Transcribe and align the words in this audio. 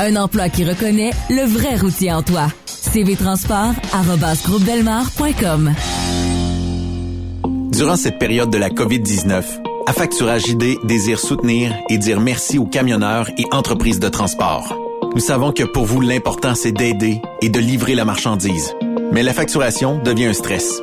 Un 0.00 0.16
emploi 0.16 0.48
qui 0.48 0.64
reconnaît 0.64 1.10
le 1.28 1.42
vrai 1.42 1.76
routier 1.76 2.10
en 2.12 2.22
toi. 2.22 2.46
cvtransport.com 2.92 5.74
Durant 7.72 7.96
cette 7.96 8.18
période 8.18 8.50
de 8.50 8.58
la 8.58 8.70
COVID-19, 8.70 9.42
Affacturage 9.88 10.48
ID 10.48 10.76
désire 10.84 11.18
soutenir 11.18 11.74
et 11.88 11.96
dire 11.96 12.20
merci 12.20 12.58
aux 12.58 12.66
camionneurs 12.66 13.30
et 13.38 13.46
entreprises 13.52 14.00
de 14.00 14.08
transport. 14.08 14.76
Nous 15.14 15.20
savons 15.20 15.52
que 15.52 15.64
pour 15.64 15.86
vous, 15.86 16.02
l'important, 16.02 16.54
c'est 16.54 16.72
d'aider 16.72 17.22
et 17.40 17.48
de 17.48 17.58
livrer 17.58 17.94
la 17.94 18.04
marchandise. 18.04 18.74
Mais 19.12 19.22
la 19.22 19.32
facturation 19.32 19.98
devient 20.02 20.26
un 20.26 20.34
stress. 20.34 20.82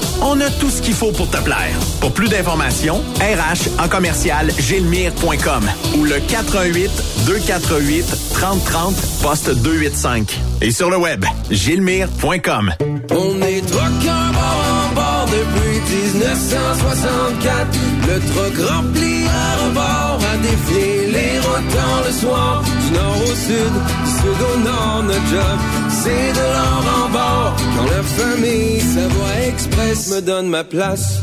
On 0.21 0.39
a 0.39 0.49
tout 0.49 0.69
ce 0.69 0.81
qu'il 0.81 0.93
faut 0.93 1.11
pour 1.11 1.29
te 1.29 1.37
plaire. 1.37 1.75
Pour 1.99 2.13
plus 2.13 2.29
d'informations, 2.29 3.01
RH 3.19 3.81
en 3.83 3.87
commercial 3.87 4.51
gilmire.com 4.57 5.63
ou 5.97 6.03
le 6.03 6.19
418 6.19 6.91
248 7.25 8.05
3030 8.33 8.95
poste 9.21 9.49
285. 9.49 10.39
Et 10.61 10.71
sur 10.71 10.89
le 10.89 10.97
web, 10.97 11.25
gilmire.com. 11.49 12.71
On 13.11 13.41
est 13.41 13.61
bord 13.71 14.91
en 14.91 14.93
bord 14.93 15.25
depuis 15.25 15.79
1964. 16.13 17.79
Le 18.07 18.19
truck 18.31 18.69
rempli 18.69 19.25
à 19.25 19.65
rebord 19.65 20.19
a 20.33 20.37
défié 20.37 21.07
les 21.11 21.39
routes 21.39 21.71
le 22.05 22.11
soir. 22.11 22.63
Du 22.63 22.93
nord 22.93 23.17
au 23.23 23.35
sud, 23.35 23.73
du 24.03 24.11
sud 24.11 24.41
au 24.53 24.59
nord, 24.59 25.03
notre 25.03 25.27
job, 25.27 25.59
c'est 26.03 26.33
de 26.33 26.45
l'or 26.53 26.83
en 26.97 27.09
bord. 27.09 27.55
Quand 27.77 27.85
la 27.85 28.03
famille 28.03 28.79
Savoie 28.79 29.47
Express 29.47 30.09
me 30.09 30.21
donne 30.21 30.47
ma 30.47 30.63
place. 30.63 31.21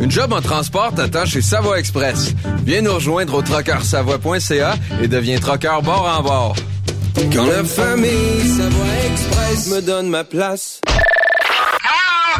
Une 0.00 0.10
job 0.10 0.32
en 0.32 0.40
transport 0.40 0.92
t'attend 0.94 1.26
chez 1.26 1.42
Savoie 1.42 1.78
Express. 1.78 2.32
Viens 2.64 2.82
nous 2.82 2.94
rejoindre 2.94 3.34
au 3.34 3.42
trockeursavoie.ca 3.42 4.74
et 5.02 5.08
deviens 5.08 5.38
trockeur 5.38 5.82
bord 5.82 6.08
en 6.18 6.22
bord. 6.22 6.56
Quand 7.32 7.46
la 7.46 7.64
famille 7.64 8.40
Savoie 8.56 8.86
Express 9.10 9.68
me 9.68 9.80
donne 9.82 10.08
ma 10.08 10.24
place. 10.24 10.80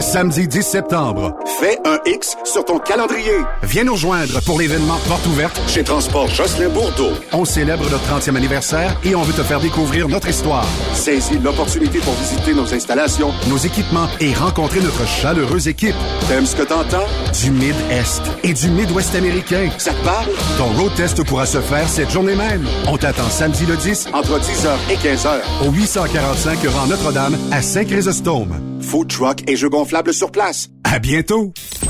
Samedi 0.00 0.46
10 0.46 0.62
septembre, 0.62 1.34
fais 1.58 1.76
un 1.84 1.98
X 2.06 2.36
sur 2.44 2.64
ton 2.64 2.78
calendrier. 2.78 3.34
Viens 3.64 3.82
nous 3.82 3.94
rejoindre 3.94 4.40
pour 4.42 4.60
l'événement 4.60 4.96
Porte 5.08 5.26
ouverte 5.26 5.60
chez 5.66 5.82
Transport 5.82 6.28
Jocelyn 6.28 6.68
Bourdeau. 6.68 7.10
On 7.32 7.44
célèbre 7.44 7.82
notre 7.90 8.04
30e 8.08 8.36
anniversaire 8.36 8.96
et 9.04 9.16
on 9.16 9.22
veut 9.22 9.32
te 9.32 9.42
faire 9.42 9.58
découvrir 9.58 10.08
notre 10.08 10.28
histoire. 10.28 10.66
Saisis 10.94 11.38
l'opportunité 11.40 11.98
pour 11.98 12.14
visiter 12.14 12.54
nos 12.54 12.72
installations, 12.72 13.32
nos 13.48 13.56
équipements 13.56 14.06
et 14.20 14.32
rencontrer 14.34 14.80
notre 14.80 15.04
chaleureuse 15.04 15.66
équipe. 15.66 15.96
T'aimes 16.28 16.46
ce 16.46 16.54
que 16.54 16.62
t'entends? 16.62 17.06
Du 17.42 17.50
Mid-Est 17.50 18.22
et 18.44 18.52
du 18.52 18.68
Mid-Ouest 18.68 19.16
américain. 19.16 19.68
Ça 19.78 19.92
te 19.92 20.04
parle? 20.04 20.28
Ton 20.58 20.80
road 20.80 20.94
test 20.94 21.24
pourra 21.24 21.44
se 21.44 21.60
faire 21.60 21.88
cette 21.88 22.12
journée 22.12 22.36
même. 22.36 22.64
On 22.86 22.96
t'attend 22.96 23.28
samedi 23.28 23.66
le 23.66 23.76
10 23.76 24.10
entre 24.12 24.38
10h 24.38 24.92
et 24.92 24.96
15h 24.96 25.66
au 25.66 25.72
845 25.72 26.58
rang 26.68 26.86
Notre-Dame 26.86 27.36
à 27.50 27.62
Saint-Chrysostome. 27.62 28.60
Food 28.80 29.08
truck 29.08 29.42
et 29.48 29.56
jeux 29.56 29.68
gonflables 29.68 29.87
sur 30.12 30.30
place. 30.30 30.68
À 30.84 30.98
bientôt. 30.98 31.52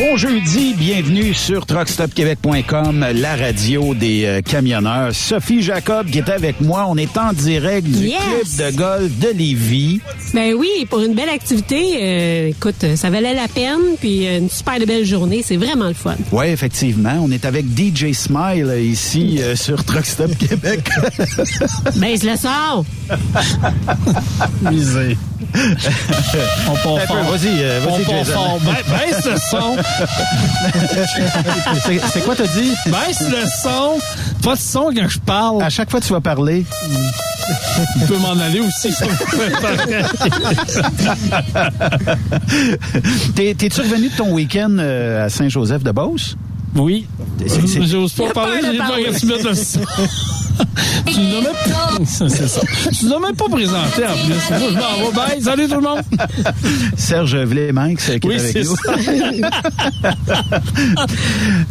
Bon 0.00 0.16
jeudi, 0.16 0.72
bienvenue 0.78 1.34
sur 1.34 1.66
truckstopquebec.com, 1.66 3.04
la 3.16 3.36
radio 3.36 3.94
des 3.94 4.24
euh, 4.24 4.40
camionneurs. 4.40 5.14
Sophie 5.14 5.60
Jacob 5.60 6.06
qui 6.06 6.18
est 6.20 6.30
avec 6.30 6.62
moi, 6.62 6.86
on 6.88 6.96
est 6.96 7.18
en 7.18 7.34
direct 7.34 7.86
du 7.86 8.06
Yes. 8.06 8.18
club 8.56 8.72
de 8.72 8.76
golf 8.78 9.18
de 9.18 9.28
Lévis. 9.28 10.00
Ben 10.32 10.54
oui, 10.54 10.86
pour 10.88 11.00
une 11.00 11.12
belle 11.14 11.28
activité, 11.28 11.98
euh, 12.00 12.48
écoute, 12.48 12.82
ça 12.96 13.10
valait 13.10 13.34
la 13.34 13.46
peine, 13.46 13.96
puis 14.00 14.26
euh, 14.26 14.38
une 14.38 14.48
super 14.48 14.78
belle 14.86 15.04
journée, 15.04 15.42
c'est 15.44 15.58
vraiment 15.58 15.88
le 15.88 15.94
fun. 15.94 16.16
Oui, 16.32 16.46
effectivement, 16.46 17.20
on 17.22 17.30
est 17.30 17.44
avec 17.44 17.66
DJ 17.66 18.12
Smile 18.14 18.72
ici 18.82 19.36
euh, 19.42 19.54
sur 19.54 19.84
Truckstop 19.84 20.34
Québec. 20.38 20.88
Baisse 21.96 22.22
le 22.24 22.36
son! 22.36 22.86
Misé. 24.70 25.18
On 26.68 26.74
part 26.74 27.06
fort. 27.06 27.24
Vas-y, 27.30 27.62
euh, 27.62 27.80
On 27.86 27.90
vas-y, 27.96 28.04
part 28.04 28.14
Jason. 28.16 28.32
fort. 28.32 28.58
Ba- 28.60 28.98
Baisse 28.98 29.24
le 29.26 29.36
son. 29.50 29.76
C'est- 32.12 32.20
quoi 32.20 32.34
t'as 32.36 32.46
dit? 32.46 32.72
Baisse 32.86 33.20
le 33.20 33.46
son. 33.62 33.98
Pas 34.42 34.54
de 34.54 34.60
son 34.60 34.90
quand 34.94 35.08
je 35.08 35.18
parle. 35.20 35.62
À 35.62 35.70
chaque 35.70 35.90
fois 35.90 36.00
que 36.00 36.06
tu 36.06 36.12
vas 36.12 36.20
parler, 36.20 36.64
Tu 38.00 38.06
peux 38.06 38.16
m'en 38.18 38.38
aller 38.38 38.60
aussi. 38.60 38.92
t'es-tu 43.34 43.80
revenu 43.80 44.08
de 44.08 44.16
ton 44.16 44.32
week-end 44.32 44.76
euh, 44.78 45.26
à 45.26 45.28
Saint-Joseph-de-Beauce? 45.28 46.36
Oui. 46.76 47.06
J'ose 47.82 48.12
pas 48.12 48.30
parler. 48.32 48.60
peur 48.60 48.70
J'ai 48.72 48.78
pas 48.78 48.88
parler. 48.88 49.04
que 49.04 49.18
tu 49.18 49.26
mettes 49.26 49.42
le. 49.44 49.52
Tu 51.06 51.20
nous 51.20 51.36
as 51.36 51.40
même... 51.40 52.06
Ça. 52.06 52.26
Tu 52.92 53.06
nous 53.06 53.12
as 53.14 53.18
même 53.20 53.34
pas 53.34 53.48
présenté 53.48 54.04
en 54.06 54.12
plus. 54.24 54.50
Moi, 54.50 54.68
je 54.70 54.74
m'en 54.74 55.10
vais. 55.10 55.16
Bye. 55.34 55.42
Salut 55.42 55.68
tout 55.68 55.74
le 55.76 55.80
monde. 55.80 56.00
Serge 56.96 57.36
Vlémanx 57.36 58.10
euh, 58.10 58.18
qui 58.18 58.28
Oui, 58.28 58.34
est 58.34 58.40
avec 58.40 58.64
nous. 58.64 58.76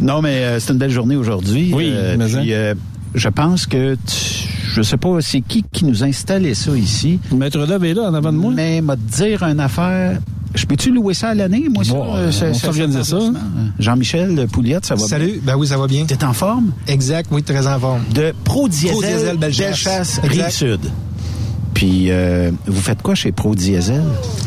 Non, 0.00 0.22
mais 0.22 0.44
euh, 0.44 0.60
c'est 0.60 0.72
une 0.72 0.78
belle 0.78 0.90
journée 0.90 1.16
aujourd'hui. 1.16 1.72
Oui, 1.74 1.90
Euh, 1.92 2.16
mais 2.18 2.26
puis, 2.26 2.36
hein. 2.36 2.44
euh, 2.48 2.74
je 3.14 3.28
pense 3.28 3.66
que 3.66 3.94
tu- 3.94 4.48
je 4.72 4.82
sais 4.82 4.96
pas 4.96 5.20
c'est 5.20 5.40
qui 5.40 5.64
qui 5.72 5.84
nous 5.84 6.02
a 6.04 6.06
installé 6.06 6.54
ça 6.54 6.76
ici, 6.76 7.18
Maître 7.32 7.66
Dove 7.66 7.84
est 7.84 7.94
là 7.94 8.02
en 8.02 8.14
avant 8.14 8.32
de 8.32 8.38
moi. 8.38 8.52
mais 8.54 8.80
m'a 8.80 8.96
dire 8.96 9.42
une 9.42 9.60
affaire. 9.60 10.18
Je 10.54 10.66
peux-tu 10.66 10.90
louer 10.92 11.14
ça 11.14 11.28
à 11.28 11.34
l'année, 11.34 11.66
moi, 11.72 11.84
ça? 11.84 11.92
Bon, 11.92 12.14
euh, 12.14 12.30
euh, 12.42 12.50
on 12.50 12.54
ça. 12.54 12.68
arrondissement? 12.68 13.32
Jean-Michel 13.78 14.46
Pouliette, 14.52 14.84
ça 14.84 14.94
va 14.94 14.98
bien? 14.98 15.08
Salut, 15.08 15.40
ben 15.44 15.56
oui, 15.56 15.66
ça 15.66 15.78
va 15.78 15.86
bien. 15.86 16.04
T'es 16.06 16.24
en 16.24 16.32
forme? 16.32 16.72
Exact, 16.88 17.28
oui, 17.30 17.42
très 17.42 17.66
en 17.66 17.78
forme. 17.78 18.02
De 18.12 18.34
Pro 18.44 18.68
Diesel, 18.68 18.90
Pro 18.90 19.02
Diesel 19.02 19.36
Bellechasse. 19.36 20.20
Rive-Sud. 20.24 20.80
Puis, 21.72 22.10
euh, 22.10 22.50
vous 22.66 22.80
faites 22.80 23.00
quoi 23.00 23.14
chez 23.14 23.32
Pro 23.32 23.54
Diesel? 23.54 24.02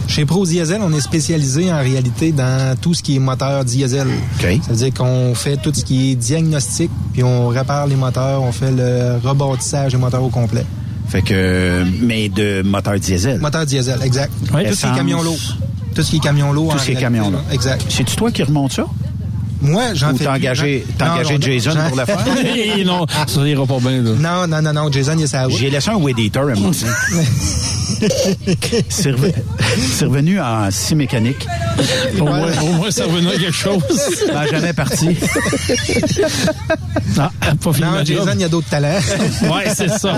Chez 0.08 0.26
Pro 0.26 0.46
Diesel, 0.46 0.82
on 0.84 0.94
est 0.94 1.02
spécialisé 1.02 1.72
en 1.72 1.80
réalité 1.80 2.32
dans 2.32 2.78
tout 2.80 2.94
ce 2.94 3.02
qui 3.02 3.16
est 3.16 3.20
moteur 3.20 3.64
diesel. 3.64 4.08
OK. 4.40 4.60
Ça 4.62 4.72
veut 4.72 4.76
dire 4.76 4.94
qu'on 4.94 5.34
fait 5.34 5.58
tout 5.58 5.72
ce 5.74 5.84
qui 5.84 6.12
est 6.12 6.16
diagnostic, 6.16 6.92
puis 7.14 7.24
on 7.24 7.48
répare 7.48 7.88
les 7.88 7.96
moteurs, 7.96 8.44
on 8.44 8.52
fait 8.52 8.72
le 8.72 9.18
rebâtissage 9.24 9.94
des 9.94 9.98
moteurs 9.98 10.24
au 10.24 10.30
complet. 10.30 10.66
Fait 11.08 11.22
que, 11.22 11.84
mais 12.02 12.28
de 12.30 12.62
moteur 12.62 13.00
diesel. 13.00 13.40
Moteur 13.40 13.66
diesel, 13.66 14.00
exact. 14.04 14.32
Ouais, 14.54 14.68
tout 14.68 14.76
ce 14.76 14.82
qui 14.82 14.86
est 14.86 14.90
essence. 14.90 14.98
camion 14.98 15.24
lourd. 15.24 15.40
Tout 15.94 16.04
ce 16.04 16.10
qui 16.10 16.18
est 16.18 16.20
camion 16.20 16.52
lourd. 16.52 16.72
Tout 16.72 16.76
en 16.76 16.80
ce 16.80 16.86
qui 16.86 16.92
est 16.94 16.96
camion 16.96 17.30
lourd. 17.30 17.42
Exact. 17.52 17.86
C'est-tu 17.90 18.16
toi 18.16 18.32
qui 18.32 18.44
remonte 18.44 18.74
ça? 18.74 18.86
Moi, 19.64 19.94
j'en 19.94 20.12
Ou 20.14 20.18
fais 20.18 20.24
t'as 20.26 20.32
plus. 20.32 20.40
engagé, 20.40 20.86
Non, 21.00 21.06
engagé 21.08 21.34
non, 21.36 21.42
Jason 21.42 21.72
pour 21.90 21.98
le 21.98 22.06
faire? 22.06 22.26
Non, 22.86 23.06
ça 23.28 23.48
ira 23.48 23.66
pas 23.66 23.80
bien. 23.80 24.02
Là. 24.02 24.12
Non, 24.20 24.48
non, 24.48 24.62
non, 24.62 24.74
non, 24.74 24.92
Jason, 24.92 25.16
il 25.18 25.24
est 25.24 25.28
sa 25.28 25.46
route. 25.46 25.58
J'ai 25.58 25.70
laissé 25.70 25.90
un 25.90 25.96
weed 25.96 26.20
eater 26.20 26.42
à 26.52 26.56
mon 26.56 26.72
C'est 26.74 26.88
reve- 29.12 29.34
c'est 29.92 30.06
revenu 30.06 30.40
en 30.42 30.70
scie 30.72 30.96
mécanique. 30.96 31.48
Au, 32.20 32.26
moins, 32.26 32.48
au 32.62 32.72
moins, 32.74 32.92
ça 32.92 33.06
revenait 33.06 33.36
à 33.36 33.40
quelque 33.40 33.52
chose. 33.52 33.82
Ben, 34.32 34.46
jamais 34.52 34.74
parti. 34.74 35.16
Ah, 37.18 37.32
pas 37.64 37.74
fini 37.74 37.88
Non, 37.88 37.98
job. 38.04 38.06
Jason, 38.06 38.32
il 38.34 38.42
y 38.42 38.44
a 38.44 38.50
d'autres 38.50 38.70
talents. 38.70 38.90
Ouais, 39.44 39.66
c'est 39.76 39.90
ça. 39.90 40.18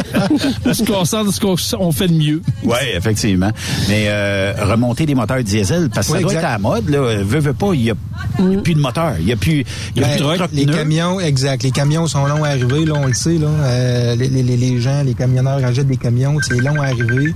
On 0.66 0.74
se 0.74 0.84
concentre 0.84 1.34
sur 1.34 1.60
ce 1.60 1.76
qu'on 1.76 1.92
fait 1.92 2.08
de 2.08 2.14
mieux. 2.14 2.42
Oui, 2.64 2.78
effectivement. 2.96 3.52
Mais 3.90 4.06
euh, 4.08 4.54
remonter 4.62 5.06
des 5.06 5.16
moteurs 5.16 5.44
diesel, 5.44 5.90
parce 5.94 6.08
que 6.08 6.14
Oui, 6.14 6.20
ça 6.20 6.24
doit 6.24 6.32
exact. 6.34 6.44
être 6.44 6.50
à 6.50 6.54
la 6.54 6.60
mode. 6.60 6.90
Là. 6.90 7.16
Veux, 7.24 7.40
veux 7.40 7.54
pas, 7.54 7.74
il 7.74 7.82
n'y 7.82 7.90
a, 7.92 7.94
a 7.94 8.62
plus 8.62 8.76
de 8.76 8.80
moteur. 8.80 9.14
Il 9.20 9.26
n'y 9.26 9.34
a 9.36 9.38
plus, 9.38 9.64
il 9.96 10.02
y 10.02 10.04
a 10.04 10.08
Ben, 10.08 10.16
plus 10.18 10.26
de 10.26 10.36
truck 10.36 10.50
les 10.54 10.66
camions, 10.66 11.20
exact. 11.20 11.64
Les 11.64 11.72
camions 11.72 12.08
sont 12.08 12.26
longs 12.26 12.44
à 12.44 12.50
arriver, 12.50 12.86
là, 12.86 12.94
on 12.96 13.06
le 13.08 13.14
sait. 13.14 13.38
Là. 13.38 13.48
Euh, 13.48 14.16
les, 14.16 14.28
les, 14.30 14.44
les 14.44 14.82
gens, 14.82 15.04
les 15.04 15.14
camionneurs 15.14 15.64
achètent 15.64 15.88
des 15.88 15.98
camions, 15.98 16.38
c'est 16.42 16.60
long 16.60 16.82
à 16.82 16.86
arriver. 16.88 17.34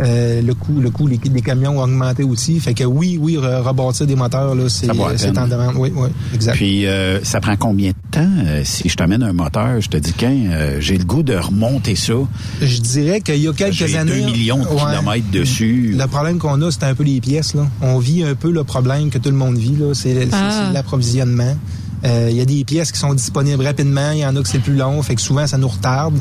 Euh, 0.00 0.42
le 0.42 0.54
coût, 0.54 0.78
le 0.80 0.90
coût 0.90 1.08
des 1.08 1.40
camions 1.42 1.80
a 1.80 1.84
augmenté 1.84 2.22
aussi. 2.22 2.60
Fait 2.60 2.72
que 2.72 2.84
oui, 2.84 3.18
oui, 3.20 3.36
re- 3.36 3.62
rebâtir 3.62 4.06
des 4.06 4.14
moteurs, 4.14 4.54
là, 4.54 4.68
c'est 4.68 4.88
en 4.90 5.48
demande. 5.48 5.74
Oui, 5.76 5.92
oui, 5.94 6.08
exact. 6.34 6.54
Puis 6.54 6.86
euh, 6.86 7.18
ça 7.24 7.40
prend 7.40 7.56
combien 7.56 7.90
de 7.90 7.94
temps 8.12 8.28
si 8.62 8.88
je 8.88 8.94
t'amène 8.94 9.24
un 9.24 9.32
moteur, 9.32 9.80
je 9.80 9.88
te 9.88 9.96
dis 9.96 10.12
qu'un 10.12 10.78
j'ai 10.78 10.96
le 10.98 11.04
goût 11.04 11.24
de 11.24 11.34
remonter 11.34 11.96
ça? 11.96 12.12
Je 12.62 12.80
dirais 12.80 13.20
qu'il 13.20 13.38
y 13.40 13.48
a 13.48 13.52
quelques 13.52 13.72
J'ai 13.74 13.96
années. 13.96 14.20
2 14.20 14.26
millions 14.26 14.58
de 14.58 14.68
ouais, 14.68 14.76
kilomètres 14.76 15.30
dessus. 15.32 15.94
Le 15.98 16.06
problème 16.06 16.38
qu'on 16.38 16.62
a, 16.62 16.70
c'est 16.70 16.84
un 16.84 16.94
peu 16.94 17.02
les 17.02 17.20
pièces. 17.20 17.54
Là. 17.54 17.66
On 17.82 17.98
vit 17.98 18.22
un 18.22 18.36
peu 18.36 18.52
le 18.52 18.62
problème 18.62 19.10
que 19.10 19.18
tout 19.18 19.30
le 19.30 19.36
monde 19.36 19.58
vit. 19.58 19.74
là. 19.76 19.94
C'est 19.94 20.14
c'est- 20.14 20.28
Ah. 20.32 20.66
c'est 20.68 20.74
l'approvisionnement. 20.74 21.37
Euh, 22.04 22.28
Il 22.30 22.36
y 22.36 22.40
a 22.40 22.44
des 22.44 22.64
pièces 22.64 22.92
qui 22.92 22.98
sont 23.00 23.12
disponibles 23.12 23.64
rapidement, 23.66 24.12
il 24.12 24.18
y 24.18 24.24
en 24.24 24.36
a 24.36 24.40
que 24.40 24.48
c'est 24.48 24.60
plus 24.60 24.76
long, 24.76 25.02
fait 25.02 25.16
que 25.16 25.20
souvent 25.20 25.44
ça 25.48 25.58
nous 25.58 25.66
retarde. 25.66 26.14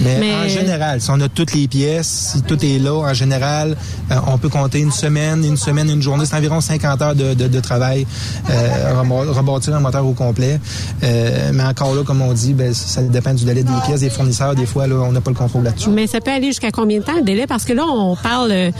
Mais, 0.00 0.18
Mais- 0.20 0.34
en 0.36 0.48
général, 0.48 1.00
si 1.00 1.10
on 1.10 1.20
a 1.20 1.28
toutes 1.28 1.54
les 1.54 1.66
pièces, 1.66 2.32
si 2.36 2.42
tout 2.42 2.64
est 2.64 2.78
là, 2.78 2.94
en 2.94 3.12
général, 3.14 3.76
euh, 4.12 4.14
on 4.28 4.38
peut 4.38 4.48
compter 4.48 4.78
une 4.78 4.92
semaine, 4.92 5.44
une 5.44 5.56
semaine, 5.56 5.90
une 5.90 6.00
journée, 6.02 6.24
c'est 6.24 6.36
environ 6.36 6.60
50 6.60 7.02
heures 7.02 7.14
de, 7.16 7.34
de- 7.34 7.48
de 7.48 7.60
travail, 7.60 8.06
euh, 8.48 9.02
rebâtir 9.32 9.74
un 9.74 9.80
moteur 9.80 10.06
au 10.06 10.12
complet. 10.12 10.60
Euh, 11.02 11.50
mais 11.52 11.64
encore 11.64 11.96
là, 11.96 12.04
comme 12.04 12.22
on 12.22 12.32
dit, 12.32 12.54
ben, 12.54 12.72
ça 12.72 13.02
dépend 13.02 13.34
du 13.34 13.44
délai 13.44 13.64
des 13.64 13.72
pièces, 13.86 14.00
des 14.02 14.10
fournisseurs, 14.10 14.54
des 14.54 14.66
fois, 14.66 14.86
là, 14.86 14.94
on 14.96 15.10
n'a 15.10 15.20
pas 15.20 15.30
le 15.32 15.36
contrôle 15.36 15.64
là-dessus. 15.64 15.88
Mais 15.90 16.06
ça 16.06 16.20
peut 16.20 16.30
aller 16.30 16.46
jusqu'à 16.46 16.70
combien 16.70 16.98
de 17.00 17.04
temps 17.04 17.16
le 17.16 17.22
délai? 17.24 17.48
Parce 17.48 17.64
que 17.64 17.72
là, 17.72 17.82
on 17.84 18.14
parle 18.14 18.52
euh, 18.52 18.70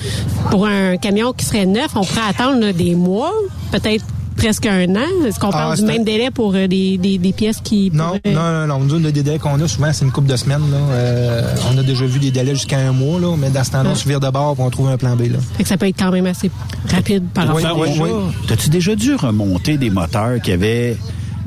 pour 0.53 0.67
un 0.69 0.99
camion 0.99 1.33
qui 1.33 1.45
serait 1.45 1.67
neuf, 1.67 1.89
on 1.97 2.05
pourrait 2.05 2.29
attendre 2.31 2.61
là, 2.61 2.73
des 2.73 2.95
mois, 2.95 3.33
peut-être 3.73 4.05
presque 4.37 4.67
un 4.67 4.95
an? 4.97 5.25
Est-ce 5.26 5.38
qu'on 5.41 5.50
parle 5.50 5.73
Ah, 5.73 5.75
du 5.76 5.81
c'est 5.83 5.87
même 5.87 6.05
délai 6.05 6.31
pour 6.31 6.55
euh, 6.55 6.67
des, 6.67 6.99
des, 6.99 7.19
des 7.19 7.33
pièces 7.33 7.59
qui 7.62 7.91
Non, 7.93 8.19
pourraient- 8.23 8.35
non, 8.35 8.67
non, 8.67 8.79
non. 8.79 8.85
Nous, 8.85 8.99
le 8.99 9.12
délai 9.12 9.38
qu'on 9.38 9.61
a, 9.61 9.69
souvent, 9.69 9.93
c'est 9.93 10.05
une 10.05 10.11
couple 10.12 10.29
de 10.29 10.37
semaines. 10.37 10.62
Là. 10.71 10.76
Euh, 10.93 11.55
on 11.73 11.79
a 11.79 11.83
déjà 11.83 12.05
vu 12.07 12.19
des 12.19 12.31
délais 12.31 12.55
jusqu'à 12.55 12.79
un 12.79 12.93
mois, 12.93 13.19
là, 13.21 13.35
mais 13.38 13.50
dans 13.50 13.64
ce 13.64 13.71
temps-là, 13.73 13.91
on 13.93 13.95
se 13.95 14.09
vire 14.09 14.21
de 14.21 14.29
bord 14.31 14.57
et 14.59 14.62
on 14.62 14.71
trouve 14.71 14.88
un 14.88 14.97
plan 14.97 15.17
B. 15.17 15.23
Là. 15.33 15.38
Fait 15.57 15.62
que 15.62 15.69
ça 15.69 15.76
peut 15.76 15.87
être 15.88 15.99
quand 15.99 16.11
même 16.11 16.26
assez 16.26 16.50
rapide 16.91 17.25
par 17.33 17.55
Oui, 17.55 17.62
rapport 17.62 17.79
oui, 17.81 17.88
à 17.99 18.03
oui. 18.03 18.11
T'as-tu 18.49 18.71
déjà 18.71 18.95
dû 18.95 19.14
remonter 19.14 19.76
des 19.79 19.91
moteurs 19.91 20.41
qui 20.43 20.53
avaient 20.53 20.97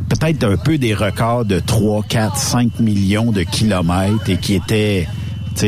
peut-être 0.09 0.43
un 0.45 0.55
peu 0.57 0.77
des 0.77 0.93
records 0.93 1.45
de 1.45 1.59
3, 1.59 2.03
4, 2.07 2.37
5 2.37 2.79
millions 2.79 3.31
de 3.31 3.43
kilomètres 3.43 4.29
et 4.29 4.37
qui 4.37 4.55
étaient 4.55 5.07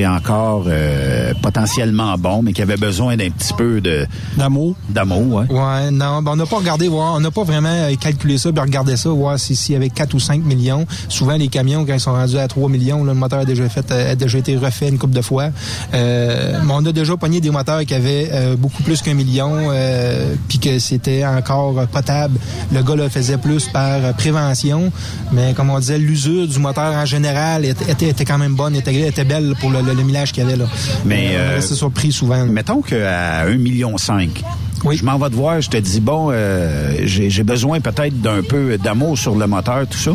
encore 0.08 0.66
euh, 0.68 1.34
potentiellement 1.42 2.18
bons, 2.18 2.42
mais 2.42 2.54
qui 2.54 2.62
avaient 2.62 2.78
besoin 2.78 3.18
d'un 3.18 3.30
petit 3.30 3.54
peu 3.54 3.82
de 3.82 4.06
d'amour. 4.38 4.76
D'amour, 4.90 5.34
ouais. 5.34 5.46
Ouais, 5.50 5.92
non, 5.92 6.22
ben 6.22 6.32
on 6.34 6.36
n'a 6.36 6.46
pas 6.46 6.58
regardé, 6.58 6.88
voir, 6.88 7.16
on 7.16 7.20
n'a 7.20 7.32
pas 7.32 7.44
vraiment 7.44 7.70
euh, 7.70 7.96
calculé 7.96 8.38
ça, 8.38 8.52
puis 8.52 8.62
regardé 8.62 8.96
ça, 8.98 9.10
voir 9.10 9.40
si 9.40 9.56
s'il 9.56 9.74
y 9.74 9.76
avait 9.76 9.90
4 9.90 10.14
ou 10.14 10.20
5 10.20 10.44
millions. 10.44 10.86
Souvent, 11.08 11.36
les 11.36 11.48
camions, 11.48 11.86
quand 11.86 11.94
ils 11.94 12.00
sont 12.00 12.14
rendus 12.14 12.38
à 12.38 12.48
3 12.48 12.70
millions, 12.70 13.04
là, 13.04 13.14
le 13.14 13.20
moteur 13.20 13.40
a 13.40 13.46
déjà 13.46 13.68
fait, 13.70 13.92
euh, 13.92 14.12
a 14.12 14.16
déjà 14.16 14.38
été 14.38 14.58
refait 14.58 14.90
une 14.90 14.98
couple 14.98 15.16
de 15.16 15.22
fois. 15.22 15.50
Euh, 15.94 16.60
mais 16.64 16.74
on 16.74 16.86
a 16.86 16.92
déjà 16.92 17.18
pogné 17.18 17.42
des 17.42 17.50
moteurs 17.50 17.86
qui 17.86 17.94
avaient 17.94 18.30
euh, 18.32 18.56
beaucoup 18.56 18.84
plus 18.84 19.02
qu'un 19.02 19.14
million, 19.14 19.70
euh, 19.72 20.36
puis 20.48 20.60
que 20.60 20.80
c'était 20.80 21.26
encore 21.26 21.88
potable. 21.88 22.40
Le 22.72 22.82
gars 22.84 22.96
le 22.96 23.10
faisait 23.10 23.38
plus 23.38 23.68
par 23.68 24.14
prévention, 24.16 24.92
mais 25.32 25.54
comme 25.54 25.70
on 25.70 25.80
disait, 25.80 25.98
l'usure 25.98 26.48
du 26.48 26.60
moteur 26.60 26.94
en 26.94 27.06
général 27.06 27.66
était, 27.66 27.92
était, 27.92 28.10
était 28.10 28.26
quand 28.26 28.38
même 28.38 28.56
bonne, 28.56 28.76
était, 28.76 29.08
était 29.08 29.24
belle 29.24 29.54
pour 29.60 29.70
le, 29.70 29.79
le, 29.82 29.94
le 29.94 30.04
millage 30.04 30.32
qu'il 30.32 30.44
y 30.44 30.46
avait 30.46 30.56
là. 30.56 30.66
Mais, 31.06 31.32
on 31.34 31.40
euh, 31.40 31.56
restait 31.56 31.76
surpris 31.76 32.12
souvent. 32.12 32.46
Mettons 32.46 32.82
qu'à 32.82 33.46
1,5 33.48 33.58
million, 33.58 33.96
je 33.98 35.04
m'en 35.04 35.18
vais 35.18 35.30
te 35.30 35.36
voir, 35.36 35.62
je 35.62 35.70
te 35.70 35.78
dis, 35.78 36.00
bon, 36.00 36.30
euh, 36.32 36.94
j'ai 37.04 37.30
j'ai 37.30 37.44
besoin 37.44 37.80
peut-être 37.80 38.22
d'un 38.22 38.42
peu 38.42 38.78
d'amour 38.78 39.18
sur 39.18 39.36
le 39.36 39.48
moteur, 39.48 39.88
tout 39.88 39.98
ça. 39.98 40.12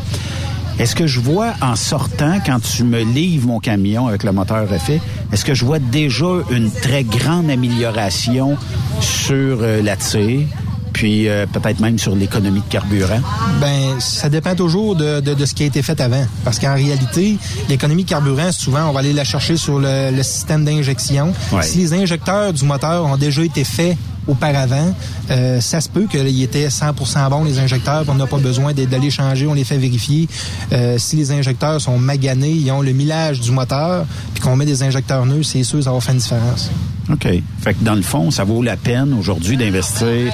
Est-ce 0.78 0.97
que 0.97 1.06
je 1.06 1.21
vois 1.21 1.52
en 1.62 1.76
sortant, 1.76 2.38
quand 2.44 2.59
tu 2.61 2.83
me 2.83 3.04
livres 3.04 3.47
mon 3.47 3.61
camion 3.61 4.09
avec 4.09 4.25
le 4.25 4.33
moteur 4.33 4.68
refait, 4.68 5.00
est-ce 5.33 5.44
que 5.44 5.54
je 5.54 5.64
vois 5.64 5.78
déjà 5.78 6.26
une 6.50 6.68
très 6.71 7.04
grande 7.04 7.49
amélioration 7.49 8.56
sur 9.00 9.59
euh, 9.62 9.83
la 9.83 9.97
tire, 9.97 10.49
puis 10.94 11.28
euh, 11.28 11.44
peut-être 11.46 11.80
même 11.80 11.98
sur 11.98 12.14
l'économie 12.14 12.60
de 12.60 12.72
carburant? 12.72 13.20
Ben, 13.60 14.00
ça 14.00 14.30
dépend 14.30 14.54
toujours 14.54 14.96
de, 14.96 15.20
de, 15.20 15.34
de 15.34 15.44
ce 15.44 15.52
qui 15.52 15.64
a 15.64 15.66
été 15.66 15.82
fait 15.82 16.00
avant. 16.00 16.24
Parce 16.44 16.58
qu'en 16.58 16.74
réalité, 16.74 17.36
l'économie 17.68 18.04
de 18.04 18.08
carburant, 18.08 18.50
souvent, 18.52 18.88
on 18.88 18.92
va 18.92 19.00
aller 19.00 19.12
la 19.12 19.24
chercher 19.24 19.58
sur 19.58 19.78
le, 19.78 20.10
le 20.10 20.22
système 20.22 20.64
d'injection. 20.64 21.34
Ouais. 21.52 21.62
Si 21.62 21.78
les 21.78 21.92
injecteurs 21.92 22.52
du 22.54 22.64
moteur 22.64 23.04
ont 23.04 23.16
déjà 23.18 23.42
été 23.42 23.64
faits 23.64 23.98
auparavant, 24.26 24.95
euh, 25.31 25.61
ça 25.61 25.81
se 25.81 25.88
peut 25.88 26.07
qu'ils 26.07 26.43
étaient 26.43 26.69
100% 26.69 27.31
bons, 27.31 27.45
les 27.45 27.59
injecteurs, 27.59 28.04
on 28.09 28.14
n'a 28.14 28.26
pas 28.26 28.38
besoin 28.38 28.73
d'aller 28.73 29.11
changer, 29.11 29.47
on 29.47 29.54
les 29.54 29.64
fait 29.64 29.78
vérifier. 29.78 30.28
Euh, 30.73 30.97
si 30.99 31.16
les 31.16 31.33
injecteurs 31.33 31.81
sont 31.81 31.99
maganés, 31.99 32.50
ils 32.50 32.71
ont 32.71 32.83
le 32.83 32.93
millage 32.93 33.40
du 33.40 33.50
moteur, 33.50 34.07
puis 34.33 34.43
qu'on 34.43 34.57
met 34.57 34.66
des 34.66 34.83
injecteurs 34.83 35.26
neufs, 35.26 35.47
c'est 35.47 35.64
sûr, 35.64 35.83
ça 35.83 35.93
va 35.93 36.00
faire 36.00 36.14
une 36.14 36.21
différence. 36.21 36.71
OK. 37.11 37.28
Fait 37.61 37.75
que 37.75 37.85
dans 37.85 37.95
le 37.95 38.02
fond, 38.02 38.31
ça 38.31 38.45
vaut 38.45 38.62
la 38.62 38.76
peine 38.76 39.12
aujourd'hui 39.12 39.57
d'investir 39.57 40.33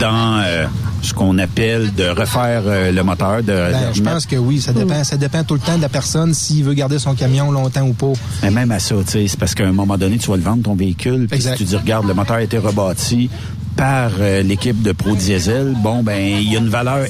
dans 0.00 0.42
euh, 0.44 0.66
ce 1.02 1.14
qu'on 1.14 1.38
appelle 1.38 1.94
de 1.94 2.08
refaire 2.08 2.62
euh, 2.66 2.90
le 2.90 3.02
moteur. 3.02 3.42
De, 3.42 3.52
Ben, 3.52 3.92
je 3.92 4.02
pense 4.02 4.26
que 4.26 4.36
oui, 4.36 4.60
ça 4.60 4.72
dépend, 4.72 5.04
ça 5.04 5.16
dépend 5.16 5.44
tout 5.44 5.54
le 5.54 5.60
temps 5.60 5.76
de 5.76 5.82
la 5.82 5.88
personne 5.88 6.34
s'il 6.34 6.64
veut 6.64 6.74
garder 6.74 6.98
son 6.98 7.14
camion 7.14 7.50
longtemps 7.50 7.86
ou 7.86 7.92
pas. 7.92 8.12
Mais 8.42 8.50
même 8.50 8.70
à 8.72 8.78
ça, 8.78 8.96
tu 9.04 9.12
sais, 9.12 9.28
c'est 9.28 9.38
parce 9.38 9.54
qu'à 9.54 9.64
un 9.64 9.72
moment 9.72 9.96
donné, 9.96 10.18
tu 10.18 10.28
vas 10.28 10.36
le 10.36 10.42
vendre 10.42 10.62
ton 10.62 10.74
véhicule. 10.74 11.28
Puis 11.30 11.42
si 11.42 11.52
tu 11.54 11.64
dis, 11.64 11.76
regarde, 11.76 12.06
le 12.06 12.14
moteur 12.14 12.36
a 12.36 12.42
été 12.42 12.58
rebâti 12.58 13.27
par 13.76 14.10
euh, 14.20 14.42
l'équipe 14.42 14.82
de 14.82 14.92
Pro 14.92 15.14
Diesel, 15.14 15.74
bon, 15.82 16.02
ben, 16.02 16.18
il 16.20 16.52
y 16.52 16.56
a 16.56 16.58
une 16.58 16.68
valeur. 16.68 17.06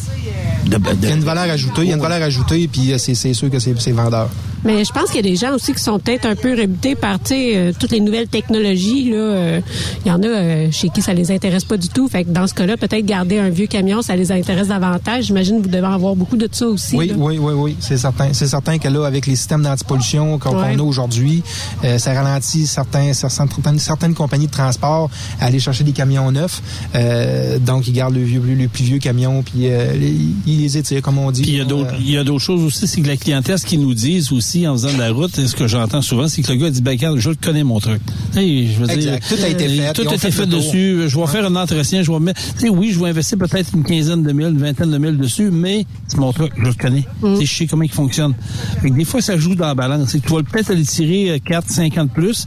De, 0.67 0.77
de- 0.77 0.83
Il 1.03 1.09
y 1.09 1.13
a 1.13 1.15
une 1.15 1.23
valeur 1.25 1.45
ajoutée, 1.51 1.83
il 1.83 1.89
y 1.89 1.93
a 1.93 1.97
une 1.97 2.03
valeur 2.03 2.23
ajoutée, 2.23 2.69
puis 2.69 2.93
euh, 2.93 2.99
c'est 2.99 3.15
sûr 3.33 3.51
que 3.51 3.59
c'est 3.59 3.93
vendeur. 3.93 4.29
Mais 4.65 4.85
je 4.85 4.93
pense 4.93 5.07
qu'il 5.11 5.17
y 5.17 5.29
a 5.29 5.31
des 5.31 5.37
gens 5.37 5.55
aussi 5.55 5.73
qui 5.73 5.83
sont 5.83 5.99
peut-être 5.99 6.27
un 6.27 6.35
peu 6.35 6.51
rebutés 6.59 6.95
par 6.95 7.19
tu 7.21 7.29
sais, 7.29 7.57
euh, 7.57 7.73
toutes 7.79 7.91
les 7.93 8.01
nouvelles 8.01 8.29
technologies. 8.29 9.11
Là, 9.11 9.17
euh, 9.17 9.61
il 10.05 10.09
y 10.09 10.11
en 10.13 10.23
a 10.23 10.27
euh, 10.27 10.69
chez 10.73 10.89
qui 10.89 11.01
ça 11.03 11.15
les 11.15 11.31
intéresse 11.31 11.65
pas 11.65 11.77
du 11.77 11.89
tout. 11.89 12.09
Fait 12.09 12.25
que 12.25 12.31
dans 12.31 12.47
ce 12.47 12.55
cas-là, 12.55 12.77
peut-être 12.77 13.05
garder 13.07 13.39
un 13.39 13.51
vieux 13.51 13.67
camion, 13.67 14.03
ça 14.03 14.17
les 14.17 14.33
intéresse 14.33 14.69
davantage. 14.69 15.27
J'imagine 15.27 15.59
que 15.59 15.63
vous 15.65 15.69
devez 15.69 15.87
avoir 15.87 16.17
beaucoup 16.17 16.37
de 16.37 16.49
ça 16.51 16.67
aussi. 16.67 16.97
Oui, 16.97 17.09
là. 17.09 17.15
oui, 17.17 17.39
oui, 17.39 17.53
oui, 17.55 17.77
c'est 17.81 17.97
certain. 17.99 18.29
C'est 18.33 18.47
certain 18.49 18.79
que 18.79 18.89
là, 18.89 19.05
avec 19.07 19.27
les 19.27 19.37
systèmes 19.37 19.63
d'antipollution 19.63 20.39
qu'on 20.39 20.59
Ouais. 20.59 20.77
a 20.77 20.83
aujourd'hui, 20.83 21.43
euh, 21.85 21.99
ça 21.99 22.13
ralentit 22.15 22.67
certains, 22.67 23.13
certaines, 23.13 23.79
certaines 23.79 24.15
compagnies 24.15 24.47
de 24.47 24.53
transport 24.53 25.09
à 25.41 25.47
aller 25.47 25.61
chercher 25.61 25.85
des 25.85 25.93
camions 25.93 26.31
neufs. 26.33 26.63
Euh, 26.95 27.59
donc, 27.59 27.87
ils 27.87 27.93
gardent 27.93 28.15
le, 28.15 28.23
vieux, 28.25 28.41
le 28.41 28.69
plus 28.69 28.85
vieux 28.85 28.99
camion, 28.99 29.43
puis 29.43 29.67
euh, 29.69 29.93
les- 29.93 30.15
ils 30.47 30.63
les 30.63 30.77
étirent, 30.79 31.03
comme 31.03 31.19
on 31.19 31.31
dit. 31.31 31.43
Puis 31.43 31.53
il 31.53 31.59
y 31.59 31.61
a 31.61 31.65
d'autres, 31.65 31.95
il 32.01 32.11
y 32.11 32.17
a 32.17 32.25
d'autres 32.25 32.43
choses 32.45 32.63
aussi, 32.65 32.87
c'est 32.87 33.01
que 33.01 33.07
la 33.09 33.17
clientèle, 33.17 33.59
ce 33.59 33.67
qu'ils 33.67 33.81
nous 33.81 33.95
disent 33.95 34.33
aussi 34.33 34.58
en 34.67 34.73
faisant 34.73 34.93
de 34.93 34.99
la 34.99 35.13
route, 35.13 35.39
et 35.39 35.47
ce 35.47 35.55
que 35.55 35.67
j'entends 35.69 36.03
souvent, 36.03 36.27
c'est 36.29 36.43
que 36.43 36.51
le 36.53 36.59
gars 36.59 36.71
dit, 36.71 36.81
ben, 36.81 36.93
regarde, 36.93 37.19
je 37.19 37.29
le 37.31 37.37
connais 37.37 37.63
mon 37.65 37.79
truc. 37.81 38.01
Tu 38.33 38.39
sais, 38.39 38.67
je 38.67 38.79
veux 38.81 38.91
Exact. 38.91 38.99
dire, 39.01 39.19
Tout 39.39 39.45
a 39.45 39.49
été 39.49 39.65
euh, 39.65 39.69
fait. 39.69 39.93
Tout 39.93 40.03
Ils 40.03 40.07
a 40.07 40.11
ont 40.11 40.15
été 40.15 40.19
fait 40.19 40.31
fait 40.33 40.47
le 40.47 40.51
tour. 40.51 40.59
dessus. 40.61 41.03
Je 41.09 41.19
vais 41.21 41.27
faire 41.27 41.47
un 41.47 41.57
entretien, 41.57 42.03
je 42.03 42.11
vais 42.11 42.19
mettre, 42.19 42.41
tu 42.55 42.61
sais, 42.61 42.69
oui, 42.69 42.91
je 42.93 42.99
vais 42.99 43.11
investir 43.11 43.39
peut-être 43.39 43.71
une 43.75 43.85
quinzaine 43.85 44.23
de 44.23 44.33
mille, 44.33 44.49
une 44.49 44.59
vingtaine 44.59 44.91
de 44.91 44.99
mille 44.99 45.17
dessus, 45.19 45.51
mais 45.53 45.87
c'est 46.09 46.19
mon 46.19 46.33
truc, 46.33 46.53
je 46.57 46.63
le 46.65 46.75
connais. 46.75 47.07
Tu 47.23 47.37
sais, 47.37 47.45
je 47.47 47.55
sais 47.55 47.67
comment 47.67 47.83
il 47.85 47.93
fonctionne. 47.93 48.35
Fait 48.83 48.91
que 48.91 48.95
des 48.95 49.05
fois, 49.05 49.21
ça 49.21 49.37
joue 49.37 49.55
dans 49.55 49.67
la 49.67 49.75
balance. 49.75 50.11
Tu 50.11 50.19
vas 50.33 50.43
peut-être 50.43 50.71
aller 50.71 50.83
tirer 50.85 51.31
euh, 51.31 51.39
4, 51.45 51.69
50 51.71 52.11
plus, 52.13 52.47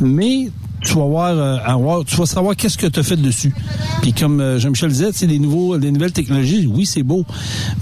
mais 0.00 0.50
tu 0.82 0.94
vas 0.94 1.04
voir, 1.04 1.28
euh, 1.36 1.56
avoir, 1.64 2.04
tu 2.04 2.16
vas 2.16 2.26
savoir 2.26 2.56
qu'est-ce 2.56 2.78
que 2.78 2.86
tu 2.86 3.00
as 3.00 3.02
fait 3.02 3.16
dessus. 3.16 3.52
Puis 4.02 4.12
comme 4.12 4.40
euh, 4.40 4.58
Jean-Michel 4.58 4.90
disait, 4.90 5.12
sais, 5.12 5.26
les 5.26 5.38
nouveaux, 5.38 5.76
les 5.76 5.90
nouvelles 5.90 6.12
technologies, 6.12 6.66
oui, 6.66 6.86
c'est 6.86 7.02
beau, 7.02 7.24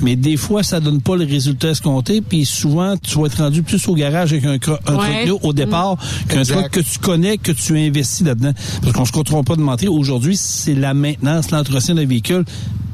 mais 0.01 0.17
des 0.17 0.37
fois, 0.37 0.63
ça 0.63 0.81
donne 0.81 1.01
pas 1.01 1.17
le 1.17 1.25
résultat 1.25 1.69
escompté. 1.71 2.21
Puis 2.21 2.45
souvent, 2.45 2.97
tu 2.97 3.19
vas 3.19 3.27
être 3.27 3.39
rendu 3.43 3.63
plus 3.63 3.87
au 3.89 3.95
garage 3.95 4.33
avec 4.33 4.45
un, 4.45 4.57
cro- 4.57 4.79
un 4.87 4.97
Ouais. 4.97 5.27
truc 5.27 5.45
au 5.45 5.53
départ 5.53 5.97
qu'un 6.29 6.41
Exact. 6.41 6.71
truc 6.71 6.73
que 6.73 6.81
tu 6.81 6.99
connais, 6.99 7.39
que 7.39 7.53
tu 7.53 7.79
investis 7.79 8.27
là-dedans. 8.27 8.53
Parce 8.83 8.93
qu'on 8.93 9.05
se 9.05 9.13
comptera 9.13 9.43
pas 9.43 9.57
de 9.57 9.63
mentir. 9.63 9.93
Aujourd'hui, 9.93 10.37
c'est 10.37 10.75
la 10.75 10.95
maintenance, 10.95 11.51
l'entretien 11.51 11.95
d'un 11.95 12.07
véhicule. 12.07 12.45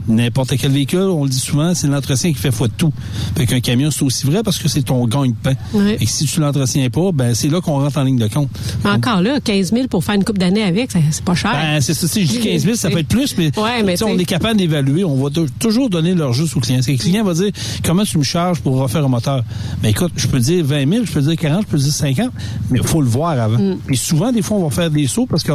N'importe 0.06 0.54
quel 0.58 0.70
véhicule, 0.72 0.98
on 1.00 1.24
le 1.24 1.30
dit 1.30 1.38
souvent, 1.38 1.74
c'est 1.74 1.86
l'entretien 1.86 2.30
qui 2.32 2.38
fait 2.38 2.50
foi 2.50 2.68
de 2.68 2.72
tout. 2.76 2.92
Fait 3.36 3.46
qu'un 3.46 3.60
camion, 3.60 3.90
c'est 3.90 4.04
aussi 4.04 4.26
vrai 4.26 4.42
parce 4.42 4.58
que 4.58 4.68
c'est 4.68 4.82
ton 4.82 5.06
gagne-pain. 5.06 5.54
Ouais. 5.72 5.96
Et 6.00 6.04
que 6.04 6.10
si 6.10 6.26
tu 6.26 6.40
l'entretiens 6.40 6.90
pas, 6.90 7.10
ben 7.12 7.34
c'est 7.34 7.48
là 7.48 7.60
qu'on 7.60 7.78
rentre 7.80 7.96
en 7.98 8.04
ligne 8.04 8.18
de 8.18 8.28
compte. 8.28 8.48
Mais 8.84 8.90
encore 8.90 9.22
là, 9.22 9.40
15 9.40 9.72
000 9.72 9.88
pour 9.88 10.04
faire 10.04 10.14
une 10.16 10.24
coupe 10.24 10.38
d'années 10.38 10.62
avec, 10.62 10.90
c'est 11.10 11.24
pas 11.24 11.34
cher. 11.34 11.52
Ben, 11.52 11.80
c'est 11.80 11.94
ça. 11.94 12.06
Si 12.06 12.26
je 12.26 12.30
dis 12.32 12.40
15 12.40 12.62
000, 12.64 12.76
ça 12.76 12.90
peut 12.90 12.98
être 12.98 13.08
plus, 13.08 13.34
mais, 13.38 13.50
Ouais, 13.58 13.82
mais 13.82 14.02
on 14.02 14.18
est 14.18 14.24
capable 14.24 14.58
d'évaluer. 14.58 15.04
On 15.04 15.22
va 15.22 15.30
tou- 15.30 15.46
toujours 15.58 15.88
donner 15.88 16.14
leur 16.14 16.32
juste 16.32 16.56
au 16.56 16.60
client. 16.60 16.80
C'est 16.82 16.94
que 16.94 16.98
le 16.98 17.02
client 17.04 17.24
va 17.24 17.34
dire 17.34 17.50
comment 17.84 18.04
tu 18.04 18.18
me 18.18 18.22
charges 18.24 18.60
pour 18.60 18.76
refaire 18.76 19.04
un 19.04 19.08
moteur? 19.08 19.42
Ben 19.82 19.88
écoute, 19.88 20.12
je 20.16 20.26
peux 20.26 20.38
dire 20.40 20.64
20 20.64 20.90
000, 20.92 21.04
je 21.06 21.12
peux 21.12 21.22
dire 21.22 21.36
40, 21.36 21.62
je 21.62 21.66
peux 21.68 21.78
dire 21.78 21.92
50, 21.92 22.30
mais 22.70 22.78
il 22.82 22.86
faut 22.86 23.00
le 23.00 23.08
voir 23.08 23.30
avant. 23.40 23.58
Mm. 23.58 23.78
Puis 23.86 23.96
souvent, 23.96 24.32
des 24.32 24.42
fois, 24.42 24.58
on 24.58 24.64
va 24.68 24.70
faire 24.74 24.90
des 24.90 25.06
sauts 25.06 25.26
parce 25.26 25.42
que 25.42 25.52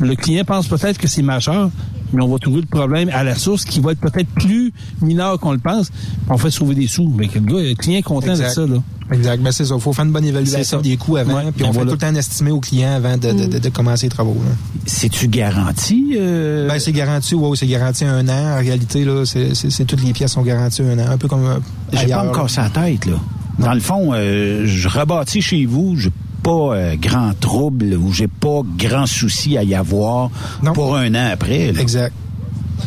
le 0.00 0.14
client 0.14 0.44
pense 0.44 0.68
peut-être 0.68 0.98
que 0.98 1.08
c'est 1.08 1.22
majeur, 1.22 1.70
mais 2.12 2.22
on 2.22 2.28
va 2.28 2.38
trouver 2.38 2.60
le 2.60 2.66
problème 2.66 3.10
à 3.12 3.24
la 3.24 3.34
source 3.34 3.64
qui 3.64 3.80
va 3.80 3.92
être 3.92 4.00
peut-être 4.00 4.28
plus 4.30 4.72
mineur 5.02 5.38
qu'on 5.38 5.52
le 5.52 5.58
pense. 5.58 5.90
Puis 5.90 6.00
on 6.28 6.38
fait 6.38 6.50
sauver 6.50 6.74
des 6.74 6.86
sous. 6.86 7.08
Mais 7.16 7.28
le 7.34 7.40
gars, 7.40 7.60
le 7.62 7.74
client 7.74 7.98
est 7.98 8.02
content 8.02 8.30
Exact. 8.30 8.48
de 8.48 8.52
ça, 8.54 8.66
là. 8.66 8.76
Exact. 9.10 9.40
Ben, 9.42 9.52
c'est 9.52 9.64
ça. 9.64 9.74
Il 9.74 9.80
faut 9.80 9.92
faire 9.94 10.04
une 10.04 10.12
bonne 10.12 10.24
évaluation 10.24 10.80
des 10.82 10.96
coûts 10.98 11.16
avant, 11.16 11.34
Ouais, 11.36 11.42
puis 11.52 11.62
ben 11.62 11.68
on 11.70 11.72
fait 11.72 11.78
voilà. 11.78 11.90
tout 11.92 11.94
le 11.96 11.98
temps 12.00 12.06
un 12.08 12.14
estimé 12.14 12.50
au 12.50 12.60
client 12.60 12.92
avant 12.94 13.16
de, 13.16 13.32
de, 13.32 13.46
de- 13.46 13.58
de 13.58 13.68
commencer 13.70 14.06
les 14.06 14.10
travaux. 14.10 14.34
là. 14.44 14.50
C'est-tu 14.84 15.28
garanti? 15.28 16.14
euh, 16.18 16.68
Ben, 16.68 16.78
c'est 16.78 16.92
garanti, 16.92 17.34
ouais, 17.34 17.56
c'est 17.56 17.66
garanti 17.66 18.04
un 18.04 18.28
an. 18.28 18.56
En 18.56 18.58
réalité, 18.58 19.04
là, 19.06 19.24
c'est, 19.24 19.84
toutes 19.86 20.04
les 20.04 20.12
pièces 20.12 20.32
sont 20.32 20.42
garanties 20.42 20.82
un 20.82 20.98
an. 20.98 21.08
Un 21.10 21.16
peu 21.16 21.26
comme 21.28 21.44
euh, 21.46 21.58
J'ai 21.94 22.08
pas 22.08 22.24
me 22.24 22.34
casser 22.34 22.60
la 22.60 22.68
tête, 22.70 23.06
là. 23.06 23.16
Dans 23.58 23.72
le 23.74 23.80
fond, 23.80 24.10
euh, 24.12 24.64
je 24.66 24.88
rebâtis 24.88 25.40
chez 25.42 25.64
vous, 25.64 25.96
j'ai 25.96 26.10
pas 26.42 26.50
euh, 26.74 26.96
grand 26.96 27.32
trouble 27.38 27.94
ou 27.94 28.12
j'ai 28.12 28.28
pas 28.28 28.60
grand 28.76 29.06
souci 29.06 29.56
à 29.58 29.62
y 29.62 29.74
avoir 29.74 30.30
pour 30.74 30.96
un 30.96 31.14
an 31.14 31.28
après. 31.32 31.72
là. 31.72 31.80
Exact. 31.80 32.12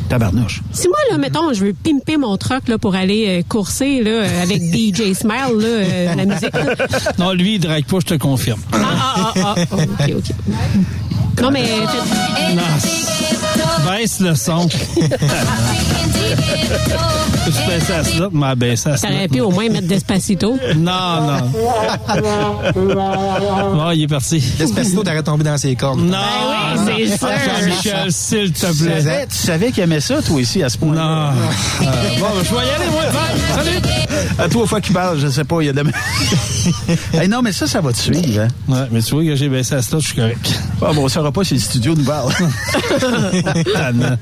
Tabarnouche. 0.08 0.62
Si 0.72 0.88
moi, 0.88 0.98
là, 1.12 1.18
mettons, 1.18 1.52
je 1.54 1.66
veux 1.66 1.74
pimper 1.74 2.18
mon 2.18 2.36
truck 2.38 2.68
là, 2.68 2.78
pour 2.78 2.96
aller 2.96 3.26
euh, 3.28 3.44
courser 3.48 4.02
là, 4.04 4.12
euh, 4.12 4.44
avec 4.44 4.62
DJ 4.74 5.14
Smile, 5.14 5.58
là, 5.58 5.66
euh, 5.68 6.16
la 6.16 6.26
musique. 6.26 6.54
là. 6.54 6.76
Non, 7.18 7.32
lui, 7.34 7.56
il 7.56 7.60
drague 7.60 7.86
pas, 7.86 7.98
je 8.00 8.06
te 8.06 8.14
confirme. 8.16 8.60
Ah, 8.74 8.78
ah, 8.82 9.34
ah, 9.36 9.56
ah. 9.58 9.76
OK, 9.76 10.14
OK. 10.18 11.42
Non, 11.42 11.52
mais 11.52 11.66
Non. 12.56 12.62
Baisse 13.90 14.20
le 14.20 14.36
son. 14.36 14.68
Slot? 18.04 18.30
m'a 18.32 18.56
baissé 18.56 18.90
la 18.90 18.98
slot. 18.98 19.10
T'aurais 19.10 19.28
pu 19.28 19.42
au 19.42 19.52
moins 19.52 19.70
mettre 19.70 19.88
Despacito. 19.88 20.58
Non, 20.76 21.22
non. 21.22 21.42
Non, 23.76 23.92
il 23.92 24.04
est 24.04 24.08
parti. 24.08 24.44
Despacito, 24.58 25.04
t'aurais 25.04 25.24
tombé 25.24 25.44
dans 25.44 25.58
ses 25.58 25.76
cordes. 25.76 26.00
Non! 26.00 26.18
Ben 26.86 26.94
oui, 26.98 27.10
c'est 27.10 27.18
sûr. 27.18 27.28
Jean-Michel, 27.30 28.12
s'il 28.12 28.52
te 28.54 28.66
Tu 28.68 28.84
plaît. 28.84 29.02
savais, 29.02 29.28
tu 29.28 29.36
savais 29.36 29.72
qu'il 29.72 29.84
aimait 29.84 30.00
ça, 30.00 30.22
toi 30.22 30.36
aussi, 30.40 30.64
à 30.64 30.70
ce 30.70 30.78
point 30.78 30.94
Non. 30.94 31.02
Euh, 31.02 31.32
bon, 32.20 32.26
ben, 32.36 32.44
je 32.44 32.56
vais 32.56 32.66
y 32.66 32.70
aller, 32.70 32.90
moi. 32.92 33.04
Bye. 33.12 33.66
Salut! 33.66 33.80
À 34.38 34.48
toi, 34.50 34.66
fois 34.68 34.82
qu'il 34.82 34.94
parle, 34.94 35.20
je 35.20 35.28
sais 35.28 35.44
pas, 35.44 35.62
il 35.62 35.66
y 35.66 35.70
a 35.70 35.74
de... 35.74 35.84
hey, 37.20 37.28
non, 37.28 37.42
mais 37.42 37.52
ça, 37.52 37.68
ça 37.68 37.82
va 37.82 37.92
te 37.92 37.98
suivre, 37.98 38.42
hein? 38.42 38.48
Ouais, 38.68 38.88
mais 38.92 39.02
tu 39.02 39.14
vois 39.16 39.24
que 39.24 39.36
j'ai 39.36 39.50
baissé 39.50 39.76
la 39.76 39.82
slot, 39.82 40.00
je 40.00 40.08
suis 40.08 40.16
correct. 40.16 40.60
Ah, 40.82 40.92
bon, 40.94 41.04
on 41.06 41.08
saura 41.10 41.32
pas 41.32 41.44
si 41.44 41.56
le 41.56 41.60
studio 41.60 41.96
nous 41.96 42.04
parle. 42.06 42.32
Ah, 43.76 43.92
non. 43.94 44.18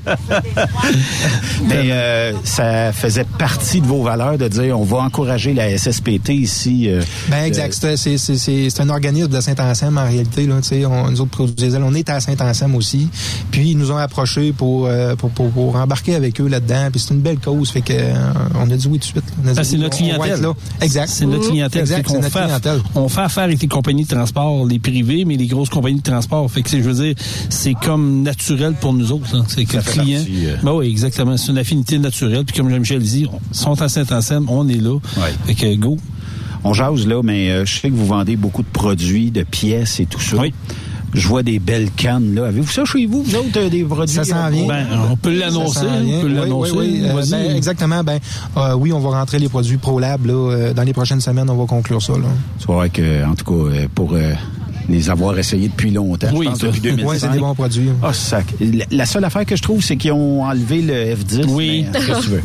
Mais 1.67 1.89
euh, 1.91 1.98
ça 2.43 2.91
faisait 2.93 3.25
partie 3.37 3.81
de 3.81 3.85
vos 3.87 4.03
valeurs 4.03 4.37
de 4.37 4.47
dire 4.47 4.79
on 4.79 4.83
va 4.83 4.97
encourager 4.99 5.53
la 5.53 5.69
SSPT 5.77 6.29
ici. 6.29 6.85
euh, 6.89 7.01
Ben 7.29 7.43
exact. 7.45 7.73
C'est- 7.79 7.97
C'est 7.97 8.17
c'est- 8.17 8.37
c'est- 8.37 8.69
c'est 8.69 8.81
un 8.81 8.89
organisme 8.89 9.27
de 9.29 9.39
Saint-Anselme 9.41 9.97
en 9.97 10.05
réalité. 10.05 10.45
Là, 10.47 10.55
on, 10.87 11.11
nous 11.11 11.21
autres 11.21 11.31
produits 11.31 11.69
on 11.81 11.93
est 11.93 12.09
à 12.09 12.19
Saint-Anselme 12.19 12.75
aussi. 12.75 13.09
Puis 13.51 13.71
ils 13.71 13.77
nous 13.77 13.91
ont 13.91 13.97
approchés 13.97 14.51
pour, 14.53 14.85
euh, 14.87 15.15
pour, 15.15 15.29
pour, 15.31 15.49
pour 15.51 15.75
embarquer 15.75 16.15
avec 16.15 16.39
eux 16.41 16.47
là-dedans. 16.47 16.89
Puis 16.91 16.99
c'est 17.05 17.13
une 17.13 17.21
belle 17.21 17.39
cause. 17.39 17.69
Fait 17.71 17.81
que 17.81 17.93
euh, 17.93 18.13
on 18.55 18.69
a 18.69 18.75
dit 18.75 18.87
oui 18.87 18.99
tout 18.99 19.07
de 19.19 19.21
suite. 19.21 19.23
Ah, 19.57 19.63
c'est 19.63 19.77
notre 19.77 19.97
clientèle. 19.97 20.41
là. 20.41 20.53
Exact. 20.81 21.09
C'est 21.09 21.25
notre 21.25 21.43
Mhm. 21.45 21.49
clientèle. 21.51 21.81
Exact, 21.81 22.03
qu'on 22.05 22.13
c'est 22.15 22.21
notre 22.21 22.33
fait, 22.33 22.43
clientèle. 22.45 22.79
on 22.95 23.09
fait 23.09 23.21
affaire 23.21 23.43
avec 23.43 23.61
les 23.61 23.67
compagnies 23.67 24.03
de 24.03 24.09
transport, 24.09 24.65
les 24.65 24.79
privés, 24.79 25.25
mais 25.25 25.35
les 25.37 25.47
grosses 25.47 25.69
compagnies 25.69 25.99
de 25.99 26.09
transport. 26.09 26.49
Fait 26.51 26.61
que 26.61 26.69
c'est, 26.69 26.81
je 26.81 26.89
veux 26.89 27.03
dire, 27.05 27.15
c'est 27.49 27.73
comme 27.73 28.23
naturel 28.23 28.73
pour 28.79 28.93
nous 28.93 29.11
autres. 29.11 29.35
là. 29.35 29.43
C'est 29.47 29.65
que 29.65 29.77
le 29.77 29.81
client. 29.83 30.17
partie, 30.19 30.45
euh. 30.45 30.55
Ben 30.63 30.73
oui, 30.73 30.89
exactement. 30.89 31.35
C'est 31.37 31.51
une 31.51 31.57
affinité 31.57 31.88
naturelle. 31.97 32.45
Puis 32.45 32.55
comme 32.57 32.69
Jean-Michel 32.69 32.99
dit, 33.01 33.25
ils 33.51 33.57
sont 33.57 33.81
à 33.81 33.89
Saint-Anselme, 33.89 34.45
on 34.49 34.67
est 34.69 34.81
là. 34.81 34.93
Ouais. 35.17 35.33
Fait 35.45 35.55
que 35.55 35.75
go. 35.75 35.97
On 36.63 36.73
jase 36.73 37.07
là, 37.07 37.21
mais 37.23 37.49
euh, 37.51 37.65
je 37.65 37.79
sais 37.79 37.89
que 37.89 37.95
vous 37.95 38.05
vendez 38.05 38.35
beaucoup 38.35 38.63
de 38.63 38.67
produits, 38.67 39.31
de 39.31 39.43
pièces 39.43 40.01
et 40.01 40.05
tout 40.05 40.19
ça. 40.19 40.35
Oui. 40.37 40.53
Je 41.13 41.27
vois 41.27 41.41
des 41.41 41.57
belles 41.57 41.89
cannes 41.95 42.35
là. 42.35 42.45
Avez-vous 42.47 42.69
ça 42.69 42.85
chez 42.85 43.05
vous, 43.07 43.23
vous 43.23 43.35
autres, 43.35 43.57
euh, 43.57 43.69
des 43.69 43.83
produits? 43.83 44.13
Ça 44.13 44.23
s'en 44.25 44.49
vient. 44.49 44.67
Ben, 44.67 44.85
on 45.09 45.15
peut 45.15 45.33
l'annoncer. 45.35 45.79
On 45.87 46.21
peut 46.21 46.27
Oui, 46.27 46.33
l'annoncer. 46.35 46.71
oui, 46.75 47.01
oui. 47.01 47.01
Euh, 47.05 47.23
ben, 47.31 47.55
exactement. 47.55 48.03
Ben, 48.03 48.19
euh, 48.57 48.75
oui, 48.75 48.91
on 48.93 48.99
va 48.99 49.09
rentrer 49.17 49.39
les 49.39 49.49
produits 49.49 49.77
ProLab 49.77 50.25
là, 50.27 50.33
euh, 50.33 50.73
dans 50.73 50.83
les 50.83 50.93
prochaines 50.93 51.21
semaines. 51.21 51.49
On 51.49 51.55
va 51.57 51.65
conclure 51.65 52.01
ça. 52.01 52.13
Là. 52.13 52.27
Tu 52.59 52.65
vois 52.67 52.89
que, 52.89 53.25
en 53.25 53.33
tout 53.33 53.45
cas, 53.45 53.75
euh, 53.75 53.87
pour 53.95 54.13
euh, 54.13 54.33
les 54.89 55.09
avoir 55.09 55.37
essayés 55.37 55.67
depuis 55.69 55.91
longtemps, 55.91 56.27
Oui, 56.33 56.45
je 56.45 56.49
pense 56.51 56.59
ça. 56.61 56.67
depuis 56.67 56.81
2005. 56.81 57.09
Oui, 57.09 57.17
c'est 57.19 57.31
des 57.31 57.39
bons 57.39 57.55
produits. 57.55 57.89
Ah, 58.03 58.13
sac. 58.13 58.45
La- 58.91 59.05
seule 59.05 59.23
affaire 59.23 59.45
que 59.45 59.55
je 59.55 59.61
trouve, 59.61 59.83
c'est 59.83 59.95
qu'ils 59.97 60.11
ont 60.11 60.43
enlevé 60.43 60.81
le 60.81 61.15
F10. 61.15 61.45
Oui. 61.47 61.85
mais, 61.91 61.99
qu'est-ce 61.99 62.07
que 62.19 62.23
tu 62.23 62.29
veux? 62.29 62.41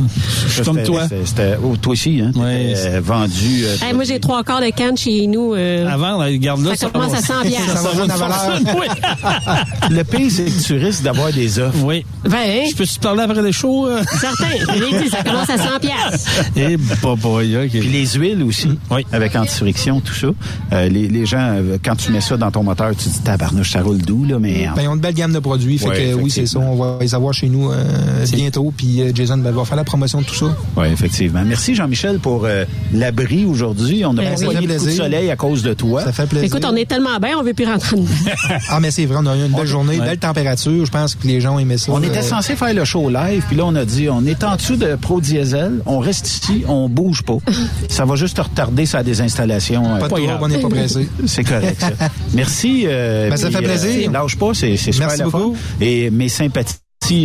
Je 0.47 0.53
suis 0.53 0.57
Ça, 0.59 0.65
comme 0.65 0.83
toi. 0.83 1.03
c'était- 1.25 1.57
oh, 1.63 1.77
toi 1.77 1.93
aussi, 1.93 2.21
hein? 2.23 2.31
T'étais, 2.33 2.75
euh, 2.89 3.01
vendu. 3.03 3.65
euh, 3.65 3.77
Hey, 3.87 3.93
moi, 3.95 4.05
j'ai 4.05 4.21
trois 4.21 4.43
quarts 4.45 4.61
de 4.61 4.71
canne 4.71 4.97
chez 4.97 5.27
nous. 5.27 5.55
euh, 5.55 5.87
Avant, 5.89 6.19
là, 6.23 6.33
garde 6.37 6.65
là. 6.65 6.75
Ça 6.77 6.89
commence 6.91 7.15
à 7.15 7.21
100 7.23 7.43
piastres. 7.43 7.77
Ça 7.79 7.83
va 7.89 7.95
va 7.95 8.07
la 8.07 8.17
valeur. 8.17 8.61
Le 9.91 10.03
pire, 10.03 10.31
c'est 10.31 10.45
que 10.45 10.63
tu 10.63 10.75
risques 10.75 11.03
d'avoir 11.03 11.33
des 11.33 11.59
offres. 11.59 11.79
Oui. 11.83 12.05
oui. 12.25 12.31
ben, 12.31 12.67
Je 12.71 12.75
peux-tu 12.75 12.95
te 12.95 13.01
parler 13.01 13.23
après 13.23 13.43
les 13.43 13.53
shows? 13.53 13.87
euh? 13.87 14.03
certain. 14.21 14.47
Je 14.75 14.81
l'ai 14.81 15.03
dit, 15.03 15.09
ça 15.11 15.23
commence 15.23 15.51
à 15.51 15.59
100 15.59 15.79
piastres. 15.81 16.31
Eh, 16.57 16.77
bah, 16.77 17.15
boy, 17.17 17.57
OK. 17.57 17.71
Puis 17.71 17.81
les 17.81 18.07
huiles 18.07 18.43
aussi, 18.43 18.69
Oui. 18.91 19.05
avec 19.13 19.37
anti-friction, 19.37 20.01
tout 20.01 20.15
ça. 20.15 20.29
Euh, 20.73 20.89
les, 20.89 21.09
les 21.09 21.27
gens, 21.27 21.57
quand 21.85 21.97
tu 21.97 22.13
mets 22.13 22.21
ça 22.21 22.34
dans 22.37 22.50
ton 22.50 22.62
moteur, 22.62 22.91
tu 22.97 23.05
te 23.05 23.09
dis 23.11 23.19
tabarnouche, 23.21 23.73
ça 23.73 23.83
roule 23.83 23.99
doux, 23.99 24.25
là, 24.25 24.38
mais... 24.38 24.69
Ben, 24.75 24.83
ils 24.83 24.88
ont 24.88 24.95
une 24.95 25.00
belle 25.00 25.14
gamme 25.14 25.33
de 25.33 25.38
produits. 25.38 25.79
Fait 25.79 25.88
Ouais, 25.88 26.11
que 26.11 26.14
oui, 26.14 26.31
c'est 26.31 26.47
ça. 26.47 26.59
On 26.59 26.75
va 26.76 26.99
les 27.00 27.14
avoir 27.14 27.33
chez 27.35 27.49
nous 27.49 27.71
euh, 27.71 28.25
bientôt. 28.33 28.73
Puis 28.76 29.00
euh, 29.03 29.12
Jason 29.14 29.37
ben, 29.38 29.50
va 29.53 29.64
faire 29.64 29.76
la 29.76 29.85
promotion 29.85 30.21
de 30.21 30.26
tout 30.26 30.35
ça. 30.35 30.47
Oui, 30.76 30.87
effectivement. 30.93 31.43
Merci 31.47 31.75
Jean-Michel 31.75 32.19
pour 32.19 32.45
euh, 32.45 32.64
l'abri 32.93 33.45
aujourd'hui. 33.45 34.05
On 34.05 34.11
a 34.12 34.23
Ben 34.23 34.35
pas 34.35 34.41
oui. 34.41 34.47
pogné 34.47 34.55
Ça 34.57 34.61
fait 34.61 34.67
beaucoup 34.79 34.85
de 34.87 34.91
soleil 34.91 35.31
à 35.31 35.37
cause 35.37 35.62
de 35.62 35.75
toi. 35.75 36.03
Ça 36.05 36.12
fait 36.12 36.26
plaisir. 36.26 36.47
Écoute, 36.47 36.64
on 36.71 36.76
est 36.76 36.88
tellement 36.88 37.19
bien, 37.21 37.37
on 37.38 37.43
veut 37.43 37.55
plus 37.55 37.67
rentrer 37.67 37.97
dedans. 37.97 38.09
Ah, 38.69 38.81
mais 38.81 38.91
c'est 38.91 39.07
vrai, 39.07 39.17
on 39.21 39.26
a 39.26 39.37
eu 39.37 39.45
une 39.47 39.53
belle 39.53 39.67
journée, 39.67 39.99
Ouais. 40.00 40.07
belle 40.07 40.19
température. 40.19 40.85
Je 40.87 40.91
pense 40.91 41.14
que 41.14 41.26
les 41.26 41.41
gens 41.41 41.55
ont 41.57 41.59
aimé 41.59 41.79
ça. 41.79 41.93
On 41.93 42.03
Euh, 42.03 42.07
était 42.07 42.23
censé 42.23 42.57
faire 42.57 42.73
le 42.75 42.85
show 42.85 43.09
live, 43.11 43.43
puis 43.47 43.57
là, 43.57 43.64
on 43.67 43.75
a 43.75 43.85
dit, 43.85 44.09
on 44.09 44.25
est 44.26 44.43
en 44.45 44.57
dessous 44.57 44.76
de 44.76 44.97
Pro 44.97 45.21
Diesel, 45.21 45.81
on 45.87 45.99
reste 45.99 46.26
ici, 46.29 46.64
on 46.69 46.88
bouge 46.88 47.23
pas. 47.23 47.37
Ça 47.88 48.05
va 48.05 48.17
juste 48.17 48.37
te 48.37 48.41
retarder 48.43 48.87
sa 48.87 49.03
désinstallation. 49.03 49.85
euh, 49.97 49.99
Pas 49.99 50.07
de 50.09 50.14
pas 50.14 50.21
grave. 50.21 50.38
on 50.43 50.49
n'est 50.49 50.59
pas 50.59 50.69
pressé. 50.69 51.09
C'est 51.26 51.45
correct, 51.45 51.80
ça. 51.80 52.08
Merci. 52.32 52.84
euh, 52.87 53.30
Ben, 53.30 53.37
ça 53.37 53.47
puis, 53.49 53.56
fait 53.56 53.63
plaisir. 53.63 54.08
euh, 54.08 54.13
lâche 54.13 54.37
pas, 54.37 54.54
c'est 54.54 54.76
c'est 54.76 54.93
super 54.93 55.08
Merci 55.08 55.23
fun. 55.23 55.28
beaucoup. 55.30 55.56
Et 55.80 56.10
mes 56.10 56.28
sympathies 56.28 56.78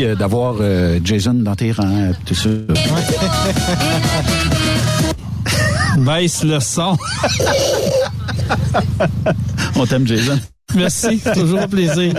euh, 0.04 0.16
d'avoir 0.16 0.56
euh, 0.60 1.00
Jason 1.04 1.34
dans 1.34 1.56
tes 1.56 1.72
rangs, 1.72 1.86
euh, 1.88 2.12
tout 2.26 2.36
ça. 2.36 2.50
Baisse 5.98 6.44
le 6.44 6.60
son. 6.60 6.96
On 9.76 9.86
t'aime, 9.86 10.08
Jason. 10.08 10.40
Merci. 10.76 11.20
Toujours 11.34 11.60
un 11.60 11.68
plaisir. 11.68 12.14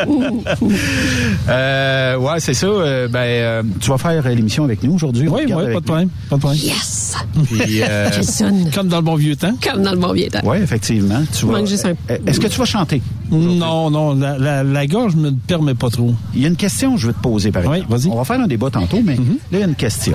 Euh, 1.49 2.17
ouais, 2.17 2.39
c'est 2.41 2.55
ça. 2.55 2.67
euh, 2.67 3.09
ben, 3.09 3.19
euh, 3.21 3.63
tu 3.81 3.91
vas 3.91 3.99
faire 3.99 4.29
l'émission 4.29 4.65
avec 4.65 4.83
nous 4.83 4.95
aujourd'hui. 4.95 5.29
Oui, 5.29 5.43
oui, 5.47 5.53
pas 5.53 5.81
de 5.81 5.85
problème. 5.85 6.09
Pas 6.29 6.37
de 6.37 6.41
problème. 6.41 6.61
Yes! 6.63 7.15
Puis, 7.51 7.83
euh. 7.83 8.11
Comme 8.75 8.89
dans 8.89 8.97
le 8.99 9.03
bon 9.03 9.15
vieux 9.17 9.37
temps. 9.37 9.55
Comme 9.63 9.83
dans 9.83 9.93
le 9.93 9.99
bon 9.99 10.13
vieux 10.13 10.29
temps. 10.29 10.47
ouais, 10.47 10.61
effectivement. 10.61 11.23
Tu 11.37 11.47
vas, 11.47 11.53
manque 11.59 11.67
juste 11.67 11.87
un- 11.87 11.95
Est-ce 12.27 12.41
que 12.41 12.47
tu 12.49 12.59
vas 12.59 12.65
chanter? 12.65 13.03
Non, 13.31 13.91
non, 13.91 14.15
la, 14.15 14.39
la, 14.39 14.63
la 14.65 14.87
gorge 14.87 15.15
me 15.17 15.31
le 15.31 15.37
permet 15.47 15.75
pas 15.75 15.91
trop. 15.91 16.15
Il 16.35 16.43
y 16.43 16.45
a 16.45 16.49
une 16.49 16.57
question 16.57 16.95
que 16.95 17.01
je 17.01 17.07
veux 17.09 17.13
te 17.13 17.21
poser, 17.23 17.53
par 17.53 17.65
Oui, 17.67 17.79
exemple. 17.79 17.93
vas-y. 17.97 18.11
On 18.11 18.17
va 18.17 18.25
faire 18.25 18.41
un 18.41 18.47
débat 18.49 18.71
tantôt, 18.71 19.01
mais 19.05 19.15
là, 19.17 19.23
il 19.53 19.59
y 19.61 19.63
a 19.63 19.67
une 19.67 19.75
question. 19.75 20.15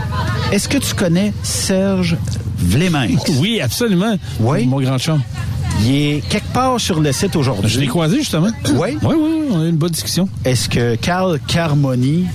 Est-ce 0.51 0.67
que 0.67 0.77
tu 0.77 0.93
connais 0.93 1.33
Serge 1.43 2.17
Vlémens? 2.57 3.07
Oui, 3.39 3.61
absolument. 3.61 4.15
Oui. 4.39 4.65
Mon 4.65 4.81
grand 4.81 4.97
chum. 4.97 5.21
Il 5.81 5.91
est 5.91 6.23
quelque 6.29 6.51
part 6.53 6.79
sur 6.79 6.99
le 6.99 7.11
site 7.11 7.35
aujourd'hui. 7.35 7.69
Je 7.69 7.79
l'ai 7.79 7.87
croisé, 7.87 8.17
justement. 8.17 8.47
Oui? 8.73 8.97
Oui, 9.03 9.15
oui, 9.17 9.31
on 9.51 9.61
a 9.61 9.65
eu 9.65 9.69
une 9.69 9.75
bonne 9.75 9.91
discussion. 9.91 10.27
Est-ce 10.43 10.67
que 10.69 10.95
Carl 10.95 11.39
Carmoni 11.47 12.25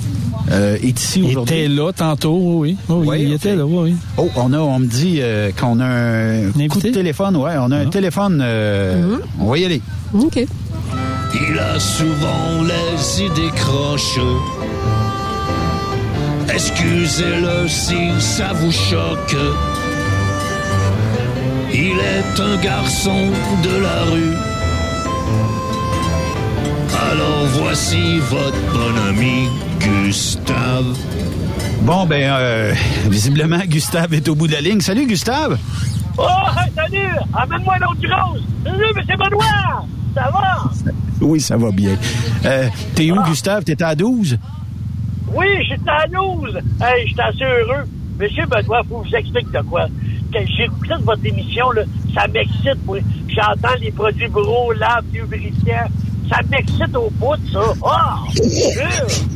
euh, 0.53 0.77
est 0.83 1.01
ici 1.01 1.21
Il 1.21 1.27
aujourd'hui? 1.31 1.57
était 1.57 1.69
là 1.69 1.93
tantôt, 1.93 2.39
oui, 2.59 2.77
oui. 2.89 3.23
Il 3.23 3.33
était 3.33 3.57
là, 3.57 3.65
oui. 3.67 3.95
Oh, 4.19 4.29
on 4.37 4.53
a, 4.53 4.59
on 4.59 4.79
me 4.79 4.87
dit 4.87 5.19
euh, 5.21 5.51
qu'on 5.59 5.81
a 5.81 5.85
un 5.87 6.51
coup 6.53 6.61
invité? 6.79 6.91
de 6.91 6.95
téléphone. 6.95 7.37
Ouais, 7.37 7.55
on 7.59 7.71
a 7.73 7.77
un 7.79 7.87
Ah. 7.87 7.91
téléphone. 7.91 8.41
euh, 8.43 9.17
On 9.41 9.47
va 9.51 9.59
y 9.59 9.65
aller. 9.65 9.81
OK. 10.15 10.39
Il 11.35 11.59
a 11.59 11.79
souvent 11.81 12.63
les 12.63 13.23
idées 13.25 13.51
croches. 13.57 14.19
Excusez-le 16.53 17.69
si 17.69 17.97
ça 18.19 18.53
vous 18.53 18.73
choque. 18.73 19.37
Il 21.83 21.99
est 21.99 22.39
un 22.39 22.57
garçon 22.59 23.31
de 23.63 23.83
la 23.83 24.03
rue. 24.13 24.37
Alors 27.11 27.47
voici 27.55 28.19
votre 28.19 28.61
bon 28.71 29.09
ami 29.09 29.49
Gustave. 29.79 30.95
Bon, 31.81 32.05
ben, 32.05 32.33
euh, 32.35 32.75
visiblement, 33.09 33.61
Gustave 33.61 34.13
est 34.13 34.29
au 34.29 34.35
bout 34.35 34.47
de 34.47 34.53
la 34.53 34.61
ligne. 34.61 34.83
Salut, 34.83 35.07
Gustave. 35.07 35.59
Oh, 36.19 36.27
salut! 36.77 37.17
Amène-moi 37.33 37.79
l'autre 37.79 38.03
grosse! 38.03 38.43
Salut, 38.63 38.85
M. 38.95 39.17
Benoît! 39.17 39.87
Ça 40.15 40.31
va? 40.31 40.93
Oui, 41.23 41.41
ça 41.41 41.57
va 41.57 41.71
bien. 41.71 41.97
Euh, 42.45 42.69
T'es 42.95 43.11
où, 43.11 43.23
Gustave? 43.23 43.65
T'étais 43.65 43.85
à 43.85 43.95
12? 43.95 44.37
Oui, 45.35 45.47
j'étais 45.67 45.89
à 45.89 46.07
12. 46.07 46.59
Hey, 46.83 47.09
j'étais 47.09 47.23
assez 47.23 47.45
heureux. 47.45 47.85
Monsieur 48.19 48.45
Benoît, 48.45 48.83
faut 48.87 48.99
que 48.99 49.07
je 49.07 49.13
vous 49.13 49.17
explique 49.17 49.51
de 49.51 49.61
quoi. 49.63 49.87
J'écoutais 50.33 50.95
votre 51.03 51.25
émission, 51.25 51.71
là, 51.73 51.83
ça 52.15 52.27
m'excite. 52.29 52.79
J'entends 53.29 53.75
les 53.81 53.91
produits 53.93 54.29
Bro, 54.29 54.73
Lab, 54.73 55.05
lubrifiant. 55.13 55.87
Ça 56.31 56.41
m'excite 56.51 56.95
au 56.97 57.11
bout, 57.19 57.37
ça. 57.53 57.61
Oh! 57.83 58.33
sûr. 58.33 59.27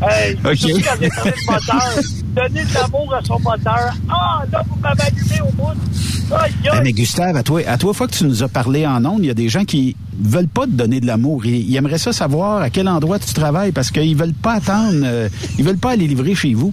Hey, 0.00 0.36
Ok. 0.44 0.56
surtout 0.56 0.80
quand 0.84 0.94
j'ai 1.00 1.08
parlé 1.08 1.30
de 1.32 1.50
moteur. 1.50 2.02
Donner 2.36 2.64
de 2.64 2.74
l'amour 2.74 3.14
à 3.14 3.24
son 3.24 3.38
moteur. 3.40 3.94
Ah, 4.08 4.42
là, 4.52 4.62
vous 4.68 4.76
m'avez 4.80 5.02
allumé 5.02 5.40
au 5.40 5.52
bout. 5.52 6.34
Aïe. 6.36 6.52
mais 6.84 6.92
Gustave, 6.92 7.36
à 7.36 7.42
toi, 7.42 7.62
à 7.66 7.78
toi 7.78 7.94
fois 7.94 8.06
que 8.06 8.12
tu 8.12 8.24
nous 8.24 8.42
as 8.42 8.48
parlé 8.48 8.86
en 8.86 9.02
ondes, 9.06 9.20
il 9.20 9.26
y 9.26 9.30
a 9.30 9.34
des 9.34 9.48
gens 9.48 9.64
qui 9.64 9.96
veulent 10.20 10.46
pas 10.46 10.66
te 10.66 10.70
donner 10.72 11.00
de 11.00 11.06
l'amour. 11.06 11.46
Ils, 11.46 11.68
ils 11.70 11.74
aimeraient 11.76 11.98
ça 11.98 12.12
savoir 12.12 12.60
à 12.62 12.70
quel 12.70 12.86
endroit 12.86 13.18
tu 13.18 13.32
travailles 13.32 13.72
parce 13.72 13.90
qu'ils 13.90 14.14
veulent 14.16 14.34
pas 14.34 14.54
attendre, 14.54 15.00
euh, 15.04 15.28
ils 15.58 15.64
veulent 15.64 15.78
pas 15.78 15.92
aller 15.92 16.06
livrer 16.06 16.34
chez 16.34 16.52
vous. 16.54 16.72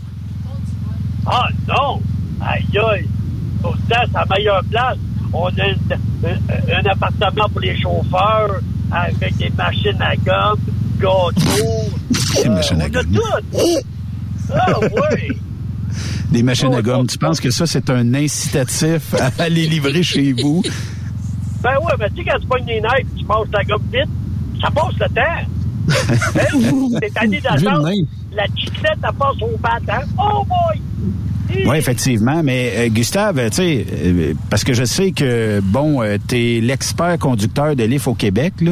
Ah 1.26 1.48
non! 1.68 2.02
Aïe 2.42 2.66
aïe! 2.92 3.08
La 3.90 4.26
meilleure 4.36 4.64
place. 4.70 4.98
On 5.34 5.48
a 5.48 5.68
une- 5.68 5.78
un, 6.26 6.80
un 6.80 6.92
appartement 6.92 7.50
pour 7.50 7.62
les 7.62 7.80
chauffeurs 7.80 8.62
avec 8.92 9.36
des 9.38 9.52
machines 9.58 10.02
à 10.02 10.16
gomme, 10.16 10.60
gâteaux. 11.00 12.42
Des 12.44 12.50
machines 12.50 12.82
à 12.82 12.86
on 12.86 12.88
a 12.88 12.90
gomme. 12.90 13.12
tout! 13.52 13.80
Ah 14.54 14.80
oui! 14.82 15.38
Des 16.32 16.44
machines 16.44 16.74
à 16.74 16.82
gomme. 16.82 17.08
Tu 17.08 17.18
penses 17.18 17.40
que 17.40 17.50
ça, 17.52 17.66
c'est 17.66 17.90
un 17.90 18.14
incitatif 18.14 19.14
à 19.14 19.30
aller 19.44 19.68
livrer 19.68 20.04
chez 20.04 20.34
vous? 20.34 20.62
Ben 21.62 21.78
ouais, 21.78 21.94
mais 22.00 22.10
tu 22.10 22.18
sais, 22.18 22.30
quand 22.30 22.40
tu 22.40 22.48
pognes 22.48 22.66
les 22.68 22.82
nerfs 22.82 23.00
et 23.00 23.06
tu 23.18 23.24
passes 23.26 23.48
la 23.54 23.64
gomme 23.64 23.82
vite, 23.92 24.10
ça 24.62 24.70
passe 24.72 24.94
le 25.00 25.08
temps. 25.08 25.22
Hein? 25.22 27.00
T'es 27.00 27.26
le 27.28 27.42
d'attendre. 27.42 27.90
nez. 27.90 28.06
La 28.36 28.46
chiclette, 28.56 28.98
elle 29.04 29.14
passe 29.14 29.42
au 29.42 29.58
battant. 29.58 30.04
Oh 30.18 30.44
boy! 30.46 30.82
Oui, 31.68 31.78
effectivement. 31.78 32.42
Mais 32.44 32.74
euh, 32.76 32.90
Gustave, 32.90 33.50
tu 33.50 33.56
sais, 33.58 33.86
euh, 34.04 34.34
parce 34.50 34.64
que 34.64 34.74
je 34.74 34.84
sais 34.84 35.12
que, 35.12 35.62
bon, 35.64 36.02
euh, 36.02 36.18
tu 36.28 36.36
es 36.58 36.62
l'expert 36.62 37.18
conducteur 37.20 37.76
de 37.76 37.84
l'IF 37.84 38.08
au 38.08 38.14
Québec, 38.16 38.54
là, 38.62 38.72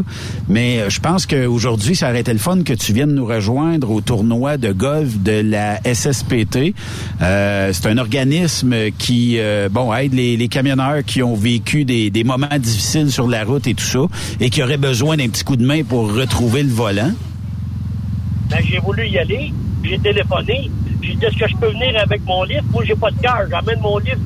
mais 0.50 0.80
euh, 0.80 0.90
je 0.90 1.00
pense 1.00 1.26
qu'aujourd'hui, 1.26 1.96
ça 1.96 2.10
aurait 2.10 2.22
été 2.22 2.34
le 2.34 2.40
fun 2.40 2.64
que 2.64 2.74
tu 2.74 2.92
viennes 2.94 3.14
nous 3.14 3.26
rejoindre 3.26 3.92
au 3.92 4.02
tournoi 4.02 4.58
de 4.58 4.72
golf 4.72 5.20
de 5.20 5.42
la 5.42 5.80
SSPT. 5.86 6.74
Euh, 7.22 7.72
C'est 7.74 7.88
un 7.88 7.98
organisme 7.98 8.76
qui, 8.98 9.36
euh, 9.38 9.70
bon, 9.70 9.94
aide 9.94 10.14
les, 10.14 10.36
les 10.36 10.48
camionneurs 10.48 11.04
qui 11.06 11.22
ont 11.22 11.36
vécu 11.36 11.86
des, 11.86 12.10
des 12.10 12.24
moments 12.24 12.48
difficiles 12.60 13.12
sur 13.12 13.28
la 13.28 13.44
route 13.44 13.68
et 13.68 13.76
tout 13.76 13.84
ça, 13.86 14.06
et 14.40 14.50
qui 14.50 14.64
auraient 14.64 14.78
besoin 14.78 15.16
d'un 15.18 15.30
petit 15.30 15.44
coup 15.44 15.58
de 15.58 15.66
main 15.66 15.84
pour 15.84 16.12
retrouver 16.14 16.64
le 16.64 16.70
volant. 16.70 17.12
Ben, 18.50 18.58
j'ai 18.68 18.80
voulu 18.80 19.08
y 19.08 19.18
aller. 19.18 19.54
J'ai 19.84 20.00
téléphoné. 20.00 20.70
J'ai 21.04 21.16
dit, 21.16 21.26
est-ce 21.26 21.38
que 21.38 21.48
je 21.48 21.56
peux 21.58 21.68
venir 21.72 22.00
avec 22.02 22.26
mon 22.26 22.44
livre? 22.44 22.63
Moi, 22.72 22.84
j'ai 22.86 22.96
pas 22.96 23.12
de 23.12 23.18
cœur. 23.20 23.42
J'emmène 23.52 23.80
mon 23.82 23.98
livre, 23.98 24.18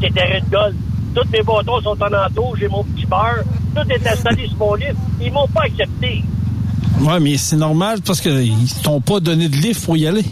c'est 0.00 0.12
terrain 0.14 0.40
de 0.44 0.50
golf. 0.50 0.74
Tous 1.14 1.28
mes 1.32 1.42
bâtons 1.42 1.80
sont 1.80 1.96
en 2.02 2.26
entour. 2.26 2.54
J'ai 2.58 2.68
mon 2.68 2.84
petit 2.84 3.06
beurre. 3.06 3.42
Tout 3.74 3.90
est 3.90 4.06
installé 4.06 4.46
sur 4.48 4.58
mon 4.58 4.74
livre. 4.74 4.96
Ils 5.22 5.32
m'ont 5.32 5.48
pas 5.48 5.62
accepté. 5.62 6.22
Ouais, 7.00 7.20
mais 7.20 7.36
c'est 7.38 7.56
normal 7.56 8.00
parce 8.04 8.20
qu'ils 8.20 8.54
t'ont 8.82 9.00
pas 9.00 9.20
donné 9.20 9.48
de 9.48 9.56
livre 9.56 9.80
pour 9.84 9.96
y 9.96 10.06
aller. 10.06 10.24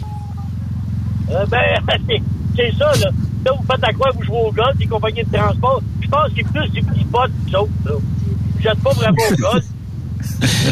Euh, 1.31 1.45
ben, 1.47 1.59
c'est- 2.55 2.71
ça, 2.77 2.91
là. 2.99 3.09
Là, 3.45 3.51
vous 3.59 3.65
faites 3.69 3.83
à 3.83 3.93
quoi? 3.93 4.11
Vous 4.15 4.23
jouez 4.23 4.37
au 4.47 4.51
golf, 4.51 4.75
des 4.77 4.87
compagnies 4.87 5.23
de 5.23 5.37
transport? 5.37 5.81
Je 6.01 6.07
pense 6.07 6.29
que 6.29 6.33
c'est 6.37 6.43
plus 6.51 6.69
des 6.69 6.81
petits 6.81 7.05
potes, 7.05 7.31
vous 7.47 7.55
autres, 7.55 7.71
là. 7.85 7.91
Vous 7.93 8.63
n'êtes 8.63 8.79
pas 8.79 8.93
vraiment 8.93 9.17
au 9.31 9.35
golf. 9.35 9.65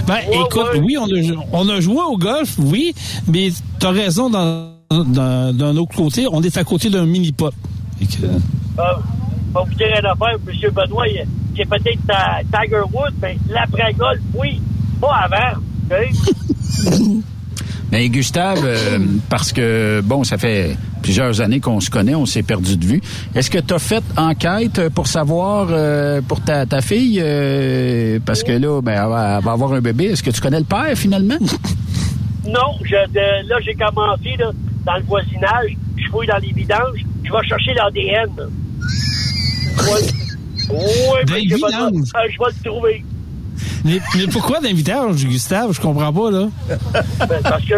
Ben, 0.07 0.17
écoute, 0.31 0.81
oui, 0.83 0.97
on 0.97 1.05
a, 1.05 1.43
on 1.51 1.69
a 1.69 1.79
joué 1.79 2.01
au 2.01 2.17
golf, 2.17 2.55
oui, 2.57 2.93
mais 3.27 3.51
t'as 3.79 3.91
raison 3.91 4.29
dans- 4.29 4.72
d'un 5.03 5.77
autre 5.77 5.95
côté, 5.95 6.25
on 6.31 6.41
est 6.41 6.55
à 6.57 6.63
côté 6.63 6.89
d'un 6.89 7.05
mini-pot. 7.05 7.51
Que- 7.99 8.25
Euh, 8.25 8.81
vais 9.53 9.59
vous 9.69 9.75
dire 9.75 9.87
une 9.99 10.05
affaire, 10.05 10.35
M. 10.47 10.71
Benoît, 10.73 11.07
il, 11.07 11.25
il 11.55 11.61
est 11.61 11.65
peut-être 11.65 11.99
ta- 12.07 12.41
Tiger 12.51 12.81
Woods, 12.91 13.13
mais 13.21 13.37
l'après-golf, 13.49 14.19
oui. 14.35 14.59
Pas 14.99 15.27
avant. 15.29 15.59
OK? 15.91 17.13
Mais 17.91 18.09
Gustave, 18.09 18.61
euh, 18.63 18.99
parce 19.29 19.51
que, 19.51 20.01
bon, 20.03 20.23
ça 20.23 20.37
fait 20.37 20.75
plusieurs 21.03 21.41
années 21.41 21.59
qu'on 21.59 21.79
se 21.81 21.89
connaît, 21.89 22.15
on 22.15 22.25
s'est 22.25 22.41
perdu 22.43 22.77
de 22.77 22.85
vue. 22.85 23.01
Est-ce 23.35 23.51
que 23.51 23.59
tu 23.59 23.73
as 23.73 23.79
fait 23.79 24.03
enquête 24.17 24.89
pour 24.89 25.05
savoir, 25.07 25.67
euh, 25.69 26.21
pour 26.27 26.39
ta, 26.41 26.65
ta 26.65 26.81
fille, 26.81 27.19
euh, 27.21 28.19
parce 28.25 28.41
que 28.43 28.53
là, 28.53 28.81
ben, 28.81 28.93
elle 29.03 29.09
va, 29.09 29.37
elle 29.37 29.43
va 29.43 29.51
avoir 29.51 29.73
un 29.73 29.81
bébé, 29.81 30.05
est-ce 30.05 30.23
que 30.23 30.31
tu 30.31 30.41
connais 30.41 30.59
le 30.59 30.65
père 30.65 30.95
finalement? 30.97 31.37
Non, 32.45 32.73
je, 32.83 32.95
de- 33.11 33.47
là, 33.49 33.55
j'ai 33.63 33.73
commencé 33.75 34.35
là, 34.39 34.51
dans 34.85 34.95
le 34.95 35.03
voisinage. 35.03 35.77
Je 35.97 36.09
fouille 36.09 36.27
dans 36.27 36.37
les 36.37 36.51
vidanges. 36.51 37.05
Je 37.23 37.31
vais 37.31 37.47
chercher 37.47 37.73
l'ADN. 37.73 38.29
Oui. 39.79 40.23
Euh, 40.71 41.23
je 41.25 41.33
vais 41.33 41.41
le 41.41 42.63
trouver. 42.63 43.05
Mais, 43.85 43.99
mais 44.15 44.27
pourquoi 44.27 44.59
d'invitage, 44.59 45.25
Gustave? 45.25 45.73
Je 45.73 45.81
comprends 45.81 46.13
pas, 46.13 46.31
là. 46.31 46.47
Ben, 47.27 47.41
parce 47.43 47.65
que 47.65 47.75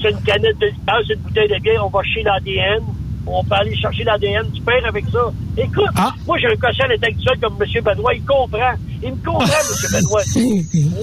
c'est 0.00 0.10
une 0.10 0.20
canette 0.22 0.58
de 0.58 0.70
c'est 1.06 1.14
une 1.14 1.20
bouteille 1.20 1.48
de 1.48 1.60
bière, 1.60 1.84
on 1.84 1.90
va 1.90 2.02
chez 2.02 2.22
l'ADN. 2.22 2.82
On 3.26 3.42
peut 3.42 3.54
aller 3.54 3.74
chercher 3.76 4.04
l'ADN 4.04 4.46
du 4.50 4.60
père 4.60 4.84
avec 4.86 5.06
ça. 5.10 5.18
Écoute, 5.56 5.86
moi, 6.26 6.36
j'ai 6.38 6.46
un 6.48 6.56
quotient 6.56 6.84
intellectuel 6.94 7.38
comme 7.42 7.54
M. 7.60 7.66
Benoît. 7.82 8.14
Il 8.14 8.22
comprend. 8.24 8.74
Il 9.02 9.12
me 9.12 9.16
comprend, 9.24 9.44
M. 9.44 9.88
Benoît. 9.92 10.22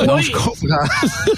Non, 0.05 0.15
Oui. 0.15 0.21
je 0.23 0.31
comprends. 0.31 0.85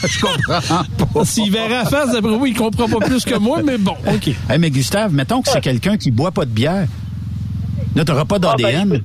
je 0.04 0.20
comprends 0.22 0.84
pas. 1.14 1.26
S'il 1.26 1.52
verrait 1.52 1.78
à 1.78 1.86
face, 1.86 2.12
d'après 2.12 2.36
vous, 2.38 2.46
il 2.48 2.56
comprend 2.58 2.88
pas 2.90 3.00
plus 3.06 3.24
que 3.24 3.36
moi, 3.38 3.62
mais 3.64 3.78
bon, 3.78 3.96
OK. 4.14 4.28
Hey, 4.50 4.60
mais 4.60 4.72
Gustave, 4.72 5.14
mettons 5.14 5.42
que 5.42 5.48
c'est 5.50 5.62
quelqu'un 5.62 5.96
qui 5.98 6.12
boit 6.12 6.32
pas 6.32 6.44
de 6.46 6.52
bière. 6.52 6.88
Là, 7.96 8.04
t'auras 8.04 8.26
pas 8.26 8.36
Ah, 8.44 8.56
ben, 8.58 8.64
d'ADN. 8.64 9.02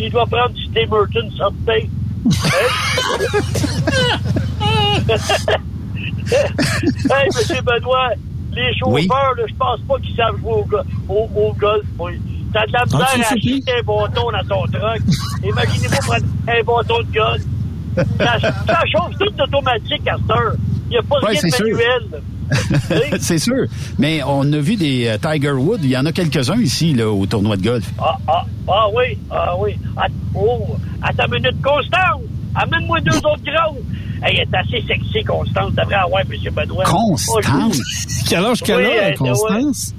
il, 0.00 0.06
il 0.06 0.10
doit 0.12 0.26
prendre 0.26 0.50
du 0.54 0.68
Tim 0.70 0.90
Hortons 0.90 1.30
something. 1.36 1.88
hey, 6.30 7.28
M. 7.28 7.64
Benoît, 7.64 8.10
les 8.54 8.74
chauffeurs, 8.78 9.34
là, 9.36 9.42
je 9.48 9.54
pense 9.54 9.80
pas 9.88 9.98
qu'ils 10.00 10.16
savent 10.16 10.38
jouer 10.40 10.52
au, 10.52 11.14
au, 11.14 11.30
au 11.48 11.52
golf. 11.54 11.84
moi. 11.96 12.10
T'as 12.52 12.66
de 12.66 12.72
la 12.72 12.84
misère 12.84 13.00
Ah, 13.02 13.12
c'est 13.14 13.24
à 13.24 13.28
acheter 13.28 13.62
un 13.78 13.82
bâton 13.82 14.30
dans 14.32 14.48
ton 14.48 14.66
truck. 14.66 15.00
Imaginez-vous 15.44 15.96
prendre 16.06 16.26
un 16.48 16.62
bâton 16.64 16.98
de 16.98 17.14
golf. 17.14 17.42
Ça, 18.18 18.38
ça 18.40 18.80
chauffe 18.86 19.16
tout 19.18 19.42
automatique 19.42 20.08
à 20.08 20.16
cette 20.16 20.30
heure. 20.30 20.54
Il 20.86 20.90
n'y 20.90 20.96
a 20.96 21.02
pas 21.02 21.20
de 21.20 21.62
manuel. 21.62 22.22
c'est 23.20 23.38
sûr. 23.38 23.66
Mais 23.98 24.22
on 24.26 24.52
a 24.52 24.58
vu 24.58 24.74
des 24.74 25.06
euh, 25.06 25.18
Tiger 25.18 25.52
Woods. 25.52 25.78
Il 25.82 25.90
y 25.90 25.96
en 25.96 26.06
a 26.06 26.12
quelques-uns 26.12 26.60
ici, 26.60 26.92
là, 26.94 27.08
au 27.08 27.24
tournoi 27.26 27.56
de 27.56 27.62
golf. 27.62 27.88
Ah, 28.00 28.16
ah, 28.26 28.44
ah 28.66 28.86
oui, 28.94 29.16
ah 29.30 29.54
oui. 29.58 29.76
Ah, 29.96 30.06
oh, 30.34 30.76
attends 31.02 31.26
une 31.26 31.34
minute, 31.42 31.62
Constance. 31.62 32.22
Amène-moi 32.56 33.00
deux 33.02 33.16
autres 33.18 33.44
grosses. 33.44 33.78
Hey, 34.22 34.36
elle 34.38 34.48
est 34.48 34.54
assez 34.54 34.86
sexy, 34.86 35.24
Constance. 35.24 35.72
Devrait 35.72 35.94
avoir, 35.94 36.20
M. 36.22 36.28
Benoît. 36.52 36.84
Constance? 36.84 37.80
Quel 38.28 38.44
âge 38.44 38.60
qu'elle 38.62 38.76
Oui, 38.86 38.86
a, 38.98 39.08
elle- 39.08 39.16
Constance? 39.16 39.94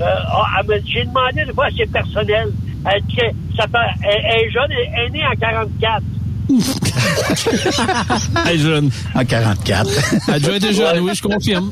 Euh, 0.00 0.04
ah, 0.28 0.60
elle 0.68 0.82
J'ai 0.86 1.04
demandé 1.04 1.44
de 1.44 1.52
voir, 1.52 1.68
c'est 1.76 1.90
personnel. 1.90 2.52
Elle, 2.90 3.02
dit 3.02 3.16
que 3.16 3.22
ça 3.56 3.64
fait, 3.66 3.78
elle, 4.04 4.24
elle 4.24 4.46
est 4.46 4.50
jeune, 4.50 4.70
elle 4.70 5.06
est 5.06 5.10
née 5.10 5.24
en 5.26 5.34
44. 5.36 6.02
Elle 8.46 8.54
est 8.54 8.58
jeune. 8.58 8.90
En 9.14 9.24
44. 9.24 9.90
Elle 10.28 10.34
a 10.34 10.38
déjà 10.38 10.56
été 10.56 10.72
jeune, 10.80 11.00
oui, 11.00 11.12
je 11.14 11.22
confirme. 11.22 11.70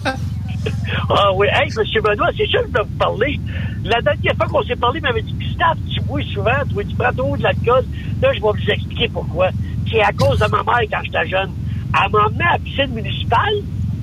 Ah 1.08 1.32
oui, 1.34 1.46
hey, 1.52 1.68
M. 1.68 2.02
Benoît, 2.02 2.28
c'est 2.36 2.46
sûr 2.46 2.60
que 2.62 2.66
je 2.68 2.72
dois 2.72 2.82
vous 2.82 2.98
parler. 2.98 3.40
La 3.84 4.02
dernière 4.02 4.34
fois 4.36 4.46
qu'on 4.48 4.62
s'est 4.64 4.76
parlé, 4.76 4.98
il 4.98 5.02
m'avait 5.02 5.22
dit, 5.22 5.32
Gustave, 5.34 5.76
tu 5.94 6.00
bois 6.02 6.20
souvent, 6.34 6.50
toi, 6.72 6.82
tu 6.86 6.94
prends 6.96 7.12
trop 7.12 7.36
de 7.36 7.42
l'alcool. 7.42 7.84
Là, 8.20 8.28
je 8.34 8.40
vais 8.40 8.40
vous 8.40 8.70
expliquer 8.70 9.08
pourquoi. 9.08 9.48
C'est 9.90 10.00
à 10.02 10.12
cause 10.12 10.38
de 10.40 10.46
ma 10.46 10.62
mère 10.64 10.80
quand 10.90 10.98
j'étais 11.04 11.28
jeune. 11.28 11.50
Elle 11.94 12.10
m'a 12.12 12.26
emmené 12.26 12.44
à 12.44 12.52
la 12.52 12.58
piscine 12.58 12.92
municipale, 12.92 13.54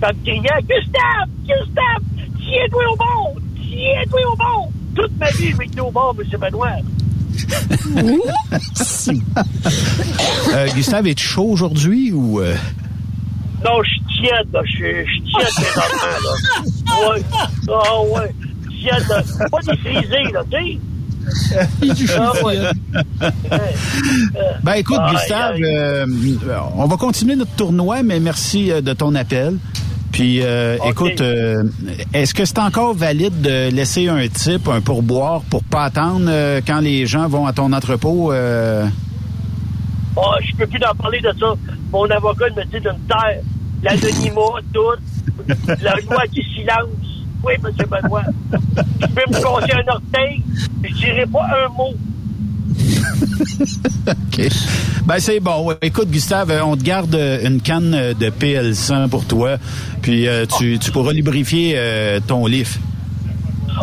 puis 0.01 0.09
elle 0.09 0.15
me 0.15 0.21
criait, 0.23 0.61
Gustave, 0.61 1.29
Gustave, 1.41 2.03
tiens-toi 2.39 2.83
au 2.91 2.95
bord, 2.95 3.33
tiens-toi 3.55 4.19
au 4.31 4.35
bord. 4.35 4.69
Toute 4.95 5.17
ma 5.17 5.29
vie, 5.31 5.51
vais 5.53 5.65
être 5.65 5.79
au 5.81 5.91
bord, 5.91 6.15
M. 6.19 6.39
Benoît. 6.39 6.69
Euh, 10.53 10.67
Gustave, 10.75 11.07
es-tu 11.07 11.25
chaud 11.25 11.45
aujourd'hui 11.49 12.11
ou... 12.11 12.39
euh? 12.39 12.55
Non, 13.63 13.81
je 13.83 13.89
suis 13.89 14.21
tiède, 14.21 14.47
là. 14.53 14.61
Je 14.65 14.71
suis 14.71 14.85
je 14.85 15.21
tiède 15.31 15.47
présentement, 15.55 16.17
là. 16.23 17.09
Ouais. 17.09 17.21
Ah, 17.69 18.01
ouais. 18.01 18.35
Tiède, 18.79 19.07
là. 19.09 19.47
Pas 19.49 19.59
défrisé, 19.61 20.31
là, 20.31 20.43
tu 20.51 20.57
sais. 20.57 20.79
Ben 24.63 24.73
écoute, 24.73 24.99
Gustave, 25.11 25.57
euh, 25.61 26.05
on 26.75 26.85
va 26.85 26.97
continuer 26.97 27.35
notre 27.35 27.51
tournoi, 27.55 28.03
mais 28.03 28.19
merci 28.19 28.71
euh, 28.71 28.81
de 28.81 28.93
ton 28.93 29.15
appel. 29.15 29.57
Puis, 30.11 30.41
euh, 30.43 30.77
écoute, 30.85 31.21
euh, 31.21 31.63
est-ce 32.13 32.33
que 32.35 32.45
c'est 32.45 32.59
encore 32.59 32.93
valide 32.93 33.41
de 33.41 33.71
laisser 33.71 34.07
un 34.09 34.27
type, 34.27 34.67
un 34.67 34.79
pourboire, 34.79 35.41
pour 35.49 35.63
pas 35.63 35.85
attendre 35.85 36.29
quand 36.67 36.79
les 36.81 37.07
gens 37.07 37.27
vont 37.27 37.47
à 37.47 37.53
ton 37.53 37.73
entrepôt? 37.73 38.31
euh? 38.31 38.85
Ah, 40.15 40.35
je 40.41 40.55
peux 40.55 40.67
plus 40.67 40.79
en 40.85 40.93
parler 40.93 41.19
de 41.19 41.33
ça. 41.39 41.55
Mon 41.91 42.05
avocat 42.05 42.45
me 42.55 42.63
dit 42.65 42.79
de 42.79 42.89
me 42.89 43.07
taire. 43.07 43.41
L'anonymat, 43.81 44.61
tout. 44.71 44.99
La 45.81 45.95
loi 45.95 46.23
du 46.31 46.43
silence. 46.43 47.02
Oui, 47.43 47.53
M. 47.63 47.71
Benoît. 47.89 48.23
Je 48.51 49.07
peux 49.07 49.21
me 49.29 49.33
casser 49.33 49.73
un 49.73 49.91
orteil. 49.91 50.43
Je 50.83 50.93
dirai 50.93 51.25
pas 51.25 51.45
un 51.65 51.69
mot. 51.69 51.93
OK. 54.07 54.47
Ben 55.05 55.19
c'est 55.19 55.39
bon. 55.39 55.73
Écoute, 55.81 56.09
Gustave, 56.09 56.51
euh, 56.51 56.63
on 56.63 56.75
te 56.77 56.83
garde 56.83 57.13
euh, 57.15 57.45
une 57.47 57.61
canne 57.61 57.93
euh, 57.93 58.13
de 58.13 58.29
PL100 58.29 59.09
pour 59.09 59.25
toi. 59.25 59.57
Puis 60.01 60.27
euh, 60.27 60.45
tu, 60.57 60.79
tu 60.79 60.91
pourras 60.91 61.11
lubrifier 61.13 61.73
euh, 61.75 62.19
ton 62.25 62.45
lift. 62.45 62.79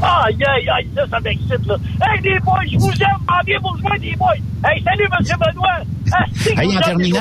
Aïe, 0.03 0.37
aïe, 0.47 0.69
aïe, 0.71 0.87
ça, 0.95 1.03
ça 1.11 1.21
m'excite, 1.21 1.67
là. 1.67 1.77
Hey, 2.03 2.21
les 2.23 2.39
boys, 2.41 2.61
je 2.71 2.79
vous 2.79 2.91
aime. 2.91 3.09
M'en 3.29 3.41
viens 3.45 3.61
pour 3.61 3.77
jouer, 3.77 3.99
les 4.01 4.17
boys. 4.17 4.35
Hey, 4.65 4.83
salut, 4.85 5.05
M. 5.05 5.37
Benoît. 5.39 5.69
Ah, 6.13 6.25
Hey, 6.47 6.69
vous 6.69 6.77
en 6.77 6.81
terminant- 6.81 7.21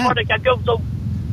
vous. 0.68 0.82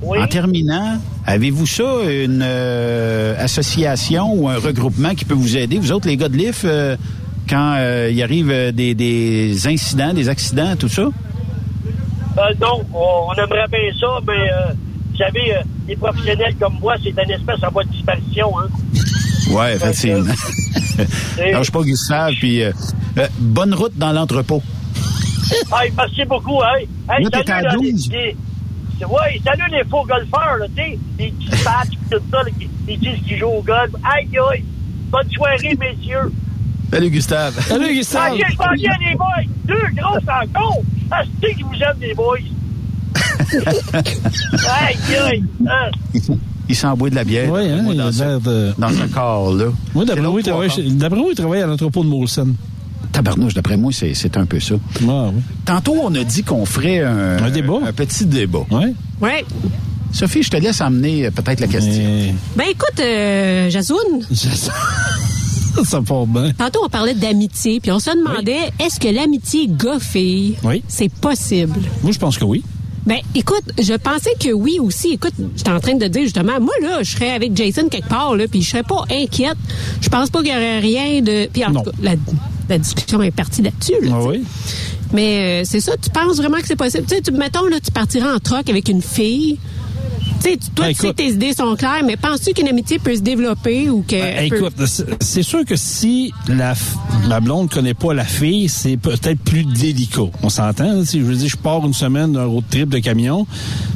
Oui? 0.02 0.18
En 0.18 0.26
terminant, 0.26 0.98
avez-vous 1.26 1.66
ça, 1.66 1.82
une 2.08 2.40
euh, 2.42 3.34
association 3.42 4.32
ou 4.32 4.48
un 4.48 4.58
regroupement 4.58 5.14
qui 5.14 5.24
peut 5.24 5.34
vous 5.34 5.56
aider, 5.56 5.78
vous 5.78 5.92
autres, 5.92 6.06
les 6.08 6.16
gars 6.16 6.28
de 6.28 6.36
l'IF, 6.36 6.62
euh, 6.64 6.96
quand 7.48 7.74
euh, 7.78 8.10
il 8.12 8.22
arrive 8.22 8.50
euh, 8.50 8.72
des, 8.72 8.94
des 8.94 9.66
incidents, 9.66 10.14
des 10.14 10.28
accidents, 10.28 10.76
tout 10.76 10.88
ça? 10.88 11.02
Euh, 11.02 12.40
non, 12.60 12.82
on, 12.94 13.32
aimerait 13.34 13.66
bien 13.70 13.90
ça, 13.98 14.06
mais 14.26 14.50
euh, 14.50 14.72
vous 15.10 15.16
savez, 15.16 15.54
euh, 15.56 15.60
les 15.88 15.96
professionnels 15.96 16.54
comme 16.60 16.74
moi, 16.80 16.94
c'est 17.02 17.10
une 17.10 17.30
espèce 17.30 17.62
en 17.64 17.70
voie 17.70 17.84
de 17.84 17.90
disparition. 17.90 18.50
Hein. 18.58 18.66
Oui, 19.50 19.66
effectivement. 19.74 20.32
Lâche 21.38 21.70
pas 21.70 21.82
Gustave, 21.82 22.32
puis 22.38 22.62
bonne 23.38 23.74
route 23.74 23.96
dans 23.96 24.12
l'entrepôt. 24.12 24.62
Hey, 25.72 25.92
merci 25.96 26.24
beaucoup, 26.24 26.60
hein. 26.62 26.80
Hey, 27.08 27.24
Là, 27.24 27.30
t'es 27.30 27.46
salut, 27.46 27.50
à 27.52 27.62
là, 27.62 27.74
12. 27.74 28.10
les- 28.10 28.16
les- 28.18 28.36
ouais, 29.04 29.40
salut 29.44 29.70
les 29.72 29.84
faux 29.84 30.04
golfeurs, 30.04 30.56
là, 30.58 30.66
tu 30.74 30.82
sais, 30.82 30.98
les 31.18 31.30
petits 31.32 31.48
patchs 31.64 31.98
tout 32.10 32.18
ça, 32.30 32.42
là, 32.42 32.50
qui, 32.58 32.68
qui 32.88 32.96
disent 32.98 33.22
qu'ils 33.26 33.38
jouent 33.38 33.46
au 33.58 33.62
golf. 33.62 33.90
Aïe, 34.04 34.28
aïe. 34.52 34.64
Bonne 35.10 35.30
soirée, 35.30 35.76
messieurs. 35.78 36.32
Salut, 36.90 37.10
Gustave. 37.10 37.60
Salut, 37.66 37.94
Gustave. 37.94 38.32
Ok, 38.34 38.40
je 38.50 38.56
m'en 38.58 38.72
viens, 38.74 38.92
les 39.10 39.16
boys. 39.16 39.26
Deux 39.66 39.74
grosses 40.00 40.24
rencontres. 40.26 40.86
Ah, 41.10 41.22
c'est 41.42 41.54
qui 41.54 41.62
vous 41.62 41.74
aime, 41.74 41.96
les 42.00 42.14
boys. 42.14 42.38
aïe, 44.80 44.96
aïe. 45.24 45.44
Hein? 45.68 45.90
Il 46.68 46.74
s'emboît 46.74 47.10
de 47.10 47.14
la 47.14 47.24
bière. 47.24 47.50
Oui, 47.52 47.70
hein, 47.70 47.82
Moi, 47.82 47.94
il 47.94 48.00
a 48.00 48.04
dans, 48.04 48.12
ce, 48.12 48.22
l'air 48.24 48.40
de... 48.40 48.72
dans 48.78 48.88
ce 48.88 49.04
corps-là. 49.12 49.66
Moi, 49.94 50.04
chez- 50.68 50.90
d'après 50.90 51.18
moi, 51.20 51.28
il 51.30 51.36
travaille 51.36 51.62
à 51.62 51.66
l'entrepôt 51.66 52.02
de 52.02 52.08
Molson. 52.08 52.54
Tabarnouche, 53.12 53.54
d'après 53.54 53.76
moi, 53.76 53.92
c'est 53.92 54.14
c'est 54.14 54.36
un 54.36 54.46
peu 54.46 54.60
ça. 54.60 54.74
Ah, 55.08 55.30
oui. 55.34 55.40
Tantôt, 55.64 55.94
on 56.02 56.14
a 56.14 56.24
dit 56.24 56.42
qu'on 56.42 56.64
ferait 56.66 57.00
un, 57.00 57.38
Un 57.42 57.50
débat? 57.50 57.78
un 57.86 57.92
petit 57.92 58.24
débat. 58.26 58.64
Ouais. 58.70 58.92
Ouais. 59.20 59.44
Sophie, 60.12 60.42
je 60.42 60.50
te 60.50 60.56
laisse 60.56 60.80
amener 60.80 61.26
euh, 61.26 61.30
peut-être 61.30 61.60
la 61.60 61.66
question. 61.66 61.92
Mais... 62.02 62.34
Ben 62.56 62.64
écoute, 62.70 63.00
euh, 63.00 63.68
Jasoun, 63.70 63.98
ça 65.84 66.00
part 66.02 66.26
bien. 66.26 66.52
tantôt 66.52 66.80
on 66.84 66.88
parlait 66.88 67.14
d'amitié, 67.14 67.80
puis 67.80 67.90
on 67.92 67.98
se 67.98 68.10
demandait, 68.10 68.70
est-ce 68.80 68.98
que 68.98 69.08
l'amitié 69.08 69.68
gars-fille, 69.68 70.56
Oui. 70.64 70.82
c'est 70.88 71.10
possible? 71.12 71.78
Moi, 72.02 72.12
je 72.12 72.18
pense 72.18 72.38
que 72.38 72.44
oui. 72.44 72.62
Ben, 73.04 73.18
écoute, 73.36 73.62
je 73.80 73.92
pensais 73.94 74.32
que 74.40 74.52
oui 74.52 74.78
aussi. 74.80 75.10
Écoute, 75.12 75.34
j'étais 75.56 75.70
en 75.70 75.78
train 75.78 75.94
de 75.94 76.06
dire 76.08 76.22
justement, 76.22 76.58
moi 76.60 76.72
là, 76.82 77.02
je 77.04 77.12
serais 77.12 77.30
avec 77.30 77.56
Jason 77.56 77.88
quelque 77.88 78.08
part 78.08 78.34
là, 78.34 78.46
puis 78.50 78.62
je 78.62 78.70
serais 78.70 78.82
pas 78.82 79.04
inquiète. 79.10 79.56
Je 80.00 80.08
pense 80.08 80.28
pas 80.30 80.40
qu'il 80.42 80.52
y 80.52 80.56
aurait 80.56 80.80
rien 80.80 81.20
de. 81.22 81.46
Puis 81.52 81.64
en 81.64 81.70
Non. 81.70 81.82
tout 81.84 81.90
cas, 81.92 81.96
la, 82.02 82.12
la 82.68 82.78
discussion 82.78 83.22
est 83.22 83.30
partie 83.30 83.62
là-dessus. 83.62 83.94
Là, 84.02 84.12
Ah 84.14 84.24
oui. 84.24 84.44
Mais 85.12 85.62
euh, 85.62 85.64
c'est 85.64 85.80
ça, 85.80 85.92
tu 85.96 86.10
penses 86.10 86.36
vraiment 86.36 86.58
que 86.58 86.66
c'est 86.66 86.76
possible? 86.76 87.06
Tu 87.08 87.16
sais, 87.16 87.32
mettons 87.32 87.66
là, 87.66 87.78
tu 87.80 87.92
partiras 87.92 88.34
en 88.34 88.38
troc 88.38 88.68
avec 88.68 88.88
une 88.88 89.02
fille. 89.02 89.58
Tu 90.42 90.50
sais, 90.50 90.56
tu- 90.58 90.70
toi, 90.70 90.86
Ben, 90.86 90.92
tu 90.92 90.96
sais 90.96 91.02
que 91.02 91.06
écoute. 91.08 91.16
tes 91.16 91.28
idées 91.32 91.52
sont 91.54 91.74
claires, 91.76 92.02
mais 92.04 92.16
penses-tu 92.16 92.52
qu'une 92.52 92.68
amitié 92.68 92.98
peut 92.98 93.14
se 93.14 93.20
développer 93.20 93.88
ou 93.90 94.02
que. 94.06 94.16
Ben, 94.16 94.44
écoute, 94.52 94.74
c'est- 94.86 95.06
c'est 95.22 95.42
sûr 95.42 95.64
que 95.64 95.76
si 95.76 96.32
la, 96.48 96.74
la 97.28 97.40
blonde 97.40 97.70
connaît 97.70 97.94
pas 97.94 98.12
la 98.14 98.24
fille, 98.24 98.68
c'est 98.68 98.96
peut-être 98.96 99.40
plus 99.40 99.64
délicat. 99.64 100.22
On 100.42 100.48
s'entend. 100.48 101.04
Si 101.04 101.20
je 101.20 101.24
veux 101.24 101.34
dire, 101.36 101.48
je 101.48 101.56
pars 101.56 101.84
une 101.86 101.94
semaine 101.94 102.32
d'un 102.32 102.44
road 102.44 102.64
trip 102.70 102.88
de 102.88 102.98
camion, 102.98 103.46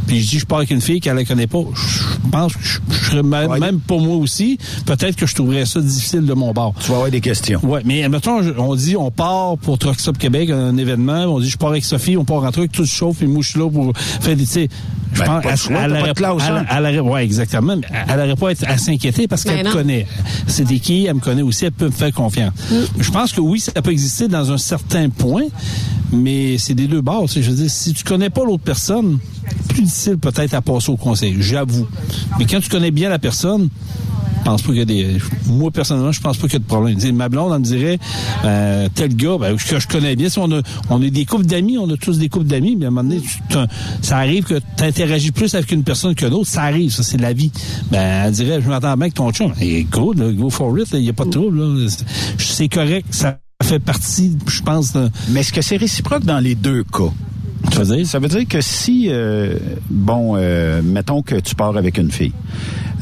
puis 0.07 0.21
je 0.21 0.31
dis 0.31 0.39
je 0.39 0.47
pars 0.47 0.59
avec 0.59 0.71
une 0.71 0.81
fille 0.81 1.01
qu'elle 1.01 1.17
la 1.17 1.25
connaît 1.25 1.47
pas, 1.47 1.61
je 1.75 2.29
pense 2.31 2.55
que 2.55 2.63
je, 2.63 2.79
je 2.91 3.05
serais 3.11 3.23
même, 3.23 3.59
même 3.59 3.81
pour 3.81 4.01
moi 4.01 4.17
aussi, 4.17 4.59
peut-être 4.87 5.17
que 5.17 5.27
je 5.27 5.35
trouverais 5.35 5.67
ça 5.67 5.81
difficile 5.81 6.25
de 6.25 6.33
mon 6.35 6.53
bord. 6.53 6.75
Tu 6.81 6.89
vas 6.91 6.97
avoir 6.97 7.11
des 7.11 7.21
questions. 7.21 7.61
Ouais, 7.63 7.83
mais 7.85 8.09
mettons, 8.09 8.41
on 8.59 8.75
dit 8.75 8.97
on 8.97 9.11
part 9.11 9.57
pour 9.59 9.79
Truck 9.79 10.01
Stop 10.01 10.19
Québec, 10.19 10.51
un 10.51 10.77
événement, 10.77 11.25
on 11.25 11.39
dit 11.41 11.49
je 11.51 11.59
pars 11.59 11.71
avec 11.71 11.85
Sophie, 11.85 12.17
on 12.17 12.25
part 12.25 12.45
en 12.45 12.51
truc, 12.51 12.73
tout 12.73 12.87
se 12.87 12.95
chauffe, 12.95 13.23
et 13.23 13.27
moi 13.27 13.43
je 13.43 13.51
suis 13.51 13.59
là 13.59 13.69
pour 13.71 13.93
faire 13.97 14.37
des, 14.37 14.45
tu 14.45 14.51
sais, 14.53 14.69
je 15.13 15.21
Ben, 15.23 15.41
pense, 15.43 15.61
choix, 15.63 15.77
t'as 15.89 16.01
pas 16.01 16.13
elle- 16.39 16.53
hein? 16.53 16.67
elle 16.71 17.01
aurait- 17.01 17.11
ouais, 17.13 17.25
exactement, 17.25 17.77
mais 17.77 17.87
elle 18.09 18.21
aurait 18.21 18.37
pas 18.37 18.49
à 18.49 18.53
être- 18.53 18.69
à 18.69 18.77
s'inquiéter 18.79 19.27
parce 19.29 19.45
Ben 19.45 19.57
qu'elle 19.57 19.67
me 19.67 19.73
connaît. 19.73 20.07
C'était 20.47 20.79
qui, 20.79 21.07
elle 21.07 21.15
me 21.15 21.21
connaît 21.21 21.43
aussi, 21.43 21.65
elle 21.65 21.73
peut 21.73 21.87
me 21.87 21.91
faire 21.91 22.13
confiance. 22.13 22.53
Mm. 22.71 22.75
Je 22.99 23.11
pense 23.11 23.33
que 23.33 23.41
oui, 23.41 23.61
ça 23.61 23.73
peut 23.83 23.91
exister 23.93 24.29
dans 24.29 24.51
un 24.53 24.59
certain 24.59 25.09
point, 25.09 25.45
mais 26.13 26.59
c'est 26.59 26.75
des 26.75 26.87
deux 26.87 27.01
bords, 27.01 27.27
je 27.29 27.41
veux 27.41 27.57
dire, 27.57 27.71
si 27.71 27.93
tu 27.95 28.05
connais 28.05 28.31
pas 28.31 28.45
l'autre 28.45 28.63
personne, 28.65 29.19
plus 29.69 29.83
difficile 29.83 30.19
peut-être 30.19 30.55
à 30.55 30.61
passer 30.63 30.91
au 30.91 30.97
conseil, 30.97 31.37
j'avoue. 31.41 31.87
Mais 32.39 32.47
quand 32.47 32.61
tu 32.61 32.69
connais 32.69 32.91
bien 32.91 33.09
la 33.09 33.19
personne, 33.19 33.69
je 34.41 34.45
pense 34.45 34.63
pas 34.63 34.69
qu'il 34.69 34.79
y 34.79 34.81
a 34.81 34.85
des. 34.85 35.19
Moi, 35.47 35.71
personnellement, 35.71 36.13
je 36.13 36.21
pense 36.21 36.37
pas 36.39 36.47
qu'il 36.47 36.55
y 36.55 36.57
a 36.57 36.61
de 36.61 36.65
problème. 36.65 36.95
Tu 36.97 37.03
sais, 37.03 37.13
ma 37.13 37.29
blonde, 37.29 37.53
elle 37.55 37.63
dirait, 37.63 37.99
euh, 38.45 38.89
tel 38.95 39.15
gars, 39.15 39.37
ben, 39.39 39.57
que 39.57 39.79
je 39.79 39.87
connais 39.87 40.17
bien, 40.17 40.29
si 40.29 40.39
on 40.39 40.51
a, 40.51 40.63
on 40.89 41.03
a 41.03 41.09
des 41.11 41.25
couples 41.27 41.47
d'amis, 41.47 41.77
on 41.79 41.89
a 41.91 41.97
tous 41.97 42.19
des 42.19 42.29
couples 42.29 42.47
d'amis, 42.47 42.75
mais 42.77 42.87
à 42.87 42.89
un 42.89 42.91
moment 42.91 43.09
donné, 43.09 43.21
tu- 43.21 43.57
ça 44.03 44.17
arrive 44.19 44.45
que 44.45 44.59
tu 44.77 44.85
interagis 44.85 45.31
plus 45.31 45.55
avec 45.55 45.71
une 45.73 45.83
personne 45.85 46.15
que 46.15 46.27
l'autre. 46.27 46.49
Ça 46.49 46.63
arrive, 46.63 46.91
ça, 46.91 47.03
c'est 47.03 47.21
la 47.21 47.33
vie. 47.33 47.53
Ben, 47.91 48.25
elle 48.27 48.33
dirait, 48.33 48.61
je 48.63 48.69
m'entends 48.69 48.95
bien 48.95 49.03
avec 49.03 49.15
ton 49.15 49.31
chum. 49.31 49.53
Et 49.61 49.85
good, 49.85 50.19
là, 50.19 50.33
go 50.33 50.49
for 50.51 50.77
it, 50.79 50.89
il 50.95 51.01
n'y 51.01 51.09
a 51.11 51.13
pas 51.13 51.25
de 51.27 51.31
trouble. 51.31 51.87
C'est- 52.39 52.69
correct, 52.69 53.07
ça 53.11 53.39
fait 53.63 53.79
partie, 53.79 54.37
je 54.47 54.63
pense. 54.63 54.95
Mais 55.29 55.41
est-ce 55.41 55.53
que 55.53 55.61
c'est 55.63 55.77
réciproque 55.77 56.25
dans 56.25 56.39
les 56.39 56.55
deux 56.55 56.83
cas? 56.85 57.13
Tu 57.71 57.79
veux 57.79 57.97
dire? 57.97 58.07
Ça 58.07 58.19
veut 58.19 58.29
dire 58.29 58.47
que 58.49 58.61
si, 58.61 59.07
euh, 59.11 59.55
bon, 59.89 60.35
euh, 60.37 60.83
mettons 60.83 61.23
que 61.23 61.37
tu 61.37 61.55
pars 61.55 61.77
avec 61.77 61.99
une 61.99 62.11
fille, 62.11 62.33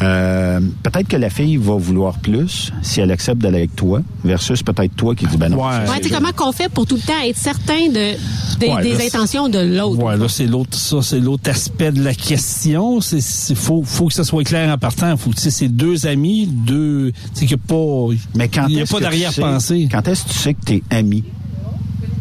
euh, 0.03 0.61
peut-être 0.83 1.09
que 1.09 1.17
la 1.17 1.31
fille 1.31 1.57
va 1.57 1.75
vouloir 1.75 2.19
plus 2.19 2.71
si 2.83 3.01
elle 3.01 3.11
accepte 3.11 3.41
d'aller 3.41 3.59
avec 3.59 3.75
toi, 3.75 4.03
versus 4.25 4.63
peut-être 4.63 4.95
toi 4.95 5.15
qui 5.15 5.27
dis 5.27 5.37
ben 5.37 5.49
non. 5.49 5.57
Ouais. 5.65 5.73
ça, 5.73 5.81
Ouais, 5.81 5.87
c'est 5.95 6.01
tu 6.03 6.09
sais, 6.11 6.15
comment 6.15 6.33
qu'on 6.33 6.53
fait 6.53 6.69
pour 6.69 6.87
tout 6.87 6.97
le 6.97 7.01
temps 7.01 7.19
être 7.25 7.37
certain 7.37 7.89
de, 7.89 8.15
des- 8.61 8.67
Ouais, 8.69 8.83
des 8.83 8.93
là, 8.93 8.97
c'est- 9.01 9.17
intentions 9.17 9.49
de 9.49 9.59
l'autre? 9.59 10.03
Ouais, 10.03 10.17
là, 10.17 10.29
c'est 10.29 10.47
l'autre, 10.47 10.77
ça, 10.79 10.99
c'est 11.03 11.19
l'autre 11.21 11.51
aspect 11.51 11.91
de 11.91 12.03
la 12.05 12.15
question. 12.15 13.01
C'est, 13.01 13.21
c'est, 13.23 13.55
faut, 13.55 13.83
faut 13.85 14.07
que 14.09 14.15
ça 14.15 14.25
soit 14.25 14.45
clair 14.45 14.73
en 14.73 14.79
partant. 14.79 15.17
Faut 15.17 15.31
que, 15.31 15.37
tu 15.37 15.43
sais, 15.43 15.51
c'est 15.51 15.69
deux 15.69 16.07
amis, 16.07 16.47
deux, 16.47 17.11
tu 17.13 17.41
sais, 17.41 17.47
qu'il 17.47 17.57
n'y 17.57 17.63
a 17.63 17.67
pas, 17.67 18.15
Mais 18.37 18.49
quand 18.49 18.67
il 18.69 18.75
y 18.77 18.79
a 18.81 18.83
est-ce 18.83 18.93
pas 18.93 18.99
que 18.99 19.05
tu 19.05 19.11
d'arrière-pensée. 19.11 19.83
sais- 19.85 19.89
Quand 19.91 20.07
est-ce 20.09 20.25
que 20.25 20.29
tu 20.31 20.39
sais 20.39 20.55
que 20.55 20.65
t'es 20.65 20.83
ami? 20.91 21.25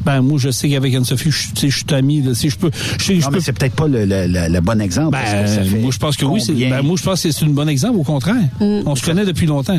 Ben, 0.07 0.21
moi, 0.21 0.39
je 0.39 0.49
sais 0.51 0.69
qu'avec 0.69 0.95
Anne-Sophie, 0.95 1.31
je, 1.31 1.47
tu 1.49 1.55
sais, 1.55 1.69
je 1.69 1.77
suis 1.77 1.85
ami, 1.93 2.21
là. 2.21 2.33
Si 2.33 2.49
je 2.49 2.57
peux, 2.57 2.71
je 2.97 3.13
je 3.19 3.25
peux. 3.27 3.35
mais 3.35 3.39
c'est 3.41 3.51
peut-être 3.51 3.75
pas 3.75 3.87
le, 3.89 4.05
le- 4.05 4.25
le- 4.25 4.47
le 4.51 4.61
bon 4.61 4.79
exemple. 4.81 5.11
parce 5.11 5.31
que 5.31 5.47
ça 5.47 5.57
Ben, 5.61 5.69
fait 5.69 5.79
moi, 5.79 5.91
je 5.91 5.97
pense 5.97 6.15
que 6.15 6.25
oui, 6.25 6.41
ben, 6.69 6.81
moi, 6.81 6.95
je 6.97 7.03
pense 7.03 7.21
que 7.23 7.31
c'est 7.31 7.43
un 7.45 7.49
bon 7.49 7.67
exemple, 7.67 7.97
au 7.99 8.03
contraire. 8.03 8.35
On 8.61 8.95
se 8.95 9.03
connaît 9.03 9.25
depuis 9.25 9.45
longtemps. 9.47 9.77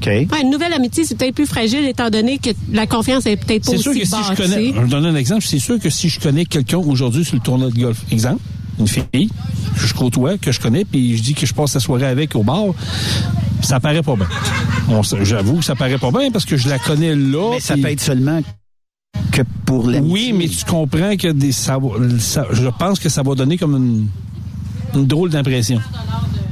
OK. 0.00 0.06
Ouais, 0.06 0.26
une 0.42 0.50
nouvelle 0.50 0.72
amitié, 0.72 1.04
c'est 1.04 1.14
peut-être 1.16 1.36
plus 1.36 1.46
fragile 1.46 1.86
étant 1.86 2.10
donné 2.10 2.38
que 2.38 2.50
la 2.72 2.86
confiance 2.86 3.26
est 3.26 3.36
peut-être 3.36 3.64
pas 3.64 3.70
C'est 3.70 3.88
aussi 3.88 4.04
sûr 4.06 4.18
que 4.18 4.26
si 4.26 4.30
je 4.32 4.36
connais, 4.36 4.72
je 4.74 4.80
vais 4.80 4.88
donner 4.88 5.08
un 5.08 5.14
exemple, 5.14 5.42
c'est 5.46 5.60
sûr 5.60 5.78
que 5.78 5.88
si 5.88 6.08
je 6.08 6.18
connais 6.20 6.44
quelqu'un 6.44 6.78
aujourd'hui 6.78 7.24
sur 7.24 7.36
le 7.36 7.40
tournoi 7.40 7.70
de 7.70 7.78
golf, 7.80 8.02
exemple, 8.10 8.42
une 8.78 8.88
fille 8.88 9.04
que 9.12 9.86
je 9.86 9.94
côtoie, 9.94 10.36
que 10.36 10.50
je 10.52 10.58
connais, 10.60 10.84
puis 10.84 11.16
je 11.16 11.22
dis 11.22 11.34
que 11.34 11.46
je 11.46 11.54
passe 11.54 11.74
la 11.74 11.80
soirée 11.80 12.06
avec 12.06 12.34
au 12.34 12.42
bar, 12.42 12.64
ça 13.62 13.78
paraît 13.80 14.02
pas 14.02 14.16
bien. 14.16 14.26
On 14.88 15.00
s- 15.02 15.14
J'avoue 15.22 15.58
que 15.58 15.64
ça 15.64 15.74
paraît 15.76 15.96
pas 15.96 16.10
bien 16.10 16.30
parce 16.32 16.44
que 16.44 16.56
je 16.56 16.68
la 16.68 16.78
connais 16.80 17.14
là. 17.14 17.50
Mais 17.52 17.60
ça 17.60 17.76
peut 17.76 17.88
être 17.88 18.00
seulement 18.00 18.42
que 19.34 19.42
pour 19.66 19.88
l'amitié. 19.88 20.12
Oui, 20.12 20.32
mais 20.32 20.48
tu 20.48 20.64
comprends 20.64 21.16
que 21.16 21.32
des, 21.32 21.52
ça, 21.52 21.78
je 22.52 22.68
pense 22.78 22.98
que 22.98 23.08
ça 23.08 23.22
va 23.22 23.34
donner 23.34 23.58
comme 23.58 23.76
une, 23.76 24.06
une 24.94 25.06
drôle 25.06 25.30
d'impression. 25.30 25.80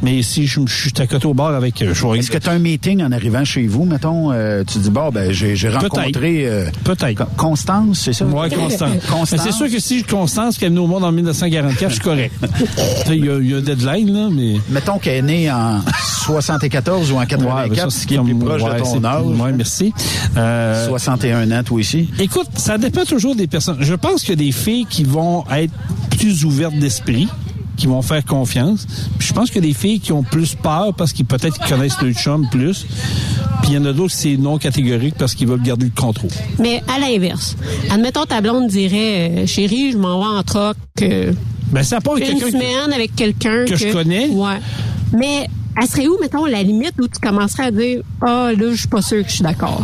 Mais 0.02 0.22
si 0.22 0.46
je, 0.46 0.60
je 0.66 0.74
suis 0.74 0.92
à 0.98 1.06
côté 1.06 1.26
au 1.26 1.34
bar 1.34 1.54
avec... 1.54 1.80
euh, 1.82 1.92
Est-ce 2.14 2.30
que 2.30 2.38
tu 2.38 2.48
as 2.48 2.52
un 2.52 2.58
meeting 2.58 3.02
en 3.02 3.12
arrivant 3.12 3.44
chez 3.44 3.66
vous, 3.66 3.84
mettons, 3.84 4.32
euh, 4.32 4.64
tu 4.64 4.78
dis, 4.78 4.90
bon, 4.90 5.10
ben, 5.10 5.30
j'ai 5.32 5.54
rencontré 5.68 6.46
euh, 6.46 6.66
Peut-être. 6.84 7.18
Con- 7.18 7.26
Constance, 7.36 8.00
c'est 8.04 8.12
ça? 8.12 8.24
Ouais, 8.26 8.50
Constance. 8.50 8.90
Constance. 9.10 9.40
C'est 9.44 9.52
sûr 9.52 9.70
que 9.70 9.78
si 9.78 10.02
Constance 10.02 10.58
qui 10.58 10.64
est 10.64 10.68
venue 10.68 10.80
au 10.80 10.86
monde 10.86 11.04
en 11.04 11.12
1944, 11.12 11.88
je 11.90 11.94
suis 11.94 12.02
correct. 12.02 12.34
Il 13.08 13.14
y, 13.14 13.26
y 13.26 13.54
a 13.54 13.58
un 13.58 13.60
deadline, 13.60 14.12
là, 14.12 14.28
mais... 14.32 14.54
Mettons 14.70 14.98
qu'elle 14.98 15.18
est 15.18 15.22
née 15.22 15.50
en 15.52 15.80
74 16.24 17.12
ou 17.12 17.16
en 17.16 17.18
Ouais, 17.20 17.26
84, 17.26 17.68
ben 17.68 17.76
ça, 17.76 17.90
ce 17.90 18.06
qui 18.06 18.14
est 18.14 18.18
plus 18.18 18.34
proche 18.34 18.62
ouais, 18.62 18.74
de 18.78 18.82
ton 18.82 19.04
âge. 19.04 19.24
Ouais, 19.24 19.52
merci. 19.52 19.92
Euh, 20.36 20.88
61 20.88 21.50
ans, 21.52 21.62
toi 21.62 21.78
aussi. 21.78 22.08
Écoute, 22.18 22.48
ça 22.56 22.78
dépend 22.78 23.04
toujours 23.04 23.34
des 23.36 23.46
personnes. 23.46 23.78
Je 23.80 23.94
pense 23.94 24.20
qu'il 24.22 24.30
y 24.30 24.32
a 24.32 24.36
des 24.46 24.52
filles 24.52 24.86
qui 24.88 25.04
vont 25.04 25.44
être 25.54 25.72
plus 26.18 26.44
ouvertes 26.44 26.78
d'esprit, 26.78 27.28
qui 27.76 27.86
vont 27.86 28.02
faire 28.02 28.24
confiance. 28.24 28.86
Puis 29.18 29.28
je 29.28 29.32
pense 29.32 29.50
qu'il 29.50 29.64
y 29.64 29.66
a 29.66 29.68
des 29.68 29.74
filles 29.74 30.00
qui 30.00 30.12
ont 30.12 30.22
plus 30.22 30.54
peur 30.54 30.94
parce 30.94 31.12
qu'ils 31.12 31.26
peut-être 31.26 31.58
connaissent 31.68 32.00
le 32.00 32.12
chum 32.12 32.48
plus. 32.50 32.86
Puis 33.62 33.70
il 33.70 33.74
y 33.74 33.78
en 33.78 33.84
a 33.84 33.92
d'autres 33.92 34.12
qui 34.12 34.18
c'est 34.18 34.36
non 34.36 34.58
catégorique 34.58 35.14
parce 35.18 35.34
qu'ils 35.34 35.48
veulent 35.48 35.62
garder 35.62 35.86
le 35.86 36.00
contrôle. 36.00 36.30
Mais 36.58 36.82
à 36.88 36.98
l'inverse, 36.98 37.56
admettons 37.90 38.24
ta 38.24 38.40
blonde 38.40 38.68
dirait, 38.68 39.30
euh, 39.30 39.46
chérie, 39.46 39.92
je 39.92 39.98
m'en 39.98 40.20
vais 40.20 40.38
en 40.38 40.42
troc 40.42 40.76
euh, 41.00 41.32
Ben 41.70 41.82
ça 41.82 42.00
part 42.00 42.16
une 42.16 42.38
semaine 42.38 42.92
avec 42.92 43.14
quelqu'un 43.14 43.64
que 43.64 43.76
je 43.76 43.92
connais. 43.92 44.28
Ouais. 44.28 44.58
Mais 45.12 45.46
elle 45.80 45.88
serait 45.88 46.06
où, 46.06 46.18
mettons, 46.20 46.44
la 46.44 46.62
limite 46.62 46.94
où 47.00 47.08
tu 47.08 47.18
commencerais 47.20 47.64
à 47.64 47.70
dire, 47.70 48.02
ah, 48.20 48.50
là, 48.56 48.70
je 48.70 48.76
suis 48.76 48.88
pas 48.88 49.02
sûr 49.02 49.22
que 49.22 49.28
je 49.28 49.36
suis 49.36 49.42
d'accord? 49.42 49.82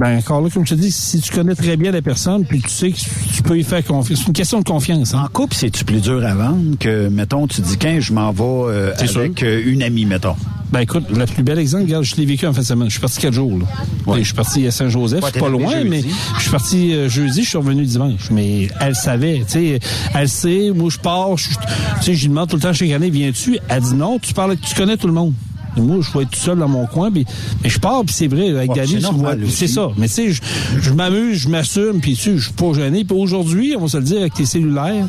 Ben 0.00 0.16
encore 0.16 0.40
là, 0.40 0.48
comme 0.48 0.64
je 0.66 0.74
te 0.74 0.80
dis, 0.80 0.90
si 0.90 1.20
tu 1.20 1.30
connais 1.30 1.54
très 1.54 1.76
bien 1.76 1.92
la 1.92 2.00
personne, 2.00 2.46
puis 2.46 2.62
tu 2.62 2.70
sais 2.70 2.90
que 2.90 2.96
tu 3.34 3.42
peux 3.42 3.58
y 3.58 3.62
faire 3.62 3.84
confiance. 3.84 4.20
C'est 4.20 4.26
une 4.28 4.32
question 4.32 4.58
de 4.60 4.64
confiance. 4.64 5.12
Hein? 5.12 5.24
En 5.26 5.28
couple, 5.28 5.54
c'est-tu 5.54 5.84
plus 5.84 6.00
dur 6.00 6.24
à 6.24 6.34
vendre 6.34 6.78
que, 6.80 7.08
mettons, 7.08 7.46
tu 7.46 7.60
dis, 7.60 7.76
qu'un, 7.76 8.00
je 8.00 8.14
m'en 8.14 8.32
vais 8.32 8.42
euh, 8.42 8.94
avec 9.20 9.42
euh, 9.42 9.62
une 9.66 9.82
amie, 9.82 10.06
mettons? 10.06 10.36
Ben 10.72 10.80
écoute, 10.80 11.04
le 11.14 11.26
plus 11.26 11.42
bel 11.42 11.58
exemple, 11.58 11.84
regarde, 11.84 12.04
je 12.04 12.14
l'ai 12.16 12.24
vécu 12.24 12.46
en 12.46 12.52
fin 12.54 12.60
de 12.62 12.66
semaine. 12.66 12.86
Je 12.88 12.92
suis 12.92 13.00
parti 13.00 13.20
quatre 13.20 13.34
jours. 13.34 13.58
Là. 13.58 14.16
Je 14.16 14.22
suis 14.22 14.34
parti 14.34 14.66
à 14.66 14.70
Saint-Joseph, 14.70 15.22
Ouais, 15.22 15.32
pas 15.32 15.48
loin, 15.50 15.84
mais 15.84 16.02
je 16.36 16.40
suis 16.42 16.50
parti 16.50 16.94
euh, 16.94 17.08
jeudi, 17.10 17.42
je 17.42 17.48
suis 17.50 17.58
revenu 17.58 17.84
dimanche. 17.84 18.30
Mais 18.30 18.68
elle 18.80 18.94
savait, 18.94 19.38
tu 19.46 19.52
sais, 19.52 19.80
elle 20.14 20.28
sait, 20.30 20.70
moi 20.74 20.88
je 20.88 20.98
pars, 20.98 21.36
je- 21.36 21.48
tu 21.48 22.04
sais, 22.04 22.14
je 22.14 22.22
lui 22.22 22.28
demande 22.28 22.48
tout 22.48 22.56
le 22.56 22.62
temps 22.62 22.72
chaque 22.72 22.90
année, 22.92 23.10
viens-tu? 23.10 23.58
Elle 23.68 23.82
dit 23.82 23.94
non, 23.94 24.18
tu 24.20 24.32
parles, 24.32 24.56
tu 24.56 24.74
connais 24.76 24.96
tout 24.96 25.08
le 25.08 25.12
monde. 25.12 25.34
Moi, 25.76 25.98
je 26.00 26.16
vais 26.16 26.24
être 26.24 26.30
tout 26.30 26.38
seul 26.38 26.58
dans 26.58 26.68
mon 26.68 26.86
coin, 26.86 27.10
puis 27.10 27.24
mais 27.62 27.68
je 27.70 27.78
pars, 27.78 28.02
puis 28.04 28.14
c'est 28.14 28.26
vrai, 28.28 28.50
avec 28.50 28.72
Dani, 28.72 29.02
c'est 29.50 29.68
ça. 29.68 29.88
Mais 29.96 30.08
tu 30.08 30.14
sais, 30.14 30.32
je, 30.32 30.40
je 30.80 30.92
m'amuse, 30.92 31.38
je 31.38 31.48
m'assume, 31.48 32.00
puis 32.00 32.14
tu 32.16 32.22
sais, 32.22 32.36
je 32.36 32.44
suis 32.44 32.52
pas 32.52 32.72
gêné. 32.72 33.04
Puis 33.04 33.16
aujourd'hui, 33.16 33.74
on 33.76 33.82
va 33.82 33.88
se 33.88 33.96
le 33.98 34.04
dire, 34.04 34.20
avec 34.20 34.34
tes 34.34 34.46
cellulaires, 34.46 35.06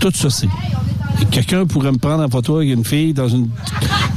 tout 0.00 0.12
ça, 0.14 0.30
c'est. 0.30 0.48
Quelqu'un 1.30 1.64
pourrait 1.64 1.92
me 1.92 1.98
prendre 1.98 2.22
en 2.22 2.28
photo 2.28 2.56
avec 2.56 2.70
une 2.70 2.84
fille 2.84 3.14
dans 3.14 3.28
une 3.28 3.48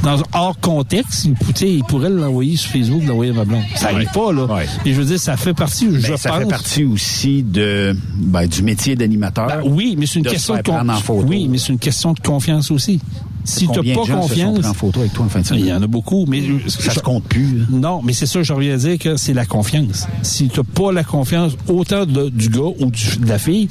dans 0.02 0.20
un 0.20 0.24
hors 0.32 0.58
contexte, 0.60 1.28
il, 1.62 1.82
pourrait 1.84 2.10
l'envoyer 2.10 2.56
sur 2.56 2.70
Facebook, 2.70 3.02
l'envoyer 3.04 3.32
à 3.32 3.34
ma 3.34 3.44
blonde. 3.44 3.62
Ça 3.74 3.88
arrive 3.88 4.10
pas, 4.12 4.32
là. 4.32 4.44
Ouais. 4.44 4.66
Et 4.84 4.92
je 4.92 5.00
veux 5.00 5.04
dire, 5.04 5.18
ça 5.18 5.36
fait 5.36 5.54
partie, 5.54 5.86
je 5.92 6.08
Ben, 6.08 6.16
ça 6.16 6.30
pense. 6.30 6.38
fait 6.38 6.48
partie 6.48 6.84
aussi 6.84 7.42
de, 7.42 7.96
ben, 8.16 8.46
du 8.46 8.62
métier 8.62 8.94
d'animateur. 8.96 9.48
Ben 9.48 9.60
oui, 9.64 9.96
mais 9.98 10.06
c'est 10.06 10.20
une 10.20 10.26
question 10.26 10.56
de 10.56 10.62
con- 10.62 10.72
prendre 10.74 10.92
en 10.92 10.96
photo. 10.96 11.24
Oui, 11.26 11.48
mais 11.48 11.58
c'est 11.58 11.72
une 11.72 11.78
question 11.78 12.12
de 12.12 12.20
confiance 12.20 12.70
aussi. 12.70 13.00
Si 13.48 13.66
tu 13.68 13.72
n'as 13.72 13.82
de 13.82 13.94
pas 13.94 14.04
gens 14.04 14.04
se 14.04 14.10
sont 14.12 14.20
confiance. 14.20 14.58
pris 14.58 14.68
en 14.68 14.74
photo 14.74 15.00
avec 15.00 15.12
toi 15.12 15.24
en 15.24 15.28
fin 15.28 15.40
de 15.40 15.46
semaine? 15.46 15.62
Il 15.64 15.68
y 15.68 15.72
en 15.72 15.82
a 15.82 15.86
beaucoup, 15.86 16.24
mais. 16.28 16.42
Ça 16.68 16.92
se 16.92 17.00
compte 17.00 17.24
plus. 17.24 17.64
Non, 17.70 18.00
mais 18.04 18.12
c'est 18.12 18.26
ça, 18.26 18.42
je 18.42 18.52
reviens 18.52 18.74
à 18.74 18.76
dire 18.76 18.98
que 18.98 19.16
c'est 19.16 19.32
la 19.34 19.46
confiance. 19.46 20.06
Si 20.22 20.48
tu 20.48 20.58
n'as 20.60 20.64
pas 20.64 20.92
la 20.92 21.04
confiance 21.04 21.52
autant 21.68 22.04
de- 22.06 22.28
du 22.28 22.48
gars 22.50 22.60
ou 22.78 22.86
du- 22.90 23.16
de 23.18 23.26
la 23.28 23.38
fille, 23.38 23.68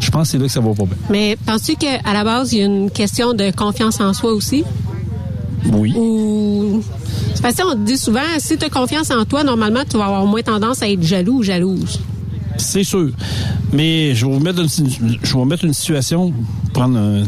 je 0.00 0.10
pense 0.10 0.22
que 0.28 0.32
c'est 0.32 0.38
là 0.38 0.44
que 0.46 0.50
ça 0.52 0.60
va 0.60 0.70
pas 0.74 0.84
bien. 0.84 0.96
Mais 1.10 1.36
penses-tu 1.46 1.76
qu'à 1.76 2.00
la 2.12 2.24
base, 2.24 2.52
il 2.52 2.58
y 2.58 2.62
a 2.62 2.66
une 2.66 2.90
question 2.90 3.34
de 3.34 3.50
confiance 3.50 4.00
en 4.00 4.12
soi 4.12 4.32
aussi? 4.32 4.64
Oui. 5.72 5.92
Ou. 5.96 6.82
C'est 7.34 7.42
parce 7.42 7.54
qu'on 7.56 7.74
dit 7.74 7.98
souvent, 7.98 8.20
si 8.38 8.56
tu 8.56 8.64
as 8.64 8.68
confiance 8.70 9.10
en 9.10 9.24
toi, 9.24 9.44
normalement, 9.44 9.80
tu 9.88 9.96
vas 9.96 10.06
avoir 10.06 10.26
moins 10.26 10.42
tendance 10.42 10.82
à 10.82 10.88
être 10.88 11.02
jaloux 11.02 11.38
ou 11.38 11.42
jalouse. 11.42 12.00
C'est 12.56 12.84
sûr. 12.84 13.10
Mais 13.72 14.14
je 14.14 14.26
vais 14.26 14.32
vous 14.32 14.40
mettre 14.40 14.60
une, 14.60 14.68
je 14.68 15.32
vais 15.32 15.32
vous 15.32 15.44
mettre 15.44 15.64
une 15.64 15.74
situation, 15.74 16.32
prendre 16.72 16.98
un- 16.98 17.22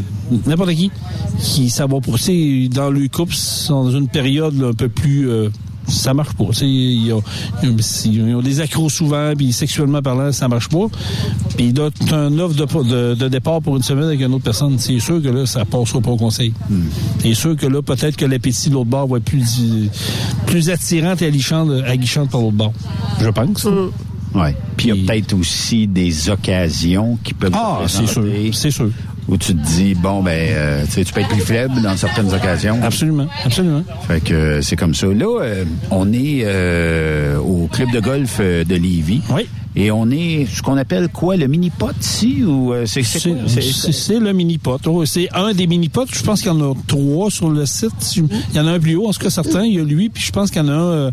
n'importe 0.47 0.71
qui, 0.73 0.91
qui 1.39 1.69
ça 1.69 1.85
va 1.85 1.99
pousser 1.99 2.69
dans 2.73 2.89
le 2.89 3.07
couple, 3.07 3.33
sont 3.35 3.85
dans 3.85 3.91
une 3.91 4.07
période 4.07 4.59
là, 4.59 4.67
un 4.69 4.73
peu 4.73 4.89
plus. 4.89 5.29
euh, 5.29 5.49
ça 5.87 6.13
marche 6.13 6.33
pas. 6.35 6.45
Tu 6.51 6.53
sais, 6.53 6.67
Ils 6.69 7.11
ont, 7.11 7.23
ils 7.63 8.35
ont 8.35 8.41
des 8.41 8.61
accros 8.61 8.87
souvent, 8.87 9.33
puis 9.35 9.51
sexuellement 9.51 10.01
parlant, 10.01 10.31
ça 10.31 10.47
marche 10.47 10.69
pas. 10.69 10.85
Puis 11.57 11.73
là, 11.73 11.89
tu 11.91 12.13
un 12.13 12.37
offre 12.39 12.55
de, 12.55 12.83
de- 12.83 13.15
de 13.15 13.27
départ 13.27 13.61
pour 13.61 13.75
une 13.75 13.83
semaine 13.83 14.05
avec 14.05 14.21
une 14.21 14.33
autre 14.33 14.43
personne. 14.43 14.77
C'est 14.77 14.99
sûr 14.99 15.21
que 15.21 15.27
là, 15.27 15.45
ça 15.45 15.65
passera 15.65 15.99
pas 15.99 16.11
au 16.11 16.17
conseil. 16.17 16.53
C'est 17.19 17.33
sûr 17.33 17.57
que 17.57 17.65
là, 17.65 17.81
peut-être 17.81 18.15
que 18.15 18.25
l'appétit 18.25 18.69
de 18.69 18.75
l'autre 18.75 18.89
bord 18.91 19.07
va 19.07 19.17
être 19.17 19.25
plus, 19.25 19.89
plus 20.45 20.69
attirant 20.69 21.15
et 21.19 21.25
alléchant, 21.25 21.67
aguichant 21.81 22.27
par 22.27 22.41
l'autre 22.41 22.57
bord. 22.57 22.73
Je 23.19 23.29
pense. 23.29 23.67
Ouais. 24.33 24.55
Puis 24.77 24.87
il 24.89 24.95
y 24.95 25.01
a 25.01 25.05
peut-être 25.13 25.33
aussi 25.33 25.87
des 25.87 26.29
occasions 26.29 27.17
qui 27.21 27.33
peuvent 27.33 27.51
Ah, 27.53 27.81
c'est 27.87 28.07
sûr, 28.07 28.21
présenter 28.21 28.51
c'est 28.53 28.71
sûr. 28.71 28.89
Où 29.31 29.37
tu 29.37 29.55
te 29.55 29.65
dis, 29.65 29.95
bon, 29.95 30.21
ben, 30.21 30.31
euh, 30.53 30.83
tu 30.93 31.05
peux 31.13 31.21
être 31.21 31.29
plus 31.29 31.39
faible 31.41 31.81
dans 31.81 31.95
certaines 31.95 32.33
occasions. 32.33 32.77
Absolument, 32.83 33.27
absolument. 33.45 33.83
Fait 34.07 34.19
que 34.19 34.33
euh, 34.33 34.61
c'est 34.61 34.75
comme 34.75 34.93
ça. 34.93 35.07
Là, 35.07 35.39
euh, 35.41 35.63
on 35.89 36.11
est 36.11 36.41
euh, 36.43 37.37
au 37.39 37.67
club 37.67 37.91
de 37.91 38.01
golf 38.01 38.37
euh, 38.41 38.65
de 38.65 38.75
Lévis. 38.75 39.21
Oui. 39.29 39.47
Et 39.73 39.89
on 39.89 40.11
est 40.11 40.45
ce 40.53 40.61
qu'on 40.61 40.75
appelle 40.75 41.07
quoi, 41.07 41.37
le 41.37 41.47
mini-pot 41.47 41.91
ici? 42.01 42.43
Ou 42.45 42.73
euh, 42.73 42.85
c'est 42.85 44.19
le 44.19 44.33
mini-pot. 44.33 44.79
Oh, 44.85 45.05
C'est 45.05 45.29
un 45.33 45.53
des 45.53 45.65
mini-pots. 45.65 46.07
Je 46.11 46.23
pense 46.23 46.41
qu'il 46.41 46.51
y 46.51 46.53
en 46.53 46.59
a 46.71 46.73
trois 46.87 47.31
sur 47.31 47.49
le 47.49 47.65
site. 47.65 47.91
Si- 47.99 48.21
Il 48.49 48.57
y 48.57 48.59
en 48.59 48.67
a 48.67 48.71
un 48.73 48.79
plus 48.81 48.95
haut, 48.97 49.07
en 49.07 49.13
tout 49.13 49.21
cas 49.21 49.29
certain. 49.29 49.63
Il 49.63 49.75
y 49.75 49.79
a 49.79 49.83
lui, 49.85 50.09
puis 50.09 50.21
je 50.25 50.31
pense 50.33 50.51
qu'il 50.51 50.61
y 50.61 50.65
en 50.65 50.67
a 50.67 50.73
un 50.73 50.91
euh, 50.91 51.11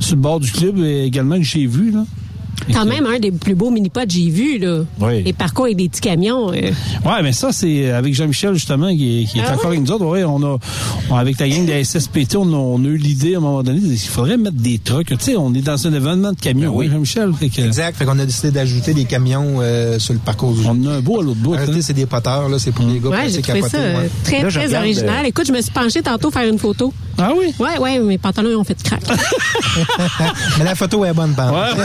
sur 0.00 0.16
le 0.16 0.22
bord 0.22 0.40
du 0.40 0.50
club 0.50 0.78
également 0.84 1.36
que 1.36 1.44
j'ai 1.44 1.66
vu. 1.66 1.92
Là. 1.92 2.04
Quand 2.72 2.84
même, 2.86 3.06
un 3.06 3.18
des 3.18 3.30
plus 3.32 3.54
beaux 3.54 3.70
mini-pods 3.70 4.04
que 4.06 4.10
j'ai 4.12 4.28
vus, 4.30 4.58
là. 4.58 4.82
Oui. 5.00 5.22
Les 5.22 5.32
parcours 5.32 5.64
avec 5.66 5.76
des 5.76 5.88
petits 5.88 6.00
camions. 6.00 6.50
euh, 6.52 6.70
Ouais, 7.04 7.22
mais 7.22 7.32
ça, 7.32 7.52
c'est 7.52 7.90
avec 7.90 8.14
Jean-Michel, 8.14 8.54
justement, 8.54 8.88
qui 8.90 9.22
est, 9.22 9.24
qui 9.26 9.38
est 9.38 9.42
Ah 9.46 9.54
encore 9.54 9.66
avec 9.68 9.80
nous 9.80 9.90
autres. 9.92 10.04
Ouais, 10.06 10.24
on 10.24 10.42
a, 10.42 10.58
on- 11.10 11.14
avec 11.16 11.38
la 11.40 11.48
gang 11.48 11.64
de 11.66 11.70
la 11.72 11.84
SSPT, 11.84 12.36
on 12.36 12.52
a, 12.52 12.56
on 12.56 12.78
a 12.84 12.88
eu 12.88 12.96
l'idée 12.96 13.34
à 13.34 13.38
un 13.38 13.40
moment 13.40 13.62
donné, 13.62 13.80
il 13.82 13.98
faudrait 13.98 14.36
mettre 14.36 14.56
des 14.56 14.78
trucs. 14.78 15.08
Tu 15.08 15.16
sais, 15.18 15.36
on 15.36 15.52
est 15.54 15.60
dans 15.62 15.86
un 15.86 15.92
événement 15.92 16.32
de 16.32 16.38
camions, 16.40 16.74
oui. 16.74 16.88
Jean-Michel. 16.90 17.32
Fait 17.38 17.48
que, 17.48 17.60
Exact. 17.62 17.96
Fait 17.96 18.04
qu'on 18.04 18.18
a 18.18 18.26
décidé 18.26 18.50
d'ajouter 18.50 18.94
des 18.94 19.04
camions 19.04 19.58
euh, 19.60 19.98
sur 19.98 20.12
le 20.12 20.18
parcours 20.20 20.52
du 20.54 20.60
on 20.66 20.86
a 20.86 20.94
un 20.96 21.00
beau 21.00 21.20
à 21.20 21.22
l'autre 21.24 21.40
bout. 21.40 21.54
En 21.54 21.56
réalité, 21.56 21.78
hein. 21.78 21.82
c'est 21.82 21.92
des 21.94 22.06
poteurs, 22.06 22.48
là. 22.48 22.58
C'est 22.58 22.72
pour 22.72 22.84
les 22.86 22.98
gars 23.00 23.08
Ouais, 23.10 23.16
euh, 23.16 23.98
ouais. 24.00 24.10
très, 24.24 24.42
Là, 24.42 24.48
très 24.50 24.64
regarde, 24.66 24.84
original. 24.84 25.24
euh, 25.24 25.28
Écoute, 25.28 25.46
je 25.46 25.52
me 25.52 25.60
suis 25.60 25.70
penchée 25.72 26.02
tantôt 26.02 26.30
faire 26.30 26.48
une 26.48 26.58
photo. 26.58 26.92
Ah 27.22 27.32
oui? 27.36 27.54
Ouais, 27.58 27.78
ouais, 27.78 27.98
mes 27.98 28.18
pantalons 28.18 28.50
ils 28.50 28.56
ont 28.56 28.64
fait 28.64 28.80
crack. 28.82 29.02
Mais 30.58 30.64
la 30.64 30.74
photo 30.74 31.04
est 31.04 31.12
bonne, 31.12 31.34
par 31.34 31.52
Ouais, 31.52 31.84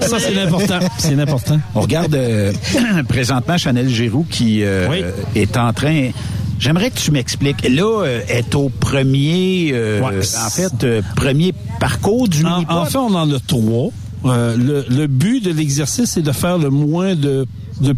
ça, 0.00 0.18
c'est 0.18 0.32
l'important. 0.34 0.78
C'est 0.98 1.14
l'important. 1.14 1.60
On 1.74 1.80
regarde 1.80 2.14
euh, 2.14 2.52
présentement 3.08 3.58
Chanel 3.58 3.88
Giroux 3.88 4.26
qui 4.30 4.62
euh, 4.62 4.88
Oui. 4.90 5.04
est 5.34 5.56
en 5.56 5.72
train. 5.72 6.10
J'aimerais 6.58 6.90
que 6.90 6.98
tu 6.98 7.10
m'expliques. 7.10 7.68
Là, 7.68 8.02
euh, 8.04 8.20
est 8.28 8.54
au 8.54 8.68
premier, 8.70 9.70
euh, 9.72 10.00
Ouais. 10.00 10.20
en 10.44 10.50
fait, 10.50 10.84
euh, 10.84 11.02
premier 11.14 11.52
parcours 11.80 12.28
du 12.28 12.44
En, 12.46 12.62
en 12.68 12.84
fait, 12.86 12.96
on 12.96 13.14
en 13.14 13.30
a 13.30 13.38
trois. 13.46 13.90
Euh, 14.24 14.56
le, 14.56 14.84
le 14.88 15.06
but 15.06 15.44
de 15.44 15.50
l'exercice, 15.52 16.10
c'est 16.10 16.22
de 16.22 16.32
faire 16.32 16.58
le 16.58 16.70
moins 16.70 17.14
de, 17.14 17.46
de 17.80 17.94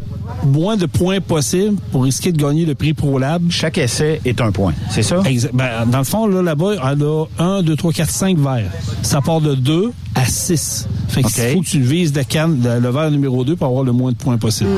moins 0.46 0.76
de 0.76 0.86
points 0.86 1.20
possible 1.20 1.76
pour 1.92 2.04
risquer 2.04 2.32
de 2.32 2.36
gagner 2.42 2.66
le 2.66 2.74
prix 2.74 2.92
ProLab. 2.92 3.42
Chaque 3.50 3.78
essai 3.78 4.20
est 4.24 4.40
un 4.40 4.50
point, 4.52 4.74
c'est 4.90 5.02
ça? 5.02 5.20
Exa- 5.22 5.50
ben, 5.54 5.86
dans 5.86 5.98
le 5.98 6.04
fond, 6.04 6.26
là, 6.26 6.42
là-bas, 6.42 6.72
elle 6.92 7.02
a 7.02 7.24
1, 7.38 7.62
2, 7.62 7.76
3, 7.76 7.92
4, 7.92 8.10
5 8.10 8.38
verres. 8.38 8.70
Ça 9.02 9.20
part 9.20 9.40
de 9.40 9.54
2 9.54 9.92
à 10.14 10.24
6. 10.26 10.88
Fait 11.08 11.22
que 11.22 11.28
OK. 11.28 11.34
il 11.38 11.54
faut 11.54 11.60
que 11.62 11.66
tu 11.66 11.80
vises 11.80 12.14
la 12.14 12.24
canne, 12.24 12.60
le, 12.62 12.80
le 12.80 12.88
verre 12.90 13.10
numéro 13.10 13.44
2 13.44 13.56
pour 13.56 13.68
avoir 13.68 13.84
le 13.84 13.92
moins 13.92 14.12
de 14.12 14.16
points 14.16 14.36
possible. 14.36 14.70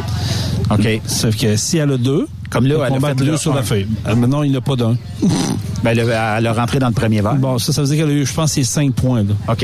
OK. 0.71 1.01
Sauf 1.07 1.37
que 1.37 1.57
si 1.57 1.79
elle 1.79 1.93
a 1.93 1.97
2, 1.97 2.29
Comme 2.51 2.67
là, 2.67 2.75
elle 2.87 2.93
a 2.97 3.01
fait 3.01 3.15
deux 3.15 3.37
sur 3.37 3.55
la 3.55 3.63
feuille. 3.63 3.87
Euh, 4.07 4.15
Maintenant, 4.17 4.43
il 4.43 4.51
n'y 4.51 4.57
en 4.57 4.59
a 4.59 4.63
pas 4.63 4.77
d'un. 4.77 4.97
Ben, 5.83 5.93
elle 5.93 6.01
a, 6.11 6.37
elle 6.39 6.47
a 6.47 6.53
rentré 6.53 6.79
dans 6.79 6.89
le 6.89 6.93
premier 6.93 7.23
verre. 7.23 7.37
Bon, 7.37 7.57
ça, 7.59 7.73
ça 7.73 7.81
veut 7.81 7.89
dire 7.89 7.97
qu'elle 8.05 8.11
a 8.11 8.19
eu, 8.19 8.27
je 8.27 8.35
pense, 8.35 8.53
c'est 8.53 8.65
5 8.65 8.93
points. 8.93 9.23
Là. 9.23 9.33
OK. 9.49 9.57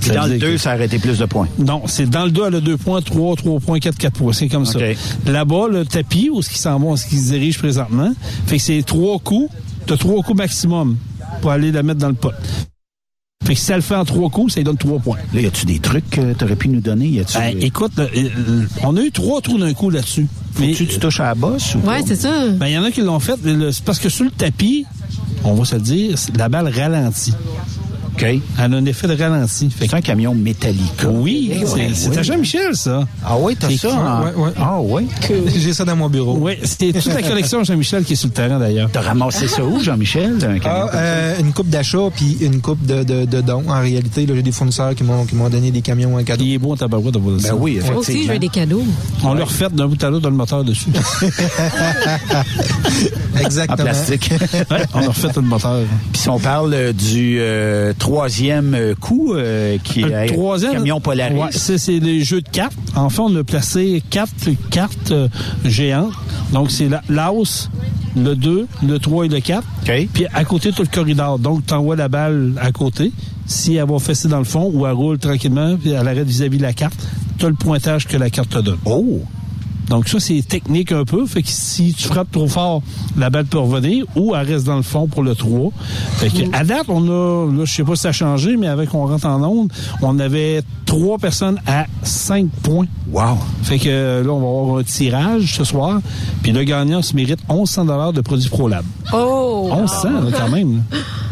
Puis 0.00 0.08
Ça 0.08 0.14
dans 0.14 0.22
le 0.22 0.38
dire 0.38 0.38
2, 0.48 0.52
que- 0.52 0.56
ça 0.56 0.70
a 0.70 0.72
arrêté 0.72 0.98
plus 0.98 1.18
de 1.18 1.26
points. 1.26 1.46
Non, 1.58 1.82
c'est 1.84 2.08
dans 2.08 2.24
le 2.24 2.30
2, 2.30 2.42
elle 2.46 2.54
a 2.54 2.60
2 2.62 2.78
points, 2.78 3.02
3, 3.02 3.36
3 3.36 3.60
points, 3.60 3.78
4, 3.78 3.98
4 3.98 4.14
points. 4.14 4.32
C'est 4.32 4.48
comme 4.48 4.64
ça. 4.64 4.78
OK. 4.78 4.96
Là-bas, 5.26 5.66
le 5.70 5.84
tapis, 5.84 6.30
où 6.32 6.40
ce 6.40 6.48
qui 6.48 6.56
s'en 6.56 6.78
va, 6.78 6.86
où 6.86 6.96
ce 6.96 7.04
qui 7.06 7.18
se 7.18 7.32
dirige 7.32 7.58
présentement, 7.58 8.10
fait 8.46 8.56
que 8.56 8.62
c'est 8.62 8.82
trois 8.82 9.18
coups. 9.18 9.52
Tu 9.86 9.92
as 9.92 9.98
trois 9.98 10.22
coups 10.22 10.38
maximum 10.38 10.96
pour 11.42 11.50
aller 11.50 11.70
la 11.70 11.82
mettre 11.82 12.00
dans 12.00 12.08
le 12.08 12.14
pot. 12.14 12.32
Fait 13.44 13.54
que 13.54 13.60
si 13.60 13.70
elle 13.70 13.76
le 13.76 13.82
fait 13.82 13.94
en 13.94 14.04
trois 14.04 14.28
coups, 14.30 14.52
ça 14.54 14.60
lui 14.60 14.64
donne 14.64 14.76
trois 14.76 14.98
points. 14.98 15.18
Là, 15.32 15.40
y 15.40 15.46
a-tu 15.46 15.64
des 15.64 15.78
trucs 15.78 16.10
que 16.10 16.32
tu 16.34 16.44
aurais 16.44 16.56
pu 16.56 16.68
nous 16.68 16.80
donner? 16.80 17.06
Y 17.06 17.20
a-tu, 17.20 17.38
Ben, 17.38 17.56
écoute, 17.62 17.92
là, 17.96 18.06
on 18.82 18.96
a 18.96 19.00
eu 19.02 19.10
trois 19.12 19.40
trous 19.40 19.58
d'un 19.58 19.72
coup 19.74 19.90
là-dessus. 19.90 20.26
Mais 20.58 20.72
tu, 20.72 20.86
tu 20.86 20.98
touches 20.98 21.20
à 21.20 21.26
la 21.26 21.34
bosse 21.34 21.76
ou 21.76 21.88
Ouais, 21.88 22.02
c'est 22.04 22.16
ça. 22.16 22.48
ben, 22.48 22.66
il 22.66 22.72
y 22.72 22.78
en 22.78 22.82
a 22.84 22.90
qui 22.90 23.00
l'ont 23.00 23.20
fait. 23.20 23.36
mais 23.42 23.54
le- 23.54 23.70
C'est 23.72 23.84
parce 23.84 24.00
que 24.00 24.08
sur 24.08 24.24
le 24.24 24.30
tapis, 24.32 24.84
on 25.44 25.54
va 25.54 25.64
se 25.64 25.76
le 25.76 25.80
dire, 25.82 26.16
la 26.36 26.48
balle 26.48 26.68
ralentit. 26.68 27.32
OK. 28.18 28.24
Elle 28.24 28.40
a 28.58 28.64
un 28.76 28.84
effet 28.86 29.06
de 29.06 29.16
ralenti. 29.16 29.70
Fait 29.70 29.86
C'est 29.88 29.94
un 29.94 30.00
camion 30.00 30.34
Metallica. 30.34 31.08
oui, 31.08 31.50
Eh 31.52 31.64
c'est 31.66 31.72
ouais, 31.74 31.90
c'est 31.94 32.18
à 32.18 32.22
Jean-Michel, 32.22 32.74
ça. 32.74 33.06
Ah 33.24 33.36
oui, 33.38 33.56
t'as 33.58 33.70
ça? 33.76 33.90
en- 33.94 34.24
ouais, 34.24 34.34
ouais. 34.34 34.50
Ah 34.60 34.78
oui? 34.80 35.06
J'ai 35.56 35.72
ça 35.72 35.84
dans 35.84 35.94
mon 35.96 36.08
bureau. 36.08 36.36
Oui, 36.40 36.54
c'était 36.64 36.92
toute 36.92 37.12
la 37.14 37.22
collection 37.22 37.62
Jean-Michel 37.64 38.04
qui 38.04 38.14
est 38.14 38.16
sur 38.16 38.28
le 38.28 38.34
terrain 38.34 38.58
d'ailleurs. 38.58 38.88
T'as 38.92 39.02
ramassé 39.02 39.46
ça 39.46 39.64
où, 39.64 39.80
Jean-Michel? 39.80 40.34
Un 40.42 40.58
camion 40.58 40.88
Ah, 40.92 40.96
euh, 40.96 41.38
une 41.40 41.52
coupe 41.52 41.68
d'achat 41.68 41.98
puis 42.14 42.36
une 42.40 42.60
coupe 42.60 42.84
de, 42.84 43.02
de, 43.04 43.24
de 43.24 43.40
dons. 43.40 43.64
En 43.68 43.80
réalité, 43.80 44.26
là, 44.26 44.34
j'ai 44.34 44.42
des 44.42 44.52
fournisseurs 44.52 44.94
qui 44.94 45.04
m'ont 45.04 45.24
qui 45.24 45.34
m'ont 45.36 45.48
donné 45.48 45.70
des 45.70 45.80
camions 45.82 46.16
en 46.16 46.24
cadeau. 46.24 46.44
Il 46.44 46.54
est 46.54 46.58
bon 46.58 46.74
tabarouette 46.76 47.14
de 47.14 47.18
voir 47.20 47.40
ça. 47.40 47.52
Ben 47.52 47.58
oui, 47.60 47.78
Moi 47.84 47.96
aussi, 47.96 48.12
je 48.12 48.18
effectivement. 48.18 48.32
veux 48.34 48.38
des 48.40 48.48
cadeaux. 48.48 48.84
On 49.22 49.34
l'a 49.34 49.44
refait 49.44 49.68
d'un 49.72 49.86
bout 49.86 50.02
à 50.02 50.10
l'autre 50.10 50.22
dans 50.22 50.30
le 50.30 50.36
moteur 50.36 50.64
dessus. 50.64 50.86
En 53.36 53.40
Exactement. 53.40 53.76
plastique. 53.84 54.30
ouais, 54.70 54.82
on 54.94 54.98
a 55.02 55.06
refait 55.08 55.28
le 55.36 55.42
moteur. 55.42 55.82
Puis 56.12 56.22
si 56.22 56.28
on 56.28 56.38
parle 56.40 56.74
euh, 56.74 56.92
du 56.92 57.38
euh, 57.40 57.92
troisième 58.08 58.74
euh, 58.74 58.94
coup, 58.94 59.34
euh, 59.34 59.76
qui 59.84 60.02
est 60.02 60.26
troisième, 60.26 60.72
camion 60.72 61.00
Polaris. 61.00 61.34
Ouais, 61.34 61.48
c'est 61.50 61.78
c'est 61.78 61.98
les 61.98 62.22
jeux 62.24 62.40
de 62.40 62.48
cartes. 62.48 62.76
En 62.96 63.10
fait, 63.10 63.20
on 63.20 63.36
a 63.36 63.44
placé 63.44 64.02
quatre 64.10 64.48
cartes 64.70 65.12
euh, 65.12 65.28
géantes. 65.64 66.12
Donc, 66.52 66.70
c'est 66.70 66.88
la- 66.88 67.02
l'as, 67.10 67.68
le 68.16 68.34
2, 68.34 68.66
le 68.86 68.98
3 68.98 69.26
et 69.26 69.28
le 69.28 69.40
4. 69.40 69.62
OK. 69.82 70.08
Puis 70.12 70.26
à 70.32 70.44
côté, 70.44 70.72
tu 70.72 70.80
as 70.80 70.84
le 70.84 70.90
corridor. 70.90 71.38
Donc, 71.38 71.66
tu 71.66 71.74
envoies 71.74 71.96
la 71.96 72.08
balle 72.08 72.54
à 72.60 72.72
côté. 72.72 73.12
Si 73.46 73.76
elle 73.76 73.88
va 73.88 73.98
fesser 73.98 74.28
dans 74.28 74.38
le 74.38 74.44
fond 74.44 74.70
ou 74.72 74.86
elle 74.86 74.92
roule 74.92 75.18
tranquillement, 75.18 75.76
puis 75.76 75.90
elle 75.90 76.06
arrête 76.08 76.26
vis-à-vis 76.26 76.58
de 76.58 76.62
la 76.62 76.72
carte, 76.72 76.98
tu 77.38 77.46
as 77.46 77.48
le 77.48 77.54
pointage 77.54 78.06
que 78.06 78.16
la 78.16 78.30
carte 78.30 78.50
te 78.50 78.58
donne. 78.58 78.78
Oh! 78.84 79.22
Donc 79.88 80.08
ça, 80.08 80.20
c'est 80.20 80.42
technique 80.46 80.92
un 80.92 81.04
peu. 81.04 81.26
Fait 81.26 81.42
que 81.42 81.48
si 81.48 81.94
tu 81.94 82.08
frappes 82.08 82.30
trop 82.30 82.48
fort, 82.48 82.82
la 83.16 83.30
balle 83.30 83.46
peut 83.46 83.58
revenir 83.58 84.04
ou 84.16 84.34
elle 84.34 84.46
reste 84.46 84.66
dans 84.66 84.76
le 84.76 84.82
fond 84.82 85.06
pour 85.06 85.22
le 85.22 85.34
3. 85.34 85.70
Fait 86.16 86.28
que 86.28 86.56
à 86.56 86.64
date, 86.64 86.86
on 86.88 87.02
a, 87.04 87.52
là, 87.52 87.64
je 87.64 87.72
sais 87.72 87.84
pas 87.84 87.96
si 87.96 88.02
ça 88.02 88.08
a 88.10 88.12
changé, 88.12 88.56
mais 88.56 88.66
avec 88.66 88.94
on 88.94 89.06
rentre 89.06 89.26
en 89.26 89.42
onde, 89.42 89.72
on 90.02 90.18
avait 90.18 90.62
trois 90.84 91.18
personnes 91.18 91.60
à 91.66 91.86
5 92.02 92.48
points. 92.62 92.86
Wow! 93.10 93.38
Fait 93.62 93.78
que 93.78 94.22
là, 94.24 94.30
on 94.32 94.40
va 94.40 94.60
avoir 94.62 94.78
un 94.78 94.82
tirage 94.82 95.54
ce 95.54 95.64
soir. 95.64 96.00
Puis 96.42 96.52
le 96.52 96.64
gagnant 96.64 97.02
se 97.02 97.14
mérite 97.14 97.40
1100 97.48 97.86
dollars 97.86 98.12
de 98.12 98.20
produits 98.20 98.48
ProLab. 98.48 98.84
Oh! 99.12 99.70
1100 99.74 100.10
là, 100.10 100.20
quand 100.36 100.50
même. 100.50 100.82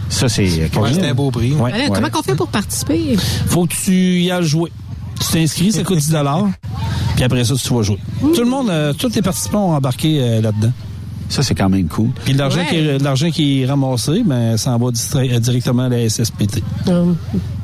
Ça, 0.08 0.28
c'est... 0.28 0.70
Un 1.02 1.14
beau 1.14 1.30
prix. 1.30 1.52
Ouais. 1.52 1.72
Alors, 1.72 1.94
Comment 1.94 2.10
qu'on 2.10 2.22
fait 2.22 2.34
pour 2.34 2.48
participer? 2.48 3.16
Faut 3.46 3.66
que 3.66 3.74
tu 3.74 4.20
y 4.22 4.30
ailles 4.30 4.44
jouer. 4.44 4.72
Tu 5.20 5.32
t'inscris, 5.32 5.72
ça 5.72 5.82
coûte 5.82 5.98
10 5.98 6.10
dollars. 6.10 6.46
Puis 7.16 7.24
après 7.24 7.44
ça, 7.44 7.54
tu 7.56 7.74
vas 7.74 7.82
jouer. 7.82 7.98
Tout 8.20 8.40
le 8.42 8.48
monde, 8.48 8.70
euh, 8.70 8.92
tous 8.92 9.12
les 9.14 9.22
participants 9.22 9.70
ont 9.70 9.74
embarqué 9.74 10.20
euh, 10.20 10.40
là-dedans. 10.40 10.72
Ça, 11.28 11.42
c'est 11.42 11.54
quand 11.56 11.68
même 11.68 11.88
cool. 11.88 12.10
Puis 12.24 12.34
l'argent 12.34 12.60
Ouais. 12.60 12.66
qui 12.68 12.76
est, 12.76 12.98
l'argent 13.02 13.30
qui 13.30 13.62
est 13.62 13.66
ramassé, 13.66 14.22
ben, 14.24 14.56
ça 14.56 14.70
en 14.72 14.78
va 14.78 14.86
euh, 15.16 15.38
directement 15.40 15.84
à 15.84 15.88
la 15.88 16.08
SSPT. 16.08 16.62
Hum. 16.86 17.16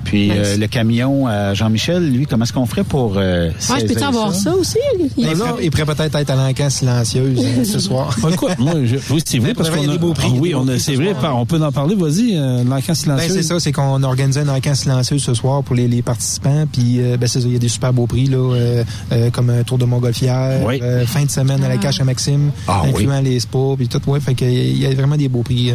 Puis 0.05 0.29
Nice. 0.31 0.35
euh, 0.37 0.57
le 0.57 0.67
camion 0.67 1.27
à 1.27 1.55
Jean-Michel, 1.55 2.11
lui, 2.11 2.27
comment 2.27 2.45
est-ce 2.45 2.53
qu'on 2.53 2.67
ferait 2.67 2.85
pour 2.85 3.15
euh, 3.17 3.49
Ouais, 3.49 3.53
je 3.59 3.73
peux-tu 3.75 3.93
saisir 3.95 4.09
avoir 4.09 4.35
ça, 4.35 4.55
aussi? 4.55 4.79
Il, 5.17 5.27
pourrait- 5.27 5.65
il 5.65 5.71
pourrait 5.71 5.87
peut-être 5.95 6.15
être 6.17 6.31
à 6.31 6.37
l'encan 6.37 6.69
silencieuse 6.71 7.39
euh, 7.43 7.65
ce 7.65 7.79
soir. 7.79 8.15
Ouais, 8.23 8.37
quoi? 8.37 8.51
Moi, 8.59 8.75
je- 8.85 8.97
oui, 9.13 9.23
c'est 9.25 9.39
vrai, 9.39 9.55
parce 9.55 9.71
qu'on 9.71 9.83
a 9.83 9.93
des 9.93 9.99
beaux 9.99 10.13
prix, 10.13 10.29
Ah 10.35 10.39
oui, 10.39 10.55
on 10.55 10.67
a, 10.69 10.79
c'est 10.79 10.93
ce 10.95 10.97
vrai, 11.01 11.15
soir. 11.19 11.37
on 11.39 11.47
peut 11.47 11.63
en 11.63 11.73
parler, 11.73 11.95
vas-y, 11.95 12.37
euh, 12.37 12.65
l'encan 12.65 12.83
Ben, 12.89 12.95
silencieux. 12.95 13.29
c'est 13.35 13.43
ça, 13.43 13.61
c'est 13.61 13.73
qu'on 13.73 14.03
a 14.03 14.07
organisé 14.07 14.41
un 14.41 14.49
encan 14.49 14.75
silencieux 14.75 15.19
ce 15.19 15.35
soir 15.35 15.63
pour 15.63 15.75
les, 15.77 15.89
les 15.89 16.03
participants. 16.03 16.65
Puis, 16.71 17.01
euh, 17.01 17.17
ben, 17.17 17.27
c'est 17.27 17.41
ça, 17.41 17.47
il 17.47 17.53
y 17.53 17.57
a 17.57 17.61
des 17.61 17.69
super 17.69 17.93
beaux 17.93 18.07
prix, 18.07 18.27
là, 18.27 18.37
euh, 18.55 18.85
euh, 19.13 19.31
comme 19.31 19.51
un 19.51 19.63
tour 19.63 19.79
de 19.79 19.85
Montgolfière, 19.85 20.61
Oui. 20.67 20.81
euh, 20.83 21.07
fin 21.07 21.25
de 21.25 21.31
semaine 21.31 21.63
à 21.65 21.69
la 21.69 21.77
cache 21.79 22.01
à 22.01 22.05
Maxime, 22.05 22.51
Ah, 22.69 22.83
incluant 22.85 23.21
les 23.21 23.41
spas, 23.41 23.75
puis 23.77 23.89
tout. 23.89 24.01
Ouais, 24.07 24.21
fait 24.21 24.35
qu'il 24.35 24.53
y 24.53 24.59
a- 24.61 24.65
il 24.65 24.79
y 24.79 24.87
a 24.87 24.95
vraiment 24.95 25.17
des 25.17 25.29
beaux 25.29 25.43
prix. 25.43 25.71
euh. 25.71 25.75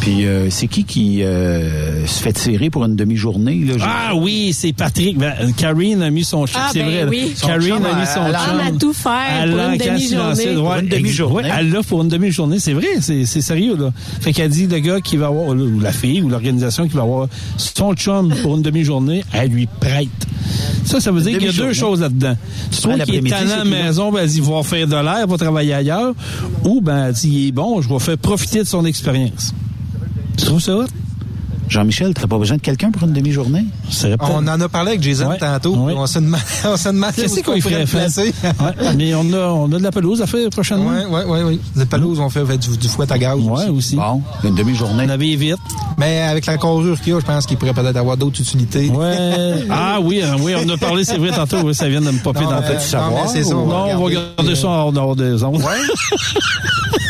Puis 0.00 0.26
euh, 0.26 0.48
c'est 0.50 0.66
qui 0.68 0.84
qui 0.84 1.22
euh, 1.22 2.06
se 2.06 2.22
fait 2.22 2.32
tirer 2.32 2.70
pour 2.70 2.84
une 2.84 2.94
demi-journée? 2.96 3.37
Là, 3.44 3.74
Ah 3.80 4.14
oui, 4.14 4.52
c'est 4.52 4.72
Patrick. 4.72 5.16
Ben, 5.18 5.52
Karine 5.56 6.02
a 6.02 6.10
mis 6.10 6.24
son 6.24 6.46
chum. 6.46 6.60
Ah, 6.62 6.70
c'est 6.72 6.80
ben 6.80 6.86
vrai. 6.86 7.06
oui. 7.08 7.32
Son 7.36 7.46
Karine 7.46 7.68
chum 7.68 7.86
a 7.86 7.98
mis 8.00 8.06
son 8.06 8.22
la- 8.24 8.38
chum. 8.38 8.58
Femme 8.58 8.60
à 8.60 8.78
tout 8.78 8.92
faire 8.92 9.46
pour 9.50 9.58
une 9.60 9.78
demi-journée. 9.78 10.56
Ouais, 10.56 10.80
une 10.80 10.88
demi-journée. 10.88 11.34
ouais, 11.48 11.54
elle 11.58 11.70
l'offre 11.70 11.88
pour 11.88 12.02
une 12.02 12.08
demi-journée, 12.08 12.58
c'est 12.58 12.72
vrai, 12.72 12.86
c'est 13.00 13.24
sérieux 13.26 13.76
là. 13.76 13.92
Fait 14.20 14.32
qu'elle 14.32 14.50
dit 14.50 14.66
le 14.66 14.78
gars 14.80 15.00
qui 15.00 15.16
va 15.16 15.26
avoir 15.26 15.48
ou 15.48 15.80
la 15.80 15.92
fille 15.92 16.22
ou 16.22 16.28
l'organisation 16.28 16.86
qui 16.88 16.94
va 16.94 17.02
avoir 17.02 17.28
son 17.56 17.94
chum 17.94 18.34
pour 18.42 18.56
une 18.56 18.62
demi-journée, 18.62 19.24
elle 19.32 19.50
lui 19.50 19.66
prête. 19.80 20.08
Ça, 20.84 21.00
ça 21.00 21.10
veut 21.12 21.20
dire 21.20 21.38
qu'il 21.38 21.46
y 21.46 21.50
a 21.50 21.52
deux 21.52 21.72
choses 21.72 22.00
là-dedans. 22.00 22.36
Soit 22.70 22.98
qu'il 23.00 23.14
est 23.16 23.30
talent 23.30 23.50
à 23.52 23.56
la 23.58 23.64
maison, 23.64 24.10
ben, 24.10 24.20
elle 24.22 24.28
dit, 24.28 24.38
il 24.38 24.42
va 24.42 24.62
faire 24.62 24.86
de 24.86 24.94
l'air, 24.96 25.18
il 25.24 25.30
va 25.30 25.36
travailler 25.36 25.74
ailleurs, 25.74 26.14
ou 26.64 26.80
ben, 26.80 27.06
elle 27.08 27.12
dit, 27.12 27.28
il 27.30 27.48
est 27.48 27.52
bon, 27.52 27.80
je 27.82 27.88
vais 27.88 27.98
faire 27.98 28.16
profiter 28.18 28.60
de 28.60 28.64
son 28.64 28.84
expérience. 28.84 29.52
Tu 30.38 30.44
trouves 30.46 30.60
ça 30.60 30.76
hot? 30.76 30.86
Jean-Michel, 31.68 32.14
t'as 32.14 32.26
pas 32.26 32.38
besoin 32.38 32.56
de 32.56 32.62
quelqu'un 32.62 32.90
pour 32.90 33.02
une 33.06 33.12
demi-journée? 33.12 33.64
On 34.20 34.46
en 34.46 34.60
a 34.60 34.68
parlé 34.68 34.90
avec 34.92 35.02
Jason 35.02 35.28
Ouais, 35.28 35.38
tantôt. 35.38 35.74
ouais. 35.76 35.92
puis 35.92 36.00
On 36.02 36.06
se 36.06 36.18
demande, 36.18 36.40
on 36.64 36.76
se 36.76 36.88
demande 36.88 37.10
où 37.10 37.20
Qu'est-ce 37.20 37.34
est-ce 37.38 37.42
qu'on 37.44 37.60
ferait 37.60 37.84
placer. 37.84 38.32
Ouais, 38.42 38.92
mais 38.96 39.14
on 39.14 39.32
a, 39.32 39.38
on 39.48 39.66
a 39.72 39.78
de 39.78 39.82
la 39.82 39.90
pelouse 39.92 40.22
à 40.22 40.26
faire 40.26 40.48
prochainement. 40.50 40.90
Oui, 40.90 41.04
oui, 41.10 41.20
oui, 41.26 41.38
oui. 41.46 41.60
Les 41.76 41.84
pelouses, 41.86 42.18
on 42.20 42.28
fait, 42.30 42.44
fait 42.44 42.58
du, 42.58 42.76
du 42.76 42.88
fouet 42.88 43.10
à 43.10 43.18
gaz. 43.18 43.38
Ouais, 43.38 43.68
aussi. 43.68 43.96
Bon, 43.96 44.22
une 44.44 44.54
demi-journée. 44.54 45.04
On 45.06 45.08
avait 45.10 45.34
vite. 45.36 45.56
Mais 45.98 46.20
avec 46.22 46.46
la 46.46 46.56
carrure 46.58 46.98
qu'il 47.00 47.12
y 47.12 47.16
a, 47.16 47.20
je 47.20 47.24
pense 47.26 47.46
qu'il 47.46 47.56
pourrait 47.56 47.74
peut-être 47.74 47.96
avoir 47.96 48.16
d'autres 48.16 48.40
utilités. 48.40 48.88
Ouais. 48.88 49.64
Ah 49.70 49.98
oui, 50.00 50.22
hein, 50.22 50.36
oui, 50.40 50.54
on 50.56 50.68
a 50.68 50.76
parlé, 50.76 51.04
c'est 51.04 51.18
vrai, 51.18 51.30
tantôt, 51.32 51.58
oui, 51.64 51.74
ça 51.74 51.88
vient 51.88 52.00
de 52.00 52.10
me 52.10 52.18
popper 52.18 52.40
Non, 52.40 52.50
dans 52.50 52.56
la 52.56 52.62
tête. 52.62 52.74
non, 52.76 52.80
savoir, 52.80 53.24
mais 53.34 53.42
ça, 53.44 53.56
on 53.56 53.66
va 53.66 53.74
Non, 53.74 53.84
on 53.84 53.86
va 53.88 53.96
regarder. 53.96 54.28
garder 54.38 54.54
ça 54.56 54.68
en 54.68 54.92
dehors 54.92 55.16
des 55.16 55.42
ondes. 55.42 55.62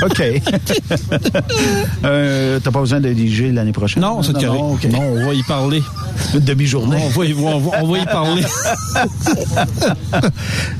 OK. 0.04 0.20
euh, 2.04 2.60
t'as 2.62 2.70
pas 2.70 2.80
besoin 2.80 3.00
de 3.00 3.12
DJ 3.12 3.52
l'année 3.52 3.72
prochaine? 3.72 4.02
Non, 4.02 4.22
c'est 4.22 4.32
correct. 4.32 4.62
ok. 4.62 4.84
Non, 4.92 5.00
on 5.02 5.26
va 5.26 5.34
y 5.34 5.42
parler. 5.42 5.82
Une 6.34 6.40
demi-journée. 6.40 6.98
On 7.04 7.08
va 7.08 7.24
y, 7.26 7.34
on 7.34 7.58
va, 7.58 7.70
on 7.82 7.86
va 7.88 7.98
y 7.98 8.04
parler. 8.06 8.42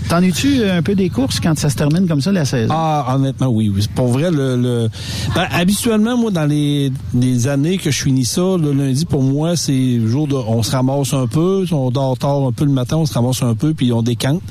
T'en 0.08 0.22
es-tu 0.22 0.64
un 0.64 0.82
peu 0.82 0.94
des 0.94 1.10
courses 1.10 1.40
quand 1.40 1.58
ça 1.58 1.70
se 1.70 1.76
termine 1.76 2.06
comme 2.06 2.20
ça, 2.20 2.32
la 2.32 2.44
saison? 2.44 2.72
Ah, 2.76 3.14
honnêtement, 3.14 3.48
oui. 3.48 3.70
oui. 3.74 3.84
Pour 3.94 4.08
vrai, 4.08 4.30
le, 4.30 4.56
le- 4.56 4.88
ben, 5.34 5.46
habituellement, 5.52 6.16
moi, 6.16 6.30
dans 6.30 6.46
les, 6.46 6.92
les 7.14 7.48
années 7.48 7.78
que 7.78 7.90
je 7.90 8.02
finis 8.02 8.24
ça, 8.24 8.56
le 8.60 8.72
lundi, 8.72 9.04
pour 9.04 9.22
moi, 9.22 9.56
c'est 9.56 9.72
le 9.72 10.08
jour 10.08 10.26
de, 10.26 10.34
on 10.34 10.62
se 10.62 10.72
ramasse 10.72 11.12
un 11.12 11.26
peu, 11.26 11.64
on 11.72 11.90
dort 11.90 12.16
tard 12.18 12.46
un 12.46 12.52
peu 12.52 12.64
le 12.64 12.72
matin, 12.72 12.96
on 12.96 13.06
se 13.06 13.14
ramasse 13.14 13.42
un 13.42 13.54
peu, 13.54 13.74
puis 13.74 13.92
on 13.92 14.02
décante. 14.02 14.42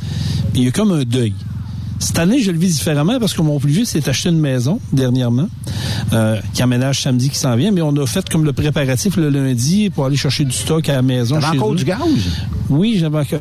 Puis 0.53 0.61
il 0.61 0.63
y 0.65 0.67
a 0.67 0.71
comme 0.71 0.91
un 0.91 1.03
deuil. 1.03 1.33
Cette 1.99 2.19
année, 2.19 2.41
je 2.41 2.51
le 2.51 2.59
vis 2.59 2.73
différemment 2.75 3.19
parce 3.19 3.33
que 3.33 3.41
mon 3.41 3.59
plus 3.59 3.71
vieux 3.71 3.85
s'est 3.85 4.07
acheté 4.07 4.29
une 4.29 4.39
maison 4.39 4.79
dernièrement, 4.93 5.47
euh, 6.13 6.39
qui 6.53 6.61
aménage 6.61 7.01
samedi 7.01 7.29
qui 7.29 7.37
s'en 7.37 7.55
vient, 7.55 7.71
mais 7.71 7.81
on 7.81 7.95
a 7.97 8.05
fait 8.05 8.27
comme 8.29 8.45
le 8.45 8.53
préparatif 8.53 9.17
le 9.17 9.29
lundi 9.29 9.89
pour 9.89 10.05
aller 10.05 10.17
chercher 10.17 10.45
du 10.45 10.51
stock 10.51 10.87
à 10.89 10.93
la 10.93 11.01
maison. 11.01 11.39
T'avais 11.39 11.57
encore 11.57 11.75
du 11.75 11.85
gaz? 11.85 11.99
Oui, 12.69 12.97
j'avais 12.99 13.19
encore. 13.19 13.39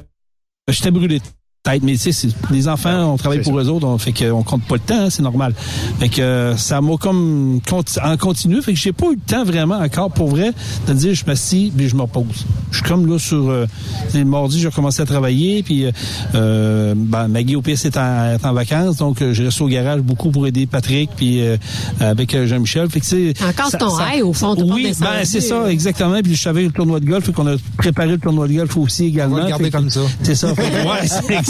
J'étais 0.69 0.91
brûlé 0.91 1.21
de 1.67 1.71
tête, 1.73 1.83
mais 1.83 1.93
tu 1.93 1.99
sais, 1.99 2.13
c'est- 2.13 2.29
les 2.51 2.69
enfants, 2.69 3.13
on 3.13 3.17
travaille 3.17 3.43
pour 3.43 3.59
eux 3.59 3.69
autres, 3.69 3.87
on 3.87 3.99
fait 3.99 4.13
qu'on 4.13 4.43
compte 4.43 4.63
pas 4.63 4.75
le 4.77 4.81
temps, 4.81 5.05
hein, 5.07 5.11
c'est 5.11 5.23
normal. 5.23 5.55
Fait 5.99 6.09
que 6.09 6.21
euh, 6.23 6.57
ça 6.57 6.81
m'a 6.81 6.97
comme 6.97 7.61
en 8.03 8.17
continu, 8.17 8.63
fait 8.63 8.73
que 8.73 8.79
j'ai 8.79 8.93
pas 8.93 9.07
eu 9.07 9.15
le 9.15 9.21
temps 9.21 9.45
vraiment 9.45 9.77
encore 9.79 10.11
pour 10.11 10.29
vrai 10.29 10.53
de 10.87 10.93
dire 10.93 11.15
je 11.15 11.25
m'assis 11.27 11.73
puis 11.77 11.89
je 11.89 11.97
me 11.97 12.03
repose. 12.03 12.25
Je 12.71 12.79
suis 12.79 12.85
comme 12.87 13.07
là 13.07 13.19
sur 13.19 13.49
euh, 13.51 13.67
c'est 14.11 14.19
le 14.19 14.25
mardi, 14.25 14.61
j'ai 14.61 14.71
commencé 14.71 15.03
à 15.03 15.07
travailler 15.07 15.63
puis 15.63 15.85
euh, 15.87 15.91
euh, 16.35 16.95
ben, 16.97 17.29
Maggie 17.29 17.57
au 17.57 17.63
pire 17.63 17.79
est 17.83 17.97
en, 17.97 18.33
est 18.35 18.45
en 18.45 18.53
vacances, 18.53 18.97
donc 18.97 19.23
euh, 19.23 19.33
je 19.33 19.45
reste 19.45 19.61
au 19.61 19.67
garage 19.69 20.01
beaucoup 20.01 20.31
pour 20.31 20.47
aider 20.47 20.67
Patrick 20.67 21.11
puis 21.17 21.41
euh, 21.41 21.57
avec 22.01 22.37
Jean-Michel. 22.47 22.89
Fait 22.91 23.01
que 23.01 23.07
c'est 23.07 23.35
Encore 23.43 23.71
ça- 23.71 23.79
ton 23.79 23.91
ça- 23.91 24.15
high, 24.17 24.25
au 24.25 24.33
fond, 24.33 24.55
pas 24.55 24.63
Oui, 24.63 24.93
ben 25.01 25.25
c'est 25.25 25.41
ça 25.41 25.71
exactement. 25.71 26.21
Puis 26.23 26.35
je 26.35 26.43
savais 26.43 26.63
le 26.65 26.71
tournoi 26.71 27.01
de 27.01 27.07
golf, 27.07 27.25
fait 27.25 27.33
qu'on 27.33 27.47
a 27.47 27.57
préparé 27.77 28.09
le 28.09 28.19
tournoi 28.19 28.49
de 28.49 28.55
golf 28.55 28.77
aussi 28.77 29.07
également. 29.07 29.35
On 29.37 29.39
va 29.39 29.45
le 29.45 29.49
garder 29.51 29.71
comme 29.71 29.91
ça. 29.91 30.01
c'est 30.23 30.35
ça. 30.35 30.55
Fait 30.55 30.63
ouais, 30.87 31.07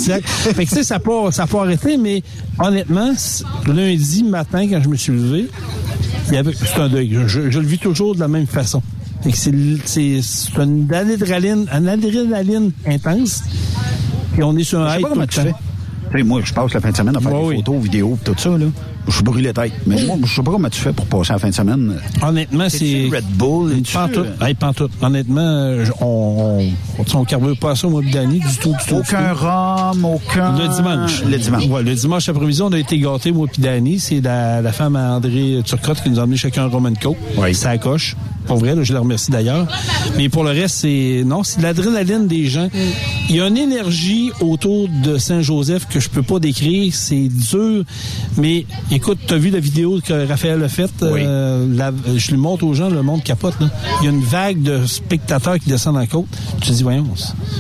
exact. 0.07 0.29
Fait 0.29 0.65
que, 0.65 0.71
tu 0.71 0.77
sais, 0.77 0.85
ça 0.85 0.95
n'a 0.95 1.01
pas, 1.01 1.33
ça 1.33 1.47
pas 1.47 1.63
arrêté, 1.63 1.97
mais 1.97 2.23
honnêtement, 2.59 3.13
lundi 3.67 4.25
matin, 4.25 4.67
quand 4.69 4.83
je 4.83 4.89
me 4.89 4.97
suis 4.97 5.13
levé, 5.13 5.49
il 6.29 6.35
y 6.35 6.37
avait, 6.37 6.53
c'est 6.55 6.81
un 6.81 6.89
deuil. 6.89 7.19
Je, 7.27 7.51
je 7.51 7.59
le 7.59 7.67
vis 7.67 7.79
toujours 7.79 8.15
de 8.15 8.21
la 8.21 8.29
même 8.29 8.47
façon. 8.47 8.83
Fait 9.23 9.31
que 9.31 9.37
c'est, 9.37 9.53
c'est, 9.85 10.21
c'est 10.23 10.57
une 10.63 10.93
adrénaline, 10.93 11.67
une 11.73 11.89
adrénaline 11.89 12.73
intense. 12.87 13.43
Puis 14.33 14.43
on 14.43 14.57
est 14.57 14.65
sur 14.65 14.81
un 14.81 14.97
high 14.97 15.03
tout 15.03 15.19
le 15.19 15.27
tu 15.27 15.41
temps. 15.41 16.25
moi, 16.25 16.41
je 16.45 16.53
passe 16.53 16.75
la 16.75 16.81
fin 16.81 16.91
de 16.91 16.97
semaine 16.97 17.17
à 17.17 17.21
faire 17.21 17.33
des 17.33 17.47
oui. 17.47 17.57
photos, 17.57 17.83
vidéos, 17.83 18.19
tout 18.23 18.35
ça, 18.37 18.51
là. 18.51 18.67
Je 19.09 19.13
suis 19.15 19.23
brûlé 19.23 19.53
tête. 19.53 19.73
Mais 19.87 20.03
moi, 20.05 20.17
je 20.25 20.35
sais 20.35 20.43
pas 20.43 20.51
comment 20.51 20.69
tu 20.69 20.81
fais 20.81 20.93
pour 20.93 21.07
passer 21.07 21.33
la 21.33 21.39
fin 21.39 21.49
de 21.49 21.55
semaine. 21.55 21.95
Honnêtement, 22.23 22.69
c'est. 22.69 23.09
Red 23.13 23.25
Bull, 23.35 23.73
Pantoute. 23.93 24.27
Hey, 24.41 24.55
pantoute. 24.55 24.93
Honnêtement, 25.01 25.41
euh, 25.41 25.85
on, 26.01 26.61
on, 26.99 27.03
on, 27.03 27.19
on 27.21 27.25
carbure 27.25 27.57
pas 27.59 27.77
ça 27.77 27.87
au 27.87 27.91
mois 27.91 28.03
du 28.03 28.11
tout, 28.11 28.71
du 28.71 28.77
tout. 28.89 28.97
Aucun 28.97 29.33
rhum, 29.33 30.05
aucun... 30.05 30.59
Le 30.59 30.69
dimanche. 30.69 31.23
Le 31.25 31.39
dimanche. 31.39 31.67
Ouais, 31.67 31.83
le 31.83 31.95
dimanche 31.95 32.29
après-midi, 32.29 32.63
on 32.63 32.73
a 32.73 32.79
été 32.79 32.99
gâtés, 32.99 33.33
moi 33.33 33.47
puis 33.53 33.63
Danny. 33.63 34.01
C'est 34.01 34.21
la, 34.21 34.61
la 34.61 34.73
femme 34.73 34.97
à 34.97 35.17
André 35.17 35.61
Turcotte 35.65 36.03
qui 36.03 36.11
nous 36.11 36.19
a 36.19 36.23
amené 36.23 36.37
chacun 36.37 36.65
un 36.65 36.69
Roman 36.69 36.93
Coke. 37.01 37.17
Oui. 37.39 37.55
Ça 37.55 37.79
coche. 37.79 38.17
Pour 38.47 38.59
vrai, 38.59 38.75
là, 38.75 38.83
je 38.83 38.93
la 38.93 39.01
remercie 39.01 39.31
d'ailleurs. 39.31 39.67
Mais 40.17 40.29
pour 40.29 40.45
le 40.45 40.51
reste, 40.51 40.77
c'est 40.77 41.23
non, 41.27 41.43
c'est 41.43 41.59
de 41.59 41.63
l'adrénaline 41.65 42.27
des 42.27 42.47
gens. 42.47 42.69
Il 43.29 43.37
y 43.37 43.41
a 43.41 43.47
une 43.49 43.57
énergie 43.57 44.31
autour 44.41 44.89
de 44.89 45.19
Saint-Joseph 45.19 45.87
que 45.89 45.99
je 46.01 46.09
peux 46.09 46.23
pas 46.23 46.39
décrire. 46.39 46.93
C'est 46.95 47.29
dur. 47.29 47.85
Mais 48.37 48.67
écoute, 48.91 49.19
tu 49.27 49.35
as 49.35 49.39
vu 49.39 49.51
la 49.51 49.59
vidéo 49.61 50.01
que 50.05 50.27
Raphaël 50.29 50.63
a 50.63 50.69
faite? 50.69 50.93
Oui. 51.03 51.21
euh, 51.25 51.67
la- 51.75 51.93
je 52.17 52.31
lui 52.31 52.37
montre 52.39 52.65
aux 52.65 52.75
gens, 52.75 52.89
le 52.89 53.03
monde 53.03 53.23
capote. 53.23 53.55
Là. 53.61 53.69
Il 54.01 54.05
y 54.05 54.09
a 54.09 54.11
une 54.13 54.23
vague 54.23 54.63
de 54.63 54.87
spectateurs 54.87 55.59
qui 55.59 55.69
descendent 55.69 55.97
en 55.99 56.07
côte. 56.07 56.27
Tu 56.61 56.71
te 56.71 56.73
dis, 56.75 56.83
voyons. 56.83 57.05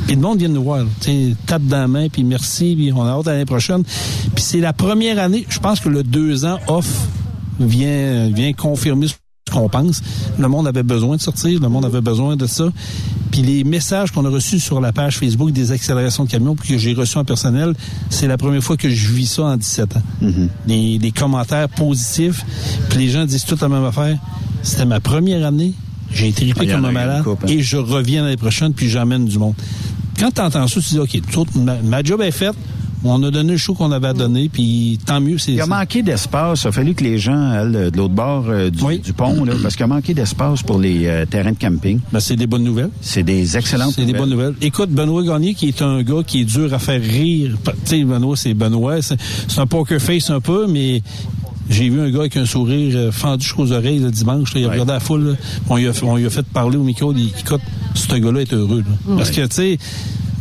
Puis 0.07 0.15
le 0.17 0.23
monde 0.23 0.39
vient 0.39 0.49
nous 0.49 0.63
voir. 0.63 0.85
Tu 1.01 1.35
tape 1.47 1.63
dans 1.65 1.79
la 1.79 1.89
main, 1.89 2.09
puis 2.09 2.23
merci, 2.25 2.75
puis 2.77 2.93
on 2.93 3.03
a 3.03 3.11
hâte 3.11 3.27
à 3.29 3.33
l'année 3.33 3.45
prochaine. 3.45 3.83
Puis 4.35 4.45
c'est 4.45 4.61
la 4.61 4.73
première 4.73 5.19
année, 5.19 5.45
je 5.49 5.59
pense 5.59 5.81
que 5.81 5.89
le 5.89 6.03
deux 6.03 6.45
ans 6.45 6.59
off 6.69 6.87
vient, 7.59 8.29
vient 8.29 8.53
confirmer 8.53 9.07
qu'on 9.61 9.69
pense. 9.69 10.03
Le 10.39 10.49
monde 10.49 10.67
avait 10.67 10.83
besoin 10.83 11.17
de 11.17 11.21
sortir, 11.23 11.61
le 11.61 11.69
monde 11.69 11.85
avait 11.85 12.01
besoin 12.01 12.37
de 12.37 12.47
ça. 12.47 12.69
Puis 13.31 13.43
les 13.43 13.65
messages 13.65 14.11
qu'on 14.13 14.25
a 14.25 14.29
reçus 14.31 14.61
sur 14.61 14.81
la 14.81 14.93
page 14.93 15.19
Facebook 15.19 15.51
des 15.53 15.73
accélérations 15.73 16.25
de 16.25 16.31
camions, 16.31 16.55
puis 16.55 16.71
que 16.71 16.79
j'ai 16.79 16.95
reçus 16.95 17.19
en 17.19 17.25
personnel, 17.25 17.75
c'est 18.11 18.27
la 18.27 18.37
première 18.39 18.63
fois 18.63 18.77
que 18.77 18.89
je 18.89 19.13
vis 19.13 19.27
ça 19.27 19.43
en 19.43 19.57
17 19.57 19.97
ans. 19.97 20.03
les, 20.67 20.99
les 20.99 21.11
commentaires 21.13 21.69
positifs, 21.69 22.45
puis 22.91 22.99
les 23.01 23.09
gens 23.09 23.25
disent 23.25 23.45
toute 23.45 23.61
la 23.61 23.69
même 23.69 23.85
affaire. 23.85 24.17
C'était 24.63 24.85
ma 24.87 25.01
première 25.01 25.47
année, 25.47 25.73
j'ai 26.13 26.29
été 26.29 26.53
Ah, 26.59 26.67
comme 26.67 26.85
un 26.85 26.93
malade, 26.93 27.25
hein. 27.27 27.37
et 27.49 27.63
je 27.63 27.77
reviens 27.77 28.23
l'année 28.25 28.37
prochaine, 28.37 28.73
puis 28.73 28.89
j'emmène 28.89 29.27
du 29.27 29.39
monde. 29.39 29.55
Quand 30.19 30.31
tu 30.31 30.41
entends 30.41 30.67
ça, 30.67 30.81
tu 30.81 30.89
dis, 30.91 30.99
OK, 30.99 31.21
ma 31.85 32.03
job 32.03 32.23
est 32.23 32.31
faite, 32.31 32.55
on 33.05 33.23
a 33.23 33.31
donné 33.31 33.53
le 33.53 33.59
show 33.59 33.75
qu'on 33.75 33.93
avait 33.93 34.09
à 34.09 34.13
donner, 34.13 34.49
puis 34.49 34.99
tant 35.05 35.21
mieux. 35.21 35.39
c'est 35.39 35.53
Il 35.53 35.61
a 35.61 35.67
manqué 35.67 36.03
d'espace. 36.03 36.63
Il 36.65 36.69
a 36.69 36.73
fallu 36.73 36.95
que 36.95 37.05
les 37.05 37.19
gens 37.19 37.51
aillent 37.51 37.91
de 37.91 37.97
l'autre 37.97 38.15
bord 38.15 38.47
euh, 38.49 38.71
du, 38.71 38.99
du 38.99 39.13
pont, 39.13 39.45
là, 39.45 39.53
parce 39.63 39.77
qu'il 39.77 39.85
a 39.85 39.89
manqué 39.89 40.15
d'espace 40.15 40.63
pour 40.63 40.79
les 40.79 41.07
euh, 41.07 41.25
terrains 41.27 41.53
de 41.53 41.59
camping. 41.59 42.01
Ben, 42.13 42.21
c'est 42.21 42.37
des 42.37 42.47
bonnes 42.47 42.65
nouvelles. 42.65 42.91
C'est 43.01 43.23
des 43.23 43.57
excellentes 43.57 43.93
C'est 43.95 44.05
des 44.07 44.13
bonnes 44.13 44.31
nouvelles. 44.31 44.55
Écoute, 44.61 44.91
Benoît 44.91 45.23
Gagné, 45.23 45.55
qui 45.55 45.69
est 45.69 45.83
un 45.83 46.03
gars 46.03 46.23
qui 46.27 46.41
est 46.41 46.45
dur 46.45 46.73
à 46.75 46.79
faire 46.79 47.01
rire. 47.01 47.55
Tu 47.65 47.73
sais, 47.85 48.05
Benoît, 48.05 48.37
c'est 48.37 48.55
Benoît. 48.55 49.01
C'est 49.03 49.59
un 49.59 49.67
poker 49.67 50.01
face 50.01 50.31
un 50.31 50.41
peu, 50.41 50.67
mais 50.67 51.03
j'ai 51.69 51.89
vu 51.89 52.01
un 52.01 52.11
gars 52.11 52.21
avec 52.21 52.37
un 52.37 52.47
sourire 52.47 52.95
euh, 52.97 53.11
fendu 53.13 53.45
jusqu'aux 53.45 53.73
oreilles 53.73 53.99
le 53.99 54.11
dimanche. 54.11 54.55
là. 54.55 54.61
il 54.61 54.67
a 54.67 54.71
regardé 54.71 54.93
la 54.93 55.01
foule. 55.01 55.31
là. 55.31 55.35
On, 55.69 55.77
lui 55.77 55.87
a, 55.89 55.93
fait- 55.93 56.05
on 56.07 56.17
lui 56.17 56.27
a 56.27 56.31
fait 56.31 56.47
parler 56.47 56.77
au 56.77 56.83
micro. 56.85 57.13
Il 57.13 57.17
dit, 57.27 57.33
écoute, 57.39 57.61
ce 57.95 58.15
gars-là 58.15 58.41
est 58.41 58.53
heureux. 58.53 58.85
là. 58.89 59.15
Parce 59.17 59.31
que, 59.31 59.41
tu 59.47 59.55
sais, 59.55 59.79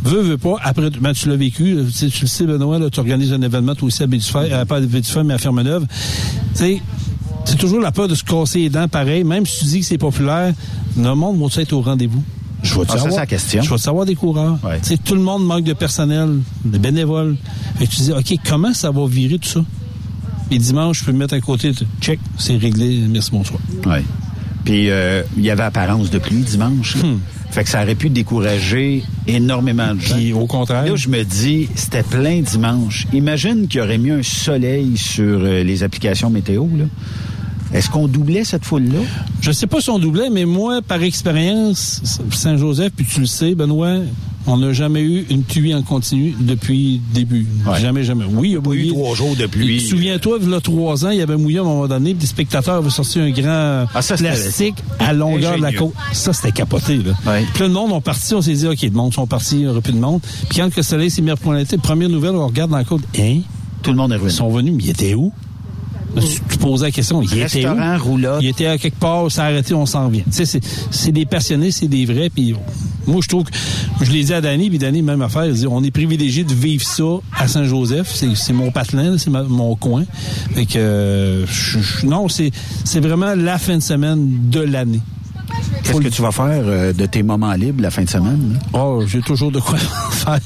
veux, 0.08 0.20
veux 0.22 0.38
pas, 0.38 0.56
après, 0.62 0.90
ben, 0.90 1.12
tu 1.12 1.28
l'as 1.28 1.36
vécu. 1.36 1.74
là, 1.74 1.82
tu 1.84 1.92
sais, 1.92 2.08
tu 2.08 2.22
le 2.22 2.26
sais, 2.28 2.44
Benoît, 2.46 2.78
tu 2.90 3.00
organises 3.00 3.32
un 3.32 3.42
événement, 3.42 3.74
toi 3.74 3.86
aussi, 3.88 4.02
à 4.02 4.06
Bédufay, 4.06 4.52
euh, 4.52 4.64
pas 4.64 4.76
à 4.76 4.80
Bédufay, 4.80 5.22
mais 5.24 5.34
à 5.34 5.38
Fermeneuve. 5.38 5.86
Tu 6.54 6.58
sais, 6.58 6.82
c'est 7.44 7.56
toujours 7.58 7.80
la 7.80 7.92
peur 7.92 8.08
de 8.08 8.14
se 8.14 8.24
casser 8.24 8.60
les 8.60 8.70
dents 8.70 8.88
pareil. 8.88 9.24
Même 9.24 9.46
si 9.46 9.60
tu 9.60 9.64
dis 9.66 9.80
que 9.80 9.86
c'est 9.86 9.98
populaire, 9.98 10.52
le 10.96 11.14
monde 11.14 11.38
va 11.38 11.62
être 11.62 11.72
au 11.72 11.80
rendez-vous? 11.80 12.22
Je 12.62 12.74
vais 12.74 12.80
Ah, 12.88 12.92
ça, 12.92 12.94
savoir, 12.94 13.12
c'est 13.12 13.18
la 13.20 13.26
question. 13.26 13.62
Je 13.62 13.70
vais 13.70 13.78
savoir 13.78 14.06
des 14.06 14.14
coureurs? 14.16 14.58
Ouais. 14.64 14.80
Tu 14.80 14.88
sais, 14.88 14.96
tout 14.98 15.14
le 15.14 15.20
monde 15.20 15.44
manque 15.46 15.64
de 15.64 15.72
personnel, 15.74 16.40
de 16.64 16.78
bénévoles. 16.78 17.36
Que 17.78 17.84
tu 17.84 18.00
dis, 18.02 18.12
OK, 18.12 18.34
comment 18.48 18.72
ça 18.74 18.90
va 18.90 19.06
virer 19.06 19.38
tout 19.38 19.48
ça? 19.48 19.60
Et 20.50 20.58
dimanche, 20.58 21.00
je 21.00 21.04
peux 21.04 21.12
me 21.12 21.18
mettre 21.18 21.34
à 21.34 21.40
côté, 21.40 21.72
check, 22.00 22.18
c'est 22.38 22.56
réglé, 22.56 23.00
merci, 23.08 23.30
bonsoir. 23.32 23.60
Ouais. 23.84 24.02
Puis 24.66 24.90
euh, 24.90 25.22
il 25.38 25.44
y 25.44 25.50
avait 25.50 25.62
apparence 25.62 26.10
de 26.10 26.18
pluie 26.18 26.42
dimanche. 26.42 26.96
là. 26.96 27.02
Fait 27.50 27.64
que 27.64 27.70
ça 27.70 27.82
aurait 27.82 27.94
pu 27.94 28.10
décourager 28.10 29.02
énormément 29.26 29.94
de 29.94 30.00
gens. 30.00 30.16
Puis 30.16 30.34
au 30.34 30.46
contraire. 30.46 30.84
Là, 30.84 30.96
je 30.96 31.08
me 31.08 31.22
dis, 31.22 31.68
c'était 31.74 32.02
plein 32.02 32.40
dimanche. 32.42 33.06
Imagine 33.14 33.66
qu'il 33.68 33.80
y 33.80 33.82
aurait 33.82 33.96
mis 33.96 34.10
un 34.10 34.22
soleil 34.22 34.98
sur 34.98 35.38
euh, 35.40 35.62
les 35.62 35.82
applications 35.82 36.28
météo. 36.28 36.66
Là. 36.76 36.84
Est-ce 37.72 37.88
qu'on 37.88 38.08
doublait 38.08 38.44
cette 38.44 38.64
foule-là? 38.64 38.98
Je 39.40 39.52
sais 39.52 39.66
pas 39.66 39.80
si 39.80 39.88
on 39.90 39.98
doublait, 39.98 40.28
mais 40.30 40.44
moi, 40.44 40.82
par 40.82 41.02
expérience, 41.02 42.02
Saint-Joseph, 42.30 42.92
puis 42.94 43.06
tu 43.06 43.20
le 43.20 43.26
sais, 43.26 43.54
Benoît, 43.54 44.00
on 44.46 44.56
n'a 44.58 44.72
jamais 44.72 45.02
eu 45.02 45.26
une 45.30 45.42
pluie 45.42 45.74
en 45.74 45.82
continu 45.82 46.34
depuis 46.38 47.00
le 47.08 47.14
début. 47.14 47.46
Jamais, 47.80 48.04
jamais. 48.04 48.24
Oui, 48.30 48.50
il 48.50 48.52
y 48.54 48.56
a 48.56 48.60
mouillé. 48.60 48.88
trois 48.88 49.14
jours 49.14 49.36
de 49.36 49.46
pluie. 49.46 49.80
Souviens-toi, 49.80 50.38
il 50.40 50.50
y 50.50 50.54
a 50.54 50.60
trois 50.60 51.04
ans, 51.04 51.10
il 51.10 51.18
y 51.18 51.22
avait 51.22 51.36
mouillé 51.36 51.58
à 51.58 51.62
un 51.62 51.64
moment 51.64 51.88
donné, 51.88 52.10
puis 52.10 52.20
des 52.20 52.26
spectateurs 52.26 52.76
avaient 52.76 52.90
sorti 52.90 53.20
un 53.20 53.30
grand 53.30 53.86
Ah, 53.94 54.02
ça, 54.02 54.16
plastique 54.16 54.76
à 54.98 55.12
longueur 55.12 55.56
de 55.56 55.62
la 55.62 55.72
côte. 55.72 55.92
Ça, 56.12 56.32
c'était 56.32 56.52
capoté, 56.52 56.96
là. 56.96 57.12
Puis 57.52 57.60
là, 57.60 57.66
le 57.66 57.72
monde 57.72 57.92
ont 57.92 58.00
parti, 58.00 58.34
on 58.34 58.42
s'est 58.42 58.54
dit, 58.54 58.66
OK, 58.66 58.82
le 58.82 58.90
monde 58.90 59.12
sont 59.14 59.26
partis, 59.26 59.56
il 59.56 59.60
n'y 59.62 59.66
aura 59.66 59.80
plus 59.80 59.92
de 59.92 59.98
monde. 59.98 60.20
Puis 60.48 60.58
quand 60.58 60.74
le 60.76 60.82
soleil 60.82 61.10
s'est 61.10 61.22
mis 61.22 61.30
à 61.30 61.36
pointer, 61.36 61.76
première 61.78 62.08
nouvelle, 62.08 62.34
on 62.34 62.46
regarde 62.46 62.70
dans 62.70 62.76
la 62.76 62.84
côte, 62.84 63.02
hein? 63.18 63.40
Tout 63.82 63.90
le 63.90 63.96
monde 63.96 64.12
est 64.12 64.16
revenu. 64.16 64.30
Ils 64.30 64.34
sont 64.34 64.50
venus, 64.50 64.74
mais 64.76 64.82
ils 64.84 64.90
étaient 64.90 65.14
où? 65.14 65.32
Tu, 66.20 66.58
posais 66.58 66.86
la 66.86 66.90
question, 66.90 67.22
il 67.22 67.26
était 67.26 67.66
où? 67.66 67.68
Restaurant, 67.70 67.98
roulotte. 67.98 68.38
Il 68.42 68.48
était 68.48 68.66
à 68.66 68.78
quelque 68.78 68.98
part, 68.98 69.26
a 69.36 69.40
arrêté, 69.42 69.74
on 69.74 69.86
s'en 69.86 70.08
vient. 70.08 70.22
Tu 70.24 70.32
sais, 70.32 70.46
c'est- 70.46 70.60
c'est 70.90 71.12
des 71.12 71.26
passionnés, 71.26 71.70
c'est 71.70 71.88
des 71.88 72.06
vrais. 72.06 72.30
Puis 72.30 72.54
moi, 73.06 73.20
je 73.22 73.28
trouve 73.28 73.44
que 73.44 73.52
je 74.02 74.10
l'ai 74.10 74.24
dit 74.24 74.32
à 74.34 74.40
Danny, 74.40 74.68
puis 74.70 74.78
Danny, 74.78 75.02
même 75.02 75.22
affaire, 75.22 75.46
il 75.46 75.52
dit, 75.54 75.66
on 75.66 75.82
est 75.84 75.90
privilégié 75.90 76.44
de 76.44 76.54
vivre 76.54 76.84
ça 76.84 77.04
à 77.38 77.46
Saint-Joseph. 77.46 78.10
C'est 78.12 78.34
c'est 78.34 78.52
mon 78.52 78.70
patelin, 78.70 79.18
c'est 79.18 79.30
mon 79.30 79.76
coin. 79.76 80.04
Fait 80.54 80.66
que 80.66 80.78
euh, 80.78 81.46
je- 81.46 81.78
je- 81.80 82.06
non, 82.06 82.28
c'est 82.28 82.50
c'est 82.84 83.00
vraiment 83.00 83.34
la 83.34 83.58
fin 83.58 83.76
de 83.76 83.82
semaine 83.82 84.48
de 84.50 84.60
l'année. 84.60 85.00
Qu'est-ce 85.84 86.00
que 86.00 86.08
tu 86.08 86.22
vas 86.22 86.32
faire 86.32 86.62
euh, 86.64 86.92
de 86.92 87.06
tes 87.06 87.22
moments 87.22 87.52
libres 87.52 87.80
la 87.82 87.90
fin 87.90 88.02
de 88.02 88.08
semaine? 88.10 88.54
là? 88.72 88.80
Oh, 88.80 89.02
j'ai 89.06 89.20
toujours 89.20 89.52
de 89.52 89.60
quoi 89.60 89.78
faire. 90.10 90.38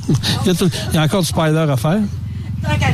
Il 0.45 0.49
y, 0.49 0.51
a 0.51 0.55
tout- 0.55 0.69
il 0.91 0.97
y 0.97 0.99
a 0.99 1.03
encore 1.03 1.23
du 1.23 1.29
spider 1.29 1.67
à 1.71 1.77
faire. 1.77 2.01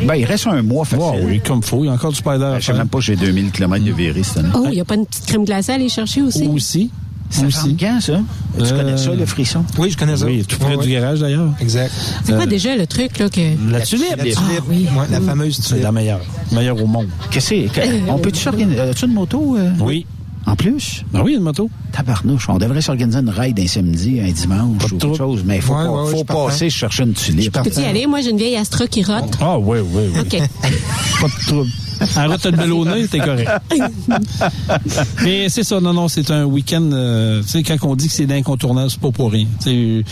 Ben, 0.07 0.15
il 0.15 0.25
reste 0.25 0.47
un 0.47 0.63
mois 0.63 0.85
facile. 0.85 1.25
Oui, 1.25 1.41
comme 1.45 1.63
faut. 1.63 1.83
Il 1.85 1.87
y 1.87 1.91
a 1.91 1.93
encore 1.93 2.11
du 2.11 2.17
spider 2.17 2.45
à 2.45 2.61
Je 2.61 2.67
sais 2.67 2.73
même 2.73 2.89
pas, 2.89 3.01
j'ai 3.01 3.17
2000 3.17 3.51
km 3.51 3.85
de 3.85 3.93
virée 3.93 4.23
cette 4.23 4.39
année. 4.39 4.49
Oh, 4.55 4.65
il 4.67 4.73
n'y 4.73 4.81
a 4.81 4.85
pas 4.85 4.95
une 4.95 5.07
petite 5.07 5.27
crème 5.27 5.45
glacée 5.45 5.73
à 5.73 5.75
aller 5.77 5.89
chercher 5.89 6.23
aussi? 6.23 6.47
Aussi. 6.47 6.91
Ça 7.29 7.45
aussi. 7.45 7.77
quand, 7.77 8.01
ça? 8.01 8.21
Tu 8.57 8.63
Euh, 8.65 8.77
connais 8.77 8.97
ça, 8.97 9.13
le 9.13 9.27
frisson? 9.27 9.65
Oui, 9.79 9.91
je 9.91 9.97
connais 9.97 10.17
ça. 10.17 10.27
Oui, 10.27 10.45
tout 10.47 10.59
près 10.59 10.77
Ouais, 10.77 10.85
du 10.87 10.93
garage 10.93 11.19
d'ailleurs. 11.21 11.51
Exact. 11.61 11.91
C'est 12.25 12.33
quoi 12.35 12.45
Euh, 12.45 12.47
déjà 12.47 12.77
le 12.77 12.87
truc, 12.87 13.19
là, 13.19 13.29
que... 13.29 13.41
La 13.71 13.81
tulipe. 13.81 14.07
La 14.17 14.23
tulipe. 14.23 14.71
Ouais, 14.71 14.87
la 15.11 15.21
fameuse 15.21 15.57
C'est 15.57 15.63
tulipe. 15.71 15.83
la 15.83 15.91
meilleure. 15.93 16.21
Meilleure 16.53 16.81
au 16.81 16.87
monde. 16.87 17.09
Qu'est-ce 17.33 17.51
que 17.51 17.69
c'est? 17.73 17.81
Que- 17.81 18.11
On 18.11 18.19
peut-tu 18.19 18.41
s'organiser? 18.41 18.79
As-tu 18.81 19.07
une 19.07 19.13
moto? 19.15 19.57
euh? 19.59 19.71
Oui. 19.81 20.07
En 20.47 20.55
plus? 20.55 21.05
Ben 21.13 21.23
oui, 21.25 21.35
une 21.35 21.41
moto. 21.43 21.69
Tabarnouche, 21.93 22.49
on 22.49 22.59
devrait 22.59 22.81
s'organiser 22.81 23.19
une 23.19 23.31
ride 23.31 23.59
un 23.59 23.67
samedi, 23.67 24.21
un 24.21 24.31
dimanche 24.31 24.85
ou 24.85 24.89
quelque 24.89 24.99
trouble. 24.99 25.17
chose, 25.17 25.43
mais 25.45 25.57
il 25.57 25.63
faut, 25.63 25.75
Ouais, 25.75 25.85
pas- 25.85 26.05
ouais, 26.05 26.11
faut 26.13 26.25
passer 26.25 26.71
chercher 26.71 27.03
une 27.03 27.15
tulipe. 27.15 27.53
Peux-tu 27.53 27.81
y 27.81 27.85
aller? 27.85 28.07
Moi, 28.07 28.21
j'ai 28.21 28.31
une 28.31 28.39
vieille 28.39 28.57
Astra 28.57 28.87
qui 28.87 29.03
rote. 29.03 29.37
Ah, 29.41 29.59
oui, 29.59 29.79
oui, 29.81 30.03
oui. 30.15 30.21
OK. 30.21 30.39
Pas 31.21 31.27
de 31.29 31.47
trouble. 31.47 31.71
Arrête 32.15 32.45
de 32.45 32.51
le 32.51 32.57
ballonner, 32.59 33.09
t'es 33.09 33.19
correct. 33.19 33.51
Mais 35.25 35.49
c'est 35.49 35.65
ça, 35.65 35.81
non, 35.81 35.93
non, 35.93 36.09
c'est 36.09 36.31
un 36.31 36.45
week-end. 36.45 36.91
euh, 36.93 37.43
tu 37.43 37.49
sais, 37.49 37.63
quand 37.63 37.77
on 37.83 37.97
dit 37.97 38.07
que 38.09 38.13
c'est 38.13 38.27
d'incontournable, 38.27 38.91
c'est 38.91 39.01
pas 39.01 39.11
pour 39.11 39.33
rien. 39.33 39.47
Tu 39.63 40.05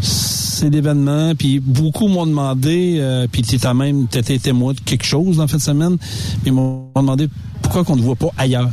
c'est 0.00 0.70
l'événement, 0.70 1.34
puis 1.34 1.60
beaucoup 1.60 2.08
m'ont 2.08 2.26
demandé, 2.26 2.96
euh, 2.98 3.26
puis 3.30 3.42
t'étais 3.42 3.74
même, 3.74 4.06
t'étais 4.06 4.38
témoin 4.38 4.72
de 4.72 4.80
quelque 4.80 5.04
chose 5.04 5.36
dans 5.36 5.42
la 5.42 5.48
fin 5.48 5.58
de 5.58 5.62
semaine, 5.62 5.98
ils 6.46 6.52
m'ont 6.52 6.88
demandé 6.96 7.28
pourquoi 7.60 7.84
qu'on 7.84 7.96
ne 7.96 8.00
voit 8.00 8.16
pas 8.16 8.30
ailleurs. 8.38 8.70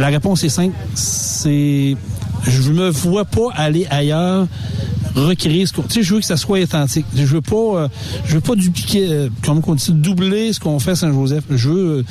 La 0.00 0.08
réponse 0.08 0.42
est 0.44 0.48
simple, 0.48 0.74
c'est 0.94 1.94
je 2.48 2.72
me 2.72 2.88
vois 2.88 3.26
pas 3.26 3.48
aller 3.54 3.86
ailleurs 3.90 4.46
recréer 5.14 5.66
ce 5.66 5.74
qu'on 5.74 5.82
tu 5.82 5.94
sais 5.94 6.02
je 6.02 6.14
veux 6.14 6.20
que 6.20 6.26
ça 6.26 6.38
soit 6.38 6.60
authentique 6.60 7.04
je 7.14 7.24
veux 7.26 7.42
pas 7.42 7.56
euh, 7.56 7.88
je 8.24 8.36
veux 8.36 8.40
pas 8.40 8.54
dupliquer 8.54 9.08
euh, 9.10 9.28
comme 9.44 9.60
on 9.66 9.74
dit 9.74 9.92
doubler 9.92 10.52
ce 10.52 10.60
qu'on 10.60 10.78
fait 10.78 10.92
à 10.92 10.94
Saint-Joseph 10.94 11.44
je 11.50 11.68
veux 11.68 11.88
euh, 11.98 12.02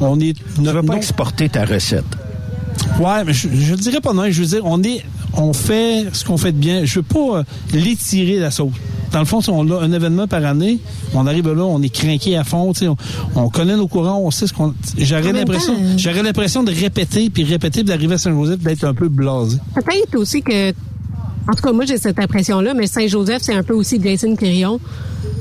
on 0.00 0.18
est 0.20 0.34
Tu 0.54 0.60
ne 0.62 0.70
veux 0.70 0.82
pas 0.82 0.96
exporter 0.96 1.50
ta 1.50 1.66
recette. 1.66 2.04
Ouais, 2.98 3.24
mais 3.24 3.32
je, 3.32 3.48
je 3.52 3.74
dirais 3.74 4.00
pas 4.00 4.12
non. 4.12 4.30
Je 4.30 4.40
veux 4.40 4.48
dire, 4.48 4.62
on 4.64 4.82
est, 4.82 5.04
on 5.36 5.52
fait 5.52 6.06
ce 6.12 6.24
qu'on 6.24 6.36
fait 6.36 6.52
de 6.52 6.58
bien. 6.58 6.84
Je 6.84 6.96
veux 6.96 7.02
pas 7.02 7.38
euh, 7.38 7.42
l'étirer 7.72 8.38
la 8.38 8.50
sauce. 8.50 8.72
Dans 9.12 9.20
le 9.20 9.24
fond, 9.24 9.40
si 9.40 9.50
on 9.50 9.68
a 9.70 9.80
un 9.80 9.92
événement 9.92 10.26
par 10.26 10.44
année, 10.44 10.80
on 11.14 11.26
arrive 11.26 11.48
là, 11.52 11.62
on 11.64 11.80
est 11.82 11.88
craqué 11.88 12.36
à 12.36 12.42
fond. 12.44 12.72
tu 12.72 12.80
sais, 12.80 12.88
On, 12.88 12.96
on 13.36 13.48
connaît 13.48 13.76
nos 13.76 13.86
courants, 13.86 14.18
on 14.20 14.30
sait 14.30 14.46
ce 14.46 14.52
qu'on. 14.52 14.74
J'aurais 14.98 15.32
l'impression, 15.32 15.74
euh, 15.74 15.94
j'aurais 15.96 16.22
l'impression 16.22 16.62
de 16.64 16.72
répéter 16.72 17.30
puis 17.30 17.44
répéter 17.44 17.80
puis 17.80 17.88
d'arriver 17.88 18.14
à 18.14 18.18
Saint-Joseph 18.18 18.58
d'être 18.60 18.84
un 18.84 18.94
peu 18.94 19.08
blasé. 19.08 19.58
Peut-être 19.74 20.16
aussi 20.16 20.42
que... 20.42 20.70
En 20.70 21.52
tout 21.54 21.62
cas, 21.62 21.72
moi, 21.72 21.84
j'ai 21.84 21.98
cette 21.98 22.18
impression-là, 22.18 22.72
mais 22.74 22.86
Saint-Joseph, 22.86 23.42
c'est 23.42 23.54
un 23.54 23.62
peu 23.62 23.74
aussi 23.74 24.00
Jason 24.02 24.34
Quirion. 24.34 24.80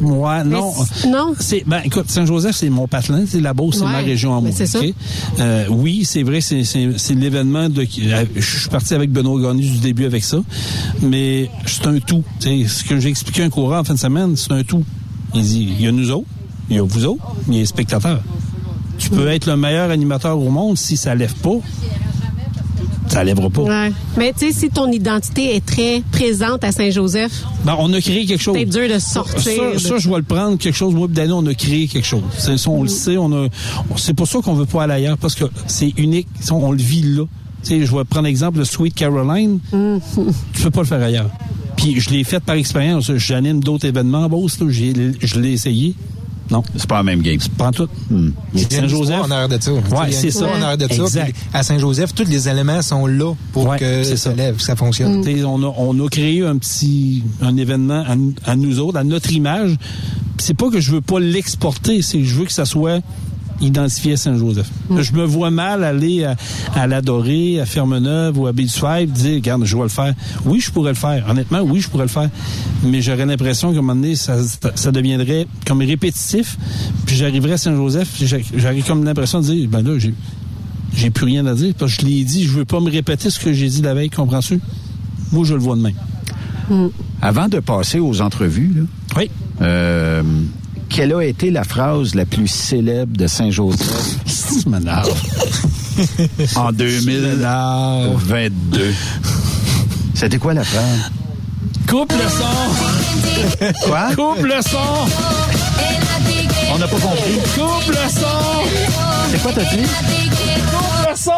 Mais 0.02 0.44
non. 0.44 0.74
non. 1.10 1.34
C'est 1.40 1.64
ben 1.66 1.82
écoute, 1.84 2.10
Saint-Joseph, 2.10 2.56
c'est 2.56 2.70
mon 2.70 2.88
patelin, 2.88 3.24
c'est 3.28 3.40
la 3.42 3.54
Beauce, 3.54 3.76
c'est 3.78 3.84
Ouais, 3.86 3.92
ma 3.92 4.00
région 4.00 4.32
à 4.36 4.42
moi. 4.42 4.50
mais 4.50 4.52
c'est 4.52 4.66
ça. 4.66 4.80
Euh, 5.40 5.66
oui, 5.70 6.04
c'est 6.06 6.24
vrai, 6.24 6.42
c'est 6.42 6.64
c'est 6.64 6.90
c'est 6.98 7.14
l'événement 7.14 7.70
de 7.70 7.82
euh, 7.84 8.26
je 8.36 8.60
suis 8.60 8.70
parti 8.70 8.94
avec 8.94 9.12
Benoît 9.12 9.42
Gagné 9.42 9.64
du 9.70 9.80
début 9.80 10.06
avec 10.06 10.24
ça, 10.24 10.38
mais 11.02 11.50
c'est 11.66 11.88
un 11.88 12.00
tout. 12.00 12.24
Tu 12.40 12.64
sais, 12.64 12.68
ce 12.68 12.84
que 12.84 13.00
j'ai 13.00 13.10
expliqué 13.10 13.44
à 13.44 13.46
un 13.46 13.50
courant 13.50 13.80
en 13.80 13.84
fin 13.84 13.94
de 13.94 14.00
semaine, 14.00 14.36
c'est 14.36 14.52
un 14.52 14.64
tout. 14.64 14.84
Il 15.36 15.42
dit 15.44 15.68
il 15.80 15.82
y 15.84 15.88
a 15.88 15.92
nous 15.92 16.12
autres, 16.12 16.28
il 16.70 16.76
y 16.76 16.80
a 16.80 16.84
vous 16.84 17.06
autres, 17.06 17.24
il 17.48 17.54
y 17.54 17.58
a 17.58 17.60
les 17.62 17.66
spectateurs. 17.66 18.22
Tu 19.00 19.10
peux 19.10 19.28
être 19.28 19.48
le 19.48 19.58
meilleur 19.58 19.90
animateur 19.90 20.38
au 20.40 20.50
monde 20.50 20.78
si 20.78 20.98
ça 20.98 21.16
lève 21.16 21.34
pas. 21.36 21.56
Ça 23.08 23.24
lèvera 23.24 23.50
pas. 23.50 23.62
Ouais. 23.62 23.92
Mais 24.18 24.34
tu 24.38 24.48
sais, 24.48 24.60
si 24.60 24.70
ton 24.70 24.92
identité 24.92 25.56
est 25.56 25.66
très 25.66 26.02
présente 26.12 26.64
à 26.64 26.72
Saint-Joseph, 26.72 27.32
Ben, 27.66 27.76
on 27.80 27.92
a 27.94 28.02
créé 28.02 28.26
quelque 28.26 28.42
chose. 28.42 28.56
c'est 28.58 28.66
dur 28.66 28.88
de 28.94 29.00
sortir. 29.00 29.40
Ça, 29.40 29.74
de- 29.74 29.78
ça, 29.78 29.98
je 29.98 30.10
vais 30.10 30.18
le 30.18 30.24
prendre 30.24 30.58
quelque 30.58 30.76
chose. 30.76 30.94
Moi, 30.96 31.08
Danny, 31.10 31.32
on 31.32 31.46
a 31.46 31.54
créé 31.54 31.88
quelque 31.88 32.06
chose. 32.08 32.24
Ça, 32.38 32.54
on 32.70 32.84
le 32.84 32.90
sait. 32.90 33.18
On 33.18 33.32
a. 33.34 33.48
C'est 33.98 34.14
pour 34.14 34.28
ça 34.28 34.40
qu'on 34.44 34.54
veut 34.56 34.66
pas 34.66 34.84
aller 34.84 34.94
ailleurs 34.94 35.18
parce 35.18 35.36
que 35.36 35.46
c'est 35.68 35.94
unique. 35.98 36.28
Ça, 36.40 36.56
On 36.56 36.72
le 36.72 36.78
vit 36.78 37.04
là. 37.04 37.24
Tu 37.64 37.70
sais, 37.80 37.86
je 37.86 37.96
vais 37.96 38.04
prendre 38.04 38.26
l'exemple 38.26 38.60
de 38.60 38.64
Sweet 38.64 38.94
Caroline. 38.96 39.60
Tu 39.72 40.62
peux 40.64 40.72
pas 40.72 40.82
le 40.82 40.88
faire 40.88 41.02
ailleurs. 41.02 41.30
Puis 41.78 42.00
je 42.00 42.10
l'ai 42.10 42.24
fait 42.24 42.40
par 42.40 42.56
expérience. 42.56 43.12
J'anime 43.16 43.62
d'autres 43.64 43.86
événements 43.88 44.24
à 44.26 44.28
Beauce. 44.28 44.60
là. 44.60 44.68
Je 44.70 45.40
l'ai 45.40 45.52
essayé. 45.54 45.96
Non. 46.52 46.62
C'est 46.76 46.88
pas 46.88 46.98
la 46.98 47.04
même 47.04 47.22
game. 47.22 47.38
Pas 47.58 47.68
en 47.68 47.72
tout. 47.72 47.88
Hmm. 48.10 48.30
A 48.56 48.60
Saint-Joseph. 48.70 49.22
en 49.24 49.32
arrière 49.32 49.50
de 49.50 49.58
ça. 49.62 49.72
Ouais, 49.74 49.82
a 49.98 50.12
c'est 50.12 50.30
ça. 50.32 50.46
en 50.46 50.62
arrière 50.62 50.78
de 50.78 50.88
ça. 50.94 51.04
Exact. 51.04 51.36
À 51.54 51.64
Saint-Joseph, 51.64 52.14
tous 52.14 52.26
les 52.26 52.50
éléments 52.50 52.82
sont 52.82 53.08
là 53.08 53.34
pour 53.54 53.68
Ouais, 53.68 53.80
que 53.80 54.04
c'est 54.04 54.18
ça 54.18 54.30
ça. 54.32 54.36
lève, 54.36 54.56
que 54.58 54.62
ça 54.62 54.76
fonctionne. 54.76 55.24
On 55.46 55.64
a, 55.64 55.74
on 55.78 56.06
a 56.06 56.10
créé 56.10 56.46
un 56.46 56.58
petit 56.58 57.24
un 57.42 57.56
événement 57.58 58.04
à, 58.08 58.16
nous- 58.16 58.34
à 58.46 58.56
nous 58.56 58.80
autres, 58.80 58.98
à 58.98 59.04
notre 59.04 59.32
image. 59.32 59.76
C'est 60.38 60.54
pas 60.56 60.70
que 60.70 60.80
je 60.82 60.92
veux 60.92 61.02
pas 61.02 61.20
l'exporter, 61.20 62.02
c'est 62.02 62.18
que 62.20 62.26
je 62.26 62.36
veux 62.36 62.46
que 62.46 62.52
ça 62.52 62.66
soit 62.66 63.00
identifié 63.64 64.14
à 64.14 64.18
Saint-Joseph. 64.18 64.70
Je 65.00 65.12
me 65.14 65.24
vois 65.24 65.50
mal 65.52 65.84
aller 65.84 66.24
à, 66.24 66.36
à 66.76 66.86
l'Adoré, 66.88 67.60
à 67.60 67.66
Fermeneuve 67.66 68.38
ou 68.38 68.48
à 68.48 68.52
Beach 68.52 68.74
Five, 68.74 69.12
dire, 69.12 69.36
regarde, 69.36 69.64
je 69.66 69.76
vais 69.76 69.84
le 69.84 69.90
faire. 69.90 70.14
Oui, 70.46 70.60
je 70.60 70.70
pourrais 70.72 70.92
le 70.92 70.98
faire. 70.98 71.26
Honnêtement, 71.30 71.62
oui, 71.62 71.80
je 71.82 71.90
pourrais 71.90 72.04
le 72.06 72.10
faire. 72.10 72.30
Mais 72.84 73.02
j'aurais 73.02 73.26
l'impression 73.26 73.72
qu'à 73.72 73.80
un 73.80 73.82
moment 73.82 73.96
donné, 73.96 74.16
ça, 74.16 74.38
ça 74.76 74.92
deviendrait 74.92 75.48
comme 75.66 75.80
répétitif. 75.80 76.58
Puis 77.06 77.16
j'arriverais 77.16 77.54
à 77.54 77.58
Saint-Joseph, 77.58 78.10
j'aurais 78.56 78.82
comme 78.82 79.04
l'impression 79.04 79.40
de 79.42 79.46
dire, 79.46 79.70
ben 79.70 79.82
là, 79.82 79.98
j'ai 79.98 80.14
j'ai 80.96 81.10
plus 81.10 81.26
rien 81.26 81.44
à 81.48 81.56
dire 81.56 81.74
parce 81.78 81.96
que 81.96 82.02
je 82.04 82.08
l'ai 82.08 82.24
dit, 82.24 82.44
je 82.44 82.52
veux 82.52 82.66
pas 82.66 82.80
me 82.80 82.92
répéter 82.92 83.32
ce 83.32 83.40
que 83.40 83.52
j'ai 83.52 83.68
dit 83.68 83.82
la 83.82 83.96
veille, 83.96 84.12
comprends-tu? 84.12 84.60
Moi, 85.32 85.44
je 85.44 85.56
le 85.56 85.60
vois 85.60 85.76
de 85.76 85.82
même. 85.82 86.90
Avant 87.22 87.48
de 87.48 87.60
passer 87.60 88.00
aux 88.00 88.22
entrevues, 88.22 88.72
là, 88.76 88.82
Oui. 89.18 89.30
euh, 89.62 90.22
quelle 90.94 91.14
a 91.14 91.24
été 91.24 91.50
la 91.50 91.64
phrase 91.64 92.14
la 92.14 92.26
plus 92.26 92.48
célèbre 92.48 93.18
de 93.18 93.26
Saint-Joseph? 93.28 94.18
En 96.56 96.72
2022? 96.72 98.94
C'était 100.16 100.38
quoi 100.38 100.54
la 100.54 100.64
phrase? 100.64 101.12
Coupe 101.88 102.14
le 102.14 102.30
son! 102.30 102.46
Quoi? 103.86 104.10
Coupe 104.16 104.44
le 104.44 104.62
son! 104.62 104.78
On 106.72 106.78
n'a 106.78 106.88
pas 106.88 107.00
compris. 107.00 107.40
Coupe 107.56 107.88
le 107.90 108.08
son! 108.10 108.62
C'est 109.32 109.42
quoi 109.42 109.52
t'as 109.54 109.66
dit? 109.76 109.84
Son! 111.16 111.32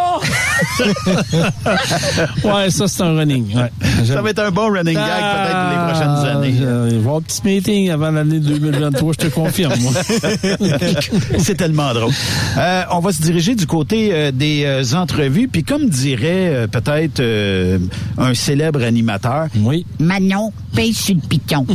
ouais, 2.47 2.69
ça, 2.69 2.87
c'est 2.87 3.03
un 3.03 3.15
running. 3.17 3.55
Ouais. 3.55 3.71
Ça 4.05 4.21
va 4.21 4.29
être 4.29 4.39
un 4.39 4.51
bon 4.51 4.71
running 4.71 4.93
gag 4.95 5.05
peut-être 5.05 5.57
pour 5.61 5.69
les 5.69 5.91
prochaines 5.91 6.35
années. 6.35 6.53
Il 6.57 6.65
va 6.65 6.89
y 6.89 6.95
avoir 6.95 7.15
un 7.17 7.21
petit 7.21 7.41
meeting 7.43 7.89
avant 7.89 8.11
l'année 8.11 8.39
2023, 8.39 9.13
je 9.13 9.27
te 9.27 9.33
confirme, 9.33 9.73
moi. 9.81 9.91
C'est 11.39 11.55
tellement 11.55 11.93
drôle. 11.93 12.11
Euh, 12.57 12.83
on 12.91 12.99
va 12.99 13.11
se 13.11 13.21
diriger 13.21 13.55
du 13.55 13.67
côté 13.67 14.09
euh, 14.13 14.31
des 14.31 14.63
euh, 14.65 14.95
entrevues, 14.95 15.47
puis 15.47 15.63
comme 15.63 15.89
dirait 15.89 16.53
euh, 16.53 16.67
peut-être 16.67 17.19
euh, 17.19 17.79
un 18.17 18.33
célèbre 18.33 18.83
animateur, 18.83 19.47
oui. 19.57 19.85
Manon, 19.99 20.51
paye 20.73 20.93
sur 20.93 21.15
le 21.15 21.21
piton. 21.21 21.65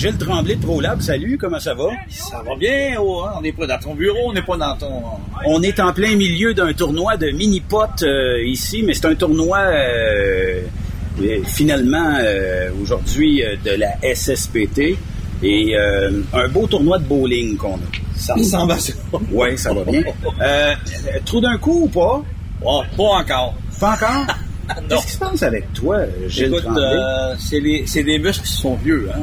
Gilles 0.00 0.16
Tremblay 0.16 0.56
de 0.56 0.62
ProLab, 0.62 1.02
salut, 1.02 1.36
comment 1.36 1.60
ça 1.60 1.74
va? 1.74 1.88
Ça 2.08 2.42
va 2.46 2.56
bien, 2.56 2.94
oh, 2.98 3.22
hein, 3.26 3.32
on 3.36 3.42
n'est 3.42 3.52
pas 3.52 3.66
dans 3.66 3.78
ton 3.78 3.94
bureau, 3.94 4.18
on 4.28 4.32
n'est 4.32 4.40
pas 4.40 4.56
dans 4.56 4.74
ton... 4.76 5.02
On 5.44 5.62
est 5.62 5.78
en 5.78 5.92
plein 5.92 6.16
milieu 6.16 6.54
d'un 6.54 6.72
tournoi 6.72 7.18
de 7.18 7.30
mini-pot 7.30 8.02
euh, 8.02 8.42
ici, 8.46 8.82
mais 8.82 8.94
c'est 8.94 9.04
un 9.04 9.14
tournoi 9.14 9.58
euh, 9.58 10.62
euh, 11.20 11.42
finalement 11.44 12.16
euh, 12.22 12.70
aujourd'hui 12.82 13.42
de 13.62 13.72
la 13.72 14.14
SSPT 14.14 14.96
et 15.42 15.74
un 15.76 16.48
beau 16.48 16.66
tournoi 16.66 16.98
de 16.98 17.04
bowling 17.04 17.58
qu'on 17.58 17.74
a. 17.74 17.80
Ça 18.16 18.34
ressemble 18.34 18.72
à 18.72 18.78
ça. 18.78 18.92
Oui, 19.30 19.58
ça 19.58 19.72
va 19.74 19.84
bien. 19.84 20.02
Trou 21.26 21.40
d'un 21.42 21.58
coup 21.58 21.82
ou 21.84 21.88
pas? 21.88 22.22
Oh, 22.64 22.82
pas 22.96 23.02
encore. 23.02 23.54
Pas 23.78 23.92
encore? 23.94 24.26
Qu'est-ce 24.88 25.06
qui 25.06 25.12
se 25.12 25.18
passe 25.18 25.42
avec 25.42 25.72
toi, 25.74 25.98
Gilles 26.26 26.46
Écoute, 26.46 26.64
c'est 27.38 27.60
les- 27.60 27.84
c'est 27.86 28.02
des 28.04 28.18
muscles 28.18 28.44
qui 28.46 28.52
sont 28.52 28.76
vieux, 28.76 29.10
hein. 29.14 29.20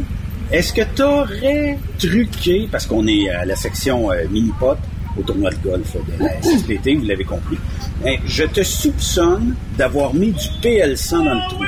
Est-ce 0.51 0.73
que 0.73 0.81
tu 0.95 1.01
aurais 1.01 1.77
truqué, 1.99 2.67
parce 2.71 2.85
qu'on 2.85 3.05
est 3.07 3.29
à 3.29 3.45
la 3.45 3.55
section 3.55 4.11
euh, 4.11 4.23
mini-pot 4.31 4.77
au 5.19 5.21
tournoi 5.23 5.49
de 5.49 5.57
golf 5.57 5.93
de 5.95 6.23
la 6.23 6.41
SSPT, 6.41 6.95
vous 6.99 7.05
l'avez 7.05 7.23
compris, 7.25 7.57
hein, 8.05 8.15
je 8.25 8.43
te 8.43 8.63
soupçonne 8.63 9.55
d'avoir 9.77 10.13
mis 10.13 10.31
du 10.31 10.47
PL100 10.61 11.11
dans 11.11 11.33
le 11.33 11.49
trou. 11.49 11.63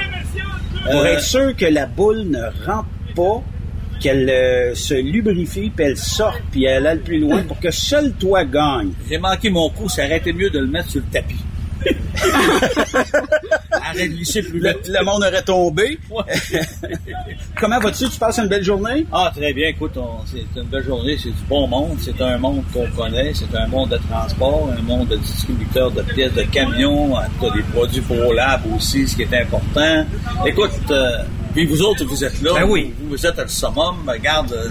Pour 0.84 0.96
Euh, 1.02 1.06
être 1.06 1.22
sûr 1.22 1.56
que 1.58 1.66
la 1.66 1.86
boule 1.88 2.24
ne 2.30 2.42
rentre 2.66 2.88
pas, 3.16 3.44
qu'elle 4.00 4.30
euh, 4.30 4.74
se 4.76 4.94
lubrifie, 4.94 5.72
puis 5.76 5.86
elle 5.86 5.98
sorte, 5.98 6.42
puis 6.52 6.64
elle 6.64 6.88
aille 6.88 7.00
plus 7.00 7.20
loin 7.20 7.42
pour 7.44 7.60
que 7.60 7.70
seul 7.72 8.14
toi 8.14 8.46
gagne. 8.46 8.92
J'ai 9.10 9.18
manqué 9.18 9.50
mon 9.50 9.70
coup, 9.72 9.90
ça 9.90 10.06
aurait 10.06 10.18
été 10.18 10.32
mieux 10.32 10.50
de 10.50 10.60
le 10.60 10.68
mettre 10.68 10.90
sur 10.92 11.02
le 11.02 11.08
tapis. 11.12 11.36
Arrête 13.72 14.12
de 14.12 14.16
glisser 14.16 14.42
plus 14.44 14.60
Le, 14.60 14.70
vite. 14.70 14.88
le 14.88 15.06
monde 15.06 15.24
aurait 15.24 15.42
tombé. 15.44 15.98
Comment 17.60 17.80
vas-tu? 17.80 18.10
Tu 18.10 18.20
passes 18.20 18.38
une 18.40 18.48
belle 18.48 18.64
journée? 18.64 19.06
Ah, 19.12 19.32
très 19.36 19.54
bien. 19.54 19.70
Écoute, 19.70 19.98
c'est 20.26 20.60
une 20.60 20.68
belle 20.68 20.84
journée, 20.86 21.18
c'est 21.22 21.30
du 21.30 21.44
bon 21.48 21.68
monde. 21.68 21.98
C'est 22.02 22.20
un 22.22 22.38
monde 22.38 22.64
qu'on 22.74 22.88
connaît. 22.92 23.32
C'est 23.34 23.56
un 23.58 23.68
monde 23.68 23.90
de 23.90 23.98
transport, 24.10 24.70
un 24.78 24.82
monde 24.82 25.08
de 25.10 25.18
distributeurs 25.18 25.92
de 25.92 26.02
pièces, 26.02 26.34
de 26.34 26.44
camions, 26.44 27.14
en 27.16 27.22
tout 27.40 27.48
cas 27.48 27.56
des 27.56 27.64
produits 27.64 28.02
pour 28.02 28.34
lab 28.34 28.62
aussi, 28.76 29.08
ce 29.08 29.16
qui 29.16 29.24
est 29.24 29.34
important. 29.42 30.06
Écoute, 30.46 30.72
euh, 30.92 31.24
puis 31.54 31.66
vous 31.66 31.82
autres, 31.82 32.06
vous 32.06 32.24
êtes 32.24 32.42
là. 32.42 32.52
Ben 32.56 32.66
oui. 32.70 32.94
Vous, 33.00 33.10
vous 33.10 33.26
êtes 33.26 33.40
à 33.40 33.44
le 33.44 33.50
summum. 33.50 33.96
Regarde, 34.08 34.52
euh, 34.54 34.70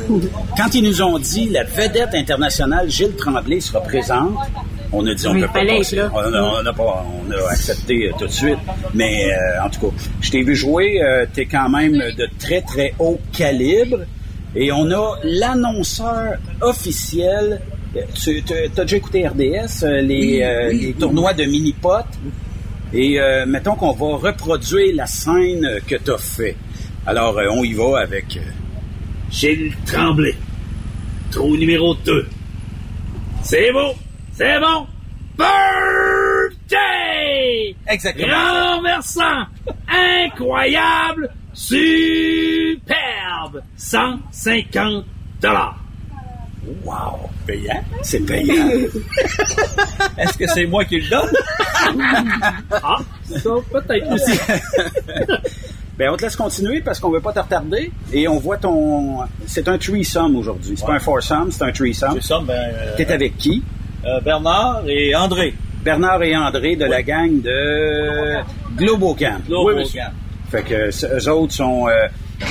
Quand 0.56 0.72
ils 0.74 0.82
nous 0.84 1.02
ont 1.02 1.18
dit 1.18 1.48
la 1.48 1.64
vedette 1.64 2.14
internationale 2.14 2.88
Gilles 2.90 3.16
Tremblay 3.16 3.61
sera 3.61 3.80
présente, 3.80 4.34
on 4.93 5.07
a 5.07 5.14
dit 5.14 5.26
on 5.26 5.32
Oui, 5.32 5.41
peut 5.43 5.47
pas 5.49 5.64
passer. 5.64 6.01
On 6.12 6.18
a, 6.34 6.43
on 6.62 6.66
a 6.66 6.72
pas, 6.72 7.07
on 7.26 7.30
a 7.30 7.51
accepté 7.51 8.09
euh, 8.09 8.12
tout 8.18 8.26
de 8.26 8.32
suite. 8.32 8.59
Mais 8.95 9.32
euh, 9.32 9.62
en 9.64 9.68
tout 9.70 9.80
cas, 9.91 9.97
je 10.20 10.30
t'ai 10.30 10.43
vu 10.43 10.55
jouer. 10.57 11.03
euh, 11.03 11.26
T'es 11.32 11.47
quand 11.47 11.68
même 11.68 11.93
de 11.93 12.28
très 12.39 12.62
très 12.62 12.95
haut 12.99 13.18
calibre. 13.32 14.01
Et 14.57 14.72
on 14.72 14.91
a 14.91 15.18
l'annonceur 15.24 16.34
officiel. 16.61 17.61
Tu 18.14 18.43
as 18.76 18.84
déjà 18.84 18.97
écouté 18.97 19.26
RDS, 19.26 19.82
euh, 19.84 20.01
les, 20.01 20.43
euh, 20.43 20.72
les 20.72 20.93
tournois 20.93 21.32
de 21.34 21.45
mini-pot? 21.45 22.05
Et 22.93 23.20
euh, 23.20 23.45
mettons 23.47 23.74
qu'on 23.74 23.93
va 23.93 24.16
reproduire 24.30 24.95
la 24.95 25.07
scène 25.07 25.66
que 25.86 25.97
tu 25.97 26.11
as 26.11 26.18
fait. 26.18 26.57
Alors, 27.07 27.36
euh, 27.39 27.47
on 27.51 27.62
y 27.64 27.74
va 27.74 28.01
avec... 28.01 28.36
euh, 28.36 28.41
Gilles 29.30 29.72
Tremblay. 29.84 30.34
Trou 31.30 31.55
numéro 31.59 31.95
2. 31.95 32.26
C'est 33.43 33.70
bon. 33.72 33.95
C'est 34.39 34.61
bon. 34.61 34.86
Birthday! 36.61 37.74
Exactement. 37.89 38.36
Renversant. 38.76 39.47
Incroyable. 39.89 41.30
Superbe. 41.53 42.84
150 43.76 45.05
dollars. 45.41 45.76
Wow! 46.84 47.28
Payant? 47.49 47.82
C'est 48.03 48.20
payant. 48.20 48.68
est-ce 50.18 50.39
que 50.39 50.47
c'est 50.47 50.66
moi 50.66 50.84
qui 50.84 51.01
le 51.01 51.11
donne? 51.11 51.32
Ah, 52.70 52.99
ça 53.28 53.51
peut-être 53.72 54.12
aussi. 54.12 54.39
ben, 55.99 56.11
on 56.12 56.16
te 56.16 56.22
laisse 56.22 56.36
continuer 56.36 56.80
parce 56.80 57.01
qu'on 57.01 57.11
veut 57.11 57.18
pas 57.20 57.32
te 57.32 57.41
retarder. 57.41 57.91
Et 58.12 58.28
on 58.28 58.39
voit 58.39 58.59
ton... 58.59 59.18
C'est 59.47 59.66
un 59.66 59.78
threesome 59.78 60.36
aujourd'hui. 60.36 60.76
C'est 60.76 60.86
pas 60.86 60.95
un 60.95 61.01
foursome, 61.01 61.51
c'est 61.51 61.64
un 61.64 61.72
threesome. 61.72 62.20
Ben... 62.47 62.53
euh, 62.72 62.95
T'es 62.97 63.11
avec 63.11 63.36
qui? 63.36 63.64
Euh, 64.05 64.20
Bernard 64.20 64.82
et 64.86 65.14
André. 65.14 65.55
Bernard 65.84 66.22
et 66.22 66.36
André 66.36 66.76
de 66.76 66.84
la 66.84 67.03
gang 67.03 67.40
de 67.40 68.36
Globocamp. 68.76 69.40
Globo 69.46 69.70
Camp. 69.94 70.12
Fait 70.51 70.62
que 70.62 70.90
eux 71.16 71.28
autres 71.30 71.53
sont... 71.53 71.86
euh, 71.88 72.09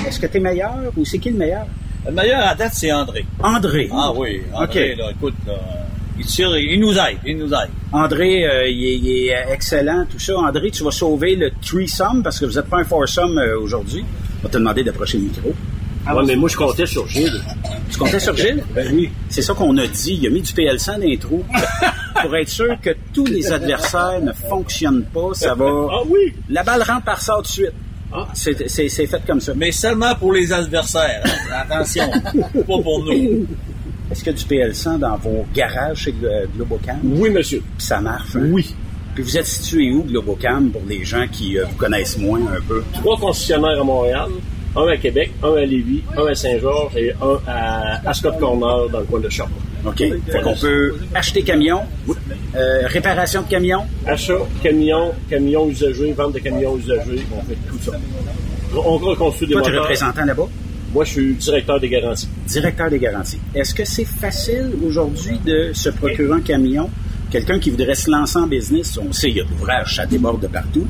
Est-ce 0.07 0.19
que 0.19 0.27
t'es 0.27 0.39
meilleur 0.39 0.75
ou 0.95 1.03
c'est 1.05 1.17
qui 1.19 1.29
le 1.31 1.37
meilleur? 1.37 1.65
Le 2.05 2.11
meilleur 2.11 2.47
à 2.47 2.55
date, 2.55 2.73
c'est 2.73 2.91
André. 2.91 3.25
André. 3.41 3.89
Ah 3.91 4.11
oui, 4.15 4.41
André, 4.53 4.93
OK. 4.93 4.97
là, 4.99 5.11
écoute, 5.11 5.33
là, 5.45 5.53
il 6.19 6.25
tire, 6.25 6.57
il 6.57 6.79
nous 6.79 6.93
aide, 6.97 7.17
il 7.25 7.37
nous 7.37 7.49
aide. 7.53 7.69
André, 7.91 8.47
euh, 8.47 8.67
il, 8.67 8.85
est, 8.85 8.95
il 8.97 9.27
est 9.29 9.45
excellent, 9.51 10.05
tout 10.09 10.19
ça. 10.19 10.37
André, 10.37 10.71
tu 10.71 10.83
vas 10.83 10.91
sauver 10.91 11.35
le 11.35 11.51
threesome 11.61 12.23
parce 12.23 12.39
que 12.39 12.45
vous 12.45 12.53
n'êtes 12.53 12.69
pas 12.69 12.77
un 12.77 12.83
foursome 12.85 13.37
euh, 13.37 13.59
aujourd'hui. 13.59 14.05
On 14.39 14.43
va 14.43 14.49
te 14.49 14.57
demander 14.57 14.83
d'approcher 14.83 15.17
le 15.17 15.23
micro. 15.25 15.53
Ouais, 16.15 16.23
mais 16.25 16.35
moi, 16.35 16.49
je 16.49 16.57
comptais 16.57 16.85
sur 16.85 17.07
Gilles. 17.07 17.41
Tu 17.91 17.97
comptais 17.97 18.19
sur 18.19 18.35
Gilles? 18.35 18.63
Ben 18.75 18.87
oui. 18.93 19.09
C'est 19.29 19.41
ça 19.41 19.53
qu'on 19.53 19.77
a 19.77 19.87
dit. 19.87 20.19
Il 20.21 20.27
a 20.27 20.29
mis 20.29 20.41
du 20.41 20.51
PL100 20.53 20.91
dans 20.93 20.97
les 21.07 21.17
trous 21.17 21.43
pour 22.21 22.35
être 22.35 22.49
sûr 22.49 22.75
que 22.81 22.91
tous 23.13 23.25
les 23.25 23.51
adversaires 23.51 24.19
ne 24.21 24.31
fonctionnent 24.33 25.03
pas. 25.13 25.29
Ça 25.33 25.53
va... 25.55 25.65
Ah 25.91 26.01
oui! 26.07 26.33
La 26.49 26.63
balle 26.63 26.83
rentre 26.83 27.03
par 27.05 27.21
ça 27.21 27.35
tout 27.37 27.41
de 27.43 27.47
suite. 27.47 27.73
Ah. 28.13 28.27
C'est 28.33 28.69
c'est- 28.69 28.87
c'est 28.89 29.05
fait 29.07 29.21
comme 29.27 29.41
ça. 29.41 29.53
Mais 29.55 29.71
seulement 29.71 30.15
pour 30.15 30.31
les 30.33 30.51
adversaires. 30.53 31.21
hein. 31.25 31.55
Attention, 31.69 32.09
pas 32.33 32.81
pour 32.81 33.03
nous. 33.05 33.45
Est-ce 34.09 34.23
qu'il 34.23 34.31
y 34.31 34.35
a 34.35 34.37
du 34.37 34.71
PL100 34.73 34.99
dans 34.99 35.17
vos 35.17 35.45
garages 35.53 35.97
chez 36.03 36.13
Glo- 36.13 36.47
Globocam? 36.55 36.99
Oui, 37.03 37.29
monsieur. 37.29 37.61
Puis 37.77 37.85
ça 37.85 37.99
marche? 37.99 38.35
hein? 38.37 38.43
Oui. 38.49 38.73
Puis 39.13 39.23
vous 39.23 39.37
êtes 39.37 39.45
situé 39.47 39.91
où, 39.91 40.03
Globocam, 40.03 40.69
pour 40.71 40.83
les 40.87 41.03
gens 41.03 41.25
qui 41.29 41.57
euh, 41.59 41.65
vous 41.65 41.75
connaissent 41.75 42.17
moins 42.17 42.39
un 42.39 42.61
peu? 42.65 42.81
Trois 42.93 43.17
concessionnaires 43.17 43.81
à 43.81 43.83
Montréal. 43.83 44.29
Un 44.77 44.87
à 44.87 44.97
Québec, 44.97 45.31
un 45.43 45.55
à 45.55 45.65
Lévis, 45.65 46.03
un 46.15 46.27
à 46.27 46.35
Saint-Georges 46.35 46.95
et 46.95 47.11
un 47.11 47.39
à 47.47 48.09
Ascot 48.09 48.31
Corner 48.39 48.89
dans 48.89 48.99
le 48.99 49.05
coin 49.05 49.19
de 49.19 49.29
Sherbrooke. 49.29 49.61
OK. 49.85 49.97
Fait 49.97 50.41
qu'on 50.41 50.55
peut 50.55 50.95
acheter 51.15 51.41
camion, 51.41 51.81
euh, 52.55 52.81
réparation 52.87 53.41
de 53.41 53.47
camion, 53.47 53.83
Achat, 54.05 54.39
camions, 54.61 55.13
camions 55.29 55.67
usagés, 55.69 56.13
vente 56.13 56.33
de 56.33 56.39
camions 56.39 56.77
usagers, 56.77 57.25
on 57.35 57.41
fait 57.41 57.57
tout 57.67 57.79
ça. 57.83 57.97
On 58.75 58.97
reconstruit 58.97 59.47
des 59.47 59.53
Toi, 59.53 59.63
tu 59.63 59.73
es 59.73 59.77
représentant 59.77 60.25
là-bas? 60.25 60.47
Moi, 60.93 61.03
je 61.05 61.11
suis 61.11 61.33
directeur 61.33 61.79
des 61.79 61.89
garanties. 61.89 62.29
Directeur 62.47 62.89
des 62.89 62.99
garanties. 62.99 63.39
Est-ce 63.53 63.73
que 63.73 63.85
c'est 63.85 64.05
facile 64.05 64.71
aujourd'hui 64.85 65.37
de 65.45 65.71
se 65.73 65.89
procurer 65.89 66.33
un 66.33 66.41
camion? 66.41 66.89
Quelqu'un 67.29 67.59
qui 67.59 67.69
voudrait 67.71 67.95
se 67.95 68.09
lancer 68.09 68.37
en 68.37 68.47
business, 68.47 68.97
on 68.97 69.11
sait, 69.11 69.29
il 69.29 69.37
y 69.37 69.41
a 69.41 69.43
de 69.43 69.49
l'ouvrage, 69.49 69.95
ça 69.95 70.05
déborde 70.05 70.41
de 70.41 70.47
partout. 70.47 70.85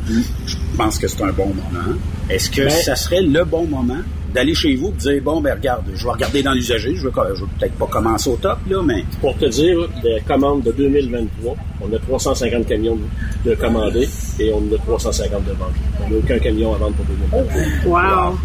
Je 0.45 0.55
pense 0.77 0.99
que 0.99 1.07
c'est 1.07 1.23
un 1.23 1.31
bon 1.31 1.47
moment. 1.47 1.95
Est-ce 2.29 2.49
que 2.51 2.61
Ben- 2.61 2.69
ça 2.69 2.95
serait 2.95 3.21
le 3.21 3.43
bon 3.43 3.65
moment 3.65 3.97
d'aller 4.33 4.53
chez 4.53 4.75
vous 4.75 4.89
et 4.89 4.91
de 4.91 4.97
dire, 4.97 5.21
bon, 5.23 5.41
ben 5.41 5.55
regarde, 5.55 5.85
je 5.95 6.03
vais 6.03 6.11
regarder 6.11 6.43
dans 6.43 6.51
l'usager, 6.53 6.95
je 6.95 7.07
vais, 7.07 7.13
je 7.35 7.41
vais 7.43 7.49
peut-être 7.59 7.73
pas 7.73 7.87
commencer 7.87 8.29
au 8.29 8.35
top, 8.35 8.59
là, 8.69 8.83
mais 8.83 9.03
Pour 9.21 9.35
te 9.37 9.45
dire, 9.45 9.77
les 10.03 10.21
commandes 10.27 10.61
de 10.63 10.71
2023, 10.73 11.55
on 11.81 11.93
a 11.95 11.97
350 11.99 12.67
camions 12.67 12.99
de 13.45 13.55
commandés 13.55 14.07
et 14.39 14.51
on 14.53 14.59
a 14.75 14.77
350 14.77 15.43
de 15.45 15.51
vendus. 15.53 15.79
On 16.05 16.09
n'a 16.09 16.17
aucun 16.17 16.37
camion 16.39 16.75
à 16.75 16.77
vendre 16.77 16.95
pour 16.95 17.05
2023. 17.05 17.89
Wow! 18.29 18.37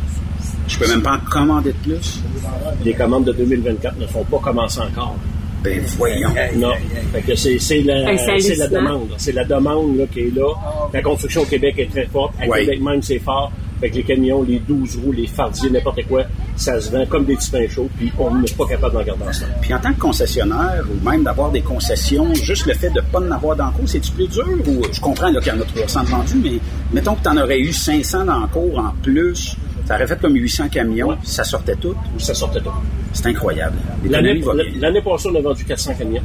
je 0.69 0.79
peux 0.79 0.89
même 0.89 1.03
pas 1.03 1.15
en 1.17 1.31
commander 1.31 1.73
de 1.73 1.79
plus. 1.91 2.23
Les 2.85 2.95
commandes 2.95 3.25
de 3.25 3.33
2024 3.33 3.99
ne 3.99 4.07
sont 4.07 4.25
pas 4.25 4.39
commencées 4.39 4.81
encore. 4.81 5.17
Ben 5.63 5.81
voyons. 5.97 6.29
Non. 6.57 6.73
Fait 7.13 7.23
que 7.23 7.35
c'est, 7.37 7.59
c'est 7.59 7.83
la, 7.83 8.13
Hey, 8.13 8.41
c'est 8.43 8.57
la 8.57 8.67
demande. 8.69 9.09
C'est 9.19 9.33
la 9.33 9.45
demande 9.45 9.97
là, 9.97 10.05
qui 10.13 10.21
est 10.21 10.35
là. 10.35 10.53
La 10.93 11.03
construction 11.03 11.43
au 11.43 11.47
Québec 11.47 11.75
est 11.79 11.91
très 11.91 12.07
forte. 12.07 12.35
À 12.41 12.47
Ouais. 12.47 12.61
Québec 12.61 12.81
même, 12.83 13.03
c'est 13.03 13.19
fort. 13.19 13.53
Fait 13.81 13.91
que 13.91 13.97
les 13.97 14.03
camions, 14.05 14.45
les 14.45 14.61
12 14.61 15.01
roues, 15.05 15.11
les 15.11 15.27
fardiers, 15.27 15.69
n'importe 15.69 16.07
quoi, 16.07 16.23
ça 16.55 16.81
se 16.81 16.93
vend 16.93 17.05
comme 17.07 17.25
des 17.25 17.35
petits 17.35 17.51
pains 17.51 17.67
chauds, 17.69 17.89
puis 17.99 18.13
on 18.17 18.33
n'est 18.37 18.49
pas 18.57 18.65
capable 18.65 18.95
d'en 18.95 19.03
garder 19.03 19.25
en 19.29 19.33
stock. 19.33 19.49
Puis 19.61 19.75
en 19.75 19.81
tant 19.81 19.93
que 19.93 19.99
concessionnaire, 19.99 20.85
ou 20.89 21.05
même 21.09 21.25
d'avoir 21.25 21.51
des 21.51 21.63
concessions, 21.63 22.33
juste 22.33 22.67
le 22.67 22.75
fait 22.75 22.91
de 22.91 23.01
pas 23.01 23.19
en 23.19 23.29
avoir 23.33 23.57
dans 23.57 23.67
le 23.67 23.73
cours, 23.73 23.89
c'est-tu 23.89 24.13
plus 24.13 24.29
dur? 24.29 24.47
Ou 24.69 24.83
je 24.93 25.01
comprends 25.01 25.31
là, 25.31 25.41
qu'il 25.41 25.53
y 25.53 25.57
en 25.57 25.61
a 25.61 25.65
300 25.65 26.05
vendus, 26.05 26.37
mais 26.41 26.61
mettons 26.93 27.17
que 27.17 27.23
tu 27.25 27.29
en 27.29 27.37
aurais 27.39 27.59
eu 27.59 27.73
500 27.73 28.25
dans 28.27 28.39
le 28.43 28.47
cours 28.47 28.79
en 28.79 28.93
plus, 29.03 29.57
ça 29.87 29.95
aurait 29.97 30.07
fait 30.07 30.21
comme 30.21 30.35
800 30.35 30.69
camions, 30.69 31.17
puis 31.17 31.29
ça 31.29 31.45
sortait 31.45 31.77
tout. 31.77 31.95
Ça 32.19 32.35
sortait 32.35 32.61
tout. 32.61 32.71
C'est 33.13 33.27
incroyable. 33.27 33.77
L'année, 34.09 34.41
passée, 35.03 35.29
on 35.33 35.37
a 35.37 35.41
vendu 35.41 35.65
400 35.65 35.95
camions. 35.99 36.23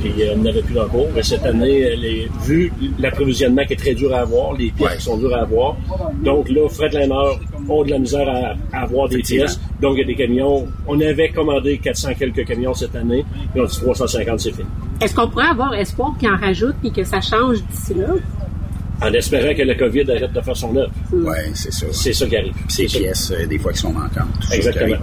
Puis 0.00 0.12
euh, 0.20 0.34
on 0.36 0.38
n'avait 0.42 0.62
plus 0.62 0.74
dans 0.74 0.82
le 0.82 0.88
cours. 0.88 1.06
Mais 1.14 1.22
cette 1.22 1.44
année, 1.44 1.94
les, 1.96 2.28
vu 2.44 2.72
l'approvisionnement 2.98 3.64
qui 3.64 3.74
est 3.74 3.76
très 3.76 3.94
dur 3.94 4.12
à 4.14 4.20
avoir, 4.20 4.52
les 4.54 4.70
pièces 4.72 4.90
Ouais. 4.90 4.96
qui 4.96 5.02
sont 5.04 5.16
dures 5.16 5.34
à 5.36 5.42
avoir, 5.42 5.76
donc 6.24 6.48
là, 6.48 6.68
Fred 6.68 6.92
Liner 6.92 7.38
ont 7.68 7.84
de 7.84 7.90
la 7.90 7.98
misère 8.00 8.28
à, 8.28 8.76
à 8.76 8.82
avoir 8.82 9.08
des 9.08 9.18
pièces. 9.22 9.60
Donc 9.80 9.94
il 9.96 10.00
y 10.00 10.02
a 10.02 10.06
des 10.06 10.16
camions. 10.16 10.66
On 10.88 11.00
avait 11.00 11.30
commandé 11.30 11.78
400 11.78 12.10
quelques 12.18 12.44
camions 12.44 12.74
cette 12.74 12.96
année, 12.96 13.24
et 13.54 13.60
on 13.60 13.64
dit 13.64 13.78
350, 13.80 14.40
c'est 14.40 14.50
fini. 14.52 14.66
Est-ce 15.00 15.14
qu'on 15.14 15.28
pourrait 15.28 15.46
avoir 15.46 15.72
espoir 15.74 16.12
qu'ils 16.18 16.28
en 16.30 16.36
rajoutent 16.36 16.74
et 16.84 16.90
que 16.90 17.04
ça 17.04 17.20
change 17.20 17.58
d'ici 17.70 17.94
là? 17.94 18.06
En 19.02 19.12
espérant 19.12 19.54
que 19.54 19.62
le 19.62 19.74
COVID 19.74 20.10
arrête 20.10 20.32
de 20.32 20.40
faire 20.40 20.56
son 20.56 20.76
œuvre. 20.76 20.90
Oui, 21.12 21.36
c'est 21.54 21.72
ça. 21.72 21.86
C'est 21.92 22.12
ça 22.12 22.26
qui 22.26 22.36
arrive. 22.36 22.52
Ces 22.68 22.86
pièces, 22.86 23.32
euh, 23.32 23.46
des 23.46 23.58
fois, 23.58 23.72
qui 23.72 23.78
sont 23.78 23.92
manquantes. 23.92 24.26
Exactement. 24.52 24.96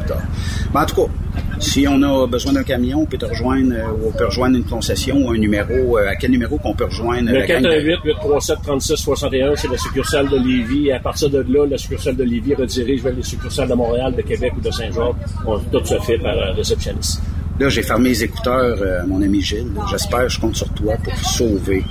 Ben, 0.73 0.81
en 0.81 0.85
tout 0.85 0.95
cas, 0.95 1.11
si 1.59 1.85
on 1.87 2.01
a 2.03 2.27
besoin 2.27 2.53
d'un 2.53 2.63
camion, 2.63 3.01
on 3.01 3.05
peut 3.05 3.17
te 3.17 3.25
rejoindre, 3.25 3.73
euh, 3.73 3.91
ou 4.01 4.07
on 4.09 4.11
peut 4.11 4.25
rejoindre 4.25 4.57
une 4.57 4.63
concession 4.63 5.17
ou 5.17 5.31
un 5.31 5.37
numéro. 5.37 5.97
euh, 5.97 6.07
à 6.07 6.15
quel 6.15 6.31
numéro 6.31 6.57
qu'on 6.57 6.73
peut 6.73 6.85
rejoindre 6.85 7.31
Le 7.31 7.39
la 7.39 7.45
gang 7.47 7.61
de- 7.63 7.69
418-837-3661, 7.69 9.55
c'est 9.55 9.67
la 9.71 9.77
succursale 9.77 10.29
de 10.29 10.37
Lévis. 10.37 10.91
À 10.91 10.99
partir 10.99 11.29
de 11.29 11.39
là, 11.49 11.65
la 11.69 11.77
succursale 11.77 12.15
de 12.15 12.23
Lévis 12.23 12.55
redirige 12.55 13.01
vers 13.01 13.13
les 13.13 13.23
succursales 13.23 13.67
de 13.69 13.73
Montréal, 13.73 14.15
de 14.15 14.21
Québec 14.21 14.53
ou 14.57 14.61
de 14.61 14.71
Saint-Georges. 14.71 15.15
On- 15.45 15.59
Tout 15.59 15.85
se 15.85 15.99
fait 15.99 16.17
par 16.17 16.35
réceptionniste. 16.55 17.21
Là, 17.59 17.67
j'ai 17.69 17.83
fermé 17.83 18.09
les 18.09 18.23
écouteurs, 18.23 18.77
euh, 18.81 19.03
mon 19.05 19.21
ami 19.21 19.41
Gilles. 19.41 19.67
J'espère, 19.91 20.29
je 20.29 20.39
compte 20.39 20.55
sur 20.55 20.69
toi 20.69 20.95
pour 21.03 21.13
sauver 21.17 21.83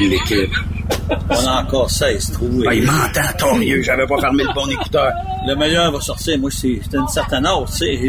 l'équipe. 0.00 0.54
On 1.28 1.46
a 1.46 1.62
encore 1.62 1.90
16 1.90 2.32
trous. 2.32 2.64
Ah, 2.66 2.74
il 2.74 2.84
m'entend, 2.84 3.20
torieux. 3.38 3.82
J'avais 3.82 4.06
pas 4.06 4.18
fermé 4.18 4.44
le 4.44 4.54
bon 4.54 4.68
écouteur. 4.70 5.12
Le 5.46 5.54
meilleur 5.56 5.92
va 5.92 6.00
sortir. 6.00 6.38
Moi, 6.38 6.50
c'est 6.50 6.80
c'est 6.90 6.96
une 6.96 7.08
certaine 7.08 7.44
âge, 7.46 7.68
tu 7.78 8.08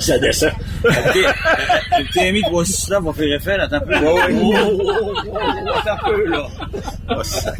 Ça 0.00 0.18
descend. 0.18 0.52
Le 0.84 2.12
TMI 2.12 2.42
369 2.42 2.90
là 2.90 3.00
va 3.00 3.12
faire 3.12 3.36
effet, 3.36 3.56
là, 3.56 3.64
attends 3.64 3.76
un 3.76 3.80
peu. 3.80 3.94
Oh, 4.04 4.18
oh, 4.30 4.80
oh, 4.80 5.12
oh, 5.32 5.70
attends 5.76 5.90
un 5.90 6.10
peu, 6.10 6.26
là. 6.26 6.46
Oh, 7.10 7.22
sac. 7.22 7.58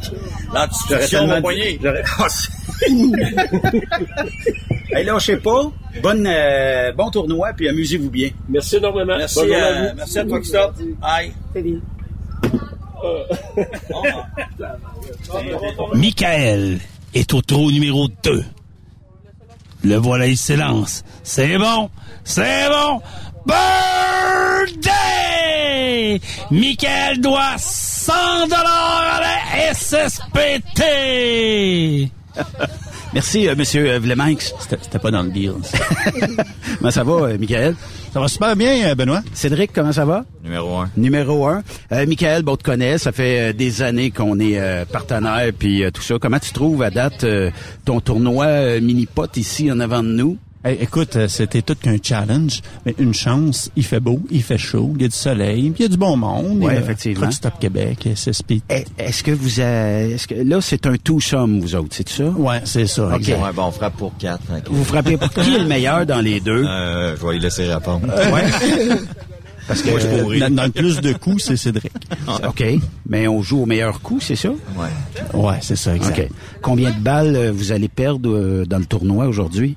Là, 0.54 0.68
tu 0.68 0.94
te 0.94 1.10
tellement 1.10 1.40
j'aurais- 1.82 2.04
hey, 4.92 5.04
là, 5.04 5.18
je 5.18 5.24
sais 5.24 5.36
pas. 5.38 5.70
Bonne, 6.02 6.26
euh, 6.26 6.92
bon 6.92 7.10
tournoi, 7.10 7.52
puis 7.56 7.68
amusez-vous 7.68 8.10
bien. 8.10 8.30
Merci 8.48 8.76
énormément. 8.76 9.16
Merci, 9.16 9.40
à 9.40 9.42
euh, 9.42 9.90
vous. 9.90 9.96
merci 9.96 10.18
à 10.18 10.24
toi, 10.24 10.38
Christophe. 10.40 10.74
Aïe. 11.02 11.32
Michael 15.94 16.78
est 17.14 17.34
au 17.34 17.42
trou 17.42 17.70
numéro 17.70 18.08
2. 18.24 18.44
Le 19.84 19.96
voilà, 19.96 20.26
il 20.26 20.36
s'élance. 20.36 21.04
C'est 21.22 21.56
bon! 21.58 21.88
C'est 22.24 22.68
bon! 22.68 23.00
Birthday! 24.66 26.20
Michael 26.50 27.20
doit 27.20 27.56
100 27.58 28.48
dollars 28.48 29.04
à 29.14 29.20
la 29.20 29.74
SSPT! 29.74 30.82
Merci, 33.14 33.49
euh, 33.49 33.55
monsieur 33.57 33.89
euh, 33.91 33.99
Vlemanx. 33.99 34.55
C'était 34.59 34.99
pas 34.99 35.11
dans 35.11 35.22
le 35.22 35.30
deal. 35.30 35.53
comment 36.78 36.91
ça 36.91 37.05
va, 37.05 37.12
euh, 37.12 37.39
Michael? 37.39 37.74
Ça 38.12 38.20
va 38.20 38.28
super 38.28 38.57
bien, 38.57 38.89
euh, 38.89 38.95
Benoît. 38.95 39.22
Cédric, 39.32 39.72
comment 39.72 39.93
ça 39.93 40.05
va? 40.05 40.24
Numéro 40.43 40.76
un. 40.76 40.91
Numéro 40.97 41.47
un. 41.47 41.62
Euh, 41.93 42.07
Michael, 42.07 42.43
bon, 42.43 42.53
on 42.53 42.57
te 42.57 42.64
connaît. 42.64 42.99
Ça 42.99 43.12
fait 43.12 43.51
euh, 43.51 43.53
des 43.53 43.82
années 43.82 44.11
qu'on 44.11 44.39
est 44.39 44.59
euh, 44.59 44.84
partenaire, 44.84 45.51
puis 45.59 45.84
euh, 45.84 45.91
tout 45.91 46.03
ça. 46.03 46.16
Comment 46.20 46.39
tu 46.39 46.53
trouves 46.53 46.82
à 46.82 46.91
date 46.91 47.24
euh, 47.24 47.51
ton 47.84 48.01
tournoi 48.01 48.47
euh, 48.47 48.80
mini-pot 48.80 49.37
ici 49.37 49.70
en 49.70 49.80
avant 49.80 50.03
de 50.03 50.09
nous? 50.09 50.39
Hey, 50.66 50.78
écoute, 50.80 51.14
euh, 51.14 51.28
c'était 51.28 51.62
tout 51.62 51.76
qu'un 51.80 51.96
challenge, 52.02 52.60
mais 52.84 52.92
une 52.98 53.14
chance. 53.14 53.70
Il 53.76 53.84
fait 53.84 54.00
beau, 54.00 54.20
il 54.32 54.42
fait 54.42 54.58
chaud, 54.58 54.90
il 54.96 55.02
y 55.02 55.04
a 55.04 55.08
du 55.08 55.14
soleil, 55.14 55.70
puis 55.70 55.74
il 55.78 55.82
y 55.82 55.84
a 55.84 55.88
du 55.88 55.96
bon 55.96 56.16
monde. 56.16 56.58
Ouais, 56.64 56.74
euh, 56.74 56.80
effectivement. 56.80 57.20
Truck 57.20 57.32
Stop 57.34 57.54
Québec, 57.60 58.08
SSP. 58.16 58.54
Eh, 58.68 58.84
Est-ce 58.98 59.22
que 59.22 59.30
vous 59.30 59.60
avez, 59.60 60.14
est-ce 60.14 60.26
que 60.26 60.34
là 60.34 60.60
c'est 60.60 60.84
un 60.86 60.96
tout 60.96 61.20
somme 61.20 61.60
vous 61.60 61.76
autres, 61.76 61.94
c'est 61.94 62.08
ça? 62.08 62.24
Ouais, 62.24 62.62
c'est 62.64 62.88
ça. 62.88 63.06
Ok. 63.14 63.28
Ouais, 63.28 63.52
bon, 63.54 63.66
on 63.66 63.70
frappe 63.70 63.96
pour 63.96 64.16
quatre. 64.18 64.42
Vous 64.68 64.82
frappez 64.82 65.16
pour 65.16 65.30
qui 65.30 65.54
est 65.54 65.58
le 65.60 65.66
meilleur 65.66 66.04
dans 66.04 66.20
les 66.20 66.40
deux? 66.40 66.64
Euh, 66.66 67.14
je 67.16 67.24
vais 67.24 67.36
y 67.36 67.38
laisser 67.40 67.72
répondre. 67.72 68.08
Parce 69.68 69.82
que 69.82 69.90
Moi, 69.90 69.98
je 69.98 70.06
pourrais. 70.06 70.38
dans, 70.38 70.54
dans 70.54 70.64
le 70.64 70.70
plus 70.70 71.00
de 71.00 71.12
coups, 71.12 71.42
c'est 71.44 71.56
Cédric. 71.56 71.92
OK, 72.46 72.64
mais 73.08 73.26
on 73.26 73.42
joue 73.42 73.62
au 73.62 73.66
meilleur 73.66 74.00
coup, 74.00 74.20
c'est 74.20 74.36
ça? 74.36 74.50
Ouais. 74.50 75.40
Ouais, 75.40 75.56
c'est 75.60 75.74
ça, 75.76 75.94
exact. 75.96 76.18
OK. 76.20 76.28
Combien 76.62 76.90
de 76.92 76.98
balles 77.00 77.34
euh, 77.34 77.52
vous 77.52 77.72
allez 77.72 77.88
perdre 77.88 78.30
euh, 78.30 78.64
dans 78.64 78.78
le 78.78 78.84
tournoi 78.84 79.26
aujourd'hui? 79.26 79.76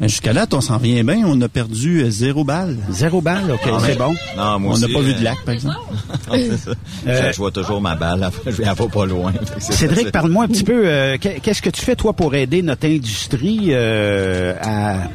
Jusqu'à 0.00 0.32
là, 0.32 0.46
on 0.52 0.60
s'en 0.60 0.78
vient 0.78 1.02
bien. 1.04 1.22
On 1.26 1.40
a 1.40 1.48
perdu 1.48 2.02
euh, 2.02 2.10
zéro 2.10 2.44
balle. 2.44 2.76
Zéro 2.90 3.20
balle, 3.20 3.50
OK, 3.52 3.60
Ah, 3.66 3.78
c'est 3.84 3.96
bon. 3.98 4.14
Non, 4.36 4.58
moi 4.58 4.74
On 4.74 4.78
n'a 4.78 4.88
pas 4.88 5.00
vu 5.00 5.12
euh, 5.12 5.18
de 5.18 5.24
lac, 5.24 5.36
par 5.44 5.54
exemple. 5.54 5.76
non, 6.28 6.56
ça. 6.56 6.70
Euh, 7.06 7.32
je, 7.32 7.36
vois 7.36 7.50
toujours 7.50 7.80
ma 7.80 7.94
balle. 7.94 8.22
Après, 8.24 8.50
je 8.52 8.62
viens 8.62 8.74
pas 8.74 8.86
pas 8.88 9.06
loin. 9.06 9.32
Cédric, 9.58 10.10
parle-moi 10.12 10.44
un 10.44 10.48
petit 10.48 10.64
peu, 10.64 10.82
euh, 10.86 11.16
qu'est- 11.20 11.40
qu'est-ce 11.40 11.62
que 11.62 11.70
tu 11.70 11.82
fais, 11.82 11.96
toi, 11.96 12.12
pour 12.12 12.34
aider 12.34 12.62
notre 12.62 12.86
industrie 12.86 13.68
euh, 13.70 14.54
à 14.62 15.08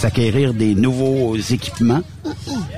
s'acquérir 0.00 0.54
des 0.54 0.74
nouveaux 0.74 1.36
équipements? 1.36 2.00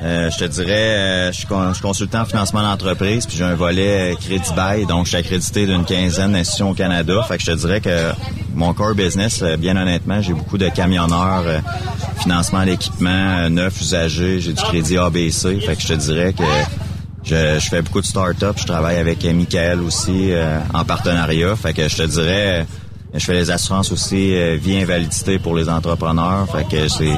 Euh, 0.03 0.29
je 0.31 0.39
te 0.39 0.45
dirais, 0.45 0.73
euh, 0.73 1.33
je 1.33 1.39
suis 1.39 1.47
consultant 1.81 2.23
en 2.23 2.25
financement 2.25 2.63
d'entreprise, 2.63 3.27
puis 3.27 3.37
j'ai 3.37 3.45
un 3.45 3.55
volet 3.55 4.13
euh, 4.13 4.17
crédit 4.17 4.53
bail, 4.57 4.87
donc 4.87 5.05
je 5.05 5.11
suis 5.11 5.19
accrédité 5.19 5.67
d'une 5.67 5.85
quinzaine 5.85 6.33
d'institutions 6.33 6.71
au 6.71 6.75
Canada. 6.75 7.23
Fait 7.29 7.39
que 7.39 7.45
je 7.45 7.53
te 7.53 7.57
dirais 7.57 7.81
que 7.81 8.11
mon 8.57 8.75
core 8.75 8.97
business, 8.97 9.45
bien 9.57 9.77
honnêtement, 9.77 10.21
j'ai 10.21 10.33
beaucoup 10.33 10.59
de 10.59 10.69
camionneurs, 10.69 11.45
financement 12.19 12.65
d'équipement, 12.65 13.11
euh, 13.11 13.49
neuf 13.49 13.81
usagers, 13.81 14.41
j'ai 14.41 14.53
du 14.53 14.63
crédit 14.63 14.99
ABC. 14.99 15.61
Fait 15.61 15.77
que 15.77 15.83
je 15.83 15.89
te 15.89 15.93
dirais 15.93 16.33
que 16.33 16.43
je, 17.23 17.61
je 17.61 17.69
fais 17.69 17.83
beaucoup 17.83 18.01
de 18.01 18.07
start-up, 18.07 18.57
je 18.59 18.67
travaille 18.67 18.97
avec 18.97 19.25
Michael 19.25 19.81
aussi 19.81 20.33
en 20.75 20.85
partenariat. 20.85 21.55
Fait 21.55 21.73
que 21.73 21.89
je 21.89 21.97
te 21.99 22.03
dirais, 22.03 22.67
je 23.15 23.25
fais 23.25 23.35
les 23.35 23.51
assurances 23.51 23.93
aussi 23.93 24.35
euh, 24.35 24.57
vie 24.61 24.79
invalidité 24.79 25.39
pour 25.39 25.55
les 25.55 25.69
entrepreneurs. 25.69 26.47
Fait 26.51 26.65
que 26.69 26.89
c'est 26.89 27.13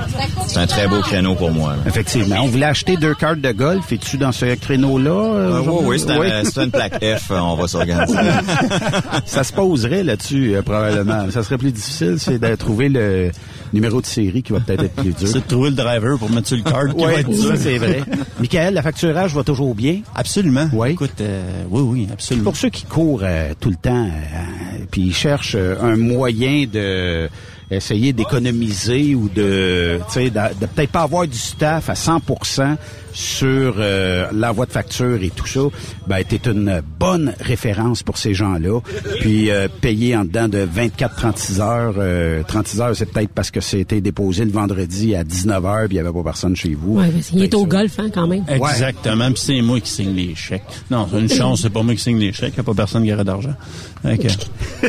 c'est 0.47 0.59
un 0.59 0.67
très 0.67 0.89
beau 0.89 1.01
créneau 1.01 1.35
pour 1.35 1.51
moi. 1.53 1.71
là. 1.77 1.83
Effectivement. 1.87 2.37
On 2.43 2.47
voulait 2.49 2.67
acheter 2.67 2.97
deux 2.97 3.15
cartes 3.15 3.41
de 3.41 3.53
golf. 3.53 3.91
Es-tu 3.93 4.17
dans 4.19 4.33
ce 4.33 4.55
créneau-là? 4.57 5.11
euh, 5.11 5.55
Euh, 5.59 5.61
oui, 5.67 5.79
oui, 5.85 5.99
c'est 6.01 6.11
un- 6.11 6.19
Oui. 6.19 6.27
c'est 6.45 6.65
une 6.65 6.71
plaque 6.71 6.95
F, 7.05 7.31
euh, 7.31 7.39
on 7.39 7.55
va 7.55 7.69
s'organiser. 7.69 8.19
ça 9.25 9.45
se 9.45 9.53
poserait 9.53 10.03
là-dessus, 10.03 10.55
euh, 10.57 10.63
probablement. 10.63 11.31
Ça 11.31 11.43
serait 11.43 11.59
plus 11.59 11.73
difficile, 11.73 12.17
c'est 12.19 12.39
de 12.39 12.55
trouver 12.57 12.89
le 12.89 13.31
numéro 13.73 14.01
de 14.01 14.07
série 14.07 14.43
qui 14.43 14.53
va 14.53 14.61
peut-être 14.61 14.85
être 14.85 14.95
plus 14.95 15.13
dur. 15.13 15.17
C'est 15.29 15.35
de 15.41 15.49
trouver 15.49 15.71
le 15.71 15.77
driver 15.77 16.19
pour 16.19 16.31
mettre 16.31 16.49
sur 16.49 16.57
le 16.57 16.63
card 16.63 16.89
qui 16.95 17.03
va 17.03 17.09
Oui, 17.09 17.15
être 17.21 17.31
dur. 17.31 17.45
ça 17.49 17.57
c'est 17.57 17.79
vrai. 17.79 18.03
Michael, 18.41 18.75
la 18.75 18.83
facturage 18.83 19.35
va 19.35 19.43
toujours 19.45 19.75
bien? 19.75 20.01
Absolument. 20.15 20.69
Oui. 20.73 20.91
Écoute, 20.91 21.21
euh, 21.21 21.63
oui, 21.71 21.83
oui, 21.83 22.09
absolument. 22.13 22.45
Pour 22.45 22.57
ceux 22.57 22.71
qui 22.71 22.85
courent 22.85 23.23
euh, 23.23 23.53
tout 23.59 23.71
le 23.71 23.77
temps, 23.77 24.07
euh, 24.07 24.85
puis 24.91 25.03
ils 25.03 25.15
cherchent 25.15 25.57
euh, 25.57 25.77
un 25.81 25.97
moyen 25.97 26.67
de 26.71 27.29
essayer 27.71 28.13
d'économiser 28.13 29.15
ou 29.15 29.29
de, 29.29 29.99
tu 30.09 30.13
sais, 30.13 30.31
de, 30.31 30.39
de 30.61 30.67
peut-être 30.67 30.91
pas 30.91 31.03
avoir 31.03 31.27
du 31.27 31.37
staff 31.39 31.89
à 31.89 31.95
100% 31.95 32.77
sur 33.15 33.77
euh, 33.79 34.27
l'envoi 34.33 34.67
de 34.67 34.73
factures 34.73 35.23
et 35.23 35.31
tout 35.31 35.47
ça, 35.47 35.61
ben 36.09 36.23
t'es 36.29 36.41
une 36.51 36.83
bonne 36.99 37.33
référence 37.41 38.03
pour 38.03 38.19
ces 38.19 38.35
gens-là. 38.35 38.81
Puis 39.21 39.51
euh, 39.51 39.69
payer 39.81 40.17
en 40.17 40.25
dedans 40.25 40.49
de 40.49 40.67
24-36 40.67 41.61
heures, 41.61 41.95
euh, 41.99 42.43
36 42.47 42.81
heures 42.81 42.97
c'est 42.97 43.07
peut-être 43.07 43.31
parce 43.31 43.51
que 43.53 43.61
c'était 43.61 44.01
déposé 44.01 44.45
le 44.45 44.51
vendredi 44.51 45.15
à 45.15 45.23
19 45.25 45.65
heures 45.65 45.87
puis 45.87 45.95
il 45.95 45.97
y 45.97 46.01
avait 46.01 46.13
pas 46.13 46.23
personne 46.25 46.57
chez 46.57 46.75
vous. 46.75 46.99
Ouais, 46.99 47.07
il 47.33 47.43
est 47.45 47.55
au 47.55 47.65
golf, 47.67 47.99
hein, 47.99 48.09
quand 48.13 48.27
même. 48.27 48.45
Exactement. 48.49 49.31
Puis 49.31 49.43
c'est 49.47 49.63
moi 49.63 49.81
qui 49.81 49.91
signe 49.91 50.15
les 50.15 50.35
chèques. 50.35 50.63
Non, 50.91 51.07
c'est 51.11 51.21
une 51.21 51.29
chance, 51.31 51.63
c'est 51.63 51.71
pas 51.71 51.83
moi 51.83 51.95
qui 51.95 52.03
signe 52.03 52.19
les 52.19 52.33
chèques. 52.33 52.55
Il 52.55 52.61
n'y 52.61 52.61
a 52.61 52.65
pas 52.65 52.75
personne 52.75 53.05
qui 53.05 53.13
aurait 53.13 53.25
d'argent. 53.25 53.55
Fait 54.03 54.19
que- 54.19 54.89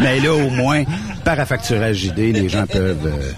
Mais 0.00 0.20
là, 0.20 0.32
au 0.34 0.48
moins, 0.50 0.84
par 1.24 1.38
affacturage 1.40 1.96
JD, 1.96 2.18
les 2.32 2.48
gens 2.48 2.66
peuvent 2.66 3.06
euh, 3.06 3.32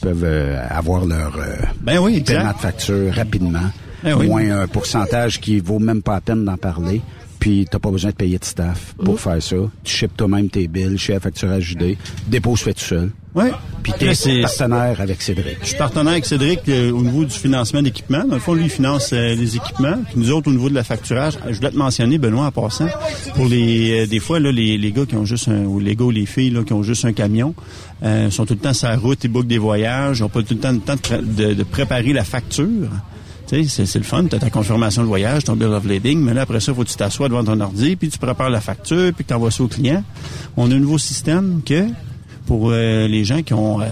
peuvent 0.00 0.24
euh, 0.24 0.66
avoir 0.70 1.04
leur 1.04 1.36
euh, 1.38 1.56
Ben 1.80 1.98
oui, 1.98 2.16
exact. 2.18 2.38
paiement 2.38 2.52
de 2.52 2.58
facture 2.58 3.14
rapidement. 3.14 3.70
Ben 4.02 4.14
oui. 4.14 4.26
Moins 4.28 4.50
un 4.62 4.66
pourcentage 4.66 5.40
qui 5.40 5.60
vaut 5.60 5.78
même 5.78 6.02
pas 6.02 6.14
la 6.14 6.20
peine 6.20 6.44
d'en 6.44 6.56
parler. 6.56 7.00
Puis 7.44 7.66
t'as 7.70 7.78
pas 7.78 7.90
besoin 7.90 8.10
de 8.10 8.16
payer 8.16 8.38
de 8.38 8.44
staff 8.46 8.94
pour 9.04 9.20
faire 9.20 9.42
ça. 9.42 9.56
Tu 9.82 9.94
ships 9.94 10.16
toi-même 10.16 10.48
tes 10.48 10.66
bills 10.66 10.96
chez 10.96 11.14
affacturage 11.14 11.62
JD. 11.78 11.98
Dépose 12.26 12.60
fait 12.60 12.72
tout 12.72 12.80
seul. 12.84 13.10
Oui. 13.34 13.44
Puis 13.82 13.92
t'es 13.98 14.14
partenaire 14.40 14.98
avec 14.98 15.20
Cédric. 15.20 15.58
Je 15.60 15.66
suis 15.66 15.76
partenaire 15.76 16.12
avec 16.12 16.24
Cédric 16.24 16.60
euh, 16.70 16.90
au 16.90 17.02
niveau 17.02 17.26
du 17.26 17.34
financement 17.34 17.82
d'équipements. 17.82 18.24
Dans 18.24 18.36
le 18.36 18.40
fond, 18.40 18.54
lui, 18.54 18.64
il 18.64 18.70
finance 18.70 19.10
euh, 19.12 19.34
les 19.34 19.56
équipements. 19.56 19.98
Puis 20.06 20.14
nous 20.16 20.30
autres, 20.30 20.48
au 20.48 20.52
niveau 20.54 20.70
de 20.70 20.74
la 20.74 20.84
facturage, 20.84 21.34
je 21.50 21.56
voulais 21.56 21.70
te 21.72 21.76
mentionner, 21.76 22.16
Benoît, 22.16 22.46
en 22.46 22.50
passant, 22.50 22.88
pour 23.34 23.44
les 23.46 24.04
euh, 24.04 24.06
des 24.06 24.20
fois, 24.20 24.40
là, 24.40 24.50
les, 24.50 24.78
les 24.78 24.92
gars 24.92 25.04
qui 25.04 25.14
ont 25.16 25.26
juste 25.26 25.48
un, 25.48 25.64
ou 25.66 25.78
les 25.80 25.96
gars 25.96 26.04
ou 26.06 26.10
les 26.10 26.24
filles 26.24 26.48
là, 26.48 26.62
qui 26.64 26.72
ont 26.72 26.82
juste 26.82 27.04
un 27.04 27.12
camion, 27.12 27.54
euh, 28.04 28.30
sont 28.30 28.46
tout 28.46 28.54
le 28.54 28.60
temps 28.60 28.72
sur 28.72 28.88
la 28.88 28.96
route, 28.96 29.22
ils 29.22 29.28
bookent 29.30 29.48
des 29.48 29.58
voyages, 29.58 30.20
ils 30.20 30.22
n'ont 30.22 30.30
pas 30.30 30.40
tout 30.42 30.54
le 30.54 30.60
temps 30.60 30.72
le 30.72 30.78
temps 30.78 30.94
de- 31.22 31.52
de 31.52 31.62
préparer 31.62 32.14
la 32.14 32.24
facture. 32.24 32.88
Tu 33.46 33.68
sais, 33.68 33.84
c'est, 33.84 33.98
le 33.98 34.04
fun, 34.04 34.24
tu 34.24 34.36
as 34.36 34.38
ta 34.38 34.48
confirmation 34.48 35.02
de 35.02 35.06
voyage, 35.06 35.44
ton 35.44 35.54
bill 35.54 35.68
of 35.68 35.84
lading, 35.86 36.18
mais 36.18 36.32
là, 36.32 36.42
après 36.42 36.60
ça, 36.60 36.72
faut 36.72 36.82
que 36.82 36.88
tu 36.88 36.96
t'assoies 36.96 37.28
devant 37.28 37.44
ton 37.44 37.60
ordi, 37.60 37.94
puis 37.94 38.08
tu 38.08 38.18
prépares 38.18 38.48
la 38.48 38.60
facture, 38.60 39.12
puis 39.12 39.24
que 39.24 39.28
tu 39.28 39.34
envoies 39.34 39.50
ça 39.50 39.62
au 39.62 39.68
client. 39.68 40.02
On 40.56 40.70
a 40.70 40.74
un 40.74 40.78
nouveau 40.78 40.98
système 40.98 41.60
que, 41.64 41.88
pour 42.46 42.70
euh, 42.70 43.06
les 43.06 43.24
gens 43.24 43.42
qui 43.42 43.52
ont 43.52 43.82
euh, 43.82 43.86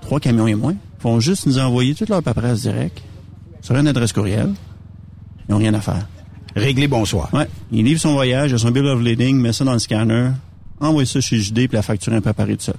trois 0.00 0.20
camions 0.20 0.46
et 0.46 0.54
moins, 0.54 0.74
font 1.00 1.20
juste 1.20 1.46
nous 1.46 1.58
envoyer 1.58 1.94
toute 1.94 2.08
leur 2.08 2.22
paperasse 2.22 2.62
direct 2.62 3.02
sur 3.60 3.76
une 3.76 3.88
adresse 3.88 4.12
courriel. 4.12 4.54
Ils 5.48 5.52
n'ont 5.52 5.58
rien 5.58 5.74
à 5.74 5.80
faire. 5.80 6.06
Réglé, 6.56 6.88
bonsoir. 6.88 7.28
Ouais. 7.34 7.46
Il 7.72 7.84
livre 7.84 8.00
son 8.00 8.14
voyage, 8.14 8.52
il 8.52 8.54
a 8.54 8.58
son 8.58 8.70
bill 8.70 8.86
of 8.86 9.02
lading, 9.02 9.36
met 9.36 9.52
ça 9.52 9.64
dans 9.64 9.74
le 9.74 9.80
scanner, 9.80 10.30
envoie 10.80 11.04
ça 11.04 11.20
chez 11.20 11.38
JD, 11.38 11.68
puis 11.68 11.68
la 11.72 11.82
facture 11.82 12.14
est 12.14 12.20
préparée 12.22 12.56
tout 12.56 12.64
seul. 12.64 12.76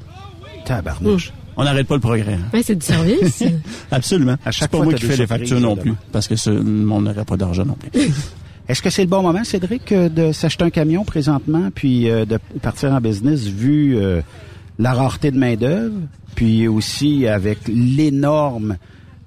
Tabarnouche. 0.65 1.33
On 1.57 1.63
n'arrête 1.63 1.87
pas 1.87 1.95
le 1.95 2.01
progrès. 2.01 2.33
hein. 2.33 2.49
Ouais, 2.53 2.61
c'est 2.63 2.75
du 2.75 2.85
service. 2.85 3.43
Absolument. 3.91 4.35
À 4.45 4.51
chaque 4.51 4.63
C'est 4.63 4.67
pas 4.71 4.77
fois, 4.77 4.85
moi 4.85 4.93
qui 4.95 5.05
fais 5.05 5.15
les 5.17 5.27
factures 5.27 5.59
non 5.59 5.75
plus, 5.75 5.93
parce 6.11 6.27
que 6.27 6.35
ce, 6.35 6.49
on 6.49 7.01
n'aurait 7.01 7.25
pas 7.25 7.37
d'argent 7.37 7.65
non 7.65 7.75
plus. 7.75 7.89
Est-ce 8.67 8.81
que 8.81 8.89
c'est 8.89 9.03
le 9.03 9.09
bon 9.09 9.21
moment, 9.21 9.43
Cédric, 9.43 9.91
euh, 9.91 10.09
de 10.09 10.31
s'acheter 10.31 10.63
un 10.65 10.69
camion 10.71 11.03
présentement, 11.05 11.69
puis 11.73 12.09
euh, 12.09 12.25
de 12.25 12.39
partir 12.61 12.91
en 12.93 12.99
business 12.99 13.45
vu 13.45 13.95
euh, 13.95 14.21
la 14.79 14.93
rareté 14.93 15.29
de 15.31 15.37
main-d'œuvre, 15.37 15.93
puis 16.33 16.67
aussi 16.67 17.27
avec 17.27 17.59
l'énorme 17.67 18.77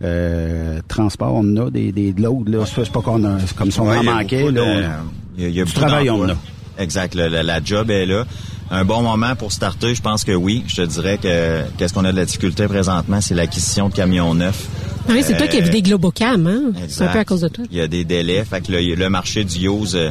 euh, 0.03 0.81
transport, 0.89 1.35
on 1.35 1.57
a 1.57 1.71
des, 1.71 1.93
des 1.93 2.13
de 2.13 2.23
l'autre, 2.23 2.51
là. 2.51 2.65
C'est 2.67 2.91
pas 2.93 3.01
qu'on 3.01 3.25
a, 3.25 3.39
comme 3.57 3.71
si 3.71 3.81
on 3.81 3.89
Ouais, 3.89 3.97
en 3.99 4.03
il 4.03 4.07
y 4.07 4.09
a 4.09 4.15
manquait, 4.15 4.41
beaucoup 4.43 4.53
là. 4.55 4.61
de- 4.61 4.87
on- 4.87 4.91
il 5.39 5.43
y 5.45 5.47
a- 5.47 5.51
y 5.51 5.61
a 5.61 5.65
du 5.65 5.73
travail, 5.73 6.11
on 6.11 6.29
a. 6.29 6.35
Exact. 6.79 7.15
le- 7.15 7.29
la 7.29 7.63
job 7.65 7.91
est 7.91 8.07
là. 8.07 8.25
Un 8.71 8.85
bon 8.85 9.03
moment 9.03 9.35
pour 9.35 9.51
starter, 9.53 9.95
je 9.95 10.03
pense 10.03 10.25
que 10.25 10.33
oui. 10.33 10.63
Je 10.67 10.77
te 10.77 10.87
dirais 10.87 11.19
que 11.19 11.63
qu'est-ce 11.79 11.95
qu'on 11.95 12.05
a 12.05 12.13
de 12.13 12.17
la 12.17 12.27
difficulté 12.27 12.67
présentement, 12.69 13.21
c'est 13.21 13.35
l'acquisition 13.35 13.89
de 13.89 13.95
camions 13.95 14.35
neufs. 14.35 14.67
Ah 15.09 15.13
Oui, 15.15 15.23
c'est 15.27 15.37
toi 15.39 15.47
Euh, 15.47 15.49
qui 15.49 15.57
as 15.57 15.61
vu 15.63 15.71
des 15.71 15.81
Globocam, 15.83 16.47
hein? 16.47 16.73
C'est 16.89 17.05
un 17.05 17.09
peu 17.09 17.19
à 17.19 17.25
cause 17.25 17.41
de 17.41 17.49
toi. 17.49 17.65
Il 17.71 17.79
y 17.79 17.81
a 17.81 17.89
des 17.89 18.05
délais. 18.05 18.45
Fait 18.45 18.61
que 18.61 18.71
le, 18.73 18.95
le 18.95 19.09
marché 19.09 19.45
du 19.45 19.67
use, 19.67 19.95
euh, 19.97 20.11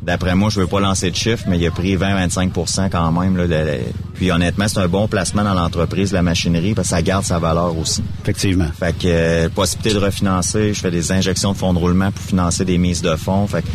d'après 0.00 0.34
moi, 0.34 0.48
je 0.48 0.60
veux 0.60 0.66
pas 0.66 0.80
lancer 0.80 1.10
de 1.10 1.16
chiffres, 1.16 1.44
mais 1.48 1.58
il 1.58 1.66
a 1.66 1.70
pris 1.70 1.94
20-25% 1.96 2.88
quand 2.90 3.12
même. 3.12 3.36
Là, 3.36 3.44
Le- 3.46 3.64
le- 3.72 3.78
puis 4.14 4.30
honnêtement, 4.32 4.68
c'est 4.68 4.78
un 4.78 4.88
bon 4.88 5.06
placement 5.06 5.44
dans 5.44 5.52
l'entreprise, 5.52 6.12
la 6.12 6.22
machinerie, 6.22 6.72
parce 6.72 6.88
que 6.88 6.94
ça 6.96 7.02
garde 7.02 7.24
sa 7.26 7.38
valeur 7.38 7.76
aussi. 7.76 8.02
Effectivement. 8.22 8.68
Fait 8.78 8.96
que 8.96 9.06
euh, 9.06 9.48
possibilité 9.50 9.92
de 9.92 9.98
refinancer, 10.02 10.72
je 10.72 10.80
fais 10.80 10.90
des 10.90 11.12
injections 11.12 11.52
de 11.52 11.58
fonds 11.58 11.74
de 11.74 11.78
roulement 11.78 12.10
pour 12.10 12.24
financer 12.24 12.64
des 12.64 12.78
mises 12.78 13.02
de 13.02 13.14
fonds. 13.16 13.46
Fait 13.46 13.60
que 13.60 13.68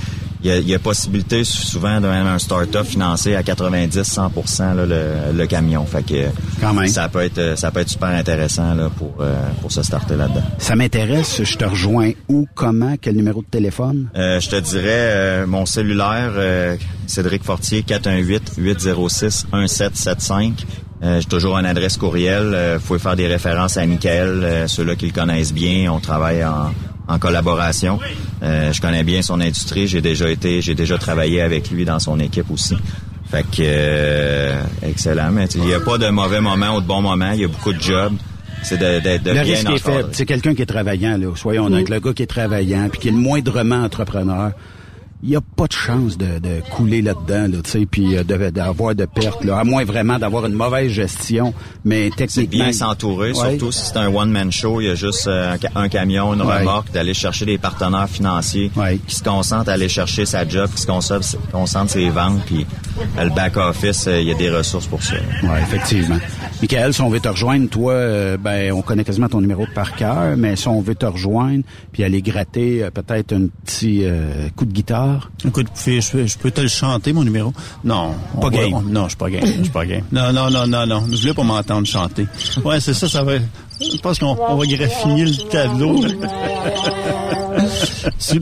il 0.43 0.49
y 0.49 0.51
a, 0.51 0.59
y 0.59 0.75
a 0.75 0.79
possibilité 0.79 1.43
souvent 1.43 1.99
même 1.99 2.27
un 2.27 2.37
start-up 2.39 2.85
financer 2.85 3.35
à 3.35 3.41
90-100 3.41 4.75
là, 4.75 4.85
le, 4.85 5.33
le 5.37 5.47
camion. 5.47 5.85
Fait 5.85 6.03
que 6.03 6.25
Quand 6.61 6.73
même. 6.73 6.87
ça 6.87 7.09
peut 7.09 7.21
être 7.23 7.57
ça 7.57 7.71
peut 7.71 7.79
être 7.79 7.89
super 7.89 8.09
intéressant 8.09 8.73
là, 8.75 8.89
pour 8.95 9.15
euh, 9.21 9.35
pour 9.61 9.71
se 9.71 9.81
starter 9.83 10.15
là-dedans. 10.15 10.43
Ça 10.59 10.75
m'intéresse, 10.75 11.41
je 11.43 11.55
te 11.57 11.65
rejoins 11.65 12.11
où, 12.29 12.47
comment, 12.55 12.95
quel 13.01 13.15
numéro 13.15 13.41
de 13.41 13.47
téléphone? 13.47 14.09
Euh, 14.15 14.39
je 14.39 14.49
te 14.49 14.55
dirais 14.59 14.83
euh, 14.87 15.47
mon 15.47 15.65
cellulaire, 15.65 16.31
euh, 16.35 16.75
Cédric 17.07 17.43
Fortier, 17.43 17.83
418-806-1775. 17.87 20.53
Euh, 21.03 21.19
J'ai 21.21 21.27
toujours 21.27 21.57
une 21.59 21.65
adresse 21.65 21.97
courriel. 21.97 22.51
Euh, 22.53 22.77
vous 22.79 22.87
pouvez 22.87 22.99
faire 22.99 23.15
des 23.15 23.27
références 23.27 23.77
à 23.77 23.85
Michael, 23.85 24.41
euh, 24.43 24.67
ceux-là 24.67 24.95
qui 24.95 25.05
le 25.07 25.11
connaissent 25.13 25.53
bien. 25.53 25.91
On 25.91 25.99
travaille 25.99 26.43
en, 26.43 26.71
en 27.07 27.19
collaboration. 27.19 27.99
Euh, 28.43 28.71
je 28.73 28.81
connais 28.81 29.03
bien 29.03 29.21
son 29.21 29.39
industrie. 29.39 29.87
J'ai 29.87 30.01
déjà 30.01 30.29
été, 30.29 30.61
j'ai 30.61 30.75
déjà 30.75 30.97
travaillé 30.97 31.41
avec 31.41 31.69
lui 31.71 31.85
dans 31.85 31.99
son 31.99 32.19
équipe 32.19 32.51
aussi. 32.51 32.75
Fait 33.29 33.43
que 33.43 33.61
euh, 33.61 34.61
excellent. 34.83 35.31
Mais 35.31 35.47
tu 35.47 35.57
sais, 35.57 35.63
il 35.63 35.67
n'y 35.67 35.73
a 35.73 35.79
pas 35.79 35.97
de 35.97 36.09
mauvais 36.09 36.41
moment 36.41 36.75
ou 36.77 36.81
de 36.81 36.87
bon 36.87 37.01
moment. 37.01 37.31
Il 37.31 37.41
y 37.41 37.45
a 37.45 37.47
beaucoup 37.47 37.73
de 37.73 37.81
jobs. 37.81 38.13
C'est 38.63 38.77
de, 38.77 38.99
d'être 38.99 39.23
de 39.23 39.31
le 39.31 39.41
bien 39.41 39.43
risque 39.43 39.69
est 39.69 39.77
faible. 39.77 40.09
C'est 40.13 40.25
quelqu'un 40.25 40.55
qui 40.55 40.61
est 40.61 40.67
travaillant, 40.67 41.17
là. 41.17 41.27
Soyons 41.35 41.65
honnêtes. 41.65 41.89
Le 41.89 41.99
gars 41.99 42.13
qui 42.13 42.23
est 42.23 42.27
travaillant, 42.27 42.89
puis 42.89 42.99
qui 42.99 43.07
est 43.09 43.11
le 43.11 43.17
moindrement 43.17 43.83
entrepreneur. 43.83 44.51
Il 45.23 45.29
n'y 45.29 45.35
a 45.35 45.41
pas 45.41 45.65
de 45.65 45.71
chance 45.73 46.15
de, 46.15 46.37
de 46.37 46.61
couler 46.71 47.01
là-dedans, 47.01 47.47
là, 47.51 47.57
tu 47.63 47.71
sais, 47.71 47.85
puis 47.89 48.15
euh, 48.15 48.23
de- 48.23 48.51
d'avoir 48.51 48.93
de, 48.93 49.05
pertes, 49.05 49.43
là, 49.43 49.57
à 49.57 49.63
moins 49.63 49.83
vraiment 49.83 50.19
d'avoir 50.19 50.45
une 50.45 50.53
mauvaise 50.53 50.91
gestion, 50.91 51.55
mais 51.83 52.11
techniquement... 52.15 52.65
bien 52.65 52.71
s'entourer, 52.71 53.31
Ouais. 53.31 53.33
surtout 53.57 53.71
si 53.71 53.83
c'est 53.87 53.97
un 53.97 54.13
one-man 54.13 54.51
show, 54.51 54.79
il 54.79 54.85
y 54.87 54.89
a 54.91 54.95
juste 54.95 55.25
euh, 55.25 55.55
un, 55.75 55.81
un 55.81 55.89
camion, 55.89 56.35
une 56.35 56.43
Ouais. 56.43 56.59
remorque, 56.59 56.91
d'aller 56.91 57.15
chercher 57.15 57.45
des 57.47 57.57
partenaires 57.57 58.07
financiers 58.07 58.71
qui 59.07 59.15
se 59.15 59.23
concentrent 59.23 59.69
à 59.69 59.73
aller 59.73 59.89
chercher 59.89 60.25
sa 60.27 60.47
job, 60.47 60.69
qui 60.75 60.83
se 60.83 60.87
concentrent, 60.87 61.25
concentrent 61.51 61.91
ses 61.91 62.09
ventes, 62.09 62.43
puis 62.45 62.67
euh, 63.17 63.23
le 63.23 63.31
back-office, 63.31 64.07
il 64.11 64.27
y 64.27 64.31
a 64.31 64.35
des 64.35 64.51
ressources 64.51 64.85
pour 64.85 65.01
ça. 65.01 65.15
Oui, 65.41 65.49
effectivement. 65.63 66.17
Michael, 66.61 66.93
si 66.93 67.01
on 67.01 67.09
veut 67.09 67.19
te 67.19 67.27
rejoindre, 67.29 67.67
toi, 67.69 67.93
euh, 67.93 68.37
ben, 68.37 68.71
on 68.71 68.83
connaît 68.83 69.03
quasiment 69.03 69.29
ton 69.29 69.41
numéro 69.41 69.65
par 69.73 69.95
cœur, 69.95 70.37
mais 70.37 70.55
si 70.55 70.67
on 70.67 70.81
veut 70.81 70.95
te 70.95 71.05
rejoindre, 71.07 71.63
puis 71.91 72.03
aller 72.03 72.21
gratter 72.21 72.83
euh, 72.83 72.91
peut-être 72.91 73.33
un 73.33 73.47
petit 73.65 74.01
euh, 74.03 74.49
coup 74.55 74.65
de 74.65 74.73
guitare. 74.73 75.06
Écoute, 75.45 75.67
je 75.75 76.11
peux, 76.11 76.25
je 76.27 76.37
peux 76.37 76.51
te 76.51 76.61
le 76.61 76.67
chanter, 76.67 77.13
mon 77.13 77.23
numéro? 77.23 77.53
Non. 77.83 78.13
on 78.35 78.39
Pas 78.39 78.49
game. 78.49 78.73
on- 78.73 78.81
non, 78.81 79.03
je 79.03 79.09
suis 79.09 79.17
pas 79.17 79.29
game. 79.29 79.45
Je 79.45 79.63
suis 79.63 79.71
pas 79.71 79.85
game. 79.85 80.03
Non, 80.11 80.31
non, 80.33 80.49
non, 80.49 80.67
non, 80.67 80.85
non. 80.85 81.03
Je 81.11 81.21
voulais 81.21 81.33
pas 81.33 81.43
m'entendre 81.43 81.87
chanter. 81.87 82.27
Ouais, 82.63 82.79
c'est 82.79 82.93
ça, 82.93 83.07
ça 83.07 83.23
va... 83.23 83.33
Je 83.79 83.97
pense 83.97 84.17
qu'on 84.19 84.35
on 84.49 84.55
va 84.55 84.65
graffiner 84.65 85.25
le 85.25 85.49
tableau. 85.49 86.01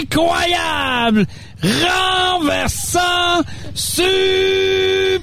Incroyable! 0.00 1.26
Renversant! 1.62 3.42
Superbe! 3.74 5.20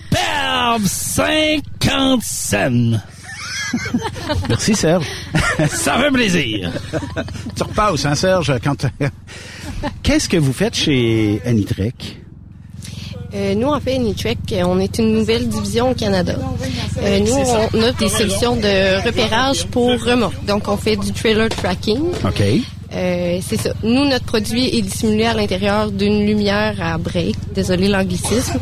50 0.85 2.21
cents. 2.21 2.99
Merci, 4.49 4.75
Serge. 4.75 5.05
Ça 5.69 5.97
fait 5.97 6.11
plaisir. 6.11 6.71
tu 7.55 7.63
repasses, 7.63 8.05
hein, 8.05 8.15
Serge, 8.15 8.53
quand... 8.63 8.85
Qu'est-ce 10.03 10.29
que 10.29 10.37
vous 10.37 10.53
faites 10.53 10.75
chez 10.75 11.41
Anitrek? 11.45 12.17
Euh, 13.33 13.55
nous, 13.55 13.67
en 13.67 13.79
fait, 13.79 13.97
Nitrek, 13.97 14.37
on 14.65 14.79
est 14.79 14.97
une 14.99 15.13
nouvelle 15.13 15.47
division 15.49 15.91
au 15.91 15.93
Canada. 15.93 16.35
Euh, 17.01 17.19
nous, 17.19 17.33
on 17.33 17.83
offre 17.83 17.97
des 17.99 18.09
solutions 18.09 18.55
de 18.55 19.05
repérage 19.05 19.67
pour 19.67 19.89
remorques. 20.01 20.45
Donc, 20.45 20.67
on 20.67 20.77
fait 20.77 20.95
du 20.95 21.11
trailer 21.11 21.49
tracking. 21.49 21.99
OK. 22.25 22.41
Euh, 22.93 23.39
c'est 23.45 23.57
ça. 23.59 23.71
Nous, 23.83 24.05
notre 24.05 24.23
produit 24.25 24.65
est 24.77 24.81
dissimulé 24.81 25.25
à 25.25 25.33
l'intérieur 25.33 25.91
d'une 25.91 26.25
lumière 26.25 26.75
à 26.81 26.97
break. 26.97 27.35
Désolé 27.53 27.87
l'anglicisme. 27.89 28.59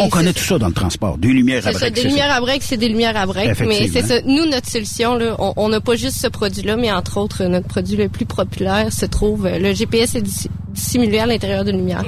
On 0.00 0.08
connaît 0.08 0.32
tout 0.32 0.42
ça 0.42 0.58
dans 0.58 0.68
le 0.68 0.74
transport. 0.74 1.18
Des 1.18 1.28
lumières 1.28 1.66
à 1.66 1.72
ça, 1.72 1.78
break. 1.78 1.94
des 1.94 2.02
lumières 2.04 2.32
à 2.32 2.40
break, 2.40 2.62
c'est 2.64 2.76
des 2.76 2.88
lumières 2.88 3.16
à 3.16 3.26
break. 3.26 3.60
Mais 3.60 3.88
c'est 3.88 4.02
ça. 4.02 4.20
Nous, 4.26 4.46
notre 4.46 4.68
solution, 4.68 5.14
là, 5.14 5.36
on- 5.38 5.68
n'a 5.68 5.80
pas 5.80 5.94
juste 5.94 6.16
ce 6.20 6.26
produit-là, 6.26 6.76
mais 6.76 6.90
entre 6.90 7.18
autres, 7.18 7.44
notre 7.44 7.68
produit 7.68 7.96
le 7.96 8.08
plus 8.08 8.26
populaire 8.26 8.92
se 8.92 9.06
trouve, 9.06 9.46
euh, 9.46 9.58
le 9.60 9.72
GPS 9.72 10.16
est 10.16 10.22
dis- 10.22 10.48
dissimulé 10.70 11.20
à 11.20 11.26
l'intérieur 11.26 11.64
d'une 11.64 11.76
lumière. 11.76 12.04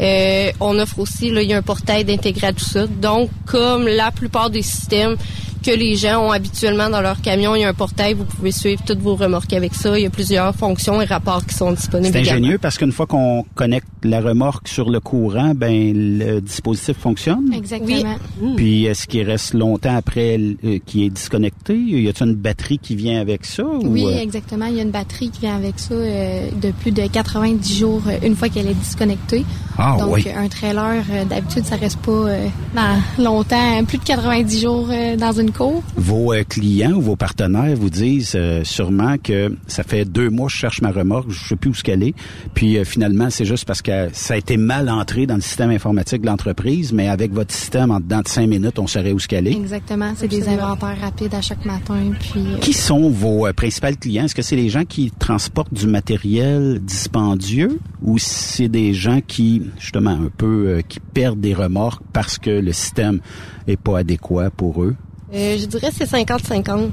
Euh, 0.00 0.50
on 0.60 0.78
offre 0.78 1.00
aussi, 1.00 1.30
là, 1.30 1.42
il 1.42 1.50
y 1.50 1.52
a 1.52 1.58
un 1.58 1.62
portail 1.62 2.04
d'intégrer 2.04 2.46
à 2.48 2.52
tout 2.52 2.64
ça. 2.64 2.86
Donc, 2.86 3.28
comme 3.44 3.86
la 3.88 4.10
plupart 4.12 4.50
des 4.50 4.62
systèmes 4.62 5.16
que 5.62 5.70
les 5.70 5.96
gens 5.96 6.26
ont 6.26 6.30
habituellement 6.30 6.90
dans 6.90 7.00
leur 7.00 7.20
camion. 7.20 7.54
Il 7.54 7.60
y 7.62 7.64
a 7.64 7.68
un 7.68 7.74
portail, 7.74 8.14
vous 8.14 8.24
pouvez 8.24 8.52
suivre 8.52 8.82
toutes 8.86 8.98
vos 9.00 9.14
remorques 9.14 9.52
avec 9.52 9.74
ça. 9.74 9.98
Il 9.98 10.02
y 10.02 10.06
a 10.06 10.10
plusieurs 10.10 10.54
fonctions 10.54 11.00
et 11.00 11.04
rapports 11.04 11.44
qui 11.46 11.54
sont 11.54 11.72
disponibles. 11.72 12.12
C'est 12.12 12.20
également. 12.20 12.40
ingénieux 12.46 12.58
parce 12.58 12.78
qu'une 12.78 12.92
fois 12.92 13.06
qu'on 13.06 13.44
connecte 13.54 13.86
la 14.04 14.20
remorque 14.20 14.68
sur 14.68 14.90
le 14.90 15.00
courant, 15.00 15.52
ben 15.54 15.92
le 15.94 16.40
dispositif 16.40 16.96
fonctionne. 16.98 17.52
Exactement. 17.54 18.16
Puis 18.56 18.84
est-ce 18.86 19.06
qu'il 19.06 19.22
reste 19.22 19.54
longtemps 19.54 19.96
après 19.96 20.38
euh, 20.64 20.78
qu'il 20.84 21.04
est 21.04 21.10
disconnecté? 21.10 21.76
Y 21.76 22.08
a-t-il 22.08 22.30
une 22.30 22.34
batterie 22.34 22.78
qui 22.78 22.96
vient 22.96 23.20
avec 23.20 23.44
ça 23.44 23.64
ou, 23.64 23.86
Oui, 23.86 24.04
euh, 24.06 24.18
exactement. 24.18 24.66
Il 24.66 24.76
y 24.76 24.80
a 24.80 24.82
une 24.82 24.90
batterie 24.90 25.30
qui 25.30 25.40
vient 25.40 25.56
avec 25.56 25.78
ça 25.78 25.94
euh, 25.94 26.50
de 26.60 26.70
plus 26.72 26.90
de 26.92 27.06
90 27.06 27.78
jours 27.78 28.02
euh, 28.08 28.18
une 28.26 28.34
fois 28.34 28.48
qu'elle 28.48 28.66
est 28.68 28.74
disconnectée. 28.74 29.44
Ah, 29.78 29.96
Donc, 29.98 30.14
oui. 30.14 30.26
un 30.36 30.48
trailer, 30.48 31.02
euh, 31.10 31.24
d'habitude, 31.24 31.64
ça 31.64 31.76
reste 31.76 31.98
pas 32.00 32.10
euh, 32.12 32.46
dans 32.74 33.22
longtemps, 33.22 33.56
hein, 33.78 33.84
plus 33.84 33.98
de 33.98 34.04
90 34.04 34.60
jours 34.60 34.88
euh, 34.90 35.16
dans 35.16 35.32
une 35.32 35.50
cour. 35.52 35.82
Vos 35.96 36.32
euh, 36.32 36.44
clients 36.48 36.92
ou 36.92 37.00
vos 37.00 37.16
partenaires 37.16 37.76
vous 37.76 37.90
disent 37.90 38.32
euh, 38.34 38.64
sûrement 38.64 39.16
que 39.18 39.56
ça 39.66 39.82
fait 39.82 40.04
deux 40.04 40.30
mois 40.30 40.46
que 40.46 40.52
je 40.52 40.58
cherche 40.58 40.82
ma 40.82 40.90
remorque, 40.90 41.30
je 41.30 41.48
sais 41.48 41.56
plus 41.56 41.70
où 41.70 41.74
ce 41.74 41.82
qu'elle 41.82 42.02
est. 42.02 42.14
Puis 42.54 42.78
euh, 42.78 42.84
finalement, 42.84 43.30
c'est 43.30 43.44
juste 43.44 43.64
parce 43.64 43.82
que 43.82 44.08
ça 44.12 44.34
a 44.34 44.36
été 44.36 44.56
mal 44.56 44.88
entré 44.88 45.26
dans 45.26 45.36
le 45.36 45.40
système 45.40 45.70
informatique 45.70 46.22
de 46.22 46.26
l'entreprise, 46.26 46.92
mais 46.92 47.08
avec 47.08 47.32
votre 47.32 47.52
système, 47.52 47.90
en 47.90 48.00
dedans 48.00 48.20
de 48.20 48.28
cinq 48.28 48.46
minutes, 48.48 48.78
on 48.78 48.86
saurait 48.86 49.12
où 49.12 49.18
ce 49.18 49.28
qu'elle 49.28 49.46
est. 49.46 49.52
Exactement. 49.52 50.12
C'est 50.16 50.28
des 50.28 50.48
inventaires 50.48 50.98
rapides 51.00 51.34
à 51.34 51.40
chaque 51.40 51.64
matin. 51.64 52.12
Puis, 52.18 52.40
euh, 52.40 52.58
Qui 52.58 52.72
sont 52.72 53.10
vos 53.10 53.46
euh, 53.46 53.52
principaux 53.52 53.88
clients? 54.00 54.24
Est-ce 54.24 54.34
que 54.34 54.42
c'est 54.42 54.56
les 54.56 54.68
gens 54.68 54.84
qui 54.84 55.10
transportent 55.10 55.74
du 55.74 55.86
matériel 55.86 56.80
dispendieux 56.80 57.78
ou 58.02 58.18
c'est 58.18 58.68
des 58.68 58.94
gens 58.94 59.20
qui, 59.26 59.62
justement, 59.78 60.10
un 60.10 60.30
peu, 60.36 60.66
euh, 60.66 60.80
qui 60.86 61.00
perdent 61.00 61.40
des 61.40 61.54
remorques 61.54 62.02
parce 62.12 62.38
que 62.38 62.50
le 62.50 62.72
système 62.72 63.20
est 63.66 63.76
pas 63.76 63.98
adéquat 63.98 64.50
pour 64.50 64.82
eux? 64.82 64.94
Euh, 65.32 65.56
je 65.58 65.64
dirais 65.66 65.88
que 65.88 65.94
c'est 65.96 66.10
50-50 66.10 66.90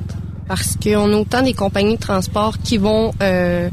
parce 0.47 0.75
qu'on 0.81 1.13
a 1.13 1.17
autant 1.17 1.43
des 1.43 1.53
compagnies 1.53 1.95
de 1.95 2.01
transport 2.01 2.57
qui 2.57 2.77
vont 2.77 3.13
euh, 3.21 3.69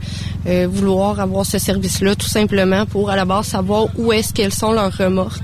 euh, 0.47 0.69
vouloir 0.71 1.21
avoir 1.21 1.47
ce 1.47 1.59
service-là 1.59 2.15
tout 2.17 2.27
simplement 2.27 2.85
pour 2.85 3.09
à 3.09 3.17
la 3.17 3.25
base 3.25 3.47
savoir 3.47 3.87
où 3.97 4.13
est-ce 4.13 4.35
qu'elles 4.35 4.53
sont 4.53 4.73
leurs 4.73 4.95
remorques. 4.95 5.41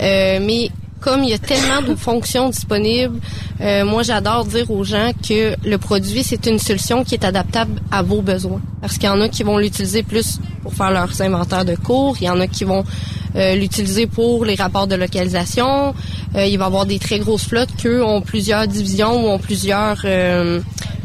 Euh, 0.00 0.38
mais 0.40 0.70
comme 1.02 1.24
il 1.24 1.30
y 1.30 1.34
a 1.34 1.38
tellement 1.38 1.82
de 1.82 1.94
fonctions 1.94 2.48
disponibles, 2.48 3.18
euh, 3.60 3.84
moi 3.84 4.02
j'adore 4.02 4.44
dire 4.46 4.70
aux 4.70 4.84
gens 4.84 5.10
que 5.28 5.54
le 5.68 5.76
produit 5.76 6.22
c'est 6.22 6.46
une 6.46 6.58
solution 6.58 7.04
qui 7.04 7.14
est 7.14 7.24
adaptable 7.24 7.80
à 7.90 8.02
vos 8.02 8.22
besoins. 8.22 8.60
Parce 8.80 8.94
qu'il 8.94 9.04
y 9.04 9.08
en 9.08 9.20
a 9.20 9.28
qui 9.28 9.42
vont 9.42 9.58
l'utiliser 9.58 10.02
plus 10.02 10.38
pour 10.62 10.72
faire 10.72 10.90
leurs 10.90 11.20
inventaires 11.20 11.64
de 11.64 11.74
cours, 11.74 12.16
il 12.20 12.24
y 12.24 12.30
en 12.30 12.40
a 12.40 12.46
qui 12.46 12.64
vont 12.64 12.84
euh, 13.34 13.54
l'utiliser 13.56 14.06
pour 14.06 14.44
les 14.44 14.54
rapports 14.54 14.86
de 14.86 14.94
localisation. 14.94 15.94
Euh, 16.36 16.46
il 16.46 16.56
va 16.58 16.64
y 16.64 16.66
avoir 16.66 16.86
des 16.86 16.98
très 16.98 17.18
grosses 17.18 17.46
flottes 17.46 17.74
qui 17.76 17.88
eux, 17.88 18.04
ont 18.04 18.20
plusieurs 18.20 18.66
divisions 18.68 19.24
ou 19.24 19.28
ont 19.28 19.38
plusieurs 19.38 20.02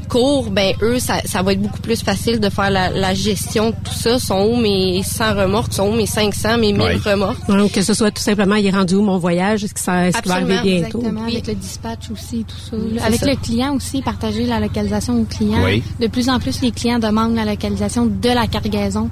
cours. 0.08 0.50
Ben 0.50 0.74
eux, 0.82 1.00
ça, 1.00 1.22
ça 1.26 1.42
va 1.42 1.54
être 1.54 1.62
beaucoup 1.62 1.80
plus 1.82 2.02
facile 2.04 2.40
de 2.40 2.50
faire 2.50 2.70
la, 2.70 2.90
la 2.90 3.14
gestion 3.14 3.70
de 3.72 3.76
tout 3.84 3.94
ça. 3.94 4.20
Sont 4.20 4.50
où 4.52 4.56
mes 4.58 5.02
100 5.04 5.36
remorques, 5.36 5.74
sont 5.74 5.90
où 5.90 5.96
mes 5.96 6.06
500, 6.06 6.58
mes 6.58 6.74
1000 6.74 6.82
Ouais. 6.82 6.96
remorques? 7.04 7.48
Donc, 7.48 7.72
que 7.72 7.82
ce 7.82 7.94
soit 7.94 8.12
tout 8.12 8.22
simplement, 8.24 8.56
il 8.56 8.66
est 8.66 8.72
rendu 8.72 8.96
où 8.96 9.02
mon 9.02 9.18
voyage? 9.18 9.64
Est-ce 9.64 9.74
qu'il 9.74 9.84
va 9.86 10.08
Absolument, 10.18 10.58
arriver 10.58 10.80
bientôt? 10.80 10.98
Exactement, 11.00 11.24
avec 11.28 11.48
le 11.48 11.56
dispatch 11.56 12.12
aussi, 12.12 12.46
tout 12.48 12.56
ça. 12.58 13.06
Avec 13.06 13.20
ça. 13.20 13.26
le 13.28 13.36
client 13.36 13.76
aussi, 13.76 14.02
partager 14.02 14.46
la 14.46 14.60
localisation 14.60 15.20
au 15.22 15.24
client. 15.26 15.60
Oui. 15.64 15.84
De 16.00 16.08
plus 16.08 16.30
en 16.30 16.40
plus, 16.40 16.62
les 16.62 16.72
clients 16.72 17.00
demandent 17.00 17.36
la 17.36 17.46
localisation 17.46 18.06
de 18.06 18.30
la 18.30 18.48
cargaison. 18.48 19.10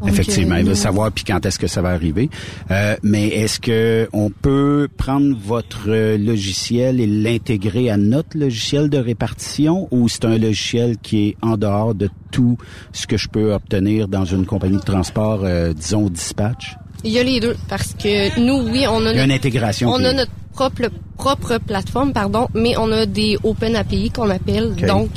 Donc, 0.00 0.10
Effectivement, 0.10 0.56
il 0.56 0.64
veut 0.64 0.70
nous- 0.70 0.74
savoir 0.76 1.10
puis 1.12 1.24
quand 1.24 1.44
est-ce 1.44 1.58
que 1.58 1.66
ça 1.66 1.82
va 1.82 1.90
arriver. 1.90 2.30
Euh, 2.70 2.96
mais 3.02 3.28
est-ce 3.28 3.58
que 3.58 4.08
on 4.12 4.30
peut 4.30 4.88
prendre 4.96 5.36
votre 5.36 5.88
logiciel 6.16 7.00
et 7.00 7.06
l'intégrer 7.06 7.90
à 7.90 7.96
notre 7.96 8.38
logiciel 8.38 8.88
de 8.90 8.98
répartition 8.98 9.88
ou 9.90 10.08
c'est 10.08 10.24
un 10.24 10.38
logiciel 10.38 10.96
qui 10.98 11.28
est 11.28 11.36
en 11.42 11.56
dehors 11.56 11.94
de 11.94 12.08
tout 12.30 12.56
ce 12.92 13.06
que 13.06 13.16
je 13.16 13.28
peux 13.28 13.52
obtenir 13.52 14.06
dans 14.08 14.24
une 14.24 14.46
compagnie 14.46 14.76
de 14.76 14.82
transport, 14.82 15.40
euh, 15.44 15.72
disons 15.72 16.08
dispatch? 16.08 16.76
Il 17.04 17.10
y 17.12 17.18
a 17.18 17.22
les 17.22 17.40
deux 17.40 17.56
parce 17.68 17.94
que 17.94 18.38
nous, 18.40 18.68
oui, 18.72 18.86
on 18.88 19.04
a 19.06 19.12
Il 19.12 19.16
y 19.16 19.20
a 19.20 19.22
une 19.24 19.28
notre- 19.28 19.34
intégration 19.34 19.90
On 19.90 20.02
a 20.04 20.12
notre 20.12 20.32
propre 20.52 20.90
propre 21.16 21.58
plateforme, 21.58 22.12
pardon, 22.12 22.46
mais 22.54 22.76
on 22.76 22.90
a 22.92 23.04
des 23.04 23.36
Open 23.42 23.74
API 23.76 24.10
qu'on 24.10 24.30
appelle. 24.30 24.74
Donc, 24.76 25.08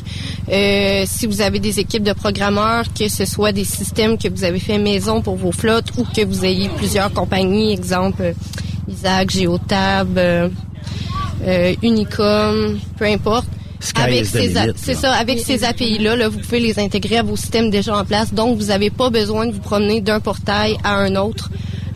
euh, 0.51 1.03
si 1.07 1.27
vous 1.27 1.41
avez 1.41 1.59
des 1.59 1.79
équipes 1.79 2.03
de 2.03 2.13
programmeurs, 2.13 2.85
que 2.97 3.07
ce 3.07 3.25
soit 3.25 3.51
des 3.51 3.63
systèmes 3.63 4.17
que 4.17 4.27
vous 4.27 4.43
avez 4.43 4.59
fait 4.59 4.79
maison 4.79 5.21
pour 5.21 5.35
vos 5.35 5.51
flottes 5.51 5.91
ou 5.97 6.03
que 6.03 6.25
vous 6.25 6.43
ayez 6.43 6.69
plusieurs 6.69 7.11
compagnies, 7.13 7.71
exemple 7.73 8.21
euh, 8.23 8.33
Isaac, 8.87 9.29
Geotab, 9.31 10.17
euh, 10.17 10.49
euh, 11.45 11.73
Unicom, 11.83 12.79
peu 12.97 13.05
importe. 13.05 13.47
Sky 13.79 14.01
avec 14.01 14.25
ces, 14.27 14.53
c'est 14.75 14.93
là. 14.93 14.99
ça, 14.99 15.11
avec 15.13 15.39
ces 15.39 15.63
API-là, 15.63 16.15
là, 16.15 16.29
vous 16.29 16.37
pouvez 16.39 16.59
les 16.59 16.77
intégrer 16.79 17.17
à 17.17 17.23
vos 17.23 17.35
systèmes 17.35 17.71
déjà 17.71 17.97
en 17.97 18.05
place. 18.05 18.31
Donc, 18.33 18.57
vous 18.59 18.65
n'avez 18.67 18.91
pas 18.91 19.09
besoin 19.09 19.47
de 19.47 19.53
vous 19.53 19.59
promener 19.59 20.01
d'un 20.01 20.19
portail 20.19 20.77
à 20.83 20.95
un 20.97 21.15
autre 21.15 21.49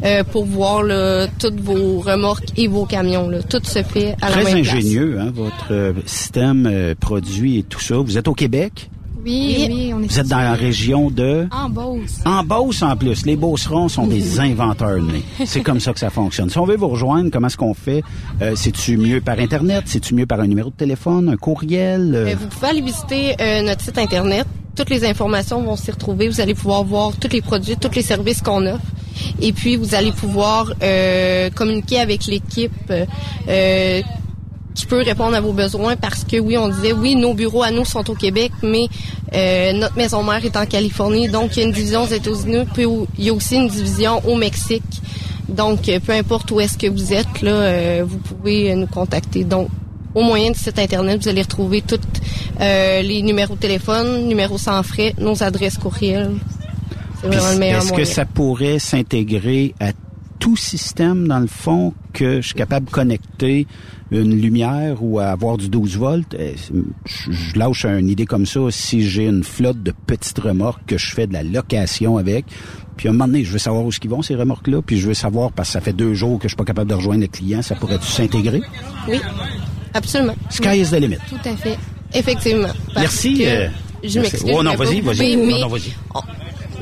euh, 0.03 0.23
pour 0.23 0.45
voir 0.45 0.83
là, 0.83 1.27
toutes 1.39 1.59
vos 1.59 1.99
remorques 1.99 2.49
et 2.57 2.67
vos 2.67 2.85
camions. 2.85 3.29
Là. 3.29 3.41
Tout 3.43 3.61
se 3.63 3.83
fait 3.83 4.15
à 4.21 4.29
la 4.29 4.31
Très 4.41 4.43
même 4.53 4.63
place. 4.63 4.75
ingénieux, 4.75 5.17
hein, 5.19 5.31
votre 5.33 5.71
euh, 5.71 5.93
système 6.05 6.67
euh, 6.71 6.95
produit 6.99 7.59
et 7.59 7.63
tout 7.63 7.79
ça. 7.79 7.97
Vous 7.97 8.17
êtes 8.17 8.27
au 8.27 8.33
Québec? 8.33 8.89
Oui, 9.23 9.65
oui, 9.67 9.91
on 9.91 10.03
est 10.03 10.05
Vous 10.05 10.19
êtes 10.19 10.27
dans 10.27 10.37
la 10.37 10.53
région 10.53 11.09
de... 11.09 11.47
En 11.49 11.67
Beauce. 11.67 12.19
En 12.25 12.43
Beauce, 12.43 12.83
en 12.83 12.95
plus. 12.95 13.25
Les 13.25 13.35
Beaucerons 13.35 13.89
sont 13.89 14.05
des 14.05 14.39
inventeurs 14.39 15.01
nés. 15.01 15.23
C'est 15.45 15.61
comme 15.61 15.79
ça 15.79 15.93
que 15.93 15.99
ça 15.99 16.11
fonctionne. 16.11 16.51
Si 16.51 16.59
on 16.59 16.65
veut 16.65 16.75
vous 16.75 16.89
rejoindre, 16.89 17.31
comment 17.31 17.47
est-ce 17.47 17.57
qu'on 17.57 17.73
fait? 17.73 18.03
Euh, 18.43 18.51
C'est-tu 18.55 18.97
mieux 18.97 19.21
par 19.21 19.39
Internet? 19.39 19.85
C'est-tu 19.87 20.13
mieux 20.13 20.27
par 20.27 20.41
un 20.41 20.45
numéro 20.45 20.69
de 20.69 20.75
téléphone? 20.75 21.29
Un 21.29 21.37
courriel? 21.37 22.11
Euh, 22.13 22.35
vous 22.39 22.45
pouvez 22.49 22.67
aller 22.67 22.81
visiter 22.81 23.33
euh, 23.41 23.63
notre 23.63 23.81
site 23.81 23.97
Internet. 23.97 24.45
Toutes 24.75 24.91
les 24.91 25.03
informations 25.05 25.59
vont 25.63 25.75
s'y 25.75 25.89
retrouver. 25.89 26.29
Vous 26.29 26.39
allez 26.39 26.53
pouvoir 26.53 26.83
voir 26.83 27.13
tous 27.19 27.31
les 27.31 27.41
produits, 27.41 27.77
tous 27.77 27.95
les 27.95 28.03
services 28.03 28.43
qu'on 28.43 28.63
offre. 28.67 28.85
Et 29.41 29.53
puis, 29.53 29.75
vous 29.75 29.95
allez 29.95 30.11
pouvoir 30.11 30.71
euh, 30.81 31.49
communiquer 31.49 31.99
avec 31.99 32.25
l'équipe 32.25 32.71
euh, 32.89 33.05
euh, 33.47 34.01
qui 34.73 34.85
peut 34.85 35.01
répondre 35.01 35.35
à 35.35 35.41
vos 35.41 35.53
besoins 35.53 35.95
parce 35.95 36.23
que, 36.23 36.37
oui, 36.37 36.57
on 36.57 36.67
disait, 36.67 36.91
oui, 36.91 37.15
nos 37.15 37.33
bureaux 37.33 37.63
à 37.63 37.71
nous 37.71 37.85
sont 37.85 38.09
au 38.09 38.15
Québec, 38.15 38.51
mais 38.61 38.87
euh, 39.33 39.73
notre 39.73 39.95
maison 39.95 40.21
mère 40.21 40.43
est 40.43 40.57
en 40.57 40.65
Californie. 40.65 41.29
Donc, 41.29 41.55
il 41.55 41.59
y 41.59 41.63
a 41.63 41.65
une 41.65 41.73
division 41.73 42.03
aux 42.03 42.07
États-Unis, 42.07 42.65
puis 42.73 42.85
il 43.17 43.23
y 43.23 43.29
a 43.29 43.33
aussi 43.33 43.55
une 43.55 43.69
division 43.69 44.21
au 44.27 44.35
Mexique. 44.35 44.83
Donc, 45.47 45.87
euh, 45.89 45.99
peu 45.99 46.13
importe 46.13 46.51
où 46.51 46.59
est-ce 46.59 46.77
que 46.77 46.87
vous 46.87 47.13
êtes, 47.13 47.41
là, 47.41 47.51
euh, 47.51 48.03
vous 48.05 48.17
pouvez 48.17 48.71
euh, 48.71 48.75
nous 48.75 48.87
contacter. 48.87 49.43
Donc, 49.43 49.69
au 50.13 50.21
moyen 50.21 50.51
du 50.51 50.59
site 50.59 50.79
Internet, 50.79 51.21
vous 51.21 51.29
allez 51.29 51.41
retrouver 51.41 51.81
tous 51.81 51.99
les 52.59 53.21
numéros 53.21 53.55
de 53.55 53.59
téléphone, 53.59 54.27
numéros 54.27 54.57
sans 54.57 54.81
frais, 54.81 55.13
nos 55.19 55.43
adresses 55.43 55.77
courriels. 55.77 56.31
C'est 57.25 57.29
puis 57.29 57.39
vraiment 57.39 57.53
le 57.53 57.59
meilleur 57.59 57.77
Est-ce 57.81 57.93
que 57.93 58.03
ça 58.05 58.25
pourrait 58.25 58.79
s'intégrer 58.79 59.73
à 59.79 59.91
tout 60.39 60.57
système, 60.57 61.27
dans 61.27 61.39
le 61.39 61.47
fond, 61.47 61.93
que 62.13 62.41
je 62.41 62.47
suis 62.47 62.55
capable 62.55 62.85
de 62.87 62.91
connecter 62.91 63.65
une 64.11 64.39
lumière 64.39 64.97
ou 65.01 65.19
à 65.19 65.27
avoir 65.27 65.57
du 65.57 65.69
12 65.69 65.97
volts? 65.97 66.35
Euh, 66.37 66.53
Je, 67.05 67.57
lâche 67.57 67.85
une 67.85 68.09
idée 68.09 68.25
comme 68.25 68.45
ça 68.45 68.59
si 68.69 69.07
j'ai 69.07 69.25
une 69.25 69.43
flotte 69.43 69.81
de 69.81 69.91
petites 70.05 70.37
remorques 70.39 70.85
que 70.85 70.97
je 70.97 71.13
fais 71.15 71.25
de 71.25 71.33
la 71.33 71.41
location 71.43 72.17
avec. 72.17 72.45
Puis 72.97 73.07
à 73.07 73.11
un 73.11 73.13
moment 73.13 73.27
donné, 73.27 73.43
je 73.43 73.51
veux 73.51 73.57
savoir 73.57 73.83
où 73.85 73.89
est-ce 73.89 73.99
qu'ils 73.99 74.11
vont, 74.11 74.21
ces 74.21 74.35
remorques-là. 74.35 74.81
Puis 74.85 74.99
je 74.99 75.07
veux 75.07 75.13
savoir, 75.13 75.51
parce 75.51 75.69
que 75.69 75.73
ça 75.73 75.81
fait 75.81 75.93
deux 75.93 76.13
jours 76.13 76.37
que 76.37 76.43
je 76.43 76.49
suis 76.49 76.57
pas 76.57 76.63
capable 76.65 76.89
de 76.89 76.95
rejoindre 76.95 77.21
le 77.21 77.27
client, 77.27 77.61
ça 77.61 77.75
pourrait-tu 77.75 78.05
s'intégrer? 78.07 78.61
Oui, 79.07 79.19
absolument. 79.93 80.35
Sky 80.49 80.79
is 80.81 80.89
the 80.91 80.99
limit. 80.99 81.17
Tout 81.29 81.49
à 81.49 81.55
fait. 81.55 81.77
Effectivement. 82.13 82.69
Parce 82.93 82.99
Merci, 83.01 83.33
que- 83.39 83.43
euh, 83.43 83.67
je 84.03 84.19
m'excuse. 84.19 84.51
Oh 84.53 84.61
non, 84.63 84.75
vas-y, 84.75 85.01
vas-y. 85.01 85.63
Oh 85.63 85.69
vas-y. 85.69 85.93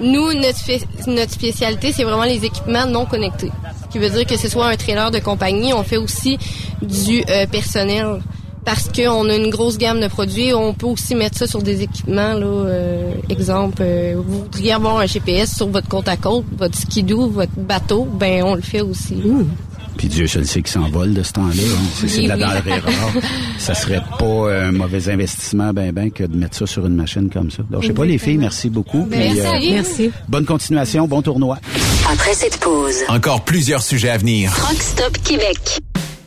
Nous, 0.02 0.34
notre, 0.34 0.58
spé- 0.58 0.84
notre 1.08 1.32
spécialité, 1.32 1.91
c'est 1.91 2.04
vraiment 2.04 2.24
les 2.24 2.44
équipements 2.44 2.86
non 2.88 3.06
connectés. 3.06 3.52
Ce 3.86 3.91
qui 3.91 4.00
veut 4.00 4.10
dire 4.10 4.26
que 4.26 4.38
ce 4.38 4.48
soit 4.50 4.68
un 4.68 4.76
trailer 4.76 5.12
de 5.12 5.20
compagnie, 5.20 5.74
on 5.74 5.84
fait 5.84 5.98
aussi 5.98 6.38
du 6.82 7.24
euh, 7.30 7.46
personnel. 7.48 8.22
Parce 8.66 8.88
qu'on 8.88 9.28
a 9.30 9.36
une 9.36 9.50
grosse 9.50 9.78
gamme 9.78 10.00
de 10.00 10.08
produits, 10.08 10.54
on 10.54 10.74
peut 10.74 10.86
aussi 10.86 11.16
mettre 11.16 11.38
ça 11.38 11.48
sur 11.48 11.62
des 11.62 11.82
équipements. 11.82 12.34
Là, 12.34 12.46
euh, 12.46 13.12
exemple, 13.28 13.80
euh, 13.82 14.14
vous 14.26 14.44
voudriez 14.44 14.72
avoir 14.72 15.00
un 15.00 15.06
GPS 15.06 15.54
sur 15.58 15.68
votre 15.68 15.89
compte 15.89 16.08
à 16.08 16.16
côte, 16.16 16.46
votre 16.58 16.78
skidoo, 16.78 17.28
votre 17.30 17.52
bateau, 17.58 18.06
ben 18.06 18.41
on 18.44 18.56
le 18.56 18.62
fait 18.62 18.80
aussi. 18.80 19.16
Puis 19.98 20.08
Dieu 20.08 20.28
seul 20.28 20.46
sait 20.46 20.62
qu'il 20.62 20.72
s'envole 20.72 21.14
de 21.14 21.24
ce 21.24 21.34
temps-là. 21.34 21.54
hein. 21.64 21.84
C'est 21.96 22.08
c'est 22.08 22.24
de 22.24 22.28
la 22.28 22.38
denrée 22.38 22.80
rare. 22.80 23.14
Ça 23.58 23.74
serait 23.76 24.02
pas 24.20 24.52
un 24.54 24.72
mauvais 24.72 25.10
investissement 25.10 25.72
ben 25.74 25.91
ben 25.91 26.12
que 26.12 26.24
de 26.24 26.36
mettre 26.36 26.58
ça 26.58 26.66
sur 26.66 26.86
une 26.86 26.96
machine 26.96 27.30
comme 27.30 27.52
ça. 27.52 27.64
Donc, 27.70 27.82
je 27.84 27.88
sais 27.88 27.94
pas 27.94 28.06
les 28.06 28.18
filles, 28.18 28.38
merci 28.38 28.70
beaucoup. 28.70 29.06
Puis, 29.06 29.20
merci. 29.20 29.72
Merci. 29.72 30.12
Bonne 30.28 30.46
continuation, 30.46 31.08
bon 31.08 31.22
tournoi. 31.22 31.58
Après 32.12 32.34
cette 32.34 32.58
pause, 32.58 32.96
Encore 33.08 33.44
plusieurs 33.46 33.82
sujets 33.84 34.10
à 34.10 34.18
venir. 34.18 34.52
Rockstop 34.68 35.18
Québec. 35.24 35.80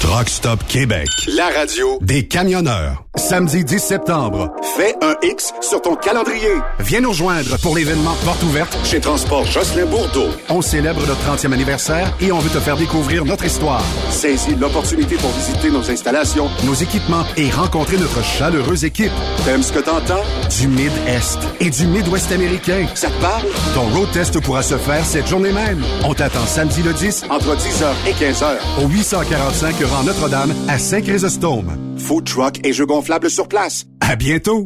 Truck 0.00 0.28
Stop 0.28 0.60
Québec. 0.68 1.08
La 1.36 1.48
radio 1.48 1.98
des 2.00 2.26
camionneurs. 2.26 3.04
Samedi 3.16 3.64
10 3.64 3.80
septembre, 3.80 4.52
fais 4.76 4.94
un 5.02 5.14
X 5.26 5.52
sur 5.60 5.82
ton 5.82 5.96
calendrier. 5.96 6.52
Viens 6.78 7.00
nous 7.00 7.08
rejoindre 7.08 7.58
pour 7.58 7.74
l'événement 7.74 8.14
Porte 8.24 8.40
ouverte 8.44 8.78
chez 8.84 9.00
Transport 9.00 9.44
Jocelyn 9.44 9.86
Bourdeau. 9.86 10.28
On 10.50 10.62
célèbre 10.62 11.00
notre 11.04 11.20
30e 11.28 11.52
anniversaire 11.52 12.12
et 12.20 12.30
on 12.30 12.38
veut 12.38 12.50
te 12.50 12.60
faire 12.60 12.76
découvrir 12.76 13.24
notre 13.24 13.44
histoire. 13.44 13.82
Saisis 14.10 14.54
l'opportunité 14.54 15.16
pour 15.16 15.30
visiter 15.30 15.70
nos 15.70 15.90
installations, 15.90 16.48
nos 16.64 16.74
équipements 16.74 17.24
et 17.36 17.50
rencontrer 17.50 17.96
notre 17.96 18.22
chaleureuse 18.22 18.84
équipe. 18.84 19.10
T'aimes 19.44 19.64
ce 19.64 19.72
que 19.72 19.80
t'entends? 19.80 20.22
Du 20.60 20.68
Mid-Est 20.68 21.38
et 21.58 21.70
du 21.70 21.86
Mid-Ouest 21.88 22.30
américain. 22.30 22.86
Ça 22.94 23.08
te 23.08 23.20
parle? 23.20 23.46
Ton 23.74 23.88
road 23.98 24.08
test 24.12 24.40
pourra 24.40 24.62
se 24.62 24.76
faire 24.78 25.04
cette 25.04 25.26
journée 25.26 25.52
même. 25.52 25.82
On 26.04 26.14
t'attend 26.14 26.46
samedi 26.46 26.82
le 26.84 26.92
10 26.92 27.24
entre 27.30 27.56
10h 27.56 27.86
et 28.06 28.12
15h 28.12 28.84
au 28.84 28.86
845 28.86 29.74
rang 29.88 30.04
Notre-Dame 30.04 30.54
à 30.68 30.78
Saint-Chrysostome. 30.78 31.96
Food 31.98 32.24
truck 32.24 32.60
et 32.64 32.72
jeux 32.72 32.86
gonflables 32.86 33.28
sur 33.30 33.46
place. 33.48 33.84
À 34.00 34.16
bientôt! 34.16 34.64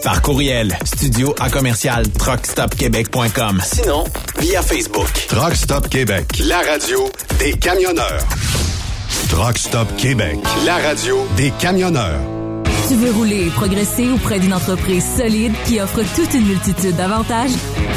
Par 0.03 0.20
courriel, 0.22 0.76
studio 0.85 1.33
à 1.39 1.49
commercial 1.51 2.05
truckstopquebec.com. 2.18 3.62
sinon, 3.64 4.03
via 4.41 4.61
Facebook. 4.61 5.07
Truck 5.28 5.55
Stop 5.55 5.89
Québec. 5.89 6.43
La 6.45 6.59
radio 6.62 7.09
Des 7.39 7.53
camionneurs. 7.53 8.24
Truck 9.30 9.57
Stop 9.57 9.87
Québec. 9.97 10.39
La 10.66 10.78
radio 10.78 11.24
Des 11.37 11.53
camionneurs. 11.53 12.18
Tu 12.89 12.97
veux 12.97 13.12
rouler 13.12 13.47
et 13.47 13.51
progresser 13.51 14.11
auprès 14.11 14.41
d'une 14.41 14.53
entreprise 14.53 15.05
solide 15.16 15.53
qui 15.66 15.80
offre 15.80 16.03
toute 16.16 16.35
une 16.35 16.47
multitude 16.47 16.97
d'avantages? 16.97 17.53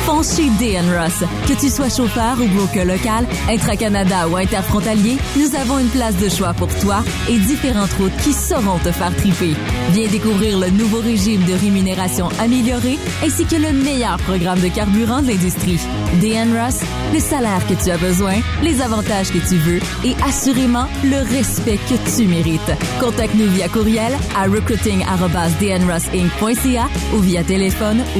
Fonce 0.05 0.37
chez 0.37 0.49
DN 0.59 0.85
Ross. 0.95 1.23
Que 1.47 1.53
tu 1.59 1.67
sois 1.69 1.89
chauffeur 1.89 2.37
ou 2.39 2.45
broker 2.49 2.85
local, 2.85 3.25
intra-Canada 3.49 4.27
ou 4.29 4.35
interfrontalier, 4.35 5.17
nous 5.35 5.55
avons 5.55 5.79
une 5.79 5.87
place 5.87 6.15
de 6.17 6.29
choix 6.29 6.53
pour 6.53 6.67
toi 6.79 7.03
et 7.27 7.39
différentes 7.39 7.91
routes 7.93 8.15
qui 8.23 8.31
sauront 8.31 8.77
te 8.77 8.91
faire 8.91 9.15
triper. 9.15 9.55
Viens 9.93 10.07
découvrir 10.07 10.59
le 10.59 10.69
nouveau 10.69 10.99
régime 10.99 11.43
de 11.45 11.53
rémunération 11.53 12.29
amélioré 12.39 12.99
ainsi 13.23 13.45
que 13.45 13.55
le 13.55 13.71
meilleur 13.71 14.17
programme 14.17 14.59
de 14.59 14.67
carburant 14.67 15.23
de 15.23 15.29
l'industrie. 15.29 15.79
DN 16.21 16.55
Ross, 16.55 16.81
le 17.11 17.19
salaire 17.19 17.65
que 17.67 17.73
tu 17.73 17.89
as 17.89 17.97
besoin, 17.97 18.35
les 18.61 18.81
avantages 18.81 19.31
que 19.31 19.39
tu 19.39 19.55
veux 19.55 19.79
et 20.03 20.15
assurément 20.23 20.85
le 21.03 21.17
respect 21.35 21.79
que 21.89 21.95
tu 22.15 22.27
mérites. 22.27 22.61
Contacte-nous 22.99 23.49
via 23.49 23.67
courriel 23.69 24.15
à 24.37 24.43
recruiting@dnrossinc.ca 24.43 26.89
ou 27.15 27.19
via 27.19 27.43
téléphone 27.43 28.03
ou 28.15 28.19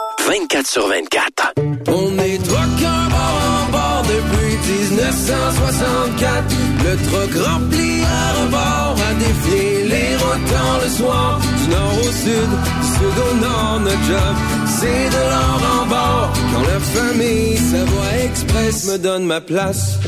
24 0.27 0.67
sur 0.67 0.87
24. 0.87 1.53
On 1.87 2.19
est 2.19 2.37
truckers 2.43 3.09
bord 3.09 3.41
en 3.47 3.71
bord 3.71 4.03
depuis 4.03 4.73
1964. 4.73 6.43
Le 6.83 7.09
truck 7.09 7.47
rempli 7.47 8.01
à 8.03 8.33
rebord 8.41 8.95
a 9.09 9.13
défié 9.15 9.85
les 9.85 10.15
rotants 10.17 10.77
le 10.83 10.89
soir. 10.89 11.39
Du 11.63 11.69
nord 11.71 11.93
au 11.99 12.11
sud, 12.11 12.49
du 12.81 12.87
sud 12.87 13.17
au 13.31 13.35
nord, 13.41 13.79
notre 13.81 14.03
job, 14.03 14.35
c'est 14.79 15.09
de 15.09 15.21
l'or 15.29 15.61
en 15.81 15.85
bord. 15.87 16.33
Quand 16.53 16.61
la 16.61 16.79
famille 16.79 17.57
Savoie 17.57 18.17
Express 18.25 18.85
me 18.85 18.97
donne 18.97 19.25
ma 19.25 19.41
place. 19.41 19.99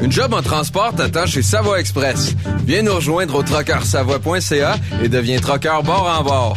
Une 0.00 0.12
job 0.12 0.32
en 0.32 0.42
transport 0.42 0.94
t'attend 0.94 1.26
chez 1.26 1.42
Savoie 1.42 1.80
Express. 1.80 2.34
Viens 2.64 2.82
nous 2.82 2.94
rejoindre 2.94 3.34
au 3.34 3.42
trockeursavoie.ca 3.42 4.76
et 5.02 5.08
deviens 5.08 5.40
trockeur 5.40 5.82
bord 5.82 6.06
en 6.18 6.22
bord. 6.22 6.56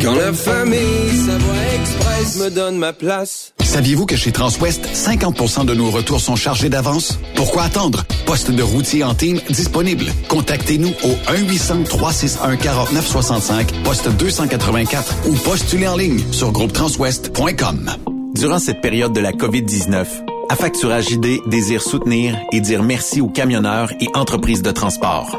Quand 0.00 0.14
la 0.14 0.32
famille 0.32 1.10
Savoie 1.26 1.54
Express 1.74 2.36
me 2.38 2.48
donne 2.50 2.78
ma 2.78 2.92
place. 2.92 3.52
Saviez-vous 3.62 4.06
que 4.06 4.16
chez 4.16 4.32
Transwest, 4.32 4.86
50% 4.86 5.66
de 5.66 5.74
nos 5.74 5.90
retours 5.90 6.20
sont 6.20 6.36
chargés 6.36 6.68
d'avance? 6.68 7.18
Pourquoi 7.34 7.64
attendre? 7.64 8.04
Poste 8.24 8.50
de 8.50 8.62
routier 8.62 9.04
en 9.04 9.14
team 9.14 9.40
disponible. 9.50 10.06
Contactez-nous 10.28 10.92
au 11.04 11.10
1-800-361-4965, 11.32 13.82
poste 13.84 14.08
284 14.08 15.14
ou 15.28 15.34
postulez 15.34 15.88
en 15.88 15.96
ligne 15.96 16.20
sur 16.32 16.52
groupetranswest.com. 16.52 17.90
Durant 18.34 18.58
cette 18.58 18.80
période 18.80 19.12
de 19.12 19.20
la 19.20 19.32
COVID-19, 19.32 20.06
Affacturage 20.50 21.10
ID 21.10 21.40
désire 21.46 21.82
soutenir 21.82 22.38
et 22.52 22.60
dire 22.60 22.82
merci 22.82 23.20
aux 23.20 23.28
camionneurs 23.28 23.90
et 24.00 24.08
entreprises 24.14 24.62
de 24.62 24.70
transport. 24.70 25.38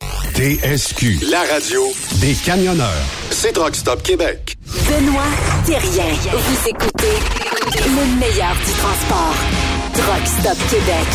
TSQ, 0.41 1.29
la 1.29 1.41
radio 1.53 1.83
des 2.19 2.33
camionneurs. 2.33 3.05
C'est 3.29 3.51
Truck 3.51 3.75
Stop 3.75 4.01
Québec. 4.01 4.57
Benoît 4.89 5.21
Thérien. 5.67 6.15
Vous 6.31 6.67
écoutez 6.67 7.13
le 7.75 8.19
meilleur 8.19 8.55
du 8.55 8.71
transport. 8.73 9.35
Truck 9.93 10.25
Stop 10.25 10.57
Québec. 10.71 11.05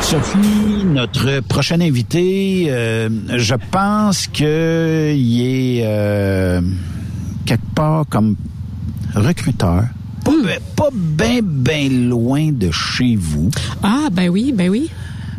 Sophie, 0.00 0.84
notre 0.86 1.40
prochain 1.40 1.82
invité, 1.82 2.68
euh, 2.70 3.10
je 3.36 3.56
pense 3.70 4.26
qu'il 4.26 4.46
est 4.46 5.82
euh, 5.84 6.62
quelque 7.44 7.74
part 7.74 8.06
comme 8.08 8.36
recruteur. 9.14 9.82
Pas, 10.28 10.58
pas 10.76 10.88
bien, 10.92 11.40
bien 11.42 11.88
loin 11.88 12.50
de 12.52 12.70
chez 12.70 13.16
vous. 13.16 13.50
Ah, 13.82 14.08
ben 14.12 14.28
oui, 14.28 14.52
ben 14.54 14.68
oui. 14.68 14.90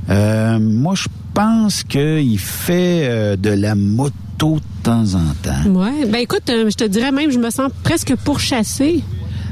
Euh, 0.09 0.57
moi, 0.59 0.95
je 0.95 1.07
pense 1.33 1.83
qu'il 1.83 2.39
fait 2.39 3.07
euh, 3.07 3.35
de 3.35 3.51
la 3.51 3.75
moto 3.75 4.55
de 4.55 4.61
temps 4.83 5.13
en 5.13 5.33
temps. 5.43 5.69
Ouais. 5.69 6.05
Ben 6.07 6.19
écoute, 6.19 6.49
euh, 6.49 6.69
je 6.71 6.75
te 6.75 6.83
dirais 6.85 7.11
même, 7.11 7.29
je 7.29 7.37
me 7.37 7.51
sens 7.51 7.69
presque 7.83 8.15
pourchassée. 8.15 9.03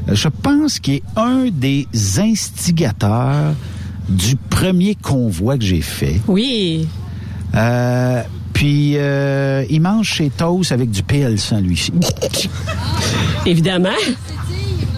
Euh, 0.10 0.16
Je 0.16 0.28
pense 0.30 0.80
qu'il 0.80 0.96
est 0.96 1.04
un 1.16 1.50
des 1.52 1.88
instigateurs 2.20 3.54
du 4.10 4.36
premier 4.38 4.96
convoi 4.96 5.58
que 5.58 5.64
j'ai 5.66 5.82
fait. 5.82 6.20
Oui. 6.28 6.88
Euh, 7.54 8.24
puis, 8.54 8.94
euh, 8.96 9.64
il 9.70 9.82
mange 9.82 10.08
chez 10.08 10.32
Toast 10.32 10.72
avec 10.72 10.90
du 10.90 11.02
PL100, 11.04 11.62
lui-ci. 11.62 11.92
Évidemment. 13.46 13.90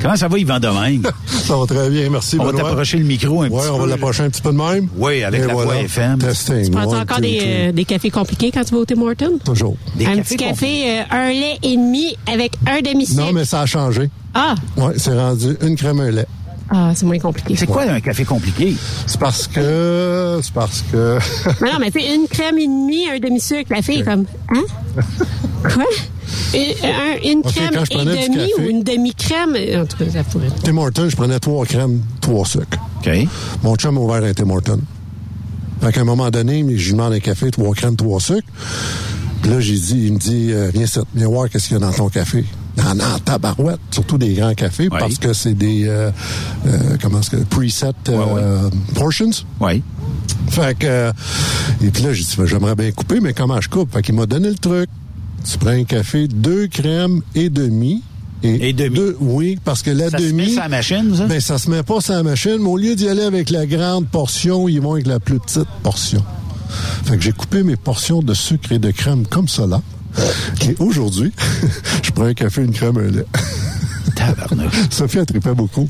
Comment 0.01 0.15
ça 0.15 0.27
va, 0.29 0.37
Yvan 0.39 0.59
Domingue? 0.59 1.07
Ça 1.27 1.57
va 1.57 1.65
très 1.65 1.89
bien, 1.89 2.09
merci. 2.09 2.37
On 2.39 2.45
va 2.45 2.53
t'approcher 2.53 2.97
le 2.99 3.03
micro 3.05 3.41
un 3.41 3.49
Ouais, 3.49 3.59
petit 3.59 3.69
on 3.69 3.75
peu. 3.75 3.81
va 3.81 3.87
l'approcher 3.87 4.23
un 4.23 4.29
petit 4.29 4.41
peu 4.41 4.51
de 4.51 4.57
même. 4.57 4.87
Oui, 4.97 5.23
avec 5.23 5.41
Et 5.41 5.45
la 5.47 5.53
voilà. 5.53 5.71
voix 5.73 5.81
FM. 5.81 6.19
Testing. 6.19 6.71
Prends-tu 6.71 6.87
One, 6.95 7.01
encore 7.01 7.17
two, 7.17 7.21
des, 7.23 7.37
three. 7.37 7.47
euh, 7.49 7.71
des 7.71 7.85
cafés 7.85 8.09
compliqués 8.11 8.51
quand 8.53 8.63
tu 8.63 8.71
vas 8.75 8.79
au 8.81 8.85
Tim 8.85 9.01
Hortons? 9.01 9.39
Toujours. 9.43 9.75
un 9.99 10.17
petit 10.21 10.37
café, 10.37 10.99
euh, 10.99 11.03
un 11.09 11.29
lait 11.29 11.57
et 11.63 11.75
demi 11.75 12.15
avec 12.31 12.53
un 12.67 12.81
demi-sucre. 12.81 13.19
Non, 13.25 13.33
mais 13.33 13.45
ça 13.45 13.61
a 13.61 13.65
changé. 13.65 14.09
Ah! 14.33 14.55
Oui, 14.77 14.93
c'est 14.97 15.17
rendu 15.19 15.57
une 15.61 15.75
crème, 15.75 15.99
un 15.99 16.11
lait. 16.11 16.27
Ah, 16.71 16.91
c'est 16.95 17.05
moins 17.05 17.17
compliqué. 17.19 17.55
C'est 17.55 17.65
quoi 17.65 17.83
un 17.83 17.99
café 17.99 18.23
compliqué? 18.25 18.75
C'est 19.07 19.19
parce 19.19 19.47
que... 19.47 20.39
C'est 20.43 20.53
parce 20.53 20.83
que... 20.91 21.17
Mais 21.61 21.71
non, 21.71 21.79
mais 21.79 21.89
c'est 21.91 22.13
une 22.15 22.27
crème 22.27 22.57
et 22.59 22.67
demie, 22.67 23.09
un 23.09 23.19
demi-sucre. 23.19 23.71
La 23.71 23.81
fille 23.81 23.99
est 23.99 24.03
comme, 24.03 24.25
hein? 24.53 24.63
Quoi? 25.63 25.83
Une, 26.53 26.59
un- 26.85 27.29
une 27.31 27.41
crème 27.41 27.73
et 27.73 27.95
prenais 27.95 28.17
du 28.17 28.29
demi 28.29 28.37
café- 28.37 28.53
ou 28.59 28.69
une 28.69 28.83
demi-crème? 28.83 29.55
En 29.81 29.85
tout 29.85 29.97
cas, 29.97 30.09
ça 30.11 30.23
pourrait. 30.23 30.47
Tim 30.63 30.77
Hortons, 30.77 31.09
je 31.09 31.15
prenais 31.15 31.39
trois 31.39 31.65
crèmes, 31.65 32.01
trois 32.21 32.45
sucres. 32.45 32.77
OK. 32.99 33.09
Mon 33.63 33.75
chum 33.75 33.97
a 33.97 34.01
ouvert 34.01 34.23
un 34.23 34.33
Tim 34.33 34.49
Hortons. 34.51 34.81
Fait 35.81 35.91
qu'à 35.91 36.01
un 36.01 36.05
moment 36.05 36.29
donné, 36.29 36.59
je 36.77 36.85
lui 36.85 36.91
demande 36.91 37.13
un 37.13 37.19
café, 37.19 37.49
trois 37.51 37.73
crèmes, 37.73 37.95
trois 37.95 38.19
sucres. 38.19 38.47
Puis 39.41 39.49
là, 39.51 39.59
j'ai 39.59 39.75
dit, 39.77 40.03
il 40.07 40.13
me 40.13 40.19
dit, 40.19 40.49
euh, 40.51 40.69
viens, 40.73 40.85
ça, 40.85 41.01
viens 41.15 41.27
voir 41.27 41.49
qu'est-ce 41.49 41.67
qu'il 41.69 41.77
y 41.77 41.81
a 41.81 41.85
dans 41.85 41.93
ton 41.93 42.09
café. 42.09 42.45
En 42.85 42.99
en 42.99 43.19
tabarouette, 43.19 43.79
surtout 43.91 44.17
des 44.17 44.33
grands 44.33 44.53
cafés, 44.53 44.89
parce 44.89 45.17
que 45.17 45.33
c'est 45.33 45.53
des, 45.53 45.85
euh, 45.87 46.11
euh, 46.65 46.97
comment 47.01 47.19
est-ce 47.19 47.29
que, 47.31 47.37
preset 47.37 47.91
euh, 48.09 48.69
portions. 48.95 49.29
Oui. 49.59 49.83
Fait 50.49 50.77
que, 50.77 50.87
euh, 50.87 51.11
et 51.81 51.89
puis 51.89 52.03
là, 52.03 52.13
j'ai 52.13 52.23
dit, 52.23 52.35
Ben, 52.37 52.45
j'aimerais 52.45 52.75
bien 52.75 52.91
couper, 52.91 53.19
mais 53.19 53.33
comment 53.33 53.59
je 53.59 53.69
coupe? 53.69 53.93
Fait 53.93 54.01
qu'il 54.01 54.15
m'a 54.15 54.25
donné 54.25 54.49
le 54.49 54.55
truc. 54.55 54.89
Tu 55.49 55.57
prends 55.57 55.69
un 55.71 55.83
café, 55.83 56.27
deux 56.27 56.67
crèmes 56.67 57.21
et 57.35 57.49
demi. 57.49 58.03
Et, 58.41 58.71
demi? 58.71 58.99
oui, 59.19 59.59
parce 59.65 59.81
que 59.83 59.91
la 59.91 60.09
Ça 60.09 60.17
se 60.17 60.23
demi... 60.23 60.43
met 60.43 60.49
sur 60.49 60.61
la 60.61 60.69
machine, 60.69 61.15
ça? 61.15 61.25
Ben, 61.27 61.41
ça 61.41 61.57
se 61.57 61.69
met 61.69 61.83
pas 61.83 61.99
sur 61.99 62.13
la 62.13 62.23
machine, 62.23 62.57
mais 62.59 62.69
au 62.69 62.77
lieu 62.77 62.95
d'y 62.95 63.09
aller 63.09 63.23
avec 63.23 63.49
la 63.49 63.65
grande 63.65 64.07
portion, 64.07 64.69
ils 64.69 64.79
vont 64.79 64.93
avec 64.93 65.07
la 65.07 65.19
plus 65.19 65.39
petite 65.39 65.67
portion. 65.83 66.23
Fait 67.03 67.17
que 67.17 67.21
j'ai 67.23 67.31
coupé 67.33 67.63
mes 67.63 67.75
portions 67.75 68.21
de 68.21 68.33
sucre 68.33 68.71
et 68.71 68.79
de 68.79 68.91
crème 68.91 69.25
comme 69.27 69.47
cela. 69.49 69.81
Et 70.67 70.75
aujourd'hui, 70.79 71.31
je 72.03 72.11
prends 72.11 72.25
un 72.25 72.33
café, 72.33 72.63
une 72.63 72.71
crème, 72.73 72.97
un 72.97 73.11
lait. 73.11 73.25
Sophie 74.89 75.19
a 75.19 75.25
trippé 75.25 75.51
beaucoup. 75.53 75.87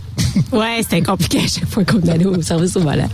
Ouais, 0.52 0.78
c'était 0.82 1.02
compliqué 1.02 1.40
à 1.40 1.48
chaque 1.48 1.68
fois 1.68 1.84
qu'on 1.84 2.08
allait 2.08 2.26
au 2.26 2.40
service 2.41 2.76
au 2.78 2.82
volant. 2.82 3.10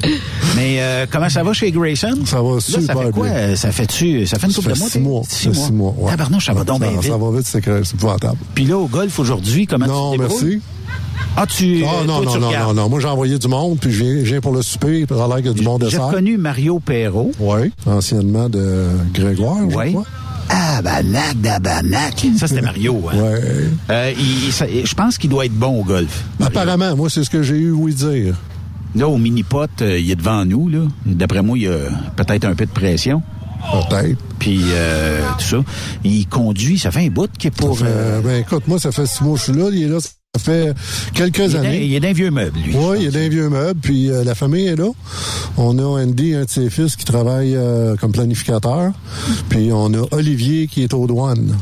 Mais 0.55 0.77
euh, 0.81 1.05
comment 1.09 1.29
ça 1.29 1.41
va 1.43 1.53
chez 1.53 1.71
Grayson? 1.71 2.19
Ça 2.25 2.41
va 2.41 2.55
Là, 2.55 2.59
super 2.59 2.95
ça 2.97 3.03
fait 3.03 3.11
quoi? 3.11 3.29
bien. 3.29 3.55
Ça 3.55 3.71
fait-tu, 3.71 4.25
ça 4.25 4.37
fait 4.39 4.47
une 4.47 4.51
Ça 4.53 4.57
couple 4.61 4.69
de 4.71 4.75
fait 4.75 4.79
mois? 4.81 4.89
six 4.89 4.99
mois. 4.99 5.21
Six 5.23 5.35
Ça 5.35 5.39
fait 5.39 5.55
mois. 5.57 5.65
six 5.67 5.71
mois, 5.73 5.95
ouais. 5.99 6.11
Tabarnouche, 6.11 6.45
ça 6.45 6.53
va 6.53 6.63
donc 6.65 6.81
bien 6.81 6.89
Ça, 6.95 6.99
vite. 6.99 7.11
ça 7.11 7.17
va 7.17 7.31
vite, 7.37 7.47
c'est 7.47 7.61
que- 7.61 7.83
c'est 7.83 7.95
épouvantable. 7.95 8.37
Puis 8.53 8.65
là, 8.65 8.77
au 8.77 8.87
golf 8.87 9.17
aujourd'hui, 9.19 9.67
comment 9.67 9.87
Non, 9.87 10.11
tu 10.13 10.17
te 10.17 10.23
débrouilles? 10.23 10.45
merci. 10.45 10.61
Ah, 11.37 11.45
tu. 11.47 11.83
Ah, 11.85 12.01
euh, 12.01 12.05
non, 12.05 12.21
toi, 12.21 12.25
non, 12.25 12.31
tu 12.33 12.39
non, 12.39 12.51
non, 12.67 12.73
non. 12.73 12.89
Moi, 12.89 12.99
j'ai 12.99 13.07
envoyé 13.07 13.37
du 13.39 13.47
monde, 13.47 13.77
puis 13.79 13.91
je 13.91 14.03
viens, 14.03 14.15
je 14.19 14.31
viens 14.31 14.41
pour 14.41 14.53
le 14.53 14.61
souper, 14.61 15.05
puis 15.05 15.17
ça 15.17 15.23
a 15.25 15.27
l'air 15.27 15.37
qu'il 15.37 15.47
y 15.47 15.49
a 15.49 15.53
du 15.53 15.61
monde 15.63 15.81
de 15.81 15.89
J'ai 15.89 15.97
ça. 15.97 16.05
reconnu 16.07 16.37
Mario 16.37 16.79
Perrault. 16.79 17.31
Oui, 17.39 17.71
anciennement 17.85 18.49
de 18.49 18.87
Grégoire, 19.13 19.57
je 19.69 19.75
Oui. 19.75 19.91
crois. 19.93 20.05
Ah, 20.49 20.81
banac, 20.81 21.39
d'abanac. 21.41 22.25
Ça, 22.37 22.47
c'était 22.47 22.61
Mario. 22.61 23.01
Hein? 23.11 23.17
Ouais. 23.17 23.41
Euh, 23.89 24.13
il- 24.17 24.45
il- 24.45 24.51
ça- 24.51 24.67
je 24.67 24.93
pense 24.93 25.17
qu'il 25.17 25.29
doit 25.29 25.45
être 25.45 25.53
bon 25.57 25.79
au 25.79 25.83
golf. 25.83 26.23
Apparemment, 26.43 26.95
moi, 26.95 27.09
c'est 27.09 27.23
ce 27.23 27.29
que 27.29 27.41
j'ai 27.43 27.55
eu 27.57 27.71
oui 27.71 27.93
dire. 27.93 28.35
Là, 28.95 29.07
au 29.07 29.17
mini-pot, 29.17 29.69
euh, 29.81 29.99
il 29.99 30.09
est 30.11 30.15
devant 30.15 30.45
nous. 30.45 30.69
là. 30.69 30.79
D'après 31.05 31.41
moi, 31.41 31.57
il 31.57 31.63
y 31.63 31.67
a 31.67 31.77
peut-être 32.15 32.45
un 32.45 32.53
peu 32.55 32.65
de 32.65 32.71
pression. 32.71 33.21
Peut-être. 33.89 34.19
Puis, 34.37 34.61
euh, 34.73 35.21
tout 35.39 35.45
ça. 35.45 35.57
Il 36.03 36.27
conduit, 36.27 36.77
ça 36.77 36.91
fait 36.91 37.05
un 37.05 37.09
bout 37.09 37.29
qui 37.37 37.47
est 37.47 37.51
pour... 37.51 37.77
Ça 37.79 37.85
fait- 37.85 37.91
euh, 37.91 38.21
ben 38.21 38.41
écoute, 38.41 38.67
moi, 38.67 38.79
ça 38.79 38.91
fait 38.91 39.07
six 39.07 39.23
mois 39.23 39.33
que 39.33 39.39
je 39.39 39.51
suis 39.51 39.53
là. 39.59 39.69
Il 39.73 39.83
est 39.83 39.87
là, 39.87 39.99
ça 39.99 40.09
fait 40.39 40.73
quelques 41.13 41.37
il, 41.51 41.57
années. 41.57 41.85
il 41.85 41.93
est 41.93 41.99
dans 41.99 42.07
un 42.09 42.13
vieux 42.13 42.31
meuble, 42.31 42.59
lui. 42.59 42.75
Oui, 42.75 42.97
il 43.01 43.07
est 43.07 43.11
dans 43.11 43.19
un 43.19 43.29
vieux 43.29 43.49
meuble, 43.49 43.79
puis 43.81 44.09
euh, 44.11 44.23
la 44.23 44.35
famille 44.35 44.67
est 44.67 44.75
là. 44.75 44.89
On 45.57 45.77
a 45.79 45.83
Andy, 45.83 46.33
un 46.35 46.43
de 46.43 46.49
ses 46.49 46.69
fils, 46.69 46.95
qui 46.95 47.05
travaille 47.05 47.55
euh, 47.55 47.95
comme 47.95 48.11
planificateur. 48.11 48.91
Puis 49.49 49.69
on 49.71 49.93
a 49.93 50.05
Olivier 50.11 50.67
qui 50.67 50.83
est 50.83 50.93
aux 50.93 51.07
douanes. 51.07 51.55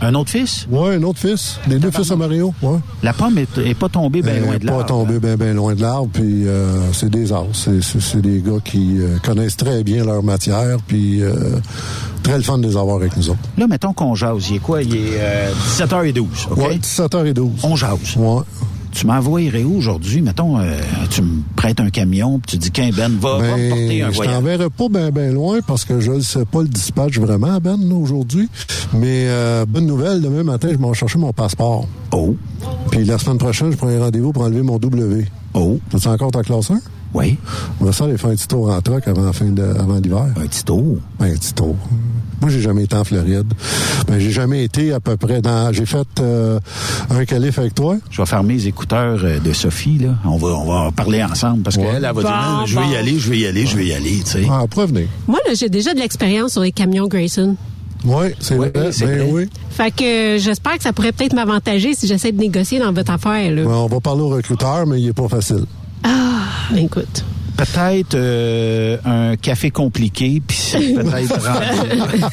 Un 0.00 0.14
autre 0.14 0.30
fils? 0.30 0.66
Oui, 0.70 0.94
un 0.94 1.02
autre 1.02 1.18
fils. 1.18 1.58
Les 1.68 1.78
deux 1.78 1.90
fils 1.90 2.10
à 2.10 2.16
Mario, 2.16 2.54
ouais. 2.62 2.78
La 3.02 3.12
pomme 3.12 3.38
est, 3.38 3.58
est 3.58 3.74
pas 3.74 3.88
tombée 3.88 4.22
bien 4.22 4.38
loin 4.40 4.56
de 4.58 4.66
là. 4.66 4.72
pas 4.72 4.84
tombé 4.84 5.18
bien 5.18 5.36
ben 5.36 5.54
loin 5.56 5.74
de 5.74 5.82
l'arbre, 5.82 6.08
puis 6.12 6.46
euh, 6.46 6.92
c'est 6.92 7.10
des 7.10 7.32
arts. 7.32 7.46
C'est, 7.52 7.82
c'est, 7.82 8.00
c'est 8.00 8.20
des 8.20 8.40
gars 8.40 8.58
qui 8.64 8.98
euh, 9.00 9.18
connaissent 9.22 9.56
très 9.56 9.82
bien 9.82 10.04
leur 10.04 10.22
matière, 10.22 10.78
puis 10.86 11.22
euh, 11.22 11.34
très 12.22 12.36
le 12.36 12.42
fun 12.42 12.58
de 12.58 12.66
les 12.68 12.76
avoir 12.76 12.96
avec 12.96 13.16
nous 13.16 13.30
autres. 13.30 13.38
Là, 13.58 13.66
mettons 13.66 13.92
qu'on 13.92 14.14
jase. 14.14 14.48
Il 14.50 14.56
est 14.56 14.60
quoi? 14.60 14.82
Il 14.82 14.94
est 14.94 15.18
euh, 15.18 15.52
17h12, 15.78 16.22
OK? 16.50 16.56
Ouais, 16.58 16.76
17h12. 16.78 17.48
On 17.64 17.76
jase. 17.76 18.16
Ouais. 18.16 18.42
Tu 18.94 19.06
m'envoyerais 19.08 19.64
où 19.64 19.76
aujourd'hui? 19.76 20.22
Mettons, 20.22 20.58
euh, 20.58 20.78
tu 21.10 21.20
me 21.22 21.42
prêtes 21.56 21.80
un 21.80 21.90
camion, 21.90 22.38
puis 22.38 22.52
tu 22.52 22.58
dis 22.58 22.70
qu'un 22.70 22.90
Ben 22.90 23.12
va, 23.18 23.38
va 23.38 23.56
me 23.56 23.68
porter 23.68 24.02
un 24.02 24.10
je 24.10 24.14
voyage. 24.16 24.34
t'enverrai 24.36 24.70
pas 24.70 24.88
bien 24.88 25.10
ben 25.10 25.34
loin 25.34 25.58
parce 25.66 25.84
que 25.84 25.98
je 26.00 26.12
ne 26.12 26.20
sais 26.20 26.44
pas 26.44 26.62
le 26.62 26.68
dispatch 26.68 27.18
vraiment, 27.18 27.58
Ben, 27.60 27.76
aujourd'hui. 27.92 28.48
Mais 28.92 29.26
euh, 29.26 29.66
bonne 29.66 29.86
nouvelle, 29.86 30.20
demain 30.22 30.44
matin, 30.44 30.68
je 30.70 30.76
vais 30.78 30.94
chercher 30.94 31.18
mon 31.18 31.32
passeport. 31.32 31.88
Oh. 32.12 32.36
Puis 32.90 33.04
la 33.04 33.18
semaine 33.18 33.38
prochaine, 33.38 33.72
je 33.72 33.76
prends 33.76 33.88
un 33.88 33.98
rendez-vous 33.98 34.32
pour 34.32 34.44
enlever 34.44 34.62
mon 34.62 34.78
W. 34.78 35.26
Oh. 35.54 35.78
As-tu 35.92 36.08
encore 36.08 36.30
ta 36.30 36.42
classe 36.42 36.70
1? 36.70 36.80
Oui. 37.14 37.38
On 37.80 37.84
va 37.84 37.92
ça 37.92 38.04
aller 38.04 38.18
faire 38.18 38.30
un 38.30 38.34
petit 38.34 38.48
tour 38.48 38.70
en 38.70 38.80
truck 38.80 39.06
avant, 39.06 39.22
la 39.24 39.32
fin 39.32 39.46
de, 39.46 39.62
avant 39.62 39.98
l'hiver. 39.98 40.26
Un 40.36 40.46
petit 40.46 40.64
tour? 40.64 40.98
Ben, 41.18 41.26
un 41.32 41.34
petit 41.36 41.54
tour. 41.54 41.76
Moi, 42.40 42.50
j'ai 42.50 42.60
jamais 42.60 42.82
été 42.84 42.96
en 42.96 43.04
Floride. 43.04 43.46
Ben, 44.08 44.18
j'ai 44.18 44.32
jamais 44.32 44.64
été 44.64 44.92
à 44.92 45.00
peu 45.00 45.16
près 45.16 45.40
dans... 45.40 45.72
J'ai 45.72 45.86
fait 45.86 46.06
euh, 46.20 46.58
un 47.10 47.24
calife 47.24 47.58
avec 47.58 47.74
toi. 47.74 47.96
Je 48.10 48.20
vais 48.20 48.26
fermer 48.26 48.54
les 48.54 48.66
écouteurs 48.68 49.20
euh, 49.22 49.38
de 49.38 49.52
Sophie, 49.52 49.98
là. 49.98 50.10
On 50.24 50.36
va, 50.36 50.48
on 50.48 50.66
va 50.84 50.90
parler 50.90 51.22
ensemble 51.22 51.62
parce 51.62 51.76
Ouais. 51.76 51.84
qu'elle, 51.84 52.04
elle 52.04 52.14
va 52.14 52.20
dire, 52.22 52.22
Bon, 52.30 52.60
Non, 52.60 52.66
je 52.66 52.78
vais 52.80 52.88
y 52.88 52.96
aller, 52.96 53.18
je 53.18 53.30
vais 53.30 53.38
y 53.38 53.46
aller, 53.46 53.64
je 53.66 53.76
vais 53.76 53.86
y 53.86 53.92
aller, 53.94 54.20
tu 54.24 54.30
sais. 54.32 54.46
Ah, 54.50 54.64
venir? 54.84 55.06
Moi, 55.28 55.38
là, 55.46 55.54
j'ai 55.54 55.68
déjà 55.68 55.94
de 55.94 56.00
l'expérience 56.00 56.52
sur 56.52 56.62
les 56.62 56.72
camions 56.72 57.06
Grayson. 57.06 57.56
Oui, 58.04 58.26
c'est 58.40 58.58
Ouais, 58.58 58.70
vrai. 58.74 58.92
c'est 58.92 59.06
ben 59.06 59.18
vrai. 59.20 59.30
oui. 59.32 59.48
Fait 59.70 59.90
que 59.90 60.36
euh, 60.36 60.38
j'espère 60.38 60.76
que 60.76 60.82
ça 60.82 60.92
pourrait 60.92 61.12
peut-être 61.12 61.32
m'avantager 61.34 61.94
si 61.94 62.06
j'essaie 62.06 62.32
de 62.32 62.38
négocier 62.38 62.78
dans 62.80 62.92
votre 62.92 63.12
affaire, 63.12 63.50
là. 63.52 63.62
Ben, 63.62 63.70
on 63.70 63.86
va 63.86 64.00
parler 64.00 64.20
au 64.20 64.28
recruteur, 64.28 64.84
mais 64.86 65.00
il 65.00 65.08
est 65.08 65.12
pas 65.14 65.28
facile. 65.28 65.64
Ah, 66.04 66.44
écoute. 66.76 67.24
Peut-être 67.56 68.14
euh, 68.14 68.96
un 69.04 69.36
café 69.36 69.70
compliqué, 69.70 70.42
puis 70.44 70.56
c'est 70.56 70.78
peut-être 70.94 71.38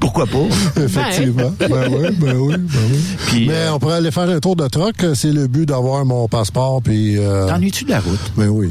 Pourquoi 0.00 0.26
pas? 0.26 0.82
Effectivement. 0.82 1.52
Ben, 1.58 1.68
oui, 1.90 2.08
ben 2.18 2.36
oui, 2.36 2.54
ben 2.56 2.80
oui. 2.90 2.98
Puis, 3.26 3.46
Mais 3.46 3.54
euh, 3.54 3.74
on 3.74 3.78
pourrait 3.78 3.96
aller 3.96 4.10
faire 4.10 4.28
un 4.28 4.40
tour 4.40 4.56
de 4.56 4.66
truck. 4.68 4.94
C'est 5.14 5.32
le 5.32 5.46
but 5.46 5.66
d'avoir 5.66 6.04
mon 6.06 6.28
passeport. 6.28 6.80
Puis. 6.82 7.18
Euh, 7.18 7.46
T'ennuies-tu 7.46 7.84
de 7.84 7.90
la 7.90 8.00
route? 8.00 8.32
Ben 8.36 8.48
oui. 8.48 8.70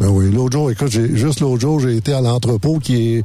Ben 0.00 0.08
oui. 0.08 0.30
L'autre 0.32 0.58
jour, 0.58 0.70
écoute, 0.72 0.90
juste 0.90 1.40
l'autre 1.40 1.60
jour, 1.60 1.78
j'ai 1.78 1.96
été 1.96 2.12
à 2.12 2.20
l'entrepôt 2.20 2.80
qui 2.80 3.14
est 3.14 3.24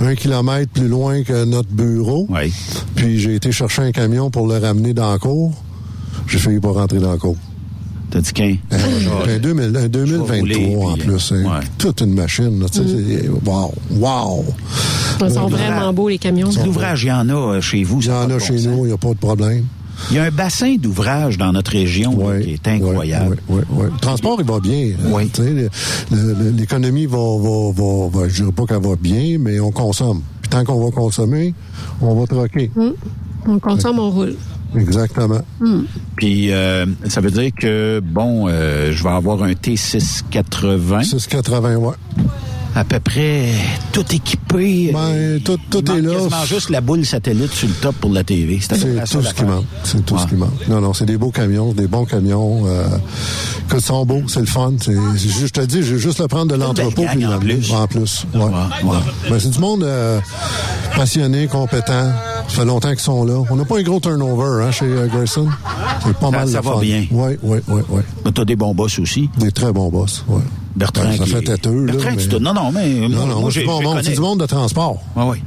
un 0.00 0.14
kilomètre 0.14 0.72
plus 0.72 0.88
loin 0.88 1.22
que 1.22 1.44
notre 1.44 1.70
bureau. 1.70 2.26
Oui. 2.30 2.52
Puis 2.96 3.20
j'ai 3.20 3.34
été 3.34 3.52
chercher 3.52 3.82
un 3.82 3.92
camion 3.92 4.30
pour 4.30 4.48
le 4.48 4.56
ramener 4.56 4.94
dans 4.94 5.12
la 5.12 5.18
cour. 5.18 5.52
J'ai 6.26 6.38
failli 6.38 6.60
pas 6.60 6.72
rentrer 6.72 6.98
dans 6.98 7.12
la 7.12 7.18
cour. 7.18 7.36
T'as 8.10 8.20
dit 8.20 8.32
qu'un? 8.32 8.56
Un, 8.72 9.38
2000 9.38 9.76
un 9.76 9.88
2023 9.88 10.92
en 10.92 10.96
plus. 10.96 11.32
hein. 11.32 11.60
Toute 11.78 12.00
une 12.00 12.14
machine. 12.14 12.62
Sais, 12.72 12.82
c'est- 12.86 13.28
Wow! 13.46 13.72
Wow! 13.92 14.44
Ils 15.22 15.30
sont 15.30 15.46
vraiment 15.48 15.92
beaux, 15.92 16.08
les 16.08 16.18
camions. 16.18 16.50
L'ouvrage, 16.64 17.04
il 17.04 17.08
y 17.08 17.12
en 17.12 17.28
a 17.28 17.32
euh, 17.34 17.60
chez 17.60 17.84
vous. 17.84 18.00
Il 18.00 18.06
y 18.08 18.10
en 18.10 18.28
a 18.30 18.38
chez 18.38 18.60
nous, 18.62 18.84
il 18.84 18.88
n'y 18.88 18.92
a 18.92 18.96
pas 18.96 19.10
de 19.10 19.18
problème. 19.18 19.64
Il 20.10 20.16
y 20.16 20.18
a 20.18 20.24
un 20.24 20.30
bassin 20.30 20.76
d'ouvrage 20.76 21.36
dans 21.36 21.52
notre 21.52 21.72
région 21.72 22.18
là, 22.26 22.40
qui 22.40 22.52
est 22.54 22.68
incroyable. 22.68 23.36
Oui, 23.50 23.60
oui. 23.70 23.84
Le 23.92 23.98
transport, 24.00 24.36
il 24.40 24.46
va 24.46 24.58
bien. 24.58 24.92
Oui. 25.12 25.30
L'économie 26.56 27.06
va, 27.06 27.18
va, 27.18 27.72
va, 27.72 28.08
va- 28.08 28.28
je 28.28 28.36
dirais 28.42 28.52
pas 28.52 28.64
qu'elle 28.64 28.82
va 28.82 28.96
bien, 28.96 29.36
mais 29.38 29.60
on 29.60 29.70
consomme. 29.70 30.22
Puis 30.40 30.48
tant 30.50 30.64
qu'on 30.64 30.82
va 30.84 30.90
consommer, 30.90 31.54
on 32.00 32.14
va 32.14 32.26
troquer. 32.26 32.70
Hum. 32.76 32.94
On 33.46 33.58
consomme, 33.58 33.98
on 33.98 34.10
roule. 34.10 34.36
Exactement. 34.76 35.40
Hum. 35.60 35.86
Puis 36.16 36.52
euh, 36.52 36.86
ça 37.08 37.20
veut 37.20 37.30
dire 37.30 37.50
que, 37.56 38.00
bon, 38.04 38.46
euh, 38.48 38.92
je 38.92 39.02
vais 39.02 39.10
avoir 39.10 39.42
un 39.42 39.52
T680. 39.52 41.02
680, 41.04 41.76
ouais. 41.76 41.94
À 42.74 42.84
peu 42.84 43.00
près 43.00 43.46
tout 43.92 44.04
équipé. 44.14 44.90
Ben, 44.92 45.40
tout, 45.44 45.58
tout 45.70 45.82
Il 45.88 45.98
est 45.98 46.02
là. 46.02 46.14
quasiment 46.14 46.44
juste 46.44 46.70
la 46.70 46.80
boule 46.80 47.04
satellite 47.04 47.52
sur 47.52 47.66
le 47.68 47.74
top 47.74 47.96
pour 47.96 48.12
la 48.12 48.22
TV. 48.24 48.60
C'est 48.60 48.78
tout 49.06 49.22
ce 49.22 49.34
qui 49.34 49.42
manque. 49.44 49.64
C'est 49.84 50.04
tout 50.06 50.16
ce 50.18 50.26
qui 50.26 50.34
manque. 50.36 50.68
Non, 50.68 50.80
non, 50.80 50.94
c'est 50.94 51.04
des 51.06 51.18
beaux 51.18 51.30
camions, 51.32 51.72
des 51.72 51.88
bons 51.88 52.04
camions. 52.04 52.62
Euh, 52.66 52.86
que 53.68 53.80
sont 53.80 54.04
beaux, 54.06 54.22
c'est 54.28 54.40
le 54.40 54.46
fun. 54.46 54.72
Je 54.80 55.46
te 55.48 55.60
dis, 55.62 55.82
je 55.82 55.94
vais 55.94 56.00
juste 56.00 56.20
le 56.20 56.28
prendre 56.28 56.46
de 56.52 56.54
l'entrepôt 56.56 57.04
puis 57.10 57.26
en 57.26 57.38
plus. 57.38 57.72
En 57.72 57.86
plus. 57.86 58.24
Ouais. 58.34 58.40
Ouais. 58.42 58.96
Ben, 59.28 59.38
c'est 59.40 59.50
du 59.50 59.58
monde 59.58 59.82
euh, 59.84 60.20
passionné, 60.96 61.46
compétent. 61.48 62.12
Ça 62.48 62.56
fait 62.60 62.64
longtemps 62.64 62.90
qu'ils 62.90 62.98
sont 63.00 63.24
là. 63.24 63.42
On 63.50 63.56
n'a 63.56 63.64
pas 63.64 63.78
un 63.78 63.82
gros 63.82 64.00
turnover 64.00 64.64
hein, 64.64 64.70
chez 64.70 64.86
euh, 64.86 65.06
Grayson. 65.06 65.48
C'est 66.04 66.14
pas 66.14 66.26
Ça- 66.26 66.30
mal 66.30 66.48
ça 66.48 66.58
le 66.58 66.64
va 66.64 66.72
fun. 66.74 66.80
bien. 66.80 67.06
Oui, 67.10 67.32
oui, 67.42 67.58
oui, 67.68 67.82
oui. 67.88 68.00
Mais 68.24 68.32
t'as 68.32 68.44
des 68.44 68.56
bons 68.56 68.74
boss 68.74 68.98
aussi. 68.98 69.28
Des 69.38 69.52
très 69.52 69.72
bons 69.72 69.88
boss, 69.90 70.24
oui. 70.28 70.40
Bertrand 70.76 71.02
Ben, 71.04 71.16
ça 71.18 71.24
qui 71.24 71.30
fait 71.30 71.38
est- 71.38 71.42
têteux, 71.42 71.84
là. 71.84 71.92
Bertrand, 71.92 72.10
mais- 72.16 72.38
non, 72.38 72.54
non, 72.54 72.72
mais 72.72 72.88
Non, 73.08 73.26
non, 73.26 73.26
moi, 73.26 73.34
bon 73.42 73.50
je 73.50 73.60
monde. 73.66 73.82
connais. 73.84 74.02
C'est 74.04 74.12
du 74.14 74.20
monde 74.20 74.40
de 74.40 74.46
transport. 74.46 74.98
Ah 75.16 75.26
oui. 75.26 75.38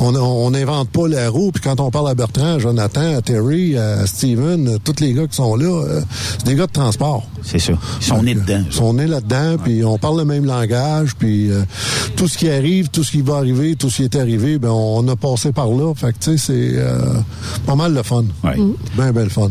On 0.00 0.50
n'invente 0.50 0.88
pas 0.90 1.06
la 1.08 1.28
roue, 1.30 1.52
puis 1.52 1.62
quand 1.62 1.78
on 1.80 1.90
parle 1.90 2.10
à 2.10 2.14
Bertrand, 2.14 2.54
à 2.54 2.58
Jonathan, 2.58 3.16
à 3.16 3.22
Terry, 3.22 3.76
à 3.78 4.06
Steven, 4.06 4.78
tous 4.84 5.00
les 5.00 5.12
gars 5.12 5.26
qui 5.26 5.36
sont 5.36 5.54
là, 5.56 5.66
euh, 5.66 6.00
c'est 6.38 6.46
des 6.46 6.54
gars 6.54 6.66
de 6.66 6.72
transport. 6.72 7.26
C'est 7.42 7.58
ça. 7.58 7.72
Ils 8.00 8.04
sont 8.06 8.22
nés 8.22 8.34
dedans. 8.34 8.62
Ils 8.66 8.72
sont 8.72 8.94
nés 8.94 9.06
là-dedans, 9.06 9.56
puis 9.62 9.84
on 9.84 9.98
parle 9.98 10.18
le 10.18 10.24
même 10.24 10.44
langage, 10.44 11.14
puis 11.18 11.50
euh, 11.50 11.62
tout 12.16 12.28
ce 12.28 12.36
qui 12.36 12.50
arrive, 12.50 12.88
tout 12.88 13.04
ce 13.04 13.12
qui 13.12 13.22
va 13.22 13.36
arriver, 13.36 13.76
tout 13.76 13.90
ce 13.90 13.98
qui 13.98 14.02
est 14.04 14.16
arrivé, 14.16 14.58
ben 14.58 14.70
on 14.70 15.06
a 15.08 15.16
passé 15.16 15.52
par 15.52 15.68
là. 15.68 15.94
Fait 15.94 16.12
que 16.12 16.18
tu 16.18 16.32
sais, 16.32 16.38
c'est 16.38 16.72
euh, 16.78 16.98
pas 17.66 17.76
mal 17.76 17.94
le 17.94 18.02
fun. 18.02 18.24
Ben, 18.42 19.12
ben 19.12 19.22
le 19.24 19.28
fun. 19.28 19.50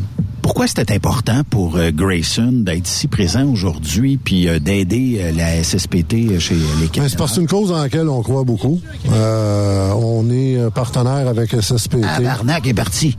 Pourquoi 0.49 0.65
c'était 0.65 0.95
important 0.95 1.43
pour 1.47 1.77
euh, 1.77 1.91
Grayson 1.91 2.49
d'être 2.51 2.89
ici 2.89 3.07
présent 3.07 3.45
aujourd'hui 3.45 4.17
puis 4.17 4.47
euh, 4.47 4.57
d'aider 4.57 5.19
euh, 5.21 5.31
la 5.31 5.63
SSPT 5.63 6.39
chez 6.39 6.55
les 6.55 6.87
Ben, 6.87 7.07
c'est 7.07 7.15
parce 7.15 7.33
que 7.33 7.35
c'est 7.35 7.41
une 7.41 7.47
cause 7.47 7.69
dans 7.69 7.77
laquelle 7.77 8.09
on 8.09 8.23
croit 8.23 8.43
beaucoup. 8.43 8.81
Euh, 9.11 9.91
on 9.91 10.27
est 10.31 10.57
partenaire 10.73 11.27
avec 11.27 11.51
SSPT. 11.51 11.97
Ah, 12.03 12.19
Barnac 12.19 12.65
est 12.65 12.73
parti. 12.73 13.15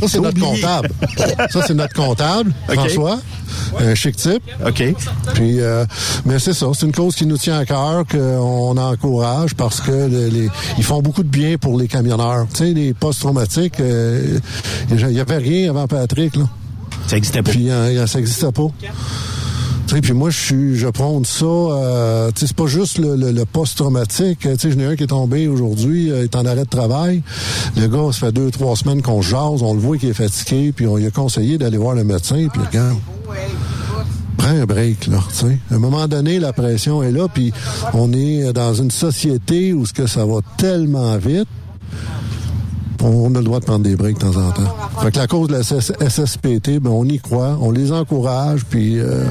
Ça, 0.00 0.06
c'est 0.08 0.20
notre 0.20 0.40
comptable. 0.40 0.90
Ça, 1.50 1.60
c'est 1.66 1.74
notre 1.74 1.94
comptable. 1.94 2.52
François. 2.68 3.18
Un 3.80 3.94
chic 3.94 4.16
type. 4.16 4.42
OK. 4.66 4.82
Puis, 5.34 5.60
euh, 5.60 5.84
mais 6.24 6.38
c'est 6.38 6.52
ça, 6.52 6.66
c'est 6.74 6.86
une 6.86 6.92
cause 6.92 7.14
qui 7.14 7.26
nous 7.26 7.36
tient 7.38 7.58
à 7.58 7.64
cœur, 7.64 8.04
qu'on 8.10 8.76
encourage 8.76 9.54
parce 9.54 9.80
que 9.80 9.90
le- 9.90 10.28
les, 10.28 10.48
ils 10.78 10.84
font 10.84 11.00
beaucoup 11.00 11.22
de 11.22 11.28
bien 11.28 11.56
pour 11.58 11.78
les 11.78 11.88
camionneurs. 11.88 12.46
Tu 12.52 12.58
sais, 12.58 12.72
les 12.72 12.94
post-traumatiques, 12.94 13.80
euh, 13.80 14.38
il 14.90 15.06
n'y 15.06 15.20
avait 15.20 15.38
rien 15.38 15.70
avant 15.70 15.86
Patrick, 15.86 16.36
là. 16.36 16.44
Ça 17.06 17.16
n'existait 17.16 17.42
pas. 17.42 17.50
Puis, 17.50 17.70
euh, 17.70 18.06
ça 18.06 18.18
n'existait 18.18 18.52
pas. 18.52 18.66
Sais, 19.88 20.02
puis 20.02 20.12
moi, 20.12 20.28
je 20.28 20.38
suis, 20.38 20.76
je 20.76 20.86
ça. 21.24 21.44
Euh, 21.46 22.30
c'est 22.36 22.52
pas 22.54 22.66
juste 22.66 22.98
le, 22.98 23.16
le- 23.16 23.32
le 23.32 23.44
post-traumatique. 23.46 24.40
Tu 24.40 24.58
sais, 24.58 24.70
j'en 24.70 24.80
ai 24.80 24.84
un 24.84 24.96
qui 24.96 25.04
est 25.04 25.08
tombé 25.08 25.48
aujourd'hui, 25.48 26.10
euh, 26.12 26.18
il 26.20 26.24
est 26.24 26.36
en 26.36 26.44
arrêt 26.44 26.64
de 26.64 26.68
travail. 26.68 27.22
Le 27.74 27.86
gars, 27.88 28.12
ça 28.12 28.26
fait 28.26 28.32
deux, 28.32 28.50
trois 28.50 28.76
semaines 28.76 29.00
qu'on 29.00 29.22
se 29.22 29.28
jase, 29.30 29.62
on 29.62 29.72
le 29.72 29.80
voit 29.80 29.96
qu'il 29.96 30.10
est 30.10 30.14
fatigué, 30.14 30.72
puis 30.76 30.86
on 30.86 30.96
lui 30.96 31.06
a 31.06 31.10
conseillé 31.10 31.56
d'aller 31.56 31.78
voir 31.78 31.94
le 31.94 32.04
médecin, 32.04 32.48
puis 32.52 32.60
regarde. 32.66 32.98
Prends 34.36 34.48
un 34.50 34.66
break, 34.66 35.06
là, 35.06 35.18
tu 35.30 35.34
sais. 35.46 35.58
À 35.70 35.74
un 35.76 35.78
moment 35.78 36.06
donné, 36.06 36.38
la 36.38 36.52
pression 36.52 37.02
est 37.02 37.10
là, 37.10 37.26
puis 37.32 37.52
on 37.94 38.12
est 38.12 38.52
dans 38.52 38.74
une 38.74 38.90
société 38.90 39.72
où 39.72 39.86
ce 39.86 39.92
que 39.94 40.06
ça 40.06 40.24
va 40.26 40.40
tellement 40.58 41.16
vite, 41.16 41.48
on 43.02 43.34
a 43.34 43.38
le 43.38 43.44
droit 43.44 43.60
de 43.60 43.64
prendre 43.64 43.84
des 43.84 43.96
breaks 43.96 44.16
de 44.16 44.20
temps 44.20 44.36
en 44.40 44.50
temps. 44.50 44.74
Fait 45.00 45.10
que 45.12 45.18
la 45.18 45.26
cause 45.26 45.48
de 45.48 45.52
la 45.54 45.62
SS 45.62 45.92
SSPT, 46.00 46.78
ben, 46.80 46.90
on 46.90 47.04
y 47.04 47.18
croit, 47.18 47.56
on 47.60 47.70
les 47.70 47.92
encourage, 47.92 48.64
puis 48.64 48.98
euh, 48.98 49.24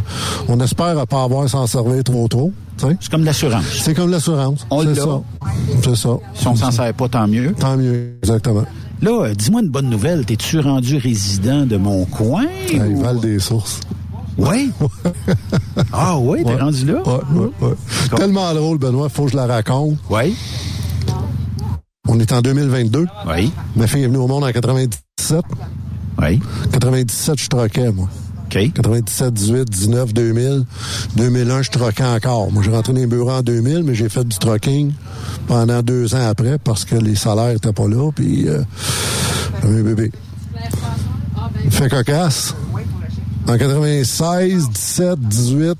on 0.48 0.60
espère 0.60 0.98
à 0.98 1.06
pas 1.06 1.23
avoir 1.23 1.44
à 1.44 1.48
s'en 1.48 1.68
servir 1.68 2.03
trop 2.03 2.27
trop. 2.27 2.52
C'est 2.77 3.10
comme 3.10 3.23
l'assurance. 3.23 3.64
C'est 3.81 3.94
comme 3.95 4.11
l'assurance. 4.11 4.68
C'est 4.72 4.95
ça. 4.95 5.22
C'est 5.84 5.95
ça. 5.95 6.10
Si 6.35 6.48
on 6.48 6.56
s'en 6.56 6.72
sert 6.72 6.94
pas, 6.94 7.10
tant 7.10 7.27
mieux. 7.27 7.53
Tant 7.60 7.76
mieux, 7.76 8.14
exactement. 8.22 8.65
Là, 9.02 9.11
euh, 9.26 9.34
dis-moi 9.34 9.61
une 9.61 9.69
bonne 9.69 9.89
nouvelle. 9.89 10.26
T'es-tu 10.26 10.60
rendu 10.60 10.98
résident 10.98 11.65
de 11.65 11.77
mon 11.77 12.06
coin? 12.06 12.45
Hey, 12.69 12.80
Val 12.95 13.19
des 13.19 13.39
Sources. 13.39 13.80
Oui? 14.38 14.72
ah 15.94 16.18
oui, 16.19 16.44
t'es 16.44 16.49
Ouais. 16.52 16.61
rendu 16.61 16.85
là? 16.85 17.02
Ouais, 17.06 17.41
ouais, 17.41 17.49
ouais. 17.69 17.73
Tellement 18.15 18.53
drôle, 18.53 18.77
Benoît, 18.77 19.10
faut 19.10 19.26
que 19.26 19.31
je 19.31 19.35
la 19.35 19.48
raconte. 19.48 19.98
Oui. 20.11 20.35
On 22.07 22.19
est 22.19 22.31
en 22.31 22.41
2022. 22.41 23.05
Oui. 23.27 23.51
Ma 23.75 23.88
fille 23.88 24.03
est 24.03 24.07
venue 24.07 24.17
au 24.17 24.27
monde 24.27 24.43
en 24.43 24.51
97. 24.51 25.41
Oui. 26.21 26.39
97, 26.71 27.39
je 27.39 27.47
troquais, 27.47 27.91
moi. 27.91 28.07
OK. 28.45 28.73
97, 28.73 29.34
18, 29.34 29.69
19, 29.69 30.13
2000. 30.13 30.65
2001, 31.15 31.61
je 31.63 31.71
troquais 31.71 32.05
encore. 32.05 32.51
Moi, 32.51 32.63
j'ai 32.63 32.71
rentré 32.71 32.93
dans 32.93 32.99
les 32.99 33.07
bureaux 33.07 33.31
en 33.31 33.41
2000, 33.41 33.84
mais 33.84 33.93
j'ai 33.93 34.09
fait 34.09 34.23
du 34.23 34.38
trucking 34.38 34.93
pendant 35.47 35.81
deux 35.81 36.15
ans 36.15 36.27
après 36.27 36.57
parce 36.57 36.85
que 36.85 36.95
les 36.95 37.15
salaires 37.15 37.49
étaient 37.51 37.73
pas 37.73 37.88
là, 37.88 38.09
puis 38.15 38.47
euh, 38.47 38.61
j'avais 39.61 39.79
un 39.79 39.84
bébé. 39.84 40.11
Fait 41.69 41.89
cocasse. 41.89 42.55
En 43.47 43.57
96, 43.57 44.69
17, 44.69 45.19
18, 45.19 45.73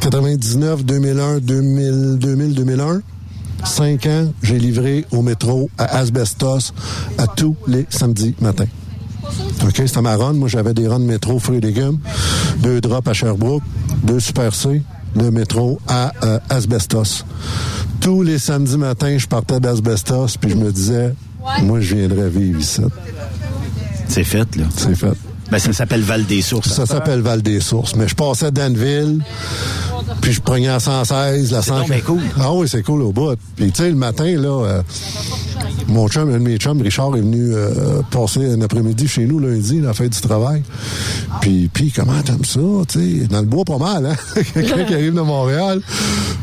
99, 0.00 0.84
2001, 0.84 1.38
2000, 1.38 2.18
2000, 2.18 2.54
2001, 2.54 3.00
cinq 3.64 4.06
ans, 4.06 4.32
j'ai 4.42 4.58
livré 4.58 5.04
au 5.10 5.22
métro 5.22 5.70
à 5.78 5.98
Asbestos 5.98 6.72
à 7.18 7.26
tous 7.26 7.56
les 7.66 7.86
samedis 7.90 8.34
matins. 8.40 8.66
OK, 9.64 9.74
c'était 9.74 10.02
ma 10.02 10.16
run. 10.16 10.34
Moi, 10.34 10.48
j'avais 10.48 10.74
des 10.74 10.86
runs 10.86 11.00
de 11.00 11.04
métro, 11.04 11.38
fruits 11.38 11.58
et 11.58 11.60
légumes, 11.60 11.98
deux 12.58 12.80
drops 12.80 13.08
à 13.08 13.12
Sherbrooke, 13.12 13.62
deux 14.02 14.20
Super 14.20 14.54
C, 14.54 14.82
de 15.16 15.30
métro 15.30 15.80
à 15.88 16.12
euh, 16.24 16.38
Asbestos. 16.50 17.24
Tous 18.00 18.22
les 18.22 18.38
samedis 18.38 18.76
matins, 18.76 19.16
je 19.16 19.26
partais 19.26 19.60
d'Asbestos, 19.60 20.36
puis 20.40 20.50
je 20.50 20.56
me 20.56 20.70
disais, 20.70 21.14
moi, 21.62 21.80
je 21.80 21.94
viendrais 21.94 22.28
vivre 22.28 22.60
ici. 22.60 22.82
C'est 24.08 24.24
fait, 24.24 24.56
là. 24.56 24.64
C'est 24.76 24.94
fait. 24.94 25.12
Ben, 25.50 25.58
ça 25.58 25.72
s'appelle 25.72 26.02
Val 26.02 26.24
des 26.24 26.42
Sources. 26.42 26.72
Ça 26.72 26.86
s'appelle 26.86 27.20
Val 27.20 27.42
des 27.42 27.60
Sources. 27.60 27.94
Mais 27.96 28.08
je 28.08 28.14
passais 28.14 28.50
Danville, 28.50 29.20
puis 30.24 30.32
je 30.32 30.40
prenais 30.40 30.68
la 30.68 30.80
116, 30.80 31.52
la 31.52 31.60
100. 31.60 31.78
donc 31.80 31.88
bien 31.90 32.00
cool. 32.00 32.20
Ah 32.40 32.50
oui, 32.54 32.66
c'est 32.66 32.82
cool 32.82 33.02
au 33.02 33.12
bout. 33.12 33.36
Puis 33.56 33.70
tu 33.70 33.82
sais, 33.82 33.90
le 33.90 33.94
matin, 33.94 34.24
là, 34.24 34.64
euh, 34.64 34.82
mon 35.88 36.08
chum, 36.08 36.30
un 36.30 36.32
de 36.32 36.38
mes 36.38 36.56
chums, 36.56 36.80
Richard, 36.80 37.14
est 37.14 37.20
venu 37.20 37.52
euh, 37.52 38.00
passer 38.10 38.50
un 38.54 38.60
après-midi 38.62 39.06
chez 39.06 39.26
nous 39.26 39.38
lundi, 39.38 39.82
la 39.82 39.92
fête 39.92 40.12
du 40.12 40.20
travail. 40.22 40.62
Puis, 41.42 41.68
puis 41.70 41.92
comment 41.94 42.18
t'aimes 42.22 42.44
ça, 42.44 42.60
tu 42.88 43.20
sais? 43.20 43.26
Dans 43.26 43.40
le 43.40 43.46
bois, 43.46 43.64
pas 43.66 43.76
mal, 43.76 44.06
hein? 44.06 44.16
Quelqu'un 44.54 44.84
qui 44.84 44.94
arrive 44.94 45.12
de 45.14 45.20
Montréal. 45.20 45.82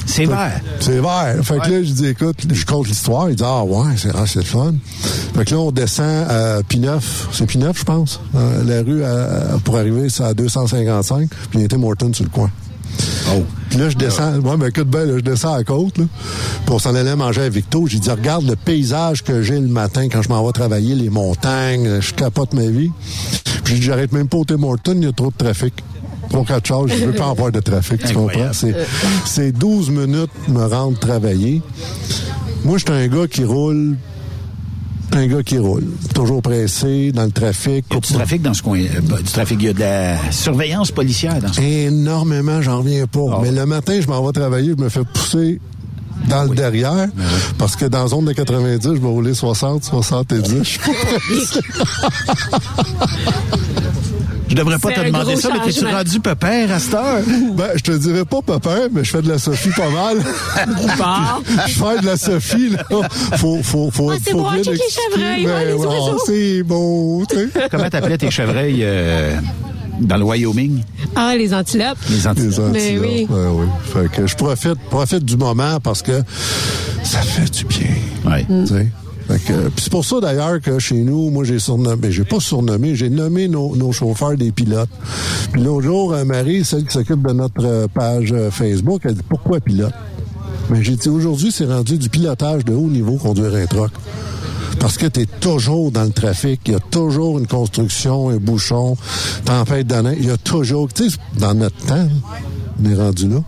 C'est 0.06 0.26
vert. 0.26 0.62
C'est 0.80 0.99
vert. 1.02 1.36
Fait 1.41 1.58
que 1.60 1.70
là, 1.72 1.84
je 1.84 1.91
dis, 1.91 2.06
écoute, 2.06 2.38
je 2.53 2.66
compte 2.66 2.88
l'histoire. 2.88 3.32
Il 3.32 3.36
dit, 3.36 3.44
ah 3.44 3.64
ouais, 3.64 3.94
c'est 3.98 4.12
ah, 4.14 4.26
c'est 4.28 4.40
le 4.40 4.45
fun. 4.45 4.76
Fait 5.36 5.44
que 5.45 5.52
là, 5.56 5.60
on 5.60 5.72
descend 5.72 6.28
à 6.30 6.62
Pineuf. 6.68 7.30
C'est 7.32 7.48
Pineuf, 7.48 7.80
je 7.80 7.84
pense. 7.84 8.20
euh, 8.36 8.64
la 8.64 8.84
rue 8.84 9.03
à- 9.03 9.58
pour 9.64 9.78
arriver, 9.78 10.10
c'est 10.10 10.24
à 10.24 10.34
255. 10.36 11.30
Puis 11.30 11.60
il 11.60 11.64
était 11.64 11.78
Morton 11.78 12.12
sur 12.14 12.26
le 12.26 12.30
coin. 12.30 12.52
Oh. 13.30 13.43
Puis 13.69 13.80
là, 13.80 13.89
je 13.89 13.98
descends. 13.98 14.39
Ouais, 14.39 14.57
mais 14.57 14.69
écoute 14.69 14.89
bien, 14.89 15.06
là, 15.06 15.14
je 15.18 15.23
descends 15.23 15.53
à 15.53 15.57
la 15.57 15.64
côte, 15.64 15.98
là. 15.98 16.06
On 16.69 16.80
s'en 16.80 16.95
allait 16.95 17.15
manger 17.15 17.41
à 17.41 17.49
Victo. 17.49 17.85
J'ai 17.88 17.99
dit, 17.99 18.10
regarde 18.10 18.48
le 18.48 18.56
paysage 18.56 19.23
que 19.23 19.41
j'ai 19.41 19.60
le 19.60 19.68
matin 19.68 20.07
quand 20.10 20.22
je 20.22 20.30
m'en 20.30 20.45
vais 20.45 20.52
travailler, 20.53 20.95
les 20.95 21.10
montagnes, 21.10 21.99
je 21.99 22.14
capote 22.14 22.53
ma 22.53 22.65
vie. 22.68 22.91
Puis 23.64 23.76
j'ai 23.76 23.80
dit, 23.80 23.85
j'arrête 23.85 24.11
même 24.14 24.27
pas 24.27 24.38
au 24.38 24.45
Tim 24.45 24.64
Hortons, 24.64 24.93
il 24.95 25.03
y 25.03 25.07
a 25.07 25.11
trop 25.11 25.31
de 25.31 25.38
trafic. 25.38 25.73
Trop 26.30 26.43
quatre 26.43 26.65
choses, 26.65 26.91
je 26.98 27.06
veux 27.06 27.11
pas 27.11 27.30
avoir 27.31 27.52
de 27.52 27.60
trafic, 27.60 28.06
tu 28.06 28.14
comprends? 28.14 28.52
C'est 29.26 29.52
12 29.52 29.89
minutes 29.89 30.31
me 30.48 30.65
rendre 30.65 30.98
travailler. 30.98 31.61
Moi, 32.64 32.77
je 32.77 32.85
suis 32.85 32.93
un 32.93 33.07
gars 33.07 33.27
qui 33.27 33.43
roule 33.43 33.98
Un 35.14 35.28
gars 35.28 35.44
qui 35.44 35.58
roule, 35.58 35.84
toujours 36.16 36.42
pressé, 36.42 37.12
dans 37.12 37.26
le 37.26 37.32
trafic. 37.32 37.86
Il 37.90 37.94
y 37.96 37.98
a 37.98 38.00
du 38.00 38.14
trafic 38.14 38.42
dans 38.42 38.54
ce 38.54 38.62
coin. 38.62 38.80
euh, 38.80 39.02
bah, 39.04 39.18
du 39.18 39.24
trafic, 39.24 39.58
il 39.60 39.66
y 39.66 39.70
a 39.70 39.74
de 39.74 39.80
la 39.80 40.32
surveillance 40.32 40.92
policière 40.92 41.40
dans 41.42 41.52
ce 41.52 41.60
coin. 41.60 41.66
Énormément, 41.68 42.62
j'en 42.62 42.78
reviens 42.80 43.06
pas. 43.08 43.40
Mais 43.42 43.52
le 43.52 43.66
matin, 43.66 44.00
je 44.00 44.08
m'en 44.08 44.26
vais 44.26 44.32
travailler, 44.32 44.74
je 44.78 44.82
me 44.84 44.90
fais 44.90 45.04
pousser 45.04 45.60
dans 46.30 46.44
le 46.44 46.56
derrière, 46.56 47.08
parce 47.58 47.76
que 47.76 47.86
dans 47.86 48.04
la 48.04 48.08
zone 48.08 48.26
de 48.26 48.34
90, 48.34 48.84
je 48.84 49.00
vais 49.00 49.08
rouler 49.08 49.34
60, 49.34 49.84
70. 49.84 50.58
Je 50.60 50.64
suis 50.64 50.80
pas 50.80 50.92
Je 54.52 54.56
devrais 54.57 54.80
pas 54.80 54.91
te 54.91 54.99
demander 54.99 55.38
ça, 55.38 55.48
mais 55.53 55.61
t'es-tu 55.61 55.86
rendu 55.86 56.19
pépère 56.19 56.73
à 56.73 56.80
cette 56.80 56.94
heure? 56.94 57.22
Ben, 57.53 57.69
je 57.76 57.84
te 57.84 57.91
dirais 57.94 58.26
pas 58.26 58.41
papa, 58.41 58.76
mais 58.91 59.06
je 59.06 59.11
fais 59.11 59.22
de 59.22 59.30
la 59.30 59.40
Sophie 59.40 59.69
pas 59.69 59.90
mal. 59.90 60.18
je 61.68 61.72
fais 61.72 62.02
de 62.02 62.06
la 62.06 62.18
Sophie, 62.18 62.69
là. 62.72 62.84
Faut, 63.38 63.64
faut, 63.64 63.90
faut, 63.90 64.11
Ah, 64.11 64.18
c'est 64.22 64.32
faut 64.32 64.41
bon, 64.41 64.52
check 64.61 64.73
les 64.73 65.15
chevreuils, 65.15 65.45
Ben, 65.45 65.53
ouais, 65.53 65.65
les 65.68 66.18
c'est 66.26 66.64
beau, 66.64 67.23
tu 67.30 67.38
sais. 67.38 67.49
Comment 67.72 67.90
t'appelais 67.90 68.18
tes 68.18 68.30
chevreuils 68.30 68.82
euh, 68.82 69.38
dans 70.02 70.18
le 70.18 70.26
Wyoming? 70.26 70.84
Ah, 71.15 71.34
les 71.38 71.53
antilopes. 71.53 71.98
Les 72.10 72.28
antilopes. 72.28 72.73
Mais 72.73 72.99
oui. 72.99 73.28
Ouais, 73.30 73.48
oui. 73.53 73.65
Fait 73.94 74.11
que 74.11 74.28
je 74.28 74.36
profite, 74.36 74.80
profite 74.90 75.23
du 75.23 75.38
moment 75.38 75.80
parce 75.82 76.02
que 76.02 76.22
ça 77.03 77.19
fait 77.22 77.49
du 77.49 77.64
bien. 77.64 77.88
Ouais. 78.26 78.45
Tu 78.68 78.91
c'est 79.78 79.90
pour 79.90 80.06
ça 80.06 80.20
d'ailleurs 80.20 80.60
que 80.62 80.80
chez 80.80 81.02
nous, 81.02 81.30
moi 81.30 81.44
j'ai 81.44 81.60
surnommé, 81.60 81.95
ben, 81.95 82.12
j'ai 82.12 82.24
pas 82.24 82.40
surnommé, 82.40 82.95
j'ai 82.95 83.10
nommé 83.10 83.48
nos, 83.48 83.76
nos 83.76 83.91
chauffeurs 83.91 84.36
des 84.36 84.52
pilotes. 84.52 84.90
Puis 85.52 85.62
l'autre 85.62 85.84
jour, 85.84 86.14
euh, 86.14 86.26
Marie, 86.26 86.66
celle 86.66 86.86
qui 86.86 86.94
s'occupe 86.94 87.26
de 87.26 87.34
notre 87.34 87.66
euh, 87.66 87.88
page 87.88 88.32
euh, 88.32 88.52
Facebook, 88.52 89.02
elle 89.06 89.16
dit 89.16 89.24
pourquoi 89.28 89.60
pilote? 89.60 89.94
Mais 90.70 90.84
j'ai 90.84 90.95
dit 90.95 91.10
aujourd'hui, 91.10 91.52
c'est 91.52 91.66
rendu 91.66 91.98
du 91.98 92.10
pilotage 92.10 92.66
de 92.66 92.74
haut 92.74 92.88
niveau 92.88 93.18
conduire 93.18 93.53
un 93.56 93.66
truck. 93.66 93.91
Parce 94.80 94.98
que 94.98 95.06
tu 95.06 95.22
es 95.22 95.26
toujours 95.26 95.91
dans 95.91 96.03
le 96.03 96.12
trafic, 96.12 96.62
il 96.66 96.74
y 96.74 96.76
a 96.76 96.80
toujours 96.80 97.38
une 97.38 97.48
construction, 97.48 98.30
un 98.30 98.38
bouchon, 98.38 98.98
tempête 99.45 99.91
neige, 99.91 100.18
il 100.20 100.28
y 100.28 100.32
a 100.32 100.38
toujours, 100.38 100.91
tu 100.91 101.10
sais, 101.10 101.18
dans 101.38 101.53
notre 101.53 101.78
temps, 101.86 102.08
on 102.82 102.90
est 102.90 102.95
rendu 102.95 103.28
là. 103.28 103.44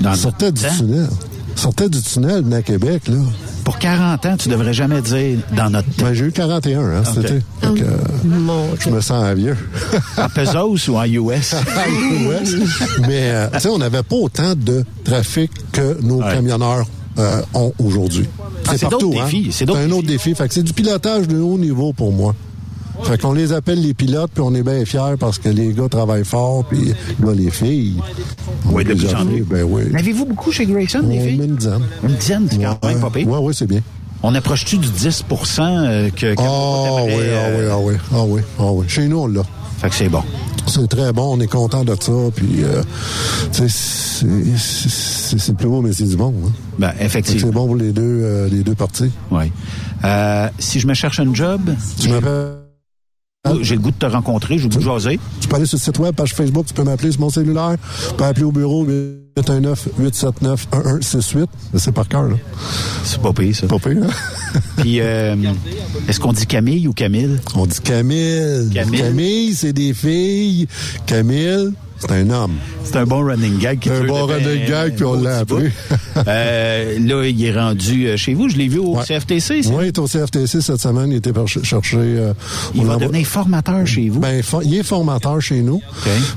Dans 0.00 0.14
sortait 0.14 0.52
du 0.52 0.62
tunnel. 0.76 1.08
Sortait 1.56 1.88
du 1.88 2.02
tunnel, 2.02 2.42
venait 2.42 2.56
à 2.56 2.62
Québec, 2.62 3.08
là. 3.08 3.18
Pour 3.64 3.78
40 3.78 4.26
ans, 4.26 4.36
tu 4.36 4.48
devrais 4.48 4.72
jamais 4.72 5.00
dire 5.00 5.38
dans 5.56 5.70
notre 5.70 5.88
temps. 5.94 6.04
Ben, 6.06 6.14
j'ai 6.14 6.24
eu 6.26 6.32
41, 6.32 6.80
hein, 6.80 7.02
cet 7.04 7.24
été. 7.24 7.34
Fait 7.60 7.74
que, 7.74 7.84
euh, 7.84 8.76
je 8.80 8.90
me 8.90 9.00
sens 9.00 9.34
vieux. 9.34 9.56
En 10.16 10.28
pesos 10.28 10.88
ou 10.88 10.96
en 10.96 11.04
US? 11.04 11.54
US. 11.54 12.54
Mais, 13.00 13.30
euh, 13.30 13.48
tu 13.54 13.60
sais, 13.60 13.68
on 13.68 13.78
n'avait 13.78 14.02
pas 14.02 14.16
autant 14.16 14.54
de 14.56 14.84
trafic 15.04 15.50
que 15.72 15.98
nos 16.02 16.20
camionneurs 16.20 16.86
euh, 17.18 17.42
ont 17.54 17.72
aujourd'hui. 17.78 18.28
Ah, 18.66 18.72
c'est 18.76 18.88
partout, 18.88 19.14
hein. 19.20 19.26
c'est 19.30 19.52
C'est 19.52 19.64
d'autres 19.66 19.80
un 19.80 19.90
autre 19.90 20.06
défi. 20.06 20.34
Fait 20.34 20.48
que 20.48 20.54
c'est 20.54 20.62
du 20.62 20.72
pilotage 20.72 21.28
de 21.28 21.38
haut 21.38 21.58
niveau 21.58 21.92
pour 21.92 22.12
moi. 22.12 22.34
Fait 23.04 23.20
qu'on 23.20 23.32
les 23.32 23.52
appelle 23.52 23.80
les 23.82 23.94
pilotes, 23.94 24.30
puis 24.34 24.42
on 24.46 24.54
est 24.54 24.62
bien 24.62 24.84
fiers 24.84 25.16
parce 25.18 25.38
que 25.38 25.48
les 25.48 25.72
gars 25.72 25.88
travaillent 25.88 26.24
fort, 26.24 26.64
puis 26.64 26.92
là, 27.22 27.32
les 27.34 27.50
filles. 27.50 27.96
Oui, 28.66 28.84
de 28.84 28.94
plus 28.94 29.14
en 29.14 29.26
plus. 29.26 29.42
Ben 29.44 29.64
oui. 29.68 29.82
N'avez-vous 29.90 30.26
beaucoup 30.26 30.52
chez 30.52 30.66
Grayson, 30.66 31.02
les 31.08 31.20
filles? 31.20 31.40
une 31.44 31.56
dizaine. 31.56 31.80
Une 32.06 32.14
dizaine, 32.14 32.48
c'est 32.50 32.58
quand 32.58 32.84
même 32.86 33.00
pas 33.00 33.10
pire. 33.10 33.26
Oui, 33.28 33.38
oui, 33.42 33.54
c'est 33.56 33.66
bien. 33.66 33.80
On 34.22 34.34
approche-tu 34.36 34.78
du 34.78 34.88
10 34.88 35.24
euh, 35.58 36.10
que, 36.10 36.34
que 36.34 36.40
Ah 36.40 37.02
oui, 37.04 37.12
ah 37.12 37.16
oui, 37.16 37.22
euh, 37.24 37.68
ah 37.72 37.78
oui, 37.80 37.94
ah 38.14 38.22
oui, 38.24 38.40
ah 38.58 38.72
oui. 38.72 38.84
Chez 38.88 39.08
nous, 39.08 39.18
on 39.18 39.26
l'a. 39.26 39.42
Fait 39.78 39.88
que 39.88 39.94
c'est 39.96 40.08
bon. 40.08 40.22
C'est 40.68 40.86
très 40.86 41.12
bon, 41.12 41.36
on 41.36 41.40
est 41.40 41.48
content 41.48 41.82
de 41.84 41.96
ça, 41.98 42.12
puis 42.36 42.62
euh, 42.62 42.82
tu 43.52 43.68
sais, 43.68 43.68
c'est- 43.68 44.56
c'est 44.56 45.38
c'est 45.40 45.48
le 45.52 45.54
plus 45.56 45.66
beau 45.66 45.82
métier 45.82 46.06
du 46.06 46.16
monde. 46.16 46.34
Hein. 46.46 46.52
Ben, 46.78 46.92
effectivement. 47.00 47.48
C'est 47.48 47.52
bon 47.52 47.66
pour 47.66 47.74
les 47.76 47.90
deux, 47.90 48.02
euh, 48.22 48.48
les 48.48 48.62
deux 48.62 48.76
parties. 48.76 49.10
Oui. 49.32 49.50
Euh, 50.04 50.48
si 50.60 50.78
je 50.78 50.86
me 50.86 50.94
cherche 50.94 51.18
un 51.18 51.34
job, 51.34 51.62
Tu 51.98 52.08
m'appelles? 52.10 52.61
J'ai 53.60 53.74
le 53.74 53.80
goût 53.80 53.90
de 53.90 53.96
te 53.96 54.06
rencontrer, 54.06 54.56
j'ai 54.56 54.68
le 54.68 54.74
goût 54.74 54.78
de 54.78 54.84
jaser. 54.84 55.18
Tu 55.40 55.48
peux 55.48 55.56
aller 55.56 55.66
sur 55.66 55.76
le 55.76 55.82
site 55.82 55.98
web, 55.98 56.14
page 56.14 56.32
Facebook, 56.32 56.64
tu 56.66 56.74
peux 56.74 56.84
m'appeler 56.84 57.10
sur 57.10 57.22
mon 57.22 57.30
cellulaire. 57.30 57.74
Tu 58.08 58.14
peux 58.14 58.22
appeler 58.22 58.44
au 58.44 58.52
bureau 58.52 58.86
819-879-1168. 59.36 61.46
C'est 61.74 61.90
par 61.90 62.06
cœur, 62.06 62.28
là. 62.28 62.36
C'est 63.02 63.20
pas 63.20 63.32
pire, 63.32 63.56
ça. 63.56 63.66
Pas 63.66 63.80
pire, 63.80 64.04
hein? 64.04 64.60
Puis, 64.76 65.00
euh, 65.00 65.34
est-ce 66.08 66.20
qu'on 66.20 66.32
dit 66.32 66.46
Camille 66.46 66.86
ou 66.86 66.92
Camille? 66.92 67.40
On 67.56 67.66
dit 67.66 67.80
Camille. 67.80 68.70
Camille. 68.72 69.00
Camille, 69.00 69.56
c'est 69.56 69.72
des 69.72 69.92
filles. 69.92 70.68
Camille, 71.06 71.72
c'est 72.02 72.12
un 72.12 72.28
homme. 72.30 72.52
C'est 72.84 72.96
un 72.96 73.04
bon 73.06 73.24
running 73.24 73.58
gag. 73.58 73.78
qui 73.78 73.90
Un 73.90 74.04
bon 74.04 74.26
running 74.26 74.66
gag, 74.68 74.94
puis 74.94 75.04
on 75.04 75.14
l'a 75.20 75.38
appris. 75.38 75.70
Euh, 76.26 76.98
là, 76.98 77.24
il 77.26 77.44
est 77.44 77.52
rendu 77.58 78.06
euh, 78.08 78.16
chez 78.16 78.34
vous. 78.34 78.48
Je 78.48 78.56
l'ai 78.56 78.68
vu 78.68 78.78
au 78.78 78.96
Ouais. 78.96 79.04
CFTC. 79.04 79.62
Oui, 79.68 79.84
il 79.84 79.86
est 79.88 79.98
au 79.98 80.06
CFTC 80.06 80.60
cette 80.60 80.80
semaine. 80.80 81.10
Il 81.10 81.16
était 81.16 81.32
chercher. 81.62 81.96
euh, 81.98 82.34
Il 82.74 82.84
va 82.84 82.96
devenir 82.96 83.26
formateur 83.26 83.86
chez 83.86 84.08
vous. 84.08 84.20
Ben, 84.20 84.42
for- 84.42 84.62
il 84.62 84.74
est 84.74 84.82
formateur 84.82 85.40
chez 85.40 85.60
nous, 85.62 85.80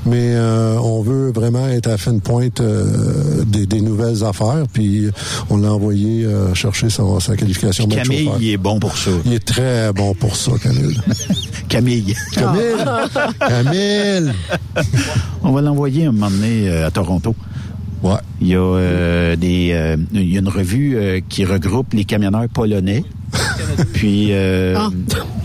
mais 0.06 0.32
euh, 0.34 0.78
on 0.78 1.02
veut 1.02 1.32
vraiment 1.32 1.68
être 1.68 1.88
à 1.90 1.98
fine 1.98 2.20
pointe 2.20 2.60
euh, 2.60 3.44
des, 3.46 3.66
des 3.66 3.80
nouvelles 3.80 4.24
affaires, 4.24 4.64
puis 4.72 5.08
on 5.50 5.58
l'a 5.58 5.72
envoyé 5.72 6.24
euh, 6.24 6.54
chercher 6.54 6.88
sa, 6.90 7.02
sa 7.20 7.36
qualification 7.36 7.86
Puis 7.86 7.96
Camille, 7.96 8.30
il 8.40 8.50
est 8.50 8.56
bon 8.56 8.78
pour 8.78 8.96
ça. 8.96 9.10
Il 9.26 9.34
est 9.34 9.44
très 9.44 9.92
bon 9.92 10.14
pour 10.14 10.36
ça, 10.36 10.52
Camille. 10.62 10.98
Camille. 11.68 12.14
Camille! 12.32 12.84
Camille! 13.38 14.32
On 15.42 15.52
va 15.52 15.60
l'envoyer 15.60 16.06
un 16.06 16.12
moment 16.12 16.30
donné 16.30 16.68
euh, 16.68 16.86
à 16.86 16.90
Toronto. 16.90 17.34
Ouais. 18.02 18.14
Il 18.40 18.48
y 18.48 18.54
a 18.54 18.58
euh, 18.60 19.36
des, 19.36 19.70
euh, 19.72 19.96
il 20.12 20.32
y 20.32 20.36
a 20.36 20.40
une 20.40 20.48
revue 20.48 20.96
euh, 20.96 21.20
qui 21.28 21.44
regroupe 21.44 21.92
les 21.94 22.04
camionneurs 22.04 22.48
polonais. 22.52 23.04
Puis 23.94 24.28
euh, 24.32 24.74
Ah. 24.78 24.90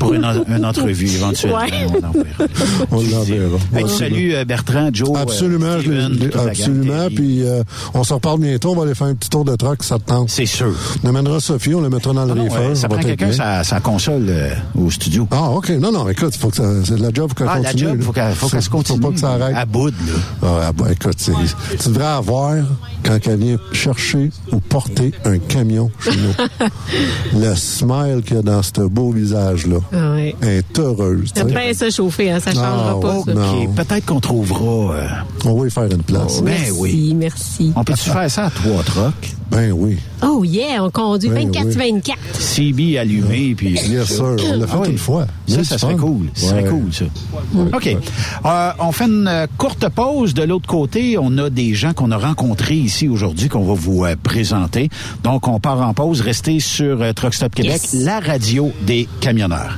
Pour 0.01 0.13
une, 0.15 0.25
une 0.47 0.65
entrevue 0.65 1.07
éventuellement. 1.07 1.59
Ouais. 1.59 1.69
on 1.89 2.07
enverra. 2.07 2.45
On 2.91 2.95
l'enverra. 3.01 3.57
Hey, 3.75 3.87
salut 3.87 4.33
euh, 4.33 4.45
Bertrand, 4.45 4.89
Joe. 4.91 5.09
euh, 5.15 5.21
Absolument, 5.21 5.79
Steven, 5.79 6.17
je 6.19 6.37
la 6.37 6.43
absolument. 6.43 7.07
Puis 7.15 7.43
euh, 7.43 7.63
on 7.93 8.03
se 8.03 8.13
reparle 8.13 8.39
bientôt. 8.39 8.71
On 8.71 8.75
va 8.75 8.83
aller 8.83 8.95
faire 8.95 9.07
un 9.07 9.13
petit 9.15 9.29
tour 9.29 9.45
de 9.45 9.55
truck, 9.55 9.83
ça 9.83 9.99
te 9.99 10.05
tente. 10.05 10.29
C'est 10.31 10.45
sûr. 10.47 10.73
On 11.03 11.09
amènera 11.09 11.39
Sophie, 11.39 11.75
on 11.75 11.81
la 11.81 11.89
mettra 11.89 12.13
dans 12.13 12.25
le 12.25 12.31
Ah 12.31 12.35
non, 12.35 12.43
reefer. 12.45 12.67
ouais, 12.69 12.75
ça 12.75 12.87
prend 12.87 12.97
être 12.97 13.05
quelqu'un 13.05 13.31
sa, 13.31 13.63
sa 13.63 13.79
console 13.79 14.25
euh, 14.27 14.49
au 14.75 14.89
studio. 14.89 15.27
Ah, 15.31 15.51
OK. 15.51 15.69
Non, 15.69 15.91
non, 15.91 16.09
écoute, 16.09 16.35
faut 16.35 16.49
que 16.49 16.57
ça, 16.57 16.63
c'est 16.83 16.95
de 16.97 17.01
la 17.03 17.11
job 17.13 17.33
qu'elle 17.35 17.47
Ah, 17.49 17.59
la 17.59 17.71
continue. 17.71 17.89
job, 17.89 17.97
là. 17.99 18.03
faut 18.05 18.11
qu'elle 18.11 18.33
faut 18.35 18.49
qu'elle 18.49 18.61
se 18.63 18.69
Faut 18.69 18.77
continue. 18.77 18.99
pas 18.99 19.09
que 19.11 19.19
ça 19.19 19.31
arrête. 19.33 19.55
À 19.55 19.65
bout, 19.65 19.87
là. 19.89 19.93
Ah, 20.41 20.47
ah, 20.67 20.71
bah, 20.71 20.85
écoute, 20.91 21.15
c'est- 21.17 21.31
tu 21.79 21.89
devrais 21.89 22.05
avoir, 22.05 22.55
quand 23.03 23.17
elle 23.27 23.37
vient 23.39 23.57
chercher 23.71 24.31
ou 24.51 24.57
porter 24.59 25.11
un 25.25 25.37
camion 25.37 25.91
chez 25.99 26.11
nous, 26.11 27.39
le 27.39 27.55
smile 27.55 28.21
qu'il 28.25 28.37
y 28.37 28.39
a 28.39 28.41
dans 28.41 28.63
ce 28.63 28.81
beau 28.81 29.11
visage-là. 29.11 29.77
Ah 29.93 30.11
ouais. 30.13 30.35
Elle 30.41 30.47
est 30.49 30.79
heureuse. 30.79 31.31
ça 31.73 31.89
chauffé, 31.89 32.31
hein, 32.31 32.39
ça 32.39 32.51
changera 32.51 32.91
Ah, 32.97 33.01
pas, 33.01 33.15
oh, 33.19 33.23
ça. 33.25 33.33
non. 33.33 33.63
OK, 33.63 33.75
peut-être 33.75 34.05
qu'on 34.05 34.19
trouvera... 34.19 34.95
euh, 34.95 35.07
On 35.45 35.59
va 35.59 35.67
y 35.67 35.71
faire 35.71 35.83
une 35.91 36.03
place. 36.03 36.41
ben 36.41 36.51
merci, 36.51 36.71
oui. 36.79 37.13
merci. 37.15 37.73
On 37.75 37.83
peut-tu 37.83 38.09
faire 38.09 38.29
ça 38.31 38.45
à 38.45 38.49
trois 38.49 38.83
trocs? 38.83 39.29
Ben 39.49 39.73
oui. 39.73 39.97
Oh 40.23 40.45
yeah, 40.45 40.81
on 40.81 40.89
conduit 40.89 41.29
Ben 41.29 41.51
24-24. 41.51 42.13
CB 42.39 42.97
allumé, 42.97 43.53
puis... 43.53 43.73
Bien 43.73 44.05
sûr. 44.05 44.37
On 44.39 44.55
l'a 44.59 44.65
fait 44.65 44.73
Ah 44.75 44.79
oui. 44.83 44.89
une 44.91 44.97
fois. 44.97 45.25
Ça, 45.45 45.55
Bien 45.55 45.63
ça 45.65 45.77
serait 45.77 45.93
fun. 45.95 45.99
cool. 45.99 46.27
Ça 46.35 46.47
serait 46.49 46.63
cool, 46.63 46.93
ça. 46.93 47.05
OK. 47.73 47.97
Euh, 48.45 48.71
on 48.79 48.91
fait 48.93 49.05
une 49.07 49.27
euh, 49.27 49.47
courte 49.57 49.89
pause. 49.89 50.33
De 50.33 50.43
l'autre 50.43 50.67
côté, 50.67 51.17
on 51.17 51.37
a 51.37 51.49
des 51.49 51.73
gens 51.73 51.91
qu'on 51.91 52.11
a 52.11 52.17
rencontrés 52.17 52.77
ici 52.77 53.09
aujourd'hui 53.09 53.49
qu'on 53.49 53.65
va 53.65 53.73
vous 53.73 54.05
euh, 54.05 54.15
présenter. 54.23 54.89
Donc, 55.23 55.49
on 55.49 55.59
part 55.59 55.81
en 55.81 55.93
pause. 55.93 56.21
Restez 56.21 56.61
sur 56.61 57.01
euh, 57.01 57.11
Truck 57.11 57.33
Stop 57.33 57.53
Québec, 57.53 57.81
Yes. 57.91 57.93
la 58.05 58.21
radio 58.21 58.71
des 58.83 59.09
camionneurs. 59.19 59.77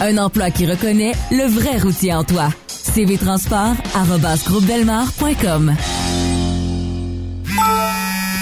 Un 0.00 0.18
emploi 0.18 0.50
qui 0.50 0.66
reconnaît 0.66 1.12
le 1.30 1.44
vrai 1.48 1.78
routier 1.78 2.12
en 2.12 2.24
toi. 2.24 2.48
cvtransport.com 2.94 5.74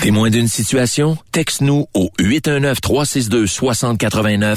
Témoin 0.02 0.30
d'une 0.30 0.48
situation? 0.48 1.16
Texte-nous 1.32 1.86
au 1.94 2.10
819-362-6089, 2.20 4.56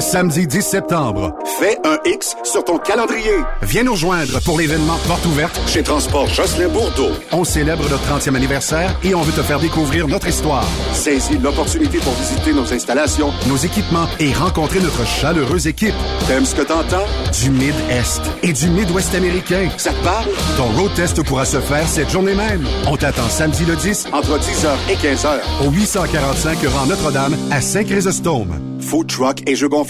Samedi 0.00 0.46
10 0.46 0.62
septembre, 0.62 1.34
fais 1.58 1.76
un 1.84 1.98
X 2.06 2.34
sur 2.42 2.64
ton 2.64 2.78
calendrier. 2.78 3.34
Viens 3.60 3.82
nous 3.82 3.92
rejoindre 3.92 4.40
pour 4.44 4.58
l'événement 4.58 4.96
Porte 5.06 5.26
ouverte 5.26 5.60
chez 5.66 5.82
Transport 5.82 6.26
Jocelyn 6.26 6.68
Bourdeau. 6.68 7.10
On 7.32 7.44
célèbre 7.44 7.82
notre 7.90 8.02
30e 8.08 8.34
anniversaire 8.34 8.96
et 9.04 9.14
on 9.14 9.20
veut 9.20 9.32
te 9.32 9.42
faire 9.42 9.60
découvrir 9.60 10.08
notre 10.08 10.28
histoire. 10.28 10.64
Saisis 10.94 11.36
l'opportunité 11.36 11.98
pour 11.98 12.14
visiter 12.14 12.54
nos 12.54 12.72
installations, 12.72 13.30
nos 13.46 13.58
équipements 13.58 14.06
et 14.18 14.32
rencontrer 14.32 14.80
notre 14.80 15.06
chaleureuse 15.06 15.66
équipe. 15.66 15.94
T'aimes 16.26 16.46
ce 16.46 16.54
que 16.54 16.62
t'entends? 16.62 17.04
Du 17.42 17.50
Mid-Est 17.50 18.22
et 18.42 18.54
du 18.54 18.70
Mid-Ouest 18.70 19.14
américain. 19.14 19.68
Ça 19.76 19.90
te 19.90 20.02
parle? 20.02 20.30
Ton 20.56 20.80
road 20.80 20.94
test 20.96 21.22
pourra 21.24 21.44
se 21.44 21.60
faire 21.60 21.86
cette 21.86 22.08
journée 22.08 22.34
même. 22.34 22.66
On 22.86 22.96
t'attend 22.96 23.28
samedi 23.28 23.66
le 23.66 23.76
10 23.76 24.06
entre 24.14 24.38
10h 24.38 24.70
et 24.90 24.94
15h 24.94 25.66
au 25.66 25.70
845 25.70 26.58
rang 26.68 26.86
Notre-Dame 26.86 27.36
à 27.50 27.60
Saint-Chrysostome. 27.60 28.58
Food 28.80 29.08
truck 29.08 29.42
et 29.46 29.54
jeux 29.54 29.68
gonflables 29.68 29.89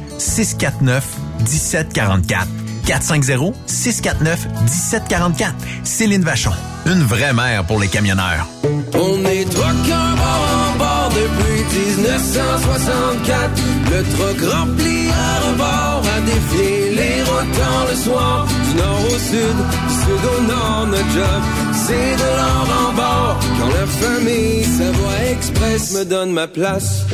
649 0.21 1.03
1744. 1.39 2.47
450-649-1744. 2.85 5.53
Céline 5.83 6.23
Vachon. 6.23 6.51
Une 6.85 7.01
vraie 7.03 7.33
mère 7.33 7.65
pour 7.65 7.79
les 7.79 7.87
camionneurs. 7.87 8.47
On 8.93 9.25
est 9.25 9.45
truckers 9.45 10.15
bord 10.15 10.47
en 10.57 10.75
bord 10.77 11.09
depuis 11.09 11.63
1964. 11.77 13.49
Le 13.91 14.03
truck 14.03 14.41
rempli 14.51 15.09
à 15.09 15.39
rebord 15.47 16.03
a 16.15 16.21
défié 16.21 16.93
les 16.95 17.23
routants 17.23 17.85
le 17.89 17.95
soir. 17.95 18.47
Du 18.47 18.75
nord 18.77 19.05
au 19.05 19.17
sud, 19.19 19.57
du 19.87 19.93
sud 20.01 20.23
au 20.37 20.41
nord, 20.47 20.87
notre 20.87 21.11
job, 21.11 21.41
c'est 21.85 22.15
de 22.17 22.29
l'or 22.37 22.67
en 22.87 22.91
bord. 22.93 23.35
Quand 23.59 23.69
la 23.69 23.85
famille 23.85 24.63
Savoie 24.63 25.19
Express 25.31 25.91
me 25.93 26.03
donne 26.03 26.31
ma 26.31 26.47
place. 26.47 27.05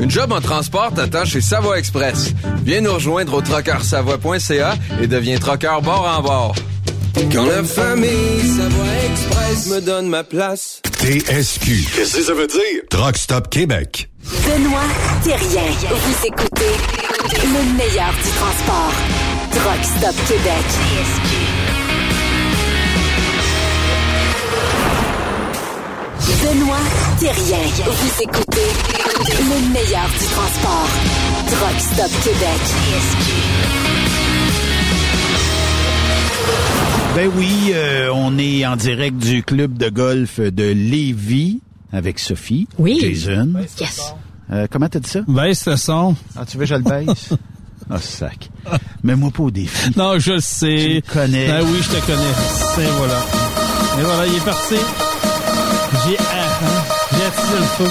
Une 0.00 0.10
job 0.10 0.32
en 0.32 0.40
transport 0.40 0.92
t'attend 0.94 1.24
chez 1.24 1.40
Savoie 1.40 1.78
Express. 1.78 2.32
Viens 2.64 2.80
nous 2.80 2.92
rejoindre 2.94 3.34
au 3.34 3.40
trockeursavoie.ca 3.42 4.76
et 5.02 5.06
deviens 5.06 5.38
trockeur 5.38 5.82
bord 5.82 6.06
en 6.06 6.22
bord. 6.22 6.54
Quand 7.32 7.46
la 7.46 7.64
famille 7.64 8.40
Savoie 8.56 8.84
Express 9.10 9.66
me 9.68 9.80
donne 9.80 10.08
ma 10.08 10.24
place. 10.24 10.80
TSQ. 11.00 11.70
Qu'est-ce 11.94 12.16
que 12.16 12.22
ça 12.22 12.34
veut 12.34 12.46
dire? 12.46 12.82
Truck 12.90 13.16
Stop 13.16 13.50
Québec. 13.50 14.10
Benoît 14.46 14.80
Thérien. 15.22 15.70
Vous 15.90 16.26
écoutez 16.26 16.74
le 17.44 17.76
meilleur 17.76 18.12
du 18.12 18.30
transport. 18.38 18.92
Truck 19.52 19.84
Stop 19.84 20.14
Québec. 20.28 21.47
Benoît 26.28 26.76
Thérien. 27.18 27.58
Vous 27.86 28.22
écoutez 28.22 28.68
le 29.40 29.72
meilleur 29.72 30.06
du 30.08 30.26
transport. 30.26 30.88
Truck 31.46 31.80
Stop 31.80 32.10
Québec. 32.22 32.60
Ben 37.16 37.30
oui, 37.34 37.70
euh, 37.72 38.10
on 38.14 38.36
est 38.38 38.66
en 38.66 38.76
direct 38.76 39.16
du 39.16 39.42
club 39.42 39.78
de 39.78 39.88
golf 39.88 40.38
de 40.38 40.64
Lévis 40.70 41.60
avec 41.92 42.18
Sophie, 42.18 42.68
Oui. 42.78 42.98
Jason. 43.00 43.54
Yes. 43.80 44.14
Euh, 44.52 44.66
comment 44.70 44.88
t'as 44.88 45.00
dit 45.00 45.08
ça? 45.10 45.20
Baisse 45.26 45.66
le 45.66 45.76
son. 45.76 46.14
Ah, 46.36 46.44
tu 46.46 46.58
veux 46.58 46.64
que 46.64 46.68
je 46.70 46.74
le 46.74 46.82
baisse? 46.82 47.30
Ah, 47.90 47.96
sac. 48.02 48.50
Mets-moi 49.02 49.30
pas 49.30 49.44
au 49.44 49.50
défi. 49.50 49.90
Non, 49.96 50.18
je 50.18 50.32
le 50.32 50.40
sais. 50.40 51.02
Tu 51.02 51.08
me 51.08 51.14
connais. 51.14 51.46
Ben 51.48 51.62
oui, 51.64 51.78
je 51.80 51.88
te 51.88 52.04
connais. 52.04 52.84
Et 52.86 52.90
voilà. 52.98 53.24
Et 53.98 54.02
voilà, 54.02 54.26
il 54.26 54.34
est 54.34 54.44
parti. 54.44 54.74
J'ai 55.92 56.18
hein, 56.18 56.48
j'ai 57.12 57.24
le 57.24 57.64
feu. 57.76 57.90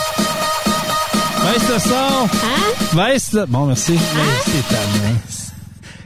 Baisse 1.44 1.70
le 1.70 1.80
son. 1.80 1.96
Hein? 1.96 2.96
Baisse 2.96 3.34
le... 3.34 3.46
Bon, 3.46 3.66
merci. 3.66 3.94
Merci, 3.94 4.64
ta 4.70 4.76
mince. 5.08 5.54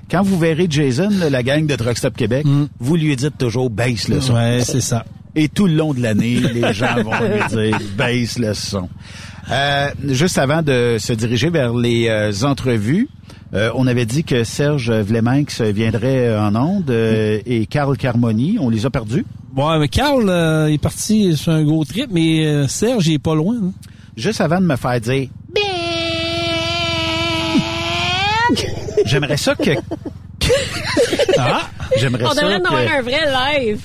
Quand 0.10 0.24
vous 0.24 0.38
verrez 0.40 0.68
Jason, 0.70 1.10
la 1.30 1.44
gang 1.44 1.66
de 1.66 1.76
Truck 1.76 1.98
Stop 1.98 2.16
Québec, 2.16 2.46
vous 2.80 2.96
lui 2.96 3.16
dites 3.16 3.38
toujours 3.38 3.70
baisse 3.70 4.08
le 4.08 4.22
son. 4.22 4.34
Mm. 4.34 4.36
Ouais, 4.36 4.62
c'est 4.64 4.82
ça. 4.82 5.06
Et 5.36 5.48
tout 5.48 5.68
le 5.68 5.74
long 5.74 5.94
de 5.94 6.02
l'année, 6.02 6.36
les 6.40 6.74
gens 6.74 7.02
vont 7.04 7.12
lui 7.12 7.48
dire 7.50 7.80
baisse 7.98 8.40
le 8.40 8.54
son. 8.54 8.90
Euh, 9.50 9.90
juste 10.08 10.38
avant 10.38 10.62
de 10.62 10.98
se 11.00 11.14
diriger 11.14 11.50
vers 11.50 11.74
les 11.74 12.08
euh, 12.08 12.32
entrevues, 12.44 13.10
euh, 13.54 13.70
on 13.76 13.86
avait 13.88 14.06
dit 14.06 14.24
que 14.24 14.44
Serge 14.44 14.92
Vleminx 14.92 15.62
viendrait 15.62 16.38
en 16.38 16.56
onde 16.56 16.90
euh, 16.90 17.40
et 17.46 17.66
Carl 17.66 17.98
Carmoni, 17.98 18.58
on 18.60 18.70
les 18.70 18.86
a 18.86 18.90
perdus. 18.90 19.26
Ouais, 19.56 19.80
mais 19.80 19.88
Carl 19.90 20.30
euh, 20.30 20.68
est 20.68 20.78
parti 20.78 21.36
sur 21.36 21.52
un 21.52 21.64
gros 21.64 21.84
trip, 21.86 22.10
mais 22.12 22.46
euh, 22.46 22.68
Serge, 22.68 23.08
il 23.08 23.14
est 23.16 23.20
pas 23.20 23.36
loin. 23.36 23.56
hein. 23.62 23.72
Juste 24.16 24.42
avant 24.42 24.60
de 24.62 24.66
me 24.66 24.76
faire 24.76 25.00
dire 25.02 25.28
J'aimerais 29.06 29.38
ça 29.38 29.56
que 29.56 29.72
Ah! 31.38 31.62
j'aimerais 31.98 32.26
On 32.26 32.32
ça 32.32 32.42
devrait 32.42 32.56
en 32.62 32.66
avoir 32.66 32.86
que 32.86 32.92
un 32.92 33.02
vrai 33.02 33.22
live. 33.64 33.80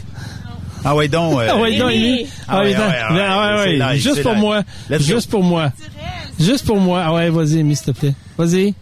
Ah 0.84 0.94
ouais 0.94 1.08
donc 1.08 1.38
euh, 1.40 1.48
Ah 1.50 1.56
ouais, 1.58 1.76
non, 1.78 1.86
oui. 1.86 2.26
Ah 2.48 2.60
ouais, 2.62 2.74
ah 2.76 2.80
ouais, 2.88 2.94
ah 3.08 3.12
ouais, 3.14 3.20
ah 3.26 3.56
ouais, 3.56 3.62
c'est 3.64 3.70
ouais. 3.70 3.92
live, 3.94 4.02
Juste 4.02 4.22
pour 4.22 4.32
live. 4.32 4.40
moi. 4.40 4.62
Let's 4.90 4.98
go. 5.08 5.14
Juste 5.14 5.30
pour 5.30 5.42
moi. 5.42 5.72
Juste 6.38 6.66
pour 6.66 6.76
moi. 6.80 7.02
Ah 7.06 7.12
ouais, 7.14 7.30
vas-y, 7.30 7.60
Amy, 7.60 7.76
s'il 7.76 7.86
te 7.92 7.98
plaît. 7.98 8.14
Vas-y. 8.38 8.74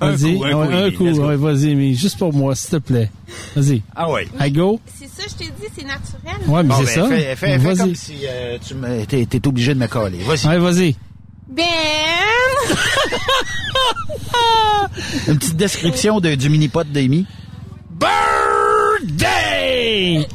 Vas-y. 0.00 0.36
un 0.42 0.90
coup. 0.92 1.04
Ouais, 1.04 1.36
vas-y, 1.36 1.72
Amy. 1.72 1.94
Juste 1.94 2.18
pour 2.18 2.32
moi, 2.32 2.54
s'il 2.54 2.70
te 2.70 2.76
plaît. 2.76 3.10
Vas-y. 3.56 3.82
Ah 3.94 4.10
ouais. 4.10 4.26
I 4.40 4.50
go. 4.50 4.80
C'est 4.98 5.08
ça, 5.08 5.22
je 5.28 5.34
t'ai 5.34 5.44
dit, 5.50 5.66
c'est 5.76 5.84
naturel. 5.84 6.48
Ouais, 6.48 6.62
mais 6.62 6.68
Bon, 6.68 6.76
c'est 6.84 7.00
ben, 7.00 7.02
ça. 7.02 7.08
Fais, 7.08 7.36
fais- 7.36 7.38
fais 7.58 7.58
Vas-y. 7.58 7.76
comme 7.78 7.94
si 7.94 8.14
euh, 8.28 8.58
tu 9.08 9.26
t'es 9.26 9.48
obligé 9.48 9.74
de 9.74 9.80
me 9.80 9.86
coller. 9.86 10.18
Vas-y. 10.26 10.46
Ouais, 10.48 10.58
vas-y. 10.58 10.96
Ben! 11.48 11.64
Une 15.28 15.38
petite 15.38 15.56
description 15.56 16.20
de, 16.20 16.34
du 16.34 16.48
mini-pot 16.50 16.84
d'Amy. 16.84 17.26
Birthday! 19.00 20.26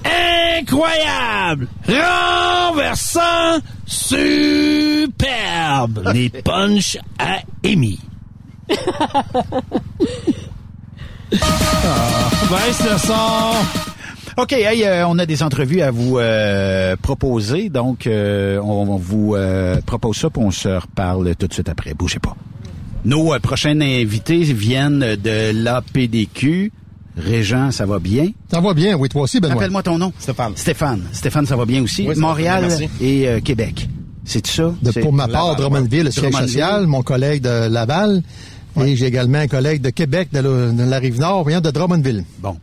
Incroyable! 0.59 1.67
Renversant! 1.87 3.61
Superbe! 3.85 5.07
Les 6.13 6.29
punchs 6.29 6.97
à 7.17 7.39
Amy. 7.65 7.99
Baisse 11.31 12.83
le 12.91 12.97
son. 12.97 13.53
OK, 14.37 14.53
hey, 14.53 14.83
euh, 14.83 15.07
on 15.07 15.19
a 15.19 15.25
des 15.25 15.43
entrevues 15.43 15.81
à 15.81 15.91
vous 15.91 16.17
euh, 16.17 16.95
proposer, 17.01 17.69
donc 17.69 18.07
euh, 18.07 18.59
on, 18.61 18.87
on 18.89 18.97
vous 18.97 19.35
euh, 19.35 19.81
propose 19.85 20.17
ça, 20.17 20.29
puis 20.29 20.41
on 20.41 20.51
se 20.51 20.69
reparle 20.69 21.35
tout 21.35 21.47
de 21.47 21.53
suite 21.53 21.67
après. 21.69 21.93
Bougez 21.93 22.19
pas. 22.19 22.35
Nos 23.05 23.33
euh, 23.33 23.39
prochains 23.39 23.79
invités 23.81 24.41
viennent 24.43 24.99
de 25.15 25.51
l'APDQ. 25.53 26.71
Régent, 27.17 27.71
ça 27.71 27.85
va 27.85 27.99
bien? 27.99 28.27
Ça 28.49 28.61
va 28.61 28.73
bien, 28.73 28.95
oui, 28.95 29.09
toi 29.09 29.23
aussi, 29.23 29.41
Benoît. 29.41 29.55
Rappelle-moi 29.55 29.83
ton 29.83 29.97
nom. 29.97 30.13
Stéphane. 30.19 30.53
Stéphane. 30.55 31.01
Stéphane, 31.11 31.45
ça 31.45 31.57
va 31.57 31.65
bien 31.65 31.83
aussi? 31.83 32.07
Oui, 32.07 32.15
Montréal 32.15 32.69
et 33.01 33.27
euh, 33.27 33.41
Québec. 33.41 33.89
C'est 34.23 34.45
ça? 34.47 34.73
De- 34.81 34.91
pour 35.01 35.11
ma 35.11 35.27
part, 35.27 35.55
Drummondville, 35.57 36.03
le 36.05 36.11
siège 36.11 36.33
social, 36.33 36.87
mon 36.87 37.01
collègue 37.01 37.41
de 37.41 37.67
Laval, 37.67 38.21
et 38.83 38.95
j'ai 38.95 39.05
également 39.07 39.39
un 39.39 39.47
collègue 39.47 39.81
de 39.81 39.89
Québec, 39.89 40.29
de 40.31 40.39
la, 40.39 40.71
de 40.71 40.83
la 40.89 40.99
Rive-Nord, 40.99 41.47
vient 41.47 41.61
de 41.61 41.71
Drummondville. 41.71 42.23
Bon. 42.39 42.57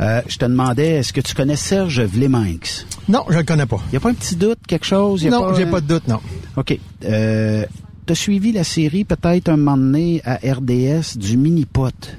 Euh, 0.00 0.20
je 0.28 0.36
te 0.36 0.44
demandais, 0.44 0.96
est-ce 0.96 1.12
que 1.12 1.22
tu 1.22 1.34
connais 1.34 1.56
Serge 1.56 2.00
Vleminx? 2.02 2.86
Non, 3.08 3.24
je 3.30 3.38
le 3.38 3.44
connais 3.44 3.64
pas. 3.66 3.78
Il 3.88 3.92
n'y 3.92 3.96
a 3.96 4.00
pas 4.00 4.10
un 4.10 4.14
petit 4.14 4.36
doute, 4.36 4.58
quelque 4.68 4.84
chose? 4.84 5.22
Y 5.22 5.28
a 5.28 5.30
Non, 5.30 5.54
j'ai 5.54 5.62
euh, 5.64 5.70
pas 5.70 5.80
de 5.80 5.86
doute, 5.86 6.06
non. 6.08 6.20
OK. 6.56 6.78
Euh, 7.04 7.64
T'as 8.04 8.14
suivi 8.14 8.52
la 8.52 8.62
série 8.62 9.04
peut-être 9.04 9.48
un 9.48 9.56
moment 9.56 9.76
donné 9.76 10.20
à 10.24 10.34
RDS 10.36 11.16
du 11.16 11.36
mini-pot. 11.36 12.16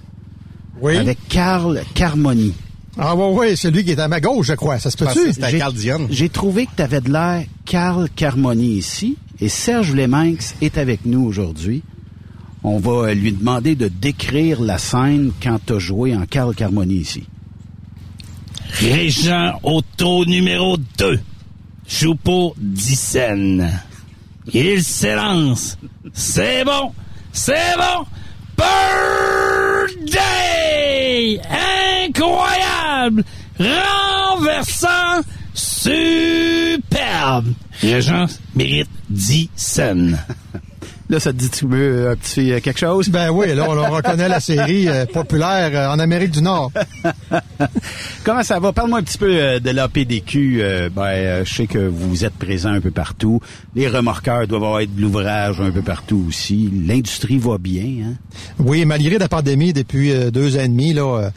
Oui. 0.81 0.97
Avec 0.97 1.17
Carl 1.29 1.81
Carmoni. 1.93 2.53
Ah 2.97 3.15
oui, 3.15 3.23
oui, 3.49 3.55
c'est 3.57 3.69
lui 3.71 3.85
qui 3.85 3.91
est 3.91 3.99
à 3.99 4.07
ma 4.07 4.19
gauche, 4.19 4.47
je 4.47 4.53
crois. 4.53 4.79
Ça 4.79 4.89
se 4.89 4.97
peut-tu? 4.97 5.31
J'ai- 5.49 5.61
J'ai 6.09 6.29
trouvé 6.29 6.65
que 6.65 6.71
tu 6.75 6.81
avais 6.81 6.99
de 6.99 7.11
l'air 7.11 7.45
Carl 7.65 8.09
Carmoni 8.15 8.73
ici 8.73 9.17
et 9.39 9.49
Serge 9.49 9.91
Vleminx 9.91 10.55
est 10.61 10.77
avec 10.79 11.05
nous 11.05 11.23
aujourd'hui. 11.23 11.83
On 12.69 12.79
va 12.79 13.07
euh, 13.07 13.13
lui 13.13 13.31
demander 13.31 13.75
de 13.75 13.87
décrire 13.87 14.59
la 14.59 14.77
scène 14.77 15.31
quand 15.41 15.57
tu 15.65 15.71
as 15.71 15.79
joué 15.79 16.13
en 16.13 16.25
Carl 16.25 16.53
Carmoni 16.53 16.95
ici. 16.95 17.23
Régent 18.81 19.57
Auto 19.63 20.25
numéro 20.25 20.75
2. 20.97 21.17
Joue 21.87 22.15
pour 22.15 22.55
10 22.57 22.99
scènes. 22.99 23.71
Il 24.53 24.83
s'élance. 24.83 25.77
C'est 26.11 26.65
bon. 26.65 26.91
C'est 27.31 27.77
bon. 27.77 28.05
Birthday! 30.03 31.39
Incroyable! 32.05 33.23
Renversant! 33.57 35.23
Superbe! 35.53 37.53
Régent 37.79 38.25
mérite 38.55 38.89
10 39.09 39.49
scènes. 39.55 40.19
Là, 41.09 41.21
ça 41.21 41.31
te 41.31 41.65
veux 41.65 42.09
un 42.09 42.15
petit 42.17 42.61
quelque 42.61 42.79
chose? 42.79 43.07
Ben 43.07 43.29
oui, 43.29 43.55
là, 43.55 43.65
on 43.69 43.91
reconnaît 43.91 44.27
la 44.27 44.41
série 44.41 44.89
euh, 44.89 45.05
populaire 45.05 45.69
euh, 45.73 45.93
en 45.93 45.99
Amérique 45.99 46.31
du 46.31 46.41
Nord. 46.41 46.69
Comment 48.25 48.43
ça 48.43 48.59
va? 48.59 48.73
Parle-moi 48.73 48.99
un 48.99 49.03
petit 49.03 49.17
peu 49.17 49.29
euh, 49.31 49.59
de 49.59 49.69
l'APDQ. 49.69 50.59
Euh, 50.59 50.89
ben, 50.89 51.45
je 51.45 51.53
sais 51.53 51.67
que 51.67 51.77
vous 51.77 52.25
êtes 52.25 52.33
présents 52.33 52.73
un 52.73 52.81
peu 52.81 52.91
partout. 52.91 53.39
Les 53.73 53.87
remorqueurs 53.87 54.47
doivent 54.47 54.65
avoir 54.65 54.81
de 54.81 55.01
l'ouvrage 55.01 55.61
un 55.61 55.71
peu 55.71 55.81
partout 55.81 56.25
aussi. 56.27 56.69
L'industrie 56.85 57.37
va 57.37 57.57
bien, 57.57 58.09
hein? 58.09 58.13
Oui, 58.59 58.83
malgré 58.83 59.17
la 59.17 59.29
pandémie 59.29 59.71
depuis 59.71 60.13
deux 60.31 60.57
ans 60.57 60.63
et 60.63 60.67
demi, 60.67 60.93
là, 60.93 61.31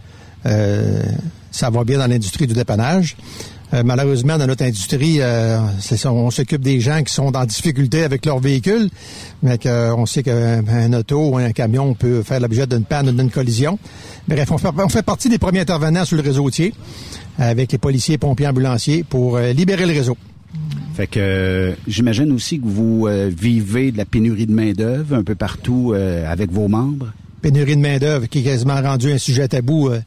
ça 1.53 1.71
va 1.71 1.85
bien 1.85 1.99
dans 1.99 2.09
l'industrie 2.09 2.49
du 2.49 2.55
dépannage. 2.55 3.17
Euh, 3.73 3.83
malheureusement, 3.85 4.37
dans 4.37 4.47
notre 4.47 4.65
industrie, 4.65 5.21
euh, 5.21 5.59
ça, 5.79 6.13
on 6.13 6.31
s'occupe 6.31 6.63
des 6.63 6.81
gens 6.81 7.03
qui 7.03 7.15
sont 7.15 7.37
en 7.37 7.45
difficulté 7.45 8.03
avec 8.03 8.27
leur 8.27 8.41
véhicule, 8.41 8.91
mais 9.43 9.59
que, 9.59 9.93
on 9.93 10.07
sait 10.07 10.23
qu'un 10.23 10.67
un 10.67 10.93
auto 10.93 11.31
ou 11.31 11.37
un 11.37 11.53
camion 11.53 11.95
peut 11.95 12.23
faire 12.23 12.41
l'objet 12.41 12.67
d'une 12.67 12.85
panne 12.85 13.09
ou 13.09 13.13
d'une 13.13 13.31
collision. 13.31 13.79
Bref, 14.27 14.51
on 14.51 14.59
fait, 14.59 14.69
on 14.77 14.89
fait 14.89 15.03
partie 15.03 15.29
des 15.29 15.39
premiers 15.39 15.61
intervenants 15.61 16.05
sur 16.05 16.17
le 16.17 16.23
réseau 16.23 16.43
routier 16.43 16.75
avec 17.39 17.73
les 17.73 17.79
policiers, 17.79 18.19
pompiers, 18.19 18.49
ambulanciers 18.49 19.05
pour 19.05 19.37
euh, 19.37 19.53
libérer 19.53 19.87
le 19.87 19.93
réseau. 19.93 20.17
Fait 20.95 21.07
que 21.07 21.21
euh, 21.21 21.73
j'imagine 21.87 22.33
aussi 22.33 22.59
que 22.61 22.67
vous 22.67 23.07
euh, 23.07 23.31
vivez 23.35 23.93
de 23.93 23.97
la 23.97 24.05
pénurie 24.05 24.47
de 24.47 24.53
main-d'œuvre 24.53 25.15
un 25.15 25.23
peu 25.23 25.35
partout 25.35 25.93
euh, 25.95 26.31
avec 26.31 26.51
vos 26.51 26.69
membres. 26.69 27.13
Pénurie 27.41 27.77
de 27.77 27.81
main-d'œuvre 27.81 28.27
qui 28.27 28.41
est 28.41 28.43
quasiment 28.43 28.81
rendu 28.83 29.11
un 29.13 29.19
sujet 29.19 29.49
tabou 29.49 29.89
euh, 29.89 30.01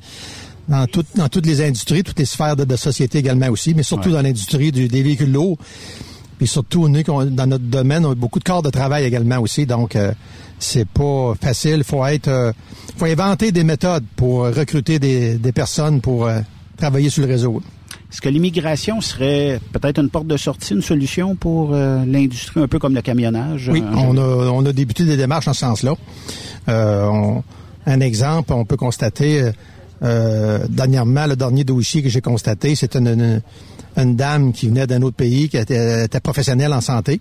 dans, 0.67 0.85
tout- 0.87 1.03
dans 1.15 1.27
toutes 1.29 1.45
les 1.45 1.61
industries, 1.61 2.03
toutes 2.03 2.19
les 2.19 2.25
sphères 2.25 2.55
de, 2.55 2.63
de 2.65 2.75
société 2.75 3.17
également 3.19 3.49
aussi, 3.49 3.73
mais 3.73 3.83
surtout 3.83 4.09
Ouais. 4.09 4.15
dans 4.15 4.21
l'industrie 4.21 4.71
du- 4.71 4.87
des 4.87 5.03
véhicules 5.03 5.31
lourds. 5.31 5.57
Puis 6.37 6.47
surtout, 6.47 6.87
nous, 6.89 7.03
dans 7.03 7.47
notre 7.47 7.63
domaine, 7.65 8.05
on 8.05 8.11
a 8.11 8.15
beaucoup 8.15 8.39
de 8.39 8.43
corps 8.43 8.63
de 8.63 8.69
travail 8.69 9.05
également 9.05 9.37
aussi. 9.39 9.65
Donc, 9.65 9.95
euh, 9.95 10.11
c'est 10.59 10.87
pas 10.87 11.33
facile. 11.39 11.75
Il 11.77 11.83
faut 11.83 12.03
être, 12.05 12.27
euh, 12.27 12.51
faut 12.97 13.05
inventer 13.05 13.51
des 13.51 13.63
méthodes 13.63 14.03
pour 14.15 14.41
recruter 14.45 14.99
des, 14.99 15.35
des 15.37 15.51
personnes 15.51 16.01
pour 16.01 16.25
euh, 16.25 16.39
travailler 16.77 17.09
sur 17.09 17.25
le 17.25 17.31
réseau. 17.31 17.61
Est-ce 18.11 18.21
que 18.21 18.29
l'immigration 18.29 18.99
serait 19.01 19.59
peut-être 19.71 19.99
une 19.99 20.09
porte 20.09 20.27
de 20.27 20.37
sortie, 20.37 20.73
une 20.73 20.81
solution 20.81 21.35
pour 21.35 21.73
euh, 21.73 22.03
l'industrie, 22.05 22.61
un 22.61 22.67
peu 22.67 22.77
comme 22.79 22.93
le 22.95 23.01
camionnage? 23.01 23.69
Oui, 23.71 23.81
en 23.93 24.15
on 24.15 24.17
a, 24.17 24.51
on 24.51 24.65
a 24.65 24.73
débuté 24.73 25.03
des 25.05 25.17
démarches 25.17 25.47
en 25.47 25.53
ce 25.53 25.61
sens-là. 25.61 25.93
Euh, 26.69 27.35
un 27.85 27.99
exemple, 27.99 28.53
on 28.53 28.65
peut 28.65 28.77
constater, 28.77 29.51
euh, 30.03 30.59
dernièrement, 30.69 31.25
le 31.27 31.35
dernier 31.35 31.63
dossier 31.63 32.01
que 32.03 32.09
j'ai 32.09 32.21
constaté, 32.21 32.75
c'est 32.75 32.95
une, 32.95 33.07
une, 33.07 33.41
une 33.97 34.15
dame 34.15 34.51
qui 34.53 34.67
venait 34.67 34.87
d'un 34.87 35.01
autre 35.01 35.15
pays, 35.15 35.49
qui 35.49 35.57
était, 35.57 36.05
était 36.05 36.19
professionnelle 36.19 36.73
en 36.73 36.81
santé. 36.81 37.19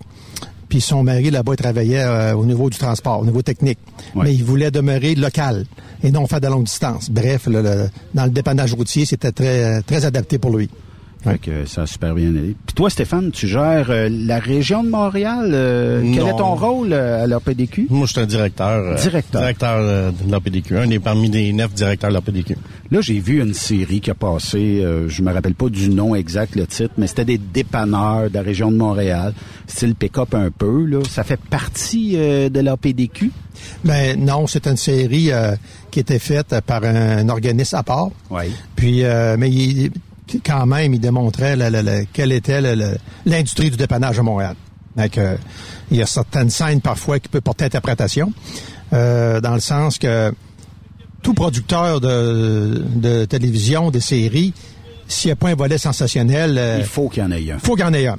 Puis 0.69 0.81
son 0.81 1.03
mari, 1.03 1.29
là-bas, 1.29 1.53
il 1.53 1.57
travaillait 1.57 2.01
euh, 2.03 2.33
au 2.35 2.45
niveau 2.45 2.69
du 2.69 2.77
transport, 2.77 3.19
au 3.19 3.25
niveau 3.25 3.41
technique. 3.43 3.77
Mais 4.25 4.33
il 4.33 4.43
voulait 4.43 4.71
demeurer 4.71 5.13
local 5.15 5.65
et 6.01 6.09
non 6.11 6.25
faire 6.25 6.41
de 6.41 6.47
longue 6.47 6.63
distance. 6.65 7.09
Bref, 7.11 7.45
le- 7.47 7.61
le- 7.61 7.89
dans 8.15 8.25
le 8.25 8.31
dépannage 8.31 8.73
routier, 8.73 9.05
c'était 9.05 9.31
très, 9.31 9.81
très 9.83 10.03
adapté 10.05 10.39
pour 10.39 10.57
lui. 10.57 10.69
Fait 11.23 11.37
que 11.37 11.65
ça 11.65 11.83
a 11.83 11.85
super 11.87 12.13
bien 12.15 12.29
allé. 12.29 12.55
Puis 12.65 12.73
toi, 12.75 12.89
Stéphane, 12.89 13.31
tu 13.31 13.47
gères 13.47 13.87
euh, 13.89 14.09
la 14.11 14.39
région 14.39 14.83
de 14.83 14.89
Montréal. 14.89 15.51
euh, 15.53 16.01
quel 16.13 16.27
est 16.27 16.37
ton 16.37 16.55
rôle 16.55 16.91
euh, 16.91 17.23
à 17.23 17.27
l'APDQ? 17.27 17.87
Moi, 17.89 18.05
je 18.07 18.11
suis 18.11 18.21
un 18.21 18.25
directeur. 18.25 18.67
euh, 18.67 18.95
Directeur. 18.95 19.41
Directeur 19.41 19.77
euh, 19.79 20.11
de 20.11 20.29
l'APDQ. 20.31 20.77
Un 20.77 20.87
des 20.87 20.99
parmi 20.99 21.29
des 21.29 21.53
neuf 21.53 21.73
directeurs 21.73 22.09
de 22.09 22.15
l'APDQ. 22.15 22.57
Là, 22.91 22.99
j'ai 23.01 23.19
vu 23.19 23.41
une 23.41 23.53
série 23.53 24.01
qui 24.01 24.11
a 24.11 24.15
passé, 24.15 24.81
euh, 24.83 25.07
je 25.07 25.21
me 25.23 25.31
rappelle 25.33 25.55
pas 25.55 25.69
du 25.69 25.89
nom 25.89 26.13
exact, 26.13 26.55
le 26.55 26.67
titre, 26.67 26.93
mais 26.97 27.07
c'était 27.07 27.25
des 27.25 27.37
dépanneurs 27.37 28.29
de 28.29 28.33
la 28.33 28.41
région 28.41 28.69
de 28.71 28.75
Montréal, 28.77 29.33
style 29.67 29.95
pick-up 29.95 30.33
un 30.35 30.51
peu. 30.51 30.85
Là. 30.85 30.99
Ça 31.09 31.23
fait 31.23 31.39
partie 31.39 32.13
euh, 32.17 32.49
de 32.49 32.59
l'APDQ? 32.59 33.31
Ben 33.85 34.19
non, 34.19 34.45
c'est 34.47 34.67
une 34.67 34.77
série 34.77 35.31
euh, 35.31 35.55
qui 35.89 35.99
était 36.01 36.19
faite 36.19 36.53
par 36.67 36.83
un, 36.83 37.29
organisme 37.29 37.77
à 37.77 37.83
part. 37.83 38.09
Oui. 38.29 38.43
Puis, 38.75 39.03
euh, 39.03 39.37
mais 39.39 39.49
il- 39.49 39.91
quand 40.45 40.65
même, 40.65 40.93
il 40.93 40.99
démontrait 40.99 41.55
la- 41.55 41.69
la- 41.69 41.81
la- 41.83 42.05
quelle 42.05 42.31
était 42.31 42.61
l'industrie 43.25 43.69
du 43.71 43.77
dépannage 43.77 44.19
à 44.19 44.23
Montréal. 44.23 44.55
Donc, 44.95 45.17
euh, 45.17 45.35
il 45.91 45.97
y 45.97 46.01
a 46.01 46.05
certaines 46.05 46.49
scènes 46.49 46.81
parfois 46.81 47.19
qui 47.19 47.27
peuvent 47.27 47.41
porter 47.41 47.65
interprétation, 47.65 48.31
euh, 48.93 49.41
dans 49.41 49.53
le 49.55 49.59
sens 49.59 49.97
que 49.97 50.31
tout 51.21 51.33
producteur 51.33 51.99
de, 52.01 52.83
de 52.95 53.25
télévision, 53.25 53.89
de 53.91 53.99
séries, 53.99 54.53
s'il 55.07 55.29
n'y 55.29 55.33
a 55.33 55.35
pas 55.35 55.49
un 55.49 55.55
volet 55.55 55.77
sensationnel... 55.77 56.57
euh, 56.57 56.77
Il 56.79 56.85
faut 56.85 57.09
qu'il 57.09 57.23
y 57.23 57.25
en 57.25 57.31
ait 57.31 57.51
un. 57.51 57.59
faut 57.59 57.75
qu'il 57.75 57.85
y 57.85 57.87
en 57.87 57.93
ait 57.93 58.07
un. 58.07 58.17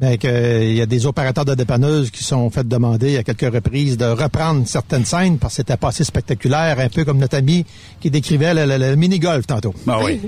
Donc, 0.00 0.24
euh, 0.24 0.60
il 0.64 0.74
y 0.76 0.80
a 0.80 0.86
des 0.86 1.06
opérateurs 1.06 1.44
de 1.44 1.54
dépanneuses 1.54 2.10
qui 2.10 2.24
sont 2.24 2.50
fait 2.50 2.66
demander 2.66 3.16
à 3.16 3.22
quelques 3.22 3.52
reprises 3.52 3.96
de 3.96 4.04
reprendre 4.06 4.66
certaines 4.66 5.04
scènes 5.04 5.38
parce 5.38 5.54
que 5.54 5.56
c'était 5.58 5.76
pas 5.76 5.88
assez 5.88 6.04
spectaculaire, 6.04 6.78
un 6.80 6.88
peu 6.88 7.04
comme 7.04 7.18
notre 7.18 7.36
ami 7.36 7.64
qui 8.00 8.10
décrivait 8.10 8.54
le, 8.54 8.66
le- 8.66 8.78
le 8.90 8.96
mini-golf 8.96 9.46
tantôt. 9.46 9.72
Ben 9.86 9.98
oui. 10.02 10.20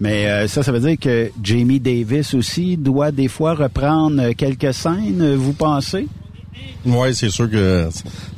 Mais 0.00 0.26
euh, 0.26 0.46
ça, 0.46 0.62
ça 0.62 0.70
veut 0.72 0.80
dire 0.80 0.96
que 1.00 1.30
Jamie 1.42 1.80
Davis 1.80 2.34
aussi 2.34 2.76
doit 2.76 3.10
des 3.10 3.28
fois 3.28 3.54
reprendre 3.54 4.20
euh, 4.22 4.32
quelques 4.36 4.72
scènes, 4.72 5.20
euh, 5.20 5.36
vous 5.36 5.52
pensez? 5.52 6.06
Oui, 6.86 7.14
c'est 7.14 7.30
sûr 7.30 7.48
que 7.50 7.88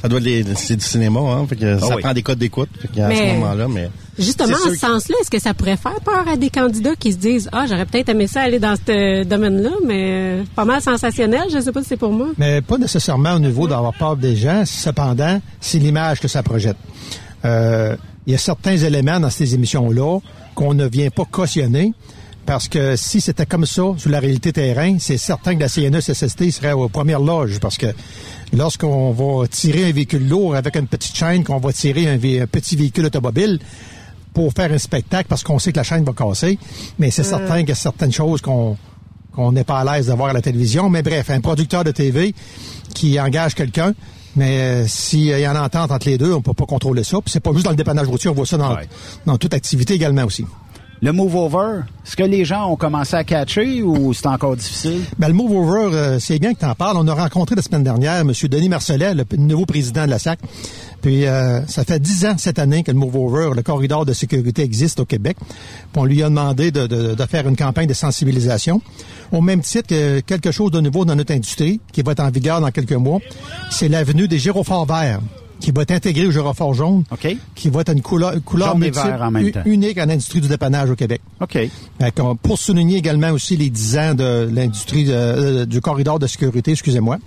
ça 0.02 0.08
doit 0.08 0.20
être 0.22 0.56
c'est 0.58 0.76
du 0.76 0.84
cinéma, 0.84 1.20
hein. 1.20 1.46
Fait 1.46 1.56
que 1.56 1.76
Ah 1.76 1.78
ça 1.78 1.96
oui. 1.96 2.02
prend 2.02 2.12
des 2.12 2.22
codes 2.22 2.38
d'écoute. 2.38 2.68
Fait 2.80 2.88
qu'à 2.88 3.08
Mais- 3.08 3.16
ce 3.16 3.34
moment-là, 3.34 3.66
mais. 3.68 3.90
Justement, 4.18 4.56
en 4.56 4.70
ce 4.70 4.74
sens-là, 4.74 5.16
est-ce 5.22 5.30
que 5.30 5.38
ça 5.38 5.54
pourrait 5.54 5.78
faire 5.78 5.98
peur 6.04 6.26
à 6.28 6.36
des 6.36 6.50
candidats 6.50 6.94
qui 6.96 7.12
se 7.12 7.16
disent 7.16 7.48
Ah, 7.52 7.64
j'aurais 7.66 7.86
peut-être 7.86 8.10
aimé 8.10 8.26
ça 8.26 8.42
aller 8.42 8.58
dans 8.58 8.74
ce 8.76 9.24
domaine-là, 9.24 9.70
mais 9.86 10.40
euh, 10.40 10.42
pas 10.54 10.64
mal 10.66 10.82
sensationnel, 10.82 11.44
je 11.52 11.60
sais 11.60 11.72
pas 11.72 11.82
si 11.82 11.88
c'est 11.90 11.96
pour 11.96 12.12
moi. 12.12 12.28
Mais 12.36 12.60
pas 12.60 12.76
nécessairement 12.76 13.34
au 13.34 13.38
niveau 13.38 13.66
d'avoir 13.66 13.94
peur 13.94 14.16
des 14.16 14.36
gens. 14.36 14.64
Cependant, 14.66 15.40
c'est 15.60 15.78
l'image 15.78 16.20
que 16.20 16.28
ça 16.28 16.42
projette. 16.42 16.76
Euh, 17.46 17.96
il 18.26 18.32
y 18.32 18.34
a 18.34 18.38
certains 18.38 18.76
éléments 18.76 19.20
dans 19.20 19.30
ces 19.30 19.54
émissions-là 19.54 20.18
qu'on 20.60 20.74
ne 20.74 20.86
vient 20.86 21.08
pas 21.10 21.24
cautionner. 21.24 21.92
Parce 22.46 22.68
que 22.68 22.96
si 22.96 23.20
c'était 23.20 23.46
comme 23.46 23.64
ça 23.66 23.82
sur 23.96 24.10
la 24.10 24.18
réalité 24.20 24.52
terrain, 24.52 24.96
c'est 24.98 25.18
certain 25.18 25.54
que 25.54 25.60
la 25.60 25.68
CNES-SST 25.68 26.50
serait 26.50 26.72
aux 26.72 26.88
premières 26.88 27.20
loges. 27.20 27.60
Parce 27.60 27.76
que 27.78 27.86
lorsqu'on 28.52 29.12
va 29.12 29.46
tirer 29.46 29.84
un 29.88 29.92
véhicule 29.92 30.26
lourd 30.28 30.54
avec 30.56 30.74
une 30.76 30.86
petite 30.86 31.16
chaîne, 31.16 31.44
qu'on 31.44 31.58
va 31.58 31.72
tirer 31.72 32.08
un, 32.08 32.16
vé- 32.16 32.42
un 32.42 32.46
petit 32.46 32.76
véhicule 32.76 33.06
automobile 33.06 33.58
pour 34.34 34.52
faire 34.52 34.72
un 34.72 34.78
spectacle 34.78 35.26
parce 35.28 35.42
qu'on 35.44 35.58
sait 35.58 35.72
que 35.72 35.76
la 35.78 35.82
chaîne 35.84 36.04
va 36.04 36.12
casser, 36.12 36.58
mais 36.98 37.10
c'est 37.10 37.22
Euh. 37.22 37.30
certain 37.38 37.60
qu'il 37.60 37.68
y 37.70 37.72
a 37.72 37.76
certaines 37.76 38.12
choses 38.12 38.40
qu'on 38.40 38.76
qu'on 39.32 39.52
n'est 39.52 39.62
pas 39.64 39.78
à 39.80 39.84
l'aise 39.96 40.08
de 40.08 40.12
voir 40.12 40.30
à 40.30 40.32
la 40.32 40.42
télévision. 40.42 40.90
Mais 40.90 41.02
bref, 41.02 41.30
un 41.30 41.40
producteur 41.40 41.84
de 41.84 41.92
TV 41.92 42.34
qui 42.94 43.20
engage 43.20 43.54
quelqu'un, 43.54 43.94
mais 44.36 44.58
euh, 44.58 44.86
s'il 44.86 45.24
y 45.24 45.32
a 45.32 45.50
une 45.50 45.56
entente 45.56 45.90
entre 45.90 46.08
les 46.08 46.18
deux, 46.18 46.32
on 46.32 46.42
peut 46.42 46.54
pas 46.54 46.66
contrôler 46.66 47.04
ça. 47.04 47.18
Puis 47.20 47.30
c'est 47.32 47.40
pas 47.40 47.52
juste 47.52 47.64
dans 47.64 47.70
le 47.70 47.76
dépannage 47.76 48.08
routier, 48.08 48.30
on 48.30 48.34
voit 48.34 48.46
ça 48.46 48.56
dans, 48.56 48.76
dans 49.26 49.38
toute 49.38 49.54
activité 49.54 49.94
également 49.94 50.24
aussi. 50.24 50.44
Le 51.02 51.12
move 51.12 51.34
over, 51.34 51.80
est-ce 52.06 52.14
que 52.14 52.22
les 52.24 52.44
gens 52.44 52.70
ont 52.70 52.76
commencé 52.76 53.16
à 53.16 53.24
catcher 53.24 53.82
ou 53.82 54.12
c'est 54.12 54.26
encore 54.26 54.54
difficile? 54.54 55.00
Ben, 55.18 55.28
le 55.28 55.34
Move 55.34 55.52
Over, 55.52 55.96
euh, 55.96 56.18
c'est 56.18 56.38
bien 56.38 56.52
que 56.52 56.58
tu 56.58 56.66
en 56.66 56.74
parles. 56.74 56.98
On 56.98 57.08
a 57.08 57.14
rencontré 57.14 57.54
la 57.56 57.62
semaine 57.62 57.82
dernière 57.82 58.16
M. 58.20 58.32
Denis 58.50 58.68
Marcellet, 58.68 59.14
le 59.14 59.24
nouveau 59.38 59.64
président 59.64 60.04
de 60.04 60.10
la 60.10 60.18
SAC. 60.18 60.40
Puis 61.00 61.24
euh, 61.26 61.64
ça 61.68 61.84
fait 61.84 61.98
dix 62.00 62.26
ans 62.26 62.34
cette 62.36 62.58
année 62.58 62.82
que 62.82 62.90
le 62.90 62.98
Move 62.98 63.16
Over, 63.16 63.52
le 63.56 63.62
corridor 63.62 64.04
de 64.04 64.12
sécurité 64.12 64.60
existe 64.62 65.00
au 65.00 65.06
Québec. 65.06 65.38
Puis 65.40 65.48
on 66.02 66.04
lui 66.04 66.22
a 66.22 66.28
demandé 66.28 66.70
de, 66.70 66.86
de- 66.86 67.14
de 67.14 67.24
faire 67.26 67.48
une 67.48 67.56
campagne 67.56 67.86
de 67.86 67.94
sensibilisation. 67.94 68.82
Au 69.32 69.40
même 69.40 69.62
titre 69.62 69.88
que 69.88 70.20
quelque 70.20 70.50
chose 70.50 70.70
de 70.70 70.80
nouveau 70.80 71.06
dans 71.06 71.16
notre 71.16 71.32
industrie, 71.32 71.80
qui 71.92 72.02
va 72.02 72.12
être 72.12 72.20
en 72.20 72.30
vigueur 72.30 72.60
dans 72.60 72.70
quelques 72.70 72.92
mois, 72.92 73.20
c'est 73.70 73.88
l'avenue 73.88 74.28
des 74.28 74.38
gyrophares 74.38 74.84
verts 74.84 75.20
qui 75.60 75.70
va 75.72 75.82
être 75.82 75.90
intégré 75.92 76.26
au 76.26 76.30
gyrophare 76.30 76.72
jaune, 76.74 77.04
qui 77.54 77.68
va 77.68 77.82
être 77.82 77.92
une 77.92 78.02
couleur, 78.02 78.32
une 78.34 78.40
multiple, 78.80 79.06
en 79.22 79.30
même 79.30 79.44
temps. 79.52 79.62
unique 79.66 79.98
à 79.98 80.06
l'industrie 80.06 80.40
du 80.40 80.48
dépannage 80.48 80.90
au 80.90 80.96
Québec. 80.96 81.20
OK. 81.40 81.58
Qu'on- 82.16 82.34
pour 82.36 82.58
souligner 82.58 82.96
également 82.96 83.30
aussi 83.30 83.56
les 83.56 83.70
10 83.70 83.96
ans 83.98 84.14
de 84.14 84.48
l'industrie 84.52 85.06
euh, 85.08 85.66
du 85.66 85.80
corridor 85.80 86.18
de 86.18 86.26
sécurité, 86.26 86.72
excusez-moi. 86.72 87.18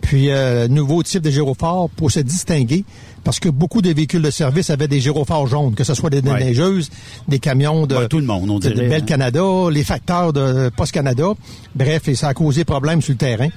Puis, 0.00 0.30
euh, 0.30 0.68
nouveau 0.68 1.02
type 1.02 1.22
de 1.22 1.30
gyrophare 1.30 1.88
pour 1.96 2.10
se 2.10 2.20
distinguer, 2.20 2.84
parce 3.24 3.40
que 3.40 3.48
beaucoup 3.48 3.82
de 3.82 3.90
véhicules 3.92 4.22
de 4.22 4.30
service 4.30 4.70
avaient 4.70 4.86
des 4.88 5.00
gyrophares 5.00 5.46
jaunes, 5.46 5.74
que 5.74 5.82
ce 5.84 5.94
soit 5.94 6.10
des 6.10 6.20
Ouais. 6.20 6.38
neigeuses, 6.44 6.90
des 7.26 7.38
camions 7.38 7.86
de, 7.86 8.06
tout 8.06 8.18
le 8.18 8.26
monde, 8.26 8.48
on 8.50 8.58
de 8.58 8.68
Bell 8.70 8.92
hein. 8.92 9.00
Canada, 9.00 9.42
les 9.70 9.82
facteurs 9.84 10.32
de 10.32 10.70
Post 10.76 10.92
Canada. 10.92 11.28
Bref, 11.74 12.06
et 12.08 12.14
ça 12.14 12.28
a 12.28 12.34
causé 12.34 12.64
problème 12.64 13.02
sur 13.02 13.12
le 13.12 13.18
terrain. 13.18 13.48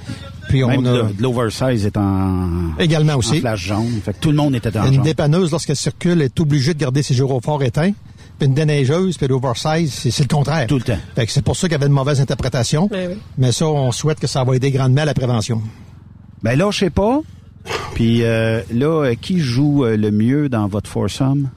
Puis 0.49 0.63
on 0.63 0.69
Même 0.69 0.85
a 0.85 0.91
de, 0.91 1.01
de 1.13 1.21
l'oversize 1.21 1.85
est 1.85 1.97
en, 1.97 2.75
également 2.79 3.15
aussi. 3.15 3.37
en 3.37 3.41
flash 3.41 3.65
jaune. 3.67 3.99
Fait 4.03 4.13
que 4.13 4.19
tout 4.19 4.31
le 4.31 4.37
monde 4.37 4.55
était 4.55 4.75
en 4.77 4.85
Une 4.87 4.95
jaune. 4.95 5.03
dépanneuse, 5.03 5.51
lorsqu'elle 5.51 5.75
circule, 5.75 6.21
est 6.21 6.39
obligée 6.39 6.73
de 6.73 6.79
garder 6.79 7.03
ses 7.03 7.13
gyrophares 7.13 7.61
éteints. 7.63 7.91
Puis 8.39 8.47
une 8.47 8.53
déneigeuse, 8.53 9.17
puis 9.17 9.27
l'oversize, 9.27 9.91
c'est 9.91 10.11
c'est 10.11 10.23
le 10.23 10.33
contraire. 10.33 10.67
Tout 10.67 10.75
le 10.77 10.83
temps. 10.83 10.97
Fait 11.15 11.25
que 11.25 11.31
c'est 11.31 11.41
pour 11.41 11.55
ça 11.57 11.67
qu'il 11.67 11.73
y 11.73 11.75
avait 11.75 11.87
une 11.87 11.91
mauvaise 11.93 12.21
interprétation. 12.21 12.87
Ben 12.89 13.09
oui. 13.11 13.17
Mais 13.37 13.51
ça, 13.51 13.65
on 13.65 13.91
souhaite 13.91 14.19
que 14.19 14.27
ça 14.27 14.43
va 14.43 14.55
aider 14.55 14.69
grandement 14.71 15.01
à 15.01 15.05
la 15.05 15.13
prévention. 15.15 15.61
Ben 16.43 16.57
là, 16.57 16.69
je 16.71 16.77
sais 16.77 16.89
pas. 16.91 17.21
Puis 17.93 18.23
euh, 18.23 18.61
là, 18.71 19.05
euh, 19.05 19.15
qui 19.19 19.39
joue 19.39 19.85
euh, 19.85 19.97
le 19.97 20.11
mieux 20.11 20.49
dans 20.49 20.67
votre 20.67 20.89
foursome? 20.89 21.49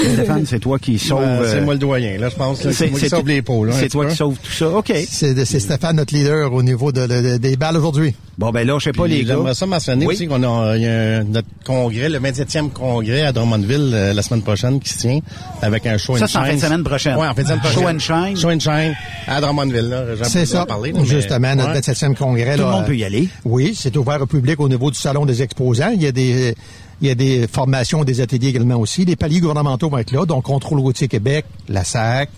Stéphane, 0.00 0.46
c'est 0.46 0.58
toi 0.60 0.78
qui 0.78 0.98
sauve... 0.98 1.20
Ben, 1.20 1.42
c'est 1.44 1.56
euh, 1.56 1.64
moi 1.64 1.74
le 1.74 1.80
doyen, 1.80 2.18
là, 2.18 2.28
je 2.28 2.36
pense. 2.36 2.68
C'est 2.70 2.90
moi 2.90 3.00
qui 3.00 3.08
sauve 3.08 3.26
les 3.28 3.42
pôles. 3.42 3.72
C'est 3.72 3.88
toi 3.88 4.06
qui 4.06 4.16
sauve 4.16 4.36
tout 4.42 4.52
ça. 4.52 4.68
OK. 4.70 4.92
C'est 5.10 5.44
Stéphane, 5.60 5.96
notre 5.96 6.14
leader, 6.14 6.52
au 6.52 6.62
niveau 6.62 6.92
de, 6.92 7.06
de- 7.06 7.22
de- 7.32 7.36
des 7.36 7.56
balles 7.56 7.76
aujourd'hui. 7.76 8.14
Bon, 8.38 8.50
ben 8.50 8.64
là, 8.66 8.76
je 8.78 8.84
sais 8.84 8.92
pas, 8.92 9.04
Puis 9.04 9.12
les 9.14 9.24
gars. 9.24 9.34
J'aimerais 9.34 9.54
ça 9.54 9.66
mentionner 9.66 10.06
Oui. 10.06 10.14
aussi 10.14 10.26
qu'on 10.28 10.42
a, 10.44 10.76
il 10.76 10.82
y 10.82 10.86
a 10.86 11.18
un- 11.18 11.24
notre 11.24 11.48
congrès, 11.64 12.08
le 12.08 12.20
27e 12.20 12.70
congrès 12.70 13.22
à 13.22 13.32
Drummondville 13.32 13.90
euh, 13.92 14.14
la 14.14 14.22
semaine 14.22 14.42
prochaine 14.42 14.78
qui 14.78 14.90
se 14.90 14.98
tient 14.98 15.18
avec 15.60 15.86
un 15.86 15.98
show 15.98 16.16
Ça, 16.16 16.24
and 16.24 16.28
c'est 16.28 16.38
en 16.38 16.42
fin 16.42 16.46
de 16.46 16.52
shine. 16.52 16.60
semaine 16.60 16.84
prochaine. 16.84 17.16
Ouais, 17.16 17.26
en 17.26 17.34
fin 17.34 17.42
de 17.42 17.48
semaine 17.48 17.60
Show 17.64 17.80
prochaine. 17.80 17.96
and 17.96 17.98
shine. 17.98 18.36
Show 18.36 18.50
and 18.50 18.60
shine 18.60 18.94
à 19.26 19.40
Drummondville, 19.40 19.96
C'est 20.22 20.46
ça, 20.46 20.62
en 20.62 20.66
parler, 20.66 20.92
là, 20.92 21.00
mais- 21.00 21.06
justement, 21.08 21.54
notre 21.56 21.70
Ouais. 21.70 21.80
27e 21.80 22.14
congrès. 22.14 22.54
Tout 22.56 22.62
le 22.62 22.70
monde 22.70 22.86
peut 22.86 22.96
y 22.96 23.04
aller. 23.04 23.28
Oui, 23.44 23.74
c'est 23.76 23.96
ouvert 23.96 24.22
au 24.22 24.26
public 24.26 24.60
au 24.60 24.68
niveau 24.68 24.90
du 24.92 24.98
salon 24.98 25.26
des 25.26 25.42
exposants. 25.42 25.90
Il 25.92 26.02
y 26.02 26.06
a 26.06 26.12
des, 26.12 26.54
il 27.00 27.08
y 27.08 27.10
a 27.10 27.14
des 27.14 27.46
formations, 27.46 28.04
des 28.04 28.20
ateliers 28.20 28.48
également 28.48 28.76
aussi. 28.76 29.04
Les 29.04 29.16
paliers 29.16 29.40
gouvernementaux 29.40 29.88
vont 29.88 29.98
être 29.98 30.12
là, 30.12 30.26
donc 30.26 30.44
Contrôle 30.44 30.80
routier 30.80 31.08
Québec, 31.08 31.44
la 31.68 31.84
SAC, 31.84 32.30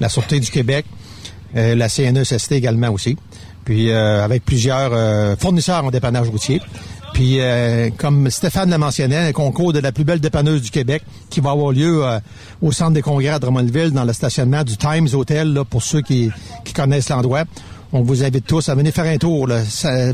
la 0.00 0.08
Sûreté 0.08 0.40
du 0.40 0.50
Québec. 0.50 0.86
euh, 1.56 1.74
la 1.74 1.88
CNESST 1.88 2.52
également 2.52 2.90
aussi. 2.90 3.16
Puis 3.64 3.90
euh, 3.90 4.22
avec 4.24 4.44
plusieurs 4.44 4.90
euh, 4.92 5.36
fournisseurs 5.36 5.84
en 5.84 5.90
dépannage 5.90 6.28
routier. 6.28 6.60
Puis, 7.14 7.40
euh, 7.40 7.88
comme 7.96 8.28
Stéphane 8.30 8.68
l'a 8.68 8.76
mentionné, 8.76 9.16
un 9.16 9.32
concours 9.32 9.72
de 9.72 9.78
la 9.78 9.90
plus 9.90 10.04
belle 10.04 10.20
dépanneuse 10.20 10.60
du 10.60 10.70
Québec 10.70 11.02
qui 11.30 11.40
va 11.40 11.52
avoir 11.52 11.72
lieu 11.72 12.04
euh, 12.04 12.18
au 12.60 12.72
centre 12.72 12.92
des 12.92 13.00
congrès 13.00 13.28
à 13.28 13.38
Drummondville 13.38 13.92
dans 13.92 14.04
le 14.04 14.12
stationnement 14.12 14.62
du 14.64 14.76
Times 14.76 15.08
Hotel, 15.14 15.50
là, 15.54 15.64
pour 15.64 15.82
ceux 15.82 16.02
qui, 16.02 16.30
qui 16.66 16.74
connaissent 16.74 17.08
l'endroit. 17.08 17.44
On 17.92 18.02
vous 18.02 18.22
invite 18.22 18.44
tous 18.46 18.68
à 18.68 18.74
venir 18.74 18.92
faire 18.92 19.06
un 19.06 19.16
tour, 19.16 19.46
là, 19.46 19.62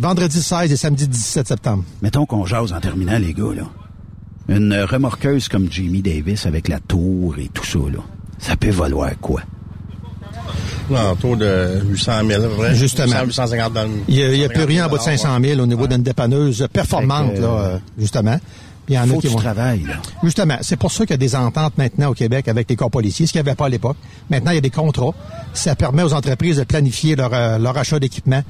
vendredi 0.00 0.40
16 0.40 0.70
et 0.70 0.76
samedi 0.76 1.08
17 1.08 1.48
septembre. 1.48 1.82
Mettons 2.02 2.24
qu'on 2.24 2.46
jase 2.46 2.72
en 2.72 2.78
terminant, 2.78 3.18
les 3.18 3.32
gars, 3.34 3.52
là. 3.56 3.64
Une 4.48 4.74
remorqueuse 4.74 5.48
comme 5.48 5.70
Jamie 5.70 6.02
Davis 6.02 6.46
avec 6.46 6.68
la 6.68 6.80
tour 6.80 7.36
et 7.38 7.48
tout 7.48 7.64
ça, 7.64 7.78
là. 7.78 8.00
Ça 8.38 8.56
peut 8.56 8.70
valoir 8.70 9.10
quoi? 9.20 9.40
Autour 11.12 11.36
de 11.38 11.80
800 11.88 12.12
000, 12.28 12.42
vrai? 12.56 12.74
Justement. 12.74 13.06
800, 13.22 13.26
850 13.26 13.72
dans 13.72 13.84
le- 13.84 13.90
Il 14.08 14.30
n'y 14.32 14.44
a, 14.44 14.48
plus 14.48 14.64
rien 14.64 14.86
en 14.86 14.90
bas 14.90 14.98
de 14.98 15.02
500 15.02 15.38
000 15.42 15.60
au 15.60 15.66
niveau 15.66 15.86
d'une 15.86 16.02
dépanneuse 16.02 16.66
performante, 16.72 17.38
là, 17.38 17.46
euh, 17.48 17.78
justement. 17.98 18.36
Puis 18.84 18.94
il 18.94 18.96
y 18.96 18.98
en 18.98 19.08
a 19.08 19.16
qui 19.20 19.28
vont- 19.28 19.36
travail, 19.38 19.84
là. 19.86 19.94
Justement, 20.24 20.56
c'est 20.60 20.76
pour 20.76 20.90
ça 20.92 21.04
qu'il 21.06 21.12
y 21.12 21.14
a 21.14 21.16
des 21.18 21.36
ententes 21.36 21.78
maintenant 21.78 22.08
au 22.10 22.14
Québec 22.14 22.48
avec 22.48 22.68
les 22.68 22.74
corps 22.76 22.90
policiers, 22.90 23.26
ce 23.26 23.32
qu'il 23.32 23.40
n'y 23.40 23.48
avait 23.48 23.56
pas 23.56 23.66
à 23.66 23.68
l'époque. 23.68 23.96
Maintenant, 24.28 24.50
il 24.50 24.56
y 24.56 24.58
a 24.58 24.60
des 24.62 24.70
contrats. 24.70 25.12
Ça 25.54 25.76
permet 25.76 26.02
aux 26.02 26.12
entreprises 26.12 26.56
de 26.56 26.64
planifier 26.64 27.14
leur, 27.16 27.30
euh, 27.32 27.58
leur 27.58 27.78
achat 27.78 27.98
d'équipement 28.00 28.42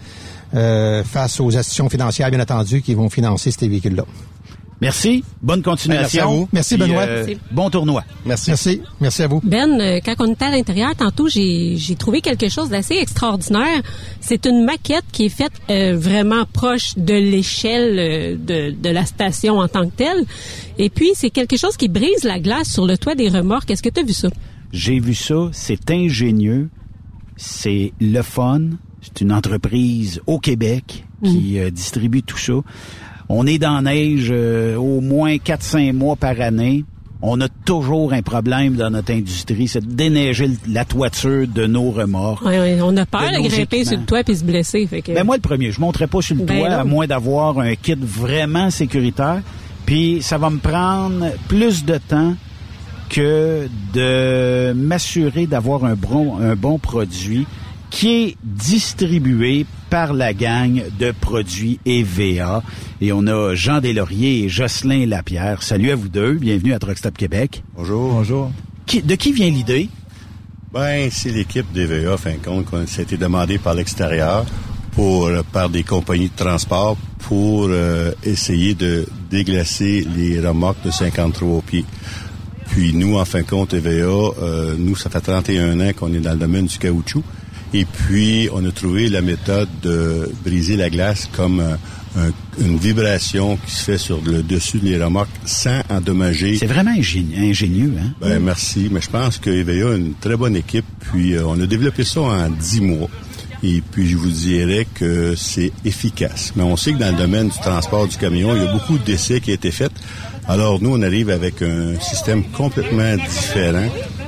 euh, 0.54 1.04
face 1.04 1.38
aux 1.38 1.56
institutions 1.56 1.88
financières, 1.90 2.30
bien 2.30 2.40
entendu, 2.40 2.80
qui 2.82 2.94
vont 2.94 3.08
financer 3.10 3.50
ces 3.50 3.68
véhicules-là. 3.68 4.04
Merci. 4.82 5.24
Bonne 5.40 5.62
continuation. 5.62 6.00
Merci 6.02 6.20
à 6.20 6.26
vous. 6.26 6.48
Merci, 6.52 6.76
Puis, 6.76 6.86
Benoît. 6.86 7.02
euh, 7.02 7.24
Merci. 7.26 7.40
Bon 7.52 7.70
tournoi. 7.70 8.04
Merci. 8.26 8.50
Merci. 8.50 8.82
Merci 9.00 9.22
à 9.22 9.28
vous. 9.28 9.40
Ben, 9.44 9.80
euh, 9.80 10.00
quand 10.04 10.14
on 10.18 10.32
était 10.32 10.44
à 10.44 10.50
l'intérieur, 10.50 10.94
tantôt, 10.96 11.28
j'ai 11.28 11.76
j'ai 11.78 11.94
trouvé 11.94 12.20
quelque 12.20 12.48
chose 12.48 12.68
d'assez 12.68 12.96
extraordinaire. 12.96 13.80
C'est 14.20 14.44
une 14.44 14.64
maquette 14.64 15.04
qui 15.12 15.26
est 15.26 15.28
faite 15.30 15.52
euh, 15.70 15.96
vraiment 15.96 16.44
proche 16.52 16.94
de 16.96 17.14
l'échelle 17.14 17.98
euh, 17.98 18.36
de, 18.36 18.72
de 18.72 18.88
la 18.90 19.06
station 19.06 19.58
en 19.58 19.68
tant 19.68 19.88
que 19.88 19.94
telle. 19.96 20.24
Et 20.78 20.90
puis, 20.90 21.10
c'est 21.14 21.30
quelque 21.30 21.56
chose 21.56 21.76
qui 21.76 21.88
brise 21.88 22.24
la 22.24 22.40
glace 22.40 22.68
sur 22.70 22.86
le 22.86 22.98
toit 22.98 23.14
des 23.14 23.28
remorques. 23.28 23.70
Est-ce 23.70 23.82
que 23.82 23.88
tu 23.88 24.00
as 24.00 24.04
vu 24.04 24.12
ça? 24.12 24.28
J'ai 24.72 24.98
vu 25.00 25.14
ça, 25.14 25.48
c'est 25.52 25.90
ingénieux, 25.90 26.68
c'est 27.36 27.92
le 28.00 28.22
fun, 28.22 28.60
c'est 29.00 29.20
une 29.20 29.32
entreprise 29.32 30.20
au 30.26 30.38
Québec 30.38 31.04
qui 31.24 31.58
euh, 31.60 31.70
distribue 31.70 32.22
tout 32.22 32.38
ça. 32.38 32.54
On 33.28 33.46
est 33.46 33.58
dans 33.58 33.80
la 33.80 33.92
neige 33.92 34.28
euh, 34.30 34.76
au 34.76 35.00
moins 35.00 35.36
4-5 35.36 35.92
mois 35.92 36.16
par 36.16 36.40
année. 36.40 36.84
On 37.24 37.40
a 37.40 37.48
toujours 37.48 38.12
un 38.12 38.22
problème 38.22 38.74
dans 38.74 38.90
notre 38.90 39.12
industrie, 39.12 39.68
c'est 39.68 39.80
de 39.80 39.92
déneiger 39.92 40.50
la 40.68 40.84
toiture 40.84 41.46
de 41.46 41.66
nos 41.66 41.92
ouais, 41.92 42.80
on 42.82 42.96
a 42.96 43.06
peur 43.06 43.30
De 43.30 43.48
grimper 43.48 43.84
sur 43.84 43.96
le 43.96 44.04
toit 44.04 44.24
puis 44.24 44.36
se 44.36 44.44
blesser. 44.44 44.84
Fait 44.88 45.02
que... 45.02 45.12
Ben 45.12 45.22
moi 45.22 45.36
le 45.36 45.40
premier, 45.40 45.70
je 45.70 45.80
monterai 45.80 46.08
pas 46.08 46.20
sur 46.20 46.34
le 46.34 46.42
Ben 46.42 46.58
toit 46.58 46.70
non. 46.70 46.78
à 46.78 46.84
moins 46.84 47.06
d'avoir 47.06 47.60
un 47.60 47.76
kit 47.76 47.94
vraiment 47.96 48.70
sécuritaire. 48.70 49.40
Puis 49.86 50.20
ça 50.20 50.36
va 50.36 50.50
me 50.50 50.58
prendre 50.58 51.26
plus 51.46 51.84
de 51.84 51.98
temps 51.98 52.34
que 53.08 53.68
de 53.92 54.72
m'assurer 54.72 55.46
d'avoir 55.46 55.84
un 55.84 55.94
bon, 55.94 56.38
un 56.38 56.56
bon 56.56 56.78
produit 56.78 57.46
qui 57.92 58.08
est 58.08 58.36
distribué 58.42 59.66
par 59.90 60.14
la 60.14 60.32
gang 60.32 60.82
de 60.98 61.12
produits 61.12 61.78
EVA. 61.84 62.62
Et 63.02 63.12
on 63.12 63.26
a 63.26 63.54
Jean 63.54 63.80
Deslauriers 63.80 64.44
et 64.44 64.48
Jocelyn 64.48 65.04
Lapierre. 65.06 65.62
Salut 65.62 65.90
à 65.90 65.94
vous 65.94 66.08
deux. 66.08 66.32
Bienvenue 66.32 66.72
à 66.72 66.78
Truck 66.78 66.96
Stop 66.96 67.18
Québec. 67.18 67.62
Bonjour. 67.76 68.14
Bonjour. 68.14 68.50
Qui- 68.86 69.02
de 69.02 69.14
qui 69.14 69.32
vient 69.32 69.50
l'idée? 69.50 69.90
Ben, 70.72 71.10
c'est 71.12 71.30
l'équipe 71.32 71.70
d'EVA, 71.74 72.16
fin 72.16 72.32
de 72.32 72.36
compte, 72.38 72.64
qu'on- 72.64 72.86
ça 72.86 73.00
a 73.00 73.02
été 73.02 73.18
demandé 73.18 73.58
par 73.58 73.74
l'extérieur 73.74 74.46
pour 74.92 75.26
euh, 75.26 75.42
par 75.52 75.68
des 75.68 75.82
compagnies 75.82 76.30
de 76.30 76.36
transport 76.44 76.96
pour 77.18 77.66
euh, 77.68 78.12
essayer 78.24 78.72
de 78.74 79.06
déglacer 79.30 80.06
les 80.16 80.40
remorques 80.40 80.82
de 80.82 80.90
53 80.90 81.60
pieds. 81.60 81.84
Puis 82.70 82.94
nous, 82.94 83.18
en 83.18 83.26
fin 83.26 83.42
de 83.42 83.46
compte, 83.46 83.74
EVA, 83.74 83.90
euh, 84.40 84.76
nous, 84.78 84.96
ça 84.96 85.10
fait 85.10 85.20
31 85.20 85.78
ans 85.80 85.92
qu'on 85.94 86.14
est 86.14 86.20
dans 86.20 86.32
le 86.32 86.38
domaine 86.38 86.64
du 86.64 86.78
caoutchouc. 86.78 87.22
Et 87.74 87.84
puis, 87.86 88.48
on 88.52 88.64
a 88.66 88.70
trouvé 88.70 89.08
la 89.08 89.22
méthode 89.22 89.68
de 89.82 90.30
briser 90.44 90.76
la 90.76 90.90
glace 90.90 91.28
comme 91.32 91.60
euh, 91.60 91.74
un- 92.18 92.62
une 92.62 92.76
vibration 92.76 93.56
qui 93.64 93.70
se 93.74 93.84
fait 93.84 93.98
sur 93.98 94.20
le 94.22 94.42
dessus 94.42 94.78
des 94.78 95.02
remorques 95.02 95.30
sans 95.46 95.80
endommager. 95.88 96.56
C'est 96.58 96.66
vraiment 96.66 96.90
ingénieux, 96.90 97.38
ingénieux 97.38 97.92
hein? 97.98 98.10
Ben, 98.20 98.38
merci, 98.40 98.88
mais 98.90 99.00
je 99.00 99.08
pense 99.08 99.38
que 99.38 99.48
EVA 99.48 99.92
a 99.92 99.96
une 99.96 100.12
très 100.20 100.36
bonne 100.36 100.54
équipe, 100.56 100.84
puis 101.00 101.34
euh, 101.34 101.46
on 101.46 101.58
a 101.62 101.66
développé 101.66 102.04
ça 102.04 102.20
en 102.20 102.50
dix 102.50 102.82
mois. 102.82 103.08
Et 103.64 103.80
puis, 103.80 104.08
je 104.08 104.16
vous 104.16 104.28
dirais 104.30 104.86
que 104.92 105.34
c'est 105.36 105.70
efficace. 105.84 106.52
Mais 106.56 106.64
on 106.64 106.76
sait 106.76 106.92
que 106.92 106.98
dans 106.98 107.12
le 107.12 107.16
domaine 107.16 107.48
du 107.48 107.58
transport 107.58 108.08
du 108.08 108.16
camion, 108.16 108.54
il 108.56 108.62
y 108.64 108.66
a 108.66 108.72
beaucoup 108.72 108.98
d'essais 108.98 109.40
qui 109.40 109.52
ont 109.52 109.54
été 109.54 109.70
faits. 109.70 109.92
Alors, 110.48 110.82
nous, 110.82 110.90
on 110.92 111.00
arrive 111.02 111.30
avec 111.30 111.62
un 111.62 111.98
système 112.00 112.42
complètement 112.42 113.14
différent, 113.16 113.86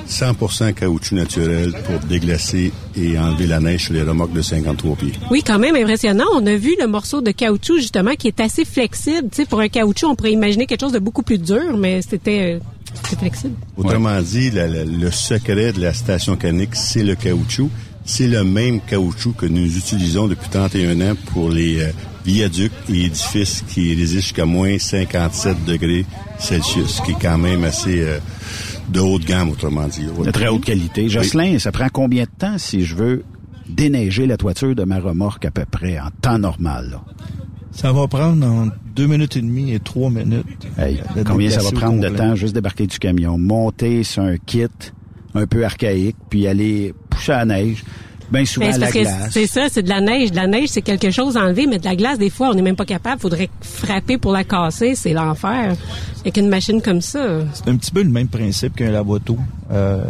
100% 0.08 0.74
caoutchouc 0.74 1.14
naturel 1.14 1.72
pour 1.84 1.98
déglacer 2.00 2.72
et 2.96 3.18
enlever 3.18 3.46
la 3.46 3.60
neige 3.60 3.84
sur 3.84 3.94
les 3.94 4.02
remorques 4.02 4.32
de 4.32 4.42
53 4.42 4.96
pieds. 4.96 5.12
Oui, 5.30 5.42
quand 5.44 5.58
même 5.58 5.76
impressionnant. 5.76 6.24
On 6.34 6.46
a 6.46 6.54
vu 6.56 6.74
le 6.80 6.86
morceau 6.86 7.20
de 7.20 7.30
caoutchouc, 7.30 7.78
justement, 7.78 8.14
qui 8.14 8.28
est 8.28 8.40
assez 8.40 8.64
flexible. 8.64 9.28
Tu 9.30 9.36
sais, 9.42 9.44
pour 9.46 9.60
un 9.60 9.68
caoutchouc, 9.68 10.06
on 10.08 10.14
pourrait 10.14 10.32
imaginer 10.32 10.66
quelque 10.66 10.80
chose 10.82 10.92
de 10.92 10.98
beaucoup 10.98 11.22
plus 11.22 11.38
dur, 11.38 11.76
mais 11.78 12.02
c'était 12.02 12.58
euh, 12.60 13.16
flexible. 13.18 13.54
Autrement 13.76 14.20
dit, 14.20 14.50
la- 14.50 14.66
la- 14.66 14.84
le 14.84 15.10
secret 15.10 15.72
de 15.72 15.80
la 15.80 15.92
station 15.92 16.36
canique, 16.36 16.74
c'est 16.74 17.02
le 17.02 17.14
caoutchouc. 17.14 17.70
C'est 18.06 18.26
le 18.28 18.44
même 18.44 18.80
caoutchouc 18.82 19.32
que 19.32 19.46
nous 19.46 19.76
utilisons 19.78 20.26
depuis 20.28 20.50
31 20.50 21.00
ans 21.00 21.14
pour 21.32 21.48
les 21.50 21.80
euh, 21.80 21.88
viaducs 22.26 22.70
et 22.92 23.04
édifices 23.06 23.64
qui 23.66 23.94
résistent 23.94 24.12
jusqu'à 24.26 24.44
moins 24.44 24.78
57 24.78 25.64
degrés 25.64 26.04
Celsius, 26.38 27.00
qui 27.04 27.12
est 27.12 27.16
quand 27.20 27.38
même 27.38 27.64
assez 27.64 28.00
euh, 28.02 28.18
de 28.88 29.00
haute 29.00 29.24
gamme, 29.24 29.50
autrement 29.50 29.86
dit. 29.88 30.06
de 30.06 30.30
très 30.30 30.48
haute 30.48 30.64
qualité. 30.64 31.08
Jocelyn, 31.08 31.58
ça 31.58 31.72
prend 31.72 31.88
combien 31.92 32.24
de 32.24 32.30
temps 32.38 32.58
si 32.58 32.84
je 32.84 32.94
veux 32.94 33.24
déneiger 33.68 34.26
la 34.26 34.36
toiture 34.36 34.74
de 34.74 34.84
ma 34.84 34.98
remorque 34.98 35.44
à 35.46 35.50
peu 35.50 35.64
près 35.64 35.98
en 35.98 36.10
temps 36.20 36.38
normal? 36.38 36.90
là? 36.90 37.02
Ça 37.72 37.92
va 37.92 38.06
prendre 38.06 38.46
en 38.46 38.68
deux 38.94 39.06
minutes 39.06 39.36
et 39.36 39.42
demie 39.42 39.72
et 39.72 39.80
trois 39.80 40.08
minutes. 40.08 40.46
Hey, 40.78 41.00
combien 41.26 41.50
ça 41.50 41.60
va 41.60 41.72
prendre 41.72 42.00
de 42.00 42.08
temps 42.08 42.36
juste 42.36 42.54
débarquer 42.54 42.86
du 42.86 42.98
camion, 42.98 43.36
monter 43.36 44.04
sur 44.04 44.22
un 44.22 44.36
kit 44.36 44.68
un 45.34 45.46
peu 45.46 45.64
archaïque, 45.64 46.16
puis 46.30 46.46
aller 46.46 46.94
pousser 47.10 47.32
à 47.32 47.44
la 47.44 47.56
neige, 47.56 47.84
bien 48.34 48.44
souvent 48.44 48.66
Ben, 48.66 48.70
à 48.70 48.74
c'est 48.74 48.80
la 48.80 48.86
parce 48.86 48.92
que 48.94 49.02
glace. 49.02 49.30
c'est 49.32 49.46
ça, 49.46 49.60
c'est 49.70 49.82
de 49.82 49.88
la 49.88 50.00
neige. 50.00 50.30
De 50.30 50.36
la 50.36 50.46
neige, 50.46 50.68
c'est 50.68 50.82
quelque 50.82 51.10
chose 51.10 51.36
à 51.36 51.40
enlever, 51.44 51.66
mais 51.66 51.78
de 51.78 51.84
la 51.84 51.96
glace, 51.96 52.18
des 52.18 52.30
fois, 52.30 52.50
on 52.50 52.54
n'est 52.54 52.62
même 52.62 52.76
pas 52.76 52.84
capable. 52.84 53.20
Faudrait 53.20 53.48
frapper 53.60 54.18
pour 54.18 54.32
la 54.32 54.44
casser. 54.44 54.94
C'est 54.94 55.12
l'enfer. 55.12 55.74
Avec 56.20 56.36
une 56.38 56.48
machine 56.48 56.80
comme 56.82 57.00
ça. 57.00 57.40
C'est 57.52 57.68
un 57.68 57.76
petit 57.76 57.90
peu 57.90 58.02
le 58.02 58.08
même 58.10 58.28
principe 58.28 58.76
qu'un 58.76 58.90
lavoto. 58.90 59.36
Euh, 59.72 60.02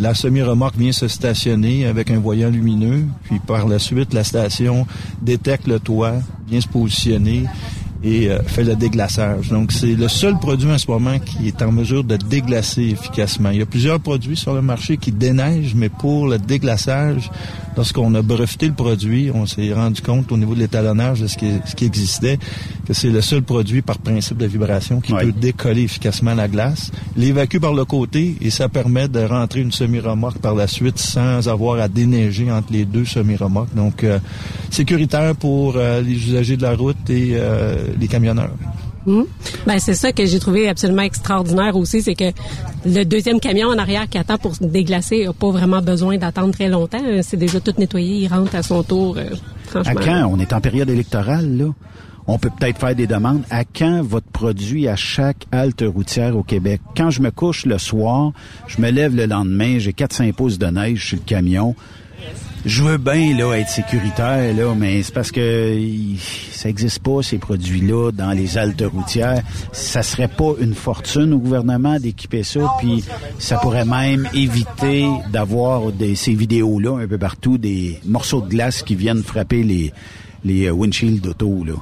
la 0.00 0.14
semi-remorque 0.14 0.76
vient 0.76 0.92
se 0.92 1.08
stationner 1.08 1.86
avec 1.86 2.10
un 2.10 2.18
voyant 2.18 2.50
lumineux, 2.50 3.04
puis 3.24 3.38
par 3.38 3.66
la 3.68 3.78
suite, 3.78 4.12
la 4.14 4.24
station 4.24 4.86
détecte 5.22 5.66
le 5.68 5.78
toit, 5.80 6.14
vient 6.48 6.60
se 6.60 6.68
positionner 6.68 7.44
et 8.02 8.30
euh, 8.30 8.42
fait 8.42 8.64
le 8.64 8.74
déglaçage. 8.76 9.50
Donc, 9.50 9.72
c'est 9.72 9.94
le 9.94 10.08
seul 10.08 10.38
produit 10.38 10.70
en 10.70 10.78
ce 10.78 10.90
moment 10.90 11.18
qui 11.18 11.48
est 11.48 11.60
en 11.62 11.70
mesure 11.70 12.02
de 12.02 12.16
déglacer 12.16 12.82
efficacement. 12.82 13.50
Il 13.50 13.58
y 13.58 13.62
a 13.62 13.66
plusieurs 13.66 14.00
produits 14.00 14.36
sur 14.36 14.54
le 14.54 14.62
marché 14.62 14.96
qui 14.96 15.12
déneigent, 15.12 15.74
mais 15.76 15.88
pour 15.90 16.26
le 16.26 16.38
déglaçage, 16.38 17.30
lorsqu'on 17.76 18.14
a 18.14 18.22
breveté 18.22 18.68
le 18.68 18.74
produit, 18.74 19.30
on 19.32 19.46
s'est 19.46 19.72
rendu 19.72 20.00
compte 20.02 20.30
au 20.32 20.36
niveau 20.36 20.54
de 20.54 20.60
l'étalonnage 20.60 21.20
de 21.20 21.26
ce 21.26 21.36
qui, 21.36 21.50
ce 21.64 21.74
qui 21.74 21.84
existait, 21.84 22.38
que 22.86 22.92
c'est 22.92 23.10
le 23.10 23.20
seul 23.20 23.42
produit 23.42 23.82
par 23.82 23.98
principe 23.98 24.38
de 24.38 24.46
vibration 24.46 25.00
qui 25.00 25.12
peut 25.12 25.32
décoller 25.32 25.82
efficacement 25.82 26.34
la 26.34 26.48
glace, 26.48 26.90
l'évacue 27.16 27.58
par 27.58 27.74
le 27.74 27.84
côté 27.84 28.36
et 28.40 28.50
ça 28.50 28.68
permet 28.68 29.08
de 29.08 29.20
rentrer 29.20 29.60
une 29.60 29.72
semi-remorque 29.72 30.38
par 30.38 30.54
la 30.54 30.66
suite 30.66 30.98
sans 30.98 31.48
avoir 31.48 31.80
à 31.80 31.88
déneiger 31.88 32.50
entre 32.50 32.72
les 32.72 32.84
deux 32.84 33.04
semi-remorques. 33.04 33.74
Donc, 33.74 34.04
euh, 34.04 34.18
sécuritaire 34.70 35.34
pour 35.36 35.74
euh, 35.76 36.00
les 36.00 36.12
usagers 36.12 36.56
de 36.56 36.62
la 36.62 36.74
route 36.74 37.08
et 37.08 37.30
euh, 37.34 37.76
les 37.98 38.08
camionneurs. 38.08 38.50
Hmm. 39.10 39.24
Ben, 39.66 39.78
c'est 39.80 39.94
ça 39.94 40.12
que 40.12 40.24
j'ai 40.24 40.38
trouvé 40.38 40.68
absolument 40.68 41.02
extraordinaire 41.02 41.74
aussi, 41.76 42.00
c'est 42.00 42.14
que 42.14 42.30
le 42.86 43.02
deuxième 43.02 43.40
camion 43.40 43.66
en 43.68 43.76
arrière 43.78 44.08
qui 44.08 44.18
attend 44.18 44.38
pour 44.38 44.54
se 44.54 44.62
déglacer 44.62 45.24
n'a 45.24 45.32
pas 45.32 45.50
vraiment 45.50 45.82
besoin 45.82 46.16
d'attendre 46.16 46.52
très 46.52 46.68
longtemps. 46.68 47.02
C'est 47.22 47.36
déjà 47.36 47.58
tout 47.58 47.74
nettoyé, 47.76 48.18
il 48.24 48.28
rentre 48.28 48.54
à 48.54 48.62
son 48.62 48.84
tour. 48.84 49.16
euh, 49.18 49.82
À 49.84 49.94
quand? 49.94 50.30
On 50.32 50.38
est 50.38 50.52
en 50.52 50.60
période 50.60 50.88
électorale, 50.90 51.56
là. 51.56 51.64
On 52.28 52.38
peut 52.38 52.50
peut-être 52.56 52.78
faire 52.78 52.94
des 52.94 53.08
demandes. 53.08 53.42
À 53.50 53.64
quand 53.64 54.02
votre 54.02 54.28
produit 54.28 54.86
à 54.86 54.94
chaque 54.94 55.46
halte 55.50 55.82
routière 55.84 56.36
au 56.36 56.44
Québec? 56.44 56.80
Quand 56.96 57.10
je 57.10 57.20
me 57.22 57.32
couche 57.32 57.66
le 57.66 57.78
soir, 57.78 58.30
je 58.68 58.80
me 58.80 58.90
lève 58.90 59.16
le 59.16 59.26
lendemain, 59.26 59.78
j'ai 59.80 59.90
4-5 59.92 60.32
pouces 60.34 60.58
de 60.58 60.66
neige 60.66 61.04
sur 61.08 61.16
le 61.16 61.24
camion. 61.24 61.74
Je 62.66 62.82
veux 62.82 62.98
bien 62.98 63.36
là 63.36 63.54
être 63.54 63.70
sécuritaire 63.70 64.54
là, 64.54 64.74
mais 64.76 65.02
c'est 65.02 65.14
parce 65.14 65.32
que 65.32 65.78
ça 66.52 66.68
existe 66.68 66.98
pas 66.98 67.22
ces 67.22 67.38
produits-là 67.38 68.10
dans 68.12 68.32
les 68.32 68.58
haltes 68.58 68.84
routières. 68.92 69.42
Ça 69.72 70.02
serait 70.02 70.28
pas 70.28 70.52
une 70.60 70.74
fortune 70.74 71.32
au 71.32 71.38
gouvernement 71.38 71.98
d'équiper 71.98 72.42
ça, 72.42 72.60
puis 72.78 73.02
ça 73.38 73.56
pourrait 73.56 73.86
même 73.86 74.28
éviter 74.34 75.08
d'avoir 75.32 75.84
ces 76.14 76.34
vidéos-là 76.34 76.98
un 77.02 77.06
peu 77.06 77.16
partout, 77.16 77.56
des 77.56 77.98
morceaux 78.04 78.42
de 78.42 78.48
glace 78.48 78.82
qui 78.82 78.94
viennent 78.94 79.22
frapper 79.22 79.62
les 79.62 79.92
les 80.44 80.66
euh, 80.66 80.70
windshields 80.70 81.20
d'auto 81.20 81.64
là. 81.64 81.74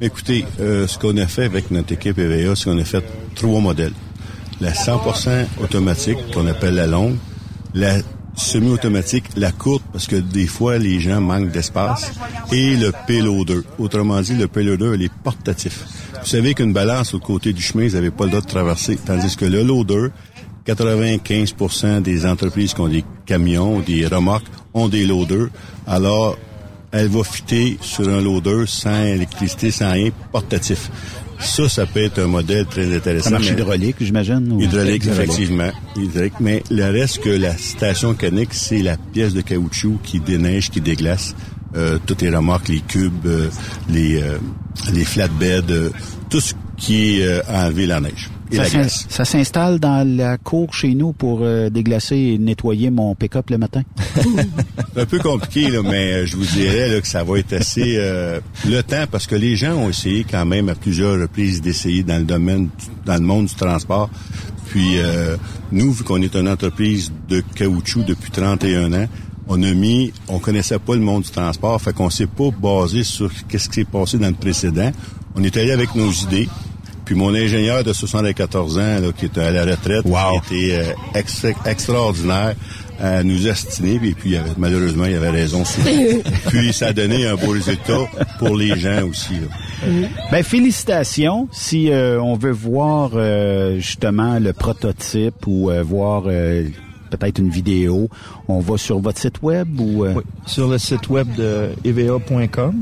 Écoutez, 0.00 0.44
euh, 0.60 0.86
ce 0.86 0.98
qu'on 0.98 1.16
a 1.16 1.26
fait 1.26 1.44
avec 1.44 1.70
notre 1.70 1.92
équipe 1.92 2.18
EVA, 2.18 2.56
c'est 2.56 2.64
qu'on 2.64 2.78
a 2.78 2.84
fait 2.84 3.04
trois 3.34 3.60
modèles. 3.60 3.92
La 4.60 4.72
100% 4.72 5.46
automatique, 5.62 6.18
qu'on 6.34 6.46
appelle 6.46 6.74
la 6.74 6.86
longue, 6.86 7.16
la 7.74 7.98
semi-automatique, 8.34 9.24
la 9.36 9.52
courte, 9.52 9.82
parce 9.92 10.06
que 10.06 10.16
des 10.16 10.46
fois, 10.46 10.78
les 10.78 11.00
gens 11.00 11.20
manquent 11.20 11.50
d'espace, 11.50 12.12
et 12.50 12.76
le 12.76 12.92
payloader. 13.06 13.60
Autrement 13.78 14.20
dit, 14.20 14.34
le 14.34 14.48
payloader, 14.48 14.92
il 14.94 15.04
est 15.04 15.12
portatif. 15.22 15.84
Vous 16.20 16.26
savez 16.26 16.54
qu'une 16.54 16.72
balance 16.72 17.14
au 17.14 17.18
côté 17.18 17.52
du 17.52 17.62
chemin, 17.62 17.86
vous 17.86 17.94
n'avez 17.94 18.10
pas 18.10 18.24
le 18.24 18.30
droit 18.30 18.42
de 18.42 18.46
traverser, 18.46 18.96
tandis 18.96 19.36
que 19.36 19.44
le 19.44 19.62
loader, 19.62 20.08
95% 20.66 22.02
des 22.02 22.24
entreprises 22.24 22.74
qui 22.74 22.80
ont 22.80 22.88
des 22.88 23.04
camions, 23.26 23.80
des 23.80 24.06
remorques, 24.06 24.46
ont 24.74 24.88
des 24.88 25.04
loaders. 25.04 25.48
Alors, 25.86 26.38
elle 26.92 27.08
va 27.08 27.24
fitter 27.24 27.78
sur 27.80 28.08
un 28.08 28.20
loader 28.20 28.64
sans 28.66 29.02
électricité, 29.02 29.70
sans 29.70 29.90
rien, 29.90 30.10
portatif. 30.30 30.90
Ça, 31.42 31.68
ça 31.68 31.86
peut 31.86 32.00
être 32.00 32.20
un 32.20 32.26
modèle 32.26 32.66
très 32.66 32.94
intéressant. 32.94 33.24
Ça 33.24 33.30
marche 33.30 33.48
hydraulique, 33.50 33.96
j'imagine. 34.00 34.52
ou- 34.52 34.60
Hydraulique, 34.62 35.06
effectivement. 35.06 35.70
Hydraulique. 35.96 36.34
Mais 36.40 36.62
le 36.70 36.84
reste 36.90 37.18
que 37.20 37.30
la 37.30 37.56
station 37.58 38.14
conique, 38.14 38.52
c'est 38.54 38.82
la 38.82 38.96
pièce 38.96 39.34
de 39.34 39.40
caoutchouc 39.42 39.98
qui 40.02 40.20
déneige, 40.20 40.70
qui 40.70 40.80
déglace. 40.80 41.34
Euh, 41.76 41.98
toutes 42.06 42.22
les 42.22 42.30
remorques, 42.34 42.68
les 42.68 42.80
cubes, 42.80 43.26
euh, 43.26 43.48
les, 43.90 44.22
euh, 44.22 44.38
les 44.92 45.04
flatbeds, 45.04 45.70
euh, 45.70 45.90
tout 46.30 46.40
ce 46.40 46.52
qui 46.76 47.18
est 47.20 47.26
euh, 47.26 47.40
à 47.48 47.66
enlever 47.66 47.86
la 47.86 48.00
neige 48.00 48.28
Ça 49.08 49.24
s'installe 49.24 49.78
dans 49.78 50.06
la 50.06 50.38
cour 50.38 50.74
chez 50.74 50.94
nous 50.94 51.12
pour 51.12 51.40
euh, 51.42 51.70
déglacer 51.70 52.16
et 52.16 52.38
nettoyer 52.38 52.90
mon 52.90 53.14
pick-up 53.14 53.50
le 53.50 53.58
matin. 53.58 53.82
C'est 54.14 55.00
un 55.00 55.06
peu 55.06 55.18
compliqué, 55.18 55.70
là, 55.70 55.82
mais 55.82 56.12
euh, 56.12 56.26
je 56.26 56.36
vous 56.36 56.44
dirais 56.44 56.88
là, 56.88 57.00
que 57.00 57.06
ça 57.08 57.24
va 57.24 57.38
être 57.38 57.52
assez 57.52 57.96
euh, 57.96 58.40
le 58.66 58.82
temps 58.82 59.04
parce 59.10 59.26
que 59.26 59.34
les 59.34 59.56
gens 59.56 59.74
ont 59.74 59.88
essayé 59.88 60.24
quand 60.28 60.44
même 60.44 60.68
à 60.68 60.74
plusieurs 60.74 61.20
reprises 61.20 61.60
d'essayer 61.60 62.02
dans 62.02 62.18
le 62.18 62.24
domaine, 62.24 62.68
dans 63.04 63.14
le 63.14 63.20
monde 63.20 63.46
du 63.46 63.54
transport. 63.54 64.10
Puis 64.72 64.98
euh, 64.98 65.36
nous, 65.70 65.92
vu 65.92 66.02
qu'on 66.02 66.22
est 66.22 66.34
une 66.34 66.48
entreprise 66.48 67.12
de 67.28 67.42
caoutchouc 67.54 68.04
depuis 68.04 68.30
31 68.30 68.92
ans, 68.92 69.06
on 69.48 69.62
a 69.62 69.74
mis, 69.74 70.12
on 70.28 70.38
connaissait 70.38 70.78
pas 70.78 70.94
le 70.94 71.02
monde 71.02 71.24
du 71.24 71.30
transport, 71.30 71.80
fait 71.80 71.92
qu'on 71.92 72.08
s'est 72.08 72.26
pas 72.26 72.50
basé 72.50 73.04
sur 73.04 73.30
qu'est-ce 73.48 73.68
qui 73.68 73.80
s'est 73.80 73.84
passé 73.84 74.16
dans 74.16 74.28
le 74.28 74.34
précédent. 74.34 74.90
On 75.34 75.42
est 75.42 75.54
allé 75.58 75.72
avec 75.72 75.94
nos 75.94 76.10
idées. 76.10 76.48
Puis 77.04 77.14
mon 77.14 77.34
ingénieur 77.34 77.82
de 77.84 77.92
74 77.92 78.78
ans, 78.78 78.80
là, 79.00 79.12
qui 79.16 79.26
était 79.26 79.40
à 79.40 79.50
la 79.50 79.64
retraite, 79.64 80.04
qui 80.04 80.14
a 80.14 80.32
été 80.44 80.76
euh, 80.76 80.92
extra- 81.14 81.50
extraordinaire, 81.70 82.54
à 83.00 83.24
nous 83.24 83.48
astiner. 83.48 83.94
Et 84.04 84.12
puis, 84.14 84.30
il 84.30 84.36
avait- 84.36 84.50
malheureusement, 84.56 85.06
il 85.06 85.16
avait 85.16 85.30
raison 85.30 85.64
souvent. 85.64 85.90
puis, 86.48 86.72
ça 86.72 86.88
a 86.88 86.92
donné 86.92 87.26
un 87.26 87.34
beau 87.34 87.50
résultat 87.50 87.98
pour 88.38 88.56
les 88.56 88.78
gens 88.78 89.08
aussi. 89.08 89.32
là. 89.34 89.88
Ben 90.30 90.44
félicitations. 90.44 91.48
Si 91.50 91.90
euh, 91.90 92.20
on 92.22 92.36
veut 92.36 92.52
voir 92.52 93.10
euh, 93.14 93.76
justement 93.78 94.38
le 94.38 94.52
prototype 94.52 95.44
ou 95.48 95.70
euh, 95.70 95.82
voir 95.82 96.24
euh, 96.26 96.68
peut-être 97.10 97.40
une 97.40 97.50
vidéo, 97.50 98.08
on 98.46 98.60
va 98.60 98.78
sur 98.78 99.00
votre 99.00 99.18
site 99.18 99.42
web 99.42 99.80
ou 99.80 100.04
euh, 100.04 100.14
sur 100.46 100.68
le 100.68 100.78
site 100.78 101.08
web 101.08 101.26
de 101.36 101.70
eva.com. 101.84 102.74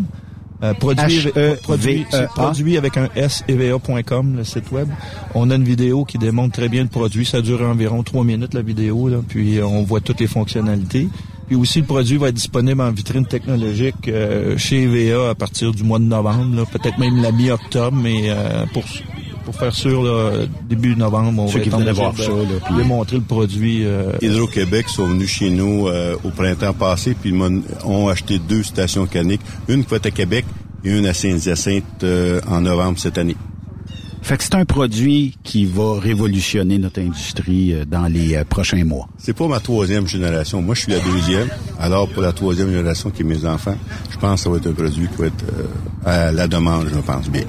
Euh, 0.63 0.75
produit, 0.75 1.03
H-E-V-E-A. 1.03 2.27
produit, 2.27 2.77
avec 2.77 2.97
un 2.99 3.09
S, 3.17 3.43
eva.com, 3.49 4.37
le 4.37 4.45
site 4.45 4.71
web. 4.73 4.89
On 5.35 5.51
a 5.51 5.55
une 5.55 5.65
vidéo 5.65 6.05
qui 6.05 6.19
démontre 6.19 6.53
très 6.55 6.69
bien 6.69 6.83
le 6.83 6.89
produit. 6.89 7.25
Ça 7.25 7.41
dure 7.41 7.63
environ 7.63 8.03
trois 8.03 8.25
minutes, 8.25 8.53
la 8.53 8.63
vidéo, 8.63 9.09
là, 9.09 9.19
puis 9.27 9.59
euh, 9.59 9.67
on 9.67 9.83
voit 9.83 10.01
toutes 10.01 10.21
les 10.21 10.27
fonctionnalités. 10.27 11.09
Puis 11.47 11.57
aussi, 11.57 11.81
le 11.81 11.87
produit 11.87 12.17
va 12.17 12.29
être 12.29 12.35
disponible 12.35 12.81
en 12.81 12.93
vitrine 12.93 13.27
technologique 13.27 14.07
euh, 14.07 14.57
chez 14.57 14.83
EVA 14.83 15.31
à 15.31 15.35
partir 15.35 15.73
du 15.73 15.83
mois 15.83 15.99
de 15.99 16.05
novembre, 16.05 16.65
peut-être 16.71 16.99
même 16.99 17.21
la 17.23 17.33
mi-octobre, 17.33 17.97
mais 17.97 18.31
euh, 18.31 18.67
pour, 18.73 18.85
pour 19.51 19.59
faire 19.59 19.75
sûr, 19.75 20.03
là, 20.05 20.31
début 20.69 20.95
novembre, 20.95 21.43
on 21.43 21.49
Ceux 21.49 21.59
va 21.59 21.65
qui 21.65 21.69
être 21.71 21.91
voir 21.93 22.17
ça, 22.17 22.29
là, 22.29 22.37
puis- 22.67 22.77
démontrer 22.77 23.17
le 23.17 23.23
produit. 23.25 23.85
euh, 23.85 24.13
Hydro-Québec 24.23 24.89
sont 24.89 25.07
venus 25.09 25.29
chez 25.29 25.51
nous 25.51 25.89
euh, 25.89 26.15
au 26.23 26.31
printemps 26.31 26.73
passé, 26.73 27.17
puis 27.21 27.35
ont 27.85 28.09
acheté 28.09 28.39
deux 28.39 28.63
stations 28.63 29.07
caniques, 29.07 29.41
une 29.67 29.83
qui 29.83 29.91
va 29.91 29.97
être 29.97 30.07
à 30.07 30.11
Québec 30.13 30.45
et 30.85 30.97
une 30.97 31.05
à 31.07 31.15
Saint-Hyacinthe 31.15 31.83
euh, 32.05 32.41
en 32.49 32.61
novembre 32.61 33.01
cette 33.01 33.19
année. 33.19 33.35
Fait 34.23 34.37
que 34.37 34.45
c'est 34.45 34.55
un 34.55 34.65
produit 34.67 35.35
qui 35.43 35.65
va 35.65 35.99
révolutionner 35.99 36.79
notre 36.79 37.01
industrie 37.01 37.73
euh, 37.73 37.85
dans 37.85 38.07
les 38.07 38.41
prochains 38.49 38.85
mois. 38.85 39.09
C'est 39.19 39.33
pas 39.33 39.49
ma 39.49 39.59
troisième 39.59 40.07
génération. 40.07 40.63
Moi, 40.63 40.77
je 40.77 40.83
suis 40.83 40.93
la 40.93 41.01
deuxième. 41.01 41.49
Alors, 41.81 42.07
pour 42.09 42.23
la 42.23 42.33
troisième 42.33 42.69
génération 42.71 43.11
qui 43.11 43.23
est 43.23 43.25
mes 43.25 43.45
enfants, 43.47 43.77
je 44.13 44.17
pense 44.19 44.35
que 44.41 44.45
ça 44.45 44.51
va 44.51 44.59
être 44.59 44.69
un 44.69 44.73
produit 44.75 45.09
qui 45.09 45.17
va 45.21 45.27
être 45.27 45.45
euh, 45.59 46.29
à 46.29 46.31
la 46.31 46.47
demande, 46.47 46.89
je 46.95 47.01
pense 47.01 47.29
bien. 47.29 47.43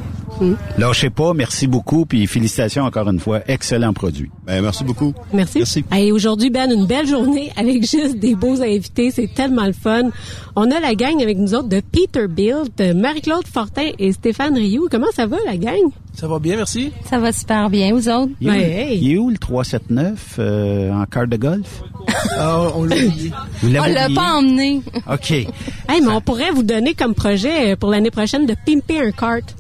Lâchez 0.78 1.10
pas, 1.10 1.34
merci 1.34 1.68
beaucoup, 1.68 2.06
puis 2.06 2.28
félicitations 2.28 2.84
encore 2.84 3.08
une 3.10 3.20
fois, 3.20 3.42
excellent 3.48 3.94
produit. 3.94 4.30
Ben, 4.46 4.62
merci 4.62 4.84
beaucoup. 4.84 5.14
Merci. 5.34 5.64
Hey, 5.92 6.12
aujourd'hui, 6.12 6.50
Ben, 6.50 6.72
une 6.72 6.86
belle 6.86 7.08
journée 7.08 7.52
avec 7.56 7.82
juste 7.82 8.18
des 8.20 8.36
beaux 8.36 8.62
invités. 8.62 9.12
C'est 9.12 9.34
tellement 9.34 9.66
le 9.66 9.74
fun. 9.74 10.10
On 10.56 10.70
a 10.72 10.80
la 10.80 10.96
gang 10.96 11.22
avec 11.22 11.38
nous 11.38 11.54
autres 11.54 11.70
de 11.70 11.82
Peterbilt, 11.82 12.78
de 12.78 12.94
Marie-Claude 12.94 13.48
Fortin 13.48 13.90
et 14.00 14.12
Stéphane 14.12 14.56
Rioux. 14.56 14.88
Comment 14.90 15.12
ça 15.14 15.28
va, 15.28 15.38
la 15.46 15.58
gang? 15.58 15.80
Ça 16.14 16.28
va 16.28 16.40
bien, 16.40 16.58
merci. 16.58 16.92
Ça 17.10 17.20
va 17.20 17.32
super 17.32 17.70
bien, 17.70 17.94
vous 17.94 18.10
autres? 18.10 18.32
Il 18.42 18.50
est, 18.50 18.52
où, 18.52 18.98
il 19.02 19.12
est 19.14 19.18
où 19.18 19.30
le 19.30 19.38
379 19.38 20.36
euh, 20.40 20.92
en 20.92 21.06
carte 21.06 21.30
de 21.30 21.38
golf? 21.38 21.84
Ah, 22.38 22.68
on 22.76 22.84
l'a 22.86 22.96
oublié. 22.96 23.32
On 23.64 23.84
l'a 23.84 24.10
pas 24.10 24.34
emmené. 24.38 24.82
OK. 25.12 25.32
Hey, 25.32 26.02
mais 26.02 26.08
on 26.08 26.22
pourrait 26.22 26.52
vous 26.52 26.64
donner 26.64 26.94
comme 26.94 27.14
projet 27.14 27.76
pour 27.76 27.90
l'année 27.90 28.10
prochaine 28.12 28.46
de 28.46 28.56
pimper 28.66 29.00
un 29.02 29.12
kart. 29.12 29.56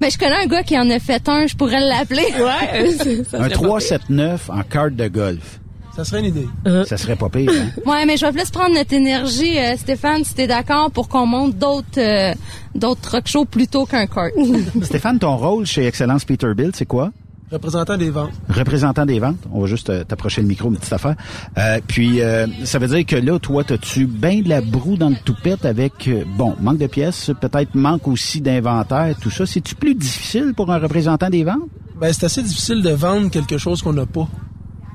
Ben, 0.00 0.10
je 0.10 0.18
connais 0.18 0.36
un 0.36 0.46
gars 0.46 0.62
qui 0.62 0.78
en 0.78 0.88
a 0.90 0.98
fait 0.98 1.26
un, 1.28 1.46
je 1.46 1.56
pourrais 1.56 1.80
l'appeler. 1.80 2.26
Ouais, 2.38 3.16
Un 3.38 3.48
379 3.48 4.50
en 4.50 4.62
carte 4.62 4.94
de 4.94 5.08
golf. 5.08 5.60
Ça 5.96 6.04
serait 6.04 6.20
une 6.20 6.26
idée. 6.26 6.48
Ça 6.84 6.98
serait 6.98 7.16
pas 7.16 7.30
pire, 7.30 7.50
hein? 7.50 7.70
Ouais, 7.86 8.04
mais 8.04 8.18
je 8.18 8.26
vais 8.26 8.32
plus 8.32 8.50
prendre 8.50 8.74
notre 8.74 8.92
énergie, 8.92 9.58
euh, 9.58 9.76
Stéphane, 9.78 10.24
si 10.24 10.34
t'es 10.34 10.46
d'accord, 10.46 10.90
pour 10.90 11.08
qu'on 11.08 11.24
monte 11.24 11.56
d'autres 11.56 11.98
euh, 11.98 12.34
d'autres 12.74 13.00
truck 13.00 13.26
shows 13.26 13.46
plutôt 13.46 13.86
qu'un 13.86 14.06
kart. 14.06 14.30
Stéphane, 14.82 15.18
ton 15.18 15.36
rôle 15.38 15.64
chez 15.64 15.86
Excellence 15.86 16.26
Peterbilt, 16.26 16.76
c'est 16.76 16.84
quoi? 16.84 17.12
Représentant 17.50 17.96
des 17.96 18.10
ventes. 18.10 18.32
Représentant 18.48 19.06
des 19.06 19.20
ventes. 19.20 19.36
On 19.52 19.60
va 19.60 19.66
juste 19.66 19.88
euh, 19.90 20.02
t'approcher 20.02 20.42
le 20.42 20.48
micro, 20.48 20.68
une 20.68 20.76
petite 20.76 20.92
affaire. 20.92 21.14
Euh, 21.58 21.78
puis, 21.86 22.20
euh, 22.20 22.46
ça 22.64 22.78
veut 22.80 22.88
dire 22.88 23.06
que 23.06 23.14
là, 23.16 23.38
toi, 23.38 23.62
t'as-tu 23.62 24.06
bien 24.06 24.42
de 24.42 24.48
la 24.48 24.60
broue 24.60 24.96
dans 24.96 25.10
le 25.10 25.16
toupette 25.24 25.64
avec, 25.64 26.10
bon, 26.36 26.54
manque 26.60 26.78
de 26.78 26.88
pièces, 26.88 27.30
peut-être 27.40 27.74
manque 27.76 28.08
aussi 28.08 28.40
d'inventaire, 28.40 29.14
tout 29.20 29.30
ça. 29.30 29.46
C'est-tu 29.46 29.76
plus 29.76 29.94
difficile 29.94 30.54
pour 30.56 30.72
un 30.72 30.78
représentant 30.78 31.30
des 31.30 31.44
ventes? 31.44 31.68
Ben, 32.00 32.12
c'est 32.12 32.24
assez 32.26 32.42
difficile 32.42 32.82
de 32.82 32.90
vendre 32.90 33.30
quelque 33.30 33.58
chose 33.58 33.80
qu'on 33.80 33.92
n'a 33.92 34.06
pas. 34.06 34.28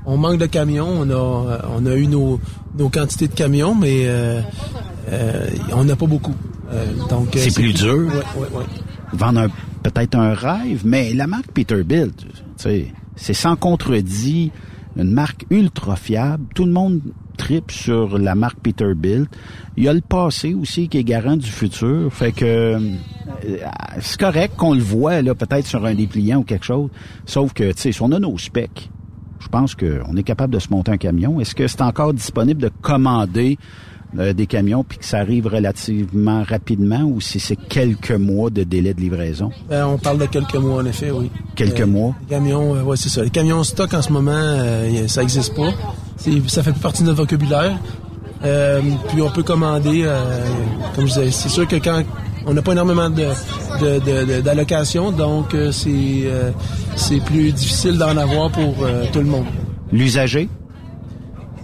On 0.06 0.18
manque 0.18 0.38
de 0.40 0.46
camions, 0.48 0.88
on 0.90 1.10
a, 1.10 1.60
on 1.78 1.86
a 1.86 1.96
eu 1.96 2.08
nos, 2.08 2.40
nos 2.78 2.90
quantités 2.90 3.28
de 3.30 3.34
camions, 3.34 3.76
mais 3.76 4.04
euh, 4.08 4.42
euh, 5.10 5.48
on 5.74 5.86
n'a 5.86 5.96
pas 5.96 6.08
beaucoup. 6.08 6.36
Euh, 6.74 6.86
donc 7.10 7.30
C'est 7.36 7.54
plus 7.54 7.74
dur. 7.74 7.96
Ouais, 7.96 8.42
ouais, 8.42 8.58
ouais. 8.58 8.66
Vendre 9.14 9.42
un- 9.42 9.50
peut-être 9.84 10.16
un 10.16 10.34
rêve, 10.34 10.82
mais 10.86 11.14
la 11.14 11.28
marque 11.28 11.52
Peterbilt, 11.52 12.26
c'est 12.58 13.34
sans 13.34 13.56
contredit 13.56 14.52
une 14.98 15.12
marque 15.12 15.46
ultra 15.50 15.96
fiable. 15.96 16.44
Tout 16.54 16.66
le 16.66 16.72
monde 16.72 17.02
tripe 17.38 17.72
sur 17.72 18.18
la 18.18 18.36
marque 18.36 18.60
Peterbilt. 18.60 19.30
Il 19.78 19.84
y 19.84 19.88
a 19.88 19.94
le 19.94 20.02
passé 20.02 20.54
aussi 20.54 20.88
qui 20.90 20.98
est 20.98 21.04
garant 21.04 21.38
du 21.38 21.50
futur. 21.50 22.12
Fait 22.14 22.32
que 22.32 22.46
euh, 22.46 22.80
c'est 24.00 24.20
correct 24.20 24.56
qu'on 24.58 24.74
le 24.74 24.82
voit 24.82 25.22
là 25.22 25.34
peut-être 25.34 25.66
sur 25.66 25.86
un 25.86 25.96
dépliant 25.96 26.40
ou 26.40 26.44
quelque 26.44 26.66
chose. 26.66 26.90
Sauf 27.26 27.54
que 27.54 27.72
tu 27.72 27.82
sais, 27.82 27.92
si 27.92 28.02
on 28.02 28.12
a 28.12 28.20
nos 28.20 28.38
specs, 28.38 28.90
je 29.40 29.48
pense 29.48 29.76
qu'on 29.76 30.16
est 30.16 30.24
capable 30.24 30.54
de 30.54 30.60
se 30.60 30.70
monter 30.70 30.92
un 30.92 30.98
camion. 30.98 31.40
Est-ce 31.40 31.56
que 31.56 31.68
c'est 31.68 31.82
encore 31.82 32.14
disponible 32.14 32.62
de 32.62 32.70
commander 32.82 33.58
euh, 34.20 34.34
des 34.34 34.46
camions 34.48 34.84
puis 34.84 34.98
que 34.98 35.06
ça 35.06 35.20
arrive 35.20 35.48
relativement 35.48 36.44
rapidement 36.44 37.02
ou 37.04 37.22
si 37.22 37.40
c'est 37.40 37.56
quelques 37.56 38.12
mois 38.12 38.50
de 38.50 38.64
délai 38.64 38.94
de 38.94 39.02
livraison? 39.02 39.52
Ben, 39.70 39.86
on 39.88 39.98
parle 39.98 40.18
de 40.20 40.26
quelques 40.26 40.56
mois, 40.56 40.82
en 40.82 40.86
effet, 40.86 41.12
oui. 41.12 41.30
Quelques 41.56 41.82
Euh, 41.82 41.86
mois? 41.88 42.16
Les 42.30 42.36
camions, 42.36 42.76
euh, 42.76 42.82
ouais, 42.84 42.98
c'est 42.98 43.10
ça. 43.10 43.24
Les 43.24 43.30
camions 43.30 43.64
stock 43.64 43.94
en 43.94 44.02
ce 44.02 44.12
moment, 44.12 44.32
euh, 44.36 45.08
ça 45.08 45.22
n'existe 45.22 45.56
pas. 45.56 45.70
C'est- 46.18 46.48
Ça 46.50 46.62
fait 46.64 46.72
plus 46.72 46.82
partie 46.82 47.02
de 47.04 47.08
notre 47.08 47.22
vocabulaire. 47.22 47.78
Euh, 48.44 48.82
puis 49.10 49.22
on 49.22 49.30
peut 49.30 49.44
commander, 49.44 50.02
euh, 50.06 50.20
comme 50.96 51.06
je 51.08 51.14
disais, 51.14 51.32
c'est 51.32 51.50
sûr 51.50 51.68
que 51.68 51.76
quand 51.76 52.02
on 52.48 52.54
n'a 52.56 52.62
pas 52.64 52.72
énormément 52.72 53.10
de, 53.10 53.28
de, 53.80 54.00
de- 54.00 54.26
de- 54.36 54.42
d'allocations, 54.42 55.12
donc 55.12 55.54
euh, 55.54 55.72
c'est 55.72 55.90
euh, 56.26 56.50
c'est 56.96 57.24
plus 57.24 57.52
difficile 57.52 57.98
d'en 58.00 58.18
avoir 58.18 58.50
pour 58.52 58.76
tout 59.14 59.20
le 59.20 59.26
monde. 59.26 59.46
L'usager? 59.92 60.50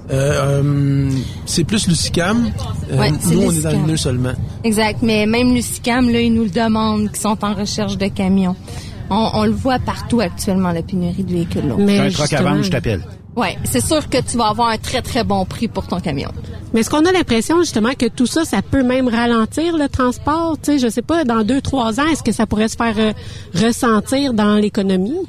Euh, 0.10 0.62
euh, 0.64 1.12
c'est 1.46 1.64
plus 1.64 1.88
Lucicam. 1.88 2.50
Euh, 2.92 2.98
Ouais, 2.98 3.12
nous, 3.12 3.42
on 3.44 3.52
est 3.52 3.62
dans 3.62 3.72
le 3.72 3.88
nœud 3.88 3.98
seulement. 3.98 4.34
Exact, 4.64 5.00
mais 5.02 5.26
même 5.26 5.54
Lucicam, 5.54 6.10
là, 6.10 6.22
ils 6.22 6.34
nous 6.34 6.44
le 6.44 6.50
demandent, 6.50 7.12
qui 7.12 7.20
sont 7.20 7.38
en 7.44 7.54
recherche 7.54 7.98
de 7.98 8.08
camions. 8.08 8.56
On, 9.10 9.30
on 9.34 9.44
le 9.46 9.52
voit 9.52 9.80
partout 9.80 10.20
actuellement, 10.22 10.72
la 10.72 10.82
pénurie 10.82 11.24
de 11.24 11.32
véhicules 11.32 11.68
lourds. 11.68 11.80
J'ai 11.86 12.00
un 12.00 12.10
truck 12.10 12.34
à 12.34 12.42
vendre, 12.42 12.64
je 12.64 12.72
t'appelle. 12.72 13.02
Oui, 13.36 13.50
c'est 13.66 13.86
sûr 13.86 14.10
que 14.10 14.18
tu 14.20 14.36
vas 14.36 14.48
avoir 14.48 14.70
un 14.70 14.78
très, 14.78 15.02
très 15.02 15.24
bon 15.24 15.46
prix 15.46 15.68
pour 15.68 15.86
ton 15.86 16.00
camion. 16.00 16.30
Mais 16.74 16.80
est-ce 16.80 16.90
qu'on 16.90 17.06
a 17.06 17.12
l'impression 17.12 17.60
justement 17.60 17.94
que 17.94 18.08
tout 18.08 18.26
ça, 18.26 18.46
ça 18.46 18.62
peut 18.64 18.82
même 18.84 19.08
ralentir 19.08 19.78
le 19.78 19.88
transport? 19.88 20.58
Tu 20.62 20.72
sais, 20.74 20.80
je 20.80 20.88
sais 20.90 21.04
pas, 21.04 21.24
dans 21.24 21.44
deux, 21.44 21.62
trois 21.62 22.00
ans, 22.00 22.08
est-ce 22.12 22.24
que 22.24 22.32
ça 22.32 22.48
pourrait 22.48 22.68
se 22.68 22.76
faire 22.76 22.96
euh, 22.98 23.14
ressentir 23.54 24.34
dans 24.34 24.56
l'économie? 24.56 25.20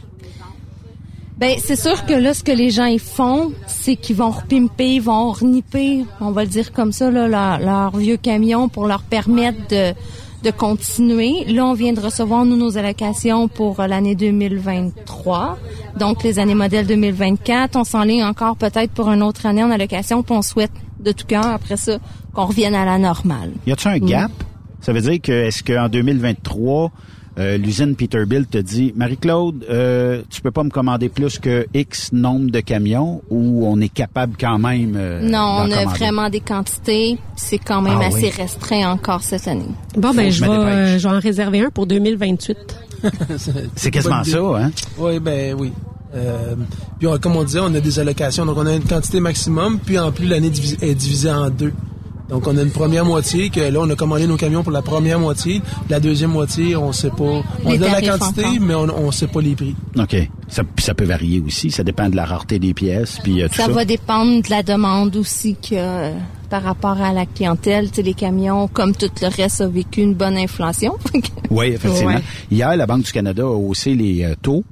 Ben, 1.38 1.54
c'est 1.58 1.76
sûr 1.76 2.04
que 2.04 2.14
là, 2.14 2.34
ce 2.34 2.42
que 2.42 2.50
les 2.50 2.70
gens 2.70 2.86
ils 2.86 2.98
font, 2.98 3.52
c'est 3.68 3.94
qu'ils 3.94 4.16
vont 4.16 4.30
repimper, 4.30 4.94
ils 4.94 5.02
vont 5.02 5.30
renipper, 5.30 6.04
on 6.20 6.32
va 6.32 6.42
le 6.42 6.50
dire 6.50 6.72
comme 6.72 6.90
ça, 6.90 7.12
là, 7.12 7.58
leur, 7.58 7.96
vieux 7.96 8.16
camion 8.16 8.68
pour 8.68 8.88
leur 8.88 9.02
permettre 9.02 9.68
de, 9.68 9.94
de 10.42 10.50
continuer. 10.50 11.44
Là, 11.46 11.64
on 11.66 11.74
vient 11.74 11.92
de 11.92 12.00
recevoir, 12.00 12.44
nous, 12.44 12.56
nos 12.56 12.76
allocations 12.76 13.46
pour 13.46 13.78
euh, 13.78 13.86
l'année 13.86 14.16
2023. 14.16 15.58
Donc, 15.96 16.24
les 16.24 16.40
années 16.40 16.56
modèles 16.56 16.88
2024. 16.88 17.76
On 17.76 17.84
s'enligne 17.84 18.24
encore 18.24 18.56
peut-être 18.56 18.90
pour 18.90 19.08
une 19.08 19.22
autre 19.22 19.46
année 19.46 19.62
en 19.62 19.70
allocation, 19.70 20.24
puis 20.24 20.34
on 20.34 20.42
souhaite 20.42 20.72
de 20.98 21.12
tout 21.12 21.26
cœur, 21.26 21.46
après 21.46 21.76
ça, 21.76 21.98
qu'on 22.34 22.46
revienne 22.46 22.74
à 22.74 22.84
la 22.84 22.98
normale. 22.98 23.52
Y 23.64 23.72
a-tu 23.72 23.86
un 23.86 23.98
gap? 23.98 24.32
Ça 24.80 24.92
veut 24.92 25.00
dire 25.00 25.20
que 25.20 25.32
est-ce 25.32 25.62
qu'en 25.62 25.88
2023, 25.88 26.90
euh, 27.38 27.56
l'usine 27.56 27.94
Peterbilt 27.96 28.50
te 28.50 28.58
dit 28.58 28.92
Marie-Claude, 28.96 29.64
euh, 29.70 30.22
tu 30.28 30.40
peux 30.40 30.50
pas 30.50 30.64
me 30.64 30.70
commander 30.70 31.08
plus 31.08 31.38
que 31.38 31.66
X 31.72 32.12
nombre 32.12 32.50
de 32.50 32.60
camions 32.60 33.22
ou 33.30 33.64
on 33.66 33.80
est 33.80 33.88
capable 33.88 34.34
quand 34.38 34.58
même 34.58 34.94
euh, 34.96 35.20
non, 35.22 35.38
on 35.38 35.70
a 35.70 35.78
commander? 35.78 35.84
vraiment 35.98 36.28
des 36.30 36.40
quantités, 36.40 37.16
puis 37.16 37.20
c'est 37.36 37.58
quand 37.58 37.80
même 37.82 37.98
Ah 38.02 38.06
assez 38.06 38.24
oui. 38.24 38.30
restreint 38.36 38.90
encore 38.90 39.22
cette 39.22 39.46
année. 39.46 39.64
Bon, 39.96 40.08
Faut 40.08 40.14
ben, 40.16 40.30
je 40.30 40.44
vais, 40.44 40.50
euh, 40.50 40.98
je 40.98 41.06
en 41.08 41.18
réserver 41.20 41.60
un 41.60 41.70
pour 41.70 41.86
2028. 41.86 42.56
C'est 43.76 43.90
quasiment 43.90 44.24
ça, 44.24 44.38
hein? 44.38 44.70
Oui, 44.98 45.20
ben 45.20 45.54
oui. 45.58 45.72
Euh, 46.14 46.54
puis 46.98 47.06
on- 47.06 47.18
comme 47.18 47.36
on 47.36 47.44
disait, 47.44 47.60
on 47.60 47.72
a 47.74 47.80
des 47.80 47.98
allocations, 48.00 48.44
donc 48.46 48.56
on 48.56 48.66
a 48.66 48.74
une 48.74 48.82
quantité 48.82 49.20
maximum, 49.20 49.78
puis 49.78 49.98
en 49.98 50.10
plus 50.10 50.26
l'année 50.26 50.50
est 50.80 50.94
divisée 50.94 51.30
en 51.30 51.50
deux. 51.50 51.72
Donc 52.28 52.46
on 52.46 52.56
a 52.56 52.62
une 52.62 52.70
première 52.70 53.04
moitié 53.04 53.50
que 53.50 53.60
là 53.60 53.80
on 53.80 53.90
a 53.90 53.94
commandé 53.94 54.26
nos 54.26 54.36
camions 54.36 54.62
pour 54.62 54.72
la 54.72 54.82
première 54.82 55.18
moitié, 55.18 55.62
la 55.88 56.00
deuxième 56.00 56.30
moitié 56.30 56.76
on 56.76 56.92
sait 56.92 57.10
pas, 57.10 57.42
on 57.64 57.70
Les 57.70 57.78
donne 57.78 57.92
la 57.92 58.02
quantité 58.02 58.58
mais 58.60 58.74
on, 58.74 58.84
on 58.84 59.10
sait 59.10 59.28
pas 59.28 59.40
les 59.40 59.54
prix. 59.54 59.74
OK. 59.98 60.16
Ça, 60.48 60.64
puis 60.64 60.84
ça 60.84 60.94
peut 60.94 61.04
varier 61.04 61.42
aussi. 61.46 61.70
Ça 61.70 61.84
dépend 61.84 62.08
de 62.08 62.16
la 62.16 62.24
rareté 62.24 62.58
des 62.58 62.72
pièces. 62.72 63.18
Puis 63.22 63.42
euh, 63.42 63.48
tout 63.48 63.56
ça. 63.56 63.66
Ça 63.66 63.72
va 63.72 63.84
dépendre 63.84 64.42
de 64.42 64.50
la 64.50 64.62
demande 64.62 65.14
aussi 65.16 65.54
que 65.56 65.74
euh, 65.74 66.12
par 66.48 66.62
rapport 66.62 67.00
à 67.00 67.12
la 67.12 67.26
clientèle. 67.26 67.90
Tu 67.90 67.96
sais, 67.96 68.02
les 68.02 68.14
camions, 68.14 68.68
comme 68.68 68.94
tout 68.94 69.10
le 69.20 69.28
reste, 69.28 69.60
a 69.60 69.68
vécu 69.68 70.00
une 70.00 70.14
bonne 70.14 70.36
inflation. 70.36 70.96
Oui, 71.50 71.68
effectivement. 71.68 72.10
Ouais. 72.10 72.22
Hier, 72.50 72.76
la 72.76 72.84
Banque 72.86 73.04
du 73.04 73.12
Canada 73.12 73.42
a 73.42 73.46
haussé 73.46 73.94
les 73.94 74.22
euh, 74.22 74.34
taux. 74.42 74.64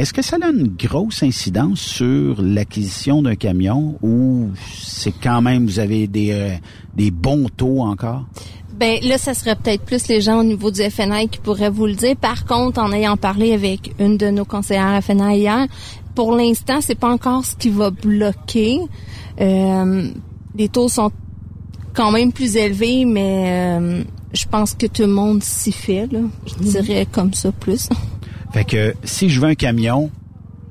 Est-ce 0.00 0.14
que 0.14 0.22
ça 0.22 0.38
a 0.40 0.48
une 0.48 0.66
grosse 0.66 1.22
incidence 1.22 1.78
sur 1.78 2.40
l'acquisition 2.40 3.20
d'un 3.20 3.34
camion 3.34 3.98
ou 4.00 4.48
c'est 4.74 5.12
quand 5.12 5.42
même, 5.42 5.66
vous 5.66 5.78
avez 5.78 6.06
des, 6.06 6.30
euh, 6.32 6.54
des 6.96 7.10
bons 7.10 7.50
taux 7.54 7.82
encore? 7.82 8.24
Ben 8.78 8.98
là, 9.02 9.18
ça 9.18 9.34
serait 9.34 9.56
peut-être 9.56 9.82
plus 9.82 10.08
les 10.08 10.22
gens 10.22 10.40
au 10.40 10.42
niveau 10.42 10.70
du 10.70 10.80
FNI 10.80 11.28
qui 11.28 11.38
pourraient 11.38 11.68
vous 11.68 11.84
le 11.84 11.92
dire. 11.92 12.16
Par 12.16 12.46
contre, 12.46 12.80
en 12.80 12.90
ayant 12.92 13.18
parlé 13.18 13.52
avec 13.52 13.92
une 13.98 14.16
de 14.16 14.30
nos 14.30 14.46
conseillères 14.46 15.04
FNI 15.04 15.36
hier, 15.36 15.66
pour 16.14 16.34
l'instant, 16.34 16.78
c'est 16.80 16.98
pas 16.98 17.12
encore 17.12 17.44
ce 17.44 17.54
qui 17.56 17.68
va 17.68 17.90
bloquer. 17.90 18.80
Euh, 19.38 20.08
les 20.56 20.70
taux 20.70 20.88
sont 20.88 21.12
quand 21.92 22.10
même 22.10 22.32
plus 22.32 22.56
élevés, 22.56 23.04
mais 23.04 23.78
euh, 23.78 24.02
je 24.32 24.46
pense 24.46 24.72
que 24.72 24.86
tout 24.86 25.02
le 25.02 25.08
monde 25.08 25.42
s'y 25.42 25.72
fait. 25.72 26.10
Là. 26.10 26.20
Je 26.46 26.54
dirais 26.80 27.06
comme 27.12 27.34
ça 27.34 27.52
plus. 27.52 27.90
Fait 28.52 28.64
que 28.64 28.94
si 29.04 29.28
je 29.28 29.40
veux 29.40 29.48
un 29.48 29.54
camion, 29.54 30.10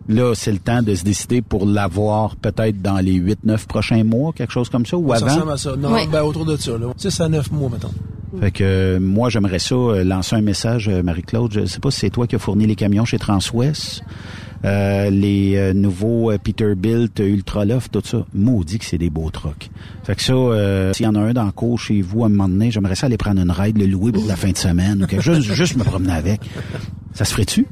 là, 0.07 0.33
c'est 0.35 0.51
le 0.51 0.59
temps 0.59 0.81
de 0.81 0.95
se 0.95 1.03
décider 1.03 1.41
pour 1.41 1.65
l'avoir 1.65 2.35
peut-être 2.35 2.81
dans 2.81 2.97
les 2.97 3.19
8-9 3.19 3.65
prochains 3.67 4.03
mois, 4.03 4.33
quelque 4.33 4.51
chose 4.51 4.69
comme 4.69 4.85
ça, 4.85 4.97
ou 4.97 5.09
ça 5.09 5.17
avant? 5.17 5.25
ressemble 5.27 5.51
à 5.51 5.57
ça. 5.57 5.75
Non, 5.75 5.89
ben 6.11 6.23
autour 6.23 6.45
de 6.45 6.57
ça. 6.57 6.71
Là. 6.77 6.87
6 6.97 7.21
à 7.21 7.29
9 7.29 7.51
mois, 7.51 7.69
mettons. 7.69 7.91
Fait 8.39 8.51
que 8.51 8.63
euh, 8.63 8.99
moi, 8.99 9.29
j'aimerais 9.29 9.59
ça 9.59 9.75
euh, 9.75 10.03
lancer 10.03 10.35
un 10.35 10.41
message, 10.41 10.87
euh, 10.87 11.01
Marie-Claude. 11.01 11.51
Je 11.51 11.65
sais 11.65 11.79
pas 11.79 11.89
si 11.89 11.99
c'est 12.01 12.09
toi 12.09 12.27
qui 12.27 12.35
as 12.35 12.39
fourni 12.39 12.67
les 12.67 12.75
camions 12.75 13.05
chez 13.05 13.17
Transwest. 13.17 14.03
Euh, 14.65 15.09
les 15.09 15.55
euh, 15.55 15.73
nouveaux 15.73 16.31
euh, 16.31 16.37
Peterbilt, 16.37 17.19
Ultraloft, 17.19 17.91
tout 17.93 18.01
ça. 18.03 18.25
Maudit 18.33 18.79
que 18.79 18.85
c'est 18.85 18.97
des 18.97 19.09
beaux 19.09 19.29
trucks. 19.29 19.69
Fait 20.03 20.15
que 20.15 20.21
ça, 20.21 20.33
euh, 20.33 20.91
s'il 20.93 21.05
y 21.05 21.09
en 21.09 21.15
a 21.15 21.19
un 21.19 21.33
dans 21.33 21.45
le 21.45 21.51
cours 21.51 21.79
chez 21.79 22.01
vous 22.01 22.23
à 22.23 22.25
un 22.25 22.29
moment 22.29 22.49
donné, 22.49 22.69
j'aimerais 22.69 22.95
ça 22.95 23.05
aller 23.05 23.17
prendre 23.17 23.41
une 23.41 23.51
ride, 23.51 23.77
le 23.77 23.85
louer 23.85 24.11
pour 24.11 24.25
la 24.25 24.35
fin 24.35 24.51
de 24.51 24.57
semaine 24.57 25.07
ou 25.09 25.21
juste 25.41 25.77
me 25.77 25.83
promener 25.83 26.13
avec. 26.13 26.41
Ça 27.13 27.25
se 27.25 27.33
ferait-tu? 27.33 27.65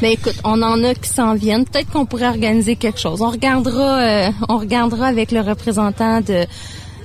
Ben 0.00 0.12
écoute, 0.12 0.40
on 0.44 0.62
en 0.62 0.82
a 0.82 0.94
qui 0.94 1.08
s'en 1.08 1.34
viennent. 1.34 1.64
Peut-être 1.64 1.90
qu'on 1.90 2.06
pourrait 2.06 2.28
organiser 2.28 2.76
quelque 2.76 2.98
chose. 2.98 3.20
On 3.20 3.30
regardera, 3.30 4.00
euh, 4.00 4.30
on 4.48 4.58
regardera 4.58 5.06
avec 5.06 5.30
le 5.30 5.40
représentant 5.40 6.20
de 6.20 6.46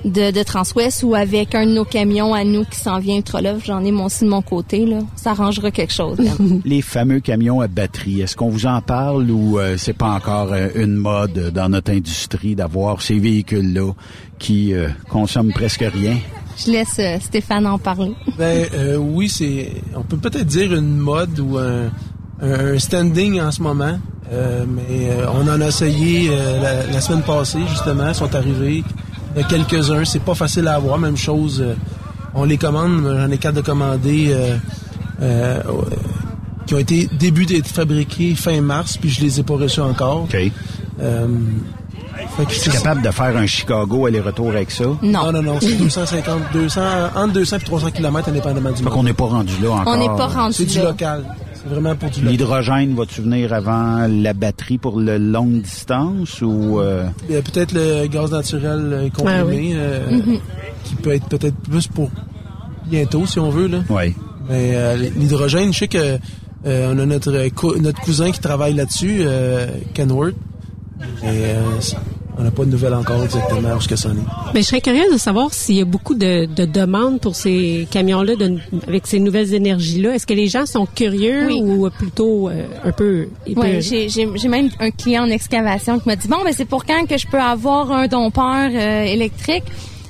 de, 0.06 0.32
de 0.32 0.44
Transwest 0.44 1.04
ou 1.04 1.16
avec 1.16 1.56
un 1.56 1.66
de 1.66 1.72
nos 1.72 1.86
camions 1.86 2.34
à 2.34 2.44
nous 2.44 2.66
qui 2.66 2.80
s'en 2.80 3.00
vient 3.00 3.18
Ultralove. 3.18 3.62
J'en 3.64 3.84
ai 3.84 3.92
mon 3.92 4.06
aussi 4.06 4.26
de 4.26 4.30
mon 4.30 4.42
côté 4.42 4.86
là. 4.86 5.00
Ça 5.16 5.32
arrangera 5.32 5.72
quelque 5.72 5.94
chose. 5.94 6.18
Les 6.66 6.82
fameux 6.82 7.20
camions 7.20 7.62
à 7.62 7.68
batterie, 7.68 8.22
est-ce 8.22 8.36
qu'on 8.36 8.50
vous 8.50 8.66
en 8.66 8.82
parle 8.82 9.30
ou 9.32 9.60
euh, 9.60 9.76
c'est 9.78 9.94
pas 9.94 10.10
encore 10.10 10.52
euh, 10.52 10.70
une 10.76 10.96
mode 10.96 11.52
dans 11.54 11.70
notre 11.70 11.92
industrie 11.92 12.56
d'avoir 12.56 13.02
ces 13.02 13.20
véhicules-là 13.20 13.94
qui 14.40 14.74
euh, 14.74 14.90
consomment 15.10 15.54
presque 15.54 15.86
rien? 15.94 16.18
Je 16.58 16.72
laisse 16.72 17.00
euh, 17.00 17.18
Stéphane 17.20 17.66
en 17.66 17.80
parler. 17.80 18.14
Ben 18.38 18.68
euh, 18.74 18.98
oui, 18.98 19.30
c'est 19.30 19.72
on 19.96 20.04
peut 20.04 20.18
peut-être 20.18 20.46
dire 20.46 20.74
une 20.74 20.98
mode 20.98 21.40
ou 21.40 21.58
un, 21.58 21.90
un 22.42 22.78
standing 22.78 23.42
en 23.42 23.52
ce 23.52 23.62
moment. 23.62 23.98
Euh, 24.32 24.66
mais 24.68 25.10
euh, 25.10 25.26
on 25.34 25.48
en 25.48 25.62
a 25.62 25.68
essayé 25.68 26.30
euh, 26.32 26.62
la, 26.62 26.88
la 26.88 27.02
semaine 27.02 27.22
passée, 27.22 27.60
justement, 27.70 28.08
ils 28.08 28.16
sont 28.16 28.34
arrivés. 28.34 28.84
Il 29.36 29.42
y 29.42 29.44
en 29.44 29.46
a 29.46 29.50
quelques-uns, 29.50 30.06
c'est 30.06 30.22
pas 30.24 30.36
facile 30.36 30.68
à 30.68 30.76
avoir, 30.76 30.98
même 30.98 31.18
chose. 31.18 31.62
euh, 31.62 31.74
on 32.36 32.46
les 32.46 32.58
commande, 32.58 33.04
j'en 33.06 33.30
ai 33.32 33.38
quatre 33.38 33.56
de 33.56 33.62
commander 33.62 34.28
euh, 34.32 34.58
euh, 35.22 35.60
euh, 35.68 35.82
qui 36.66 36.74
ont 36.74 36.80
été 36.80 37.08
début 37.20 37.46
d'être 37.46 37.68
fabriqués 37.68 38.34
fin 38.36 38.60
mars, 38.62 38.98
puis 38.98 39.10
je 39.10 39.22
les 39.22 39.40
ai 39.40 39.44
pas 39.44 39.56
reçus 39.56 39.82
encore. 39.82 40.24
OK. 40.24 40.36
Euh, 41.02 41.28
fait 42.38 42.46
que 42.46 42.52
Es-tu 42.52 42.60
c'est- 42.60 42.72
capable 42.72 43.02
de 43.02 43.12
faire 43.12 43.36
un 43.38 43.46
Chicago 43.46 44.06
aller-retour 44.08 44.50
avec 44.50 44.72
ça? 44.72 44.86
Non. 44.86 44.98
non, 45.04 45.32
non, 45.32 45.42
non, 45.44 45.58
c'est 45.60 45.76
250, 45.76 46.42
200, 46.54 46.82
entre 47.16 47.34
200 47.34 47.58
et 47.58 47.60
300 47.60 47.92
km 47.92 48.30
indépendamment 48.30 48.70
du 48.72 48.78
Fait 48.78 48.84
monde. 48.84 48.94
qu'on 48.94 49.04
n'est 49.04 49.14
pas 49.14 49.26
rendu 49.26 49.54
là 49.62 49.72
encore. 49.72 49.94
On 49.94 49.98
n'est 49.98 50.06
pas 50.18 50.28
rendu 50.28 50.54
C'est 50.54 50.66
du 50.66 50.78
là. 50.80 50.84
local. 50.86 51.24
C'est 51.64 51.70
vraiment 51.74 51.96
pour 51.96 52.10
du 52.10 52.20
local. 52.20 52.32
L'hydrogène, 52.32 52.96
va-tu 52.96 53.22
venir 53.22 53.54
avant 53.54 54.08
la 54.10 54.34
batterie 54.34 54.78
pour 54.78 55.00
le 55.00 55.18
longue 55.18 55.62
distance 55.62 56.42
ou... 56.42 56.80
euh, 56.80 57.06
Il 57.30 57.36
y 57.36 57.38
a 57.38 57.42
peut-être 57.42 57.72
le 57.74 58.06
gaz 58.08 58.32
naturel 58.32 58.80
euh, 58.92 59.10
comprimé 59.10 59.40
Ah 59.40 59.46
oui. 59.46 59.72
euh, 59.76 60.12
Mhm. 60.12 60.40
qui 60.84 60.96
peut 60.96 61.14
être 61.14 61.28
peut-être 61.28 61.56
plus 61.58 61.88
pour 61.88 62.10
bientôt 62.88 63.26
si 63.26 63.40
on 63.40 63.50
veut 63.50 63.68
là. 63.68 63.80
Oui. 63.90 64.14
Mais 64.50 64.72
euh, 64.76 64.96
l'hydrogène, 65.16 65.72
je 65.72 65.80
sais 65.80 65.88
que 65.88 66.18
euh, 66.66 66.94
on 66.94 67.00
a 67.00 67.06
notre 67.06 67.48
cou- 67.50 67.78
notre 67.80 68.02
cousin 68.02 68.32
qui 68.32 68.40
travaille 68.42 68.74
là-dessus, 68.74 69.20
euh, 69.22 69.68
Kenworth. 69.94 70.36
Et 71.24 71.28
euh, 71.28 71.62
on 72.38 72.44
n'a 72.44 72.52
pas 72.52 72.66
de 72.66 72.72
nouvelles 72.72 72.94
encore 72.96 73.24
exactement 73.24 73.76
où 73.78 73.82
ce 73.82 73.88
que 73.88 73.96
ça 73.96 74.10
en 74.10 74.14
est. 74.14 74.54
Mais 74.54 74.62
je 74.62 74.68
serais 74.68 74.82
curieuse 74.82 75.12
de 75.14 75.18
savoir 75.18 75.54
s'il 75.54 75.76
y 75.76 75.82
a 75.82 75.86
beaucoup 75.86 76.16
de, 76.16 76.46
de 76.46 76.66
demandes 76.66 77.20
pour 77.22 77.36
ces 77.36 77.88
camions-là, 77.92 78.36
de- 78.36 78.58
avec 78.88 79.06
ces 79.08 79.20
nouvelles 79.20 79.54
énergies-là. 79.54 80.16
Est-ce 80.16 80.26
que 80.26 80.34
les 80.34 80.48
gens 80.48 80.66
sont 80.66 80.86
curieux 80.88 81.46
Oui. 81.48 81.62
ou 81.62 81.90
plutôt 81.92 82.50
euh, 82.50 82.66
un 82.84 82.92
peu 82.92 83.28
Oui, 83.56 83.82
j'ai 83.82 84.48
même 84.48 84.70
un 84.80 84.90
client 84.92 85.24
en 85.26 85.30
excavation 85.30 86.00
qui 86.00 86.08
m'a 86.10 86.16
dit 86.16 86.28
bon, 86.28 86.38
ben 86.44 86.54
c'est 86.56 86.66
pour 86.66 86.86
quand 86.86 87.06
que 87.08 87.18
je 87.18 87.28
peux 87.28 87.40
avoir 87.40 87.92
un 87.92 88.08
dompeur 88.08 88.70
euh, 88.74 89.04
électrique? 89.04 89.64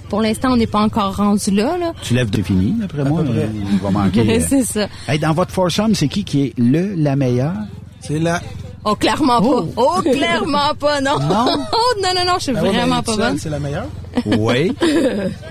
Pour 0.10 0.22
l'instant, 0.22 0.54
on 0.54 0.58
n'est 0.58 0.68
pas 0.68 0.82
encore 0.82 1.16
rendu 1.16 1.50
là. 1.52 1.76
là. 1.78 1.92
Tu 2.04 2.14
lèves 2.14 2.30
de 2.30 2.44
fini, 2.44 2.74
d'après 2.80 3.04
moi. 3.04 3.22
euh, 3.22 3.48
Il 3.72 3.80
va 3.80 3.90
manquer. 3.90 4.20
euh. 4.38 4.46
c'est 4.48 4.64
ça. 4.64 4.88
Hey, 5.08 5.18
dans 5.18 5.34
votre 5.34 5.52
foursome, 5.52 5.96
c'est 5.96 6.08
qui 6.08 6.24
qui 6.24 6.44
est 6.44 6.54
le, 6.60 6.94
la 6.96 7.16
meilleure? 7.16 7.54
C'est 8.00 8.20
là. 8.20 8.40
Oh, 8.86 8.96
clairement 8.96 9.42
pas. 9.42 9.66
Oh, 9.78 10.02
clairement 10.02 10.74
pas, 10.80 11.00
non. 11.02 11.18
Non? 11.20 11.46
oh, 11.74 12.02
non, 12.02 12.10
non, 12.16 12.26
non, 12.26 12.34
je 12.38 12.44
suis 12.44 12.54
Ah 12.58 12.62
ouais, 12.64 12.70
vraiment 12.72 13.02
pas 13.02 13.16
bonne. 13.16 13.38
C'est 13.38 13.50
la 13.50 13.60
meilleure? 13.60 13.88
Oui. 14.26 14.76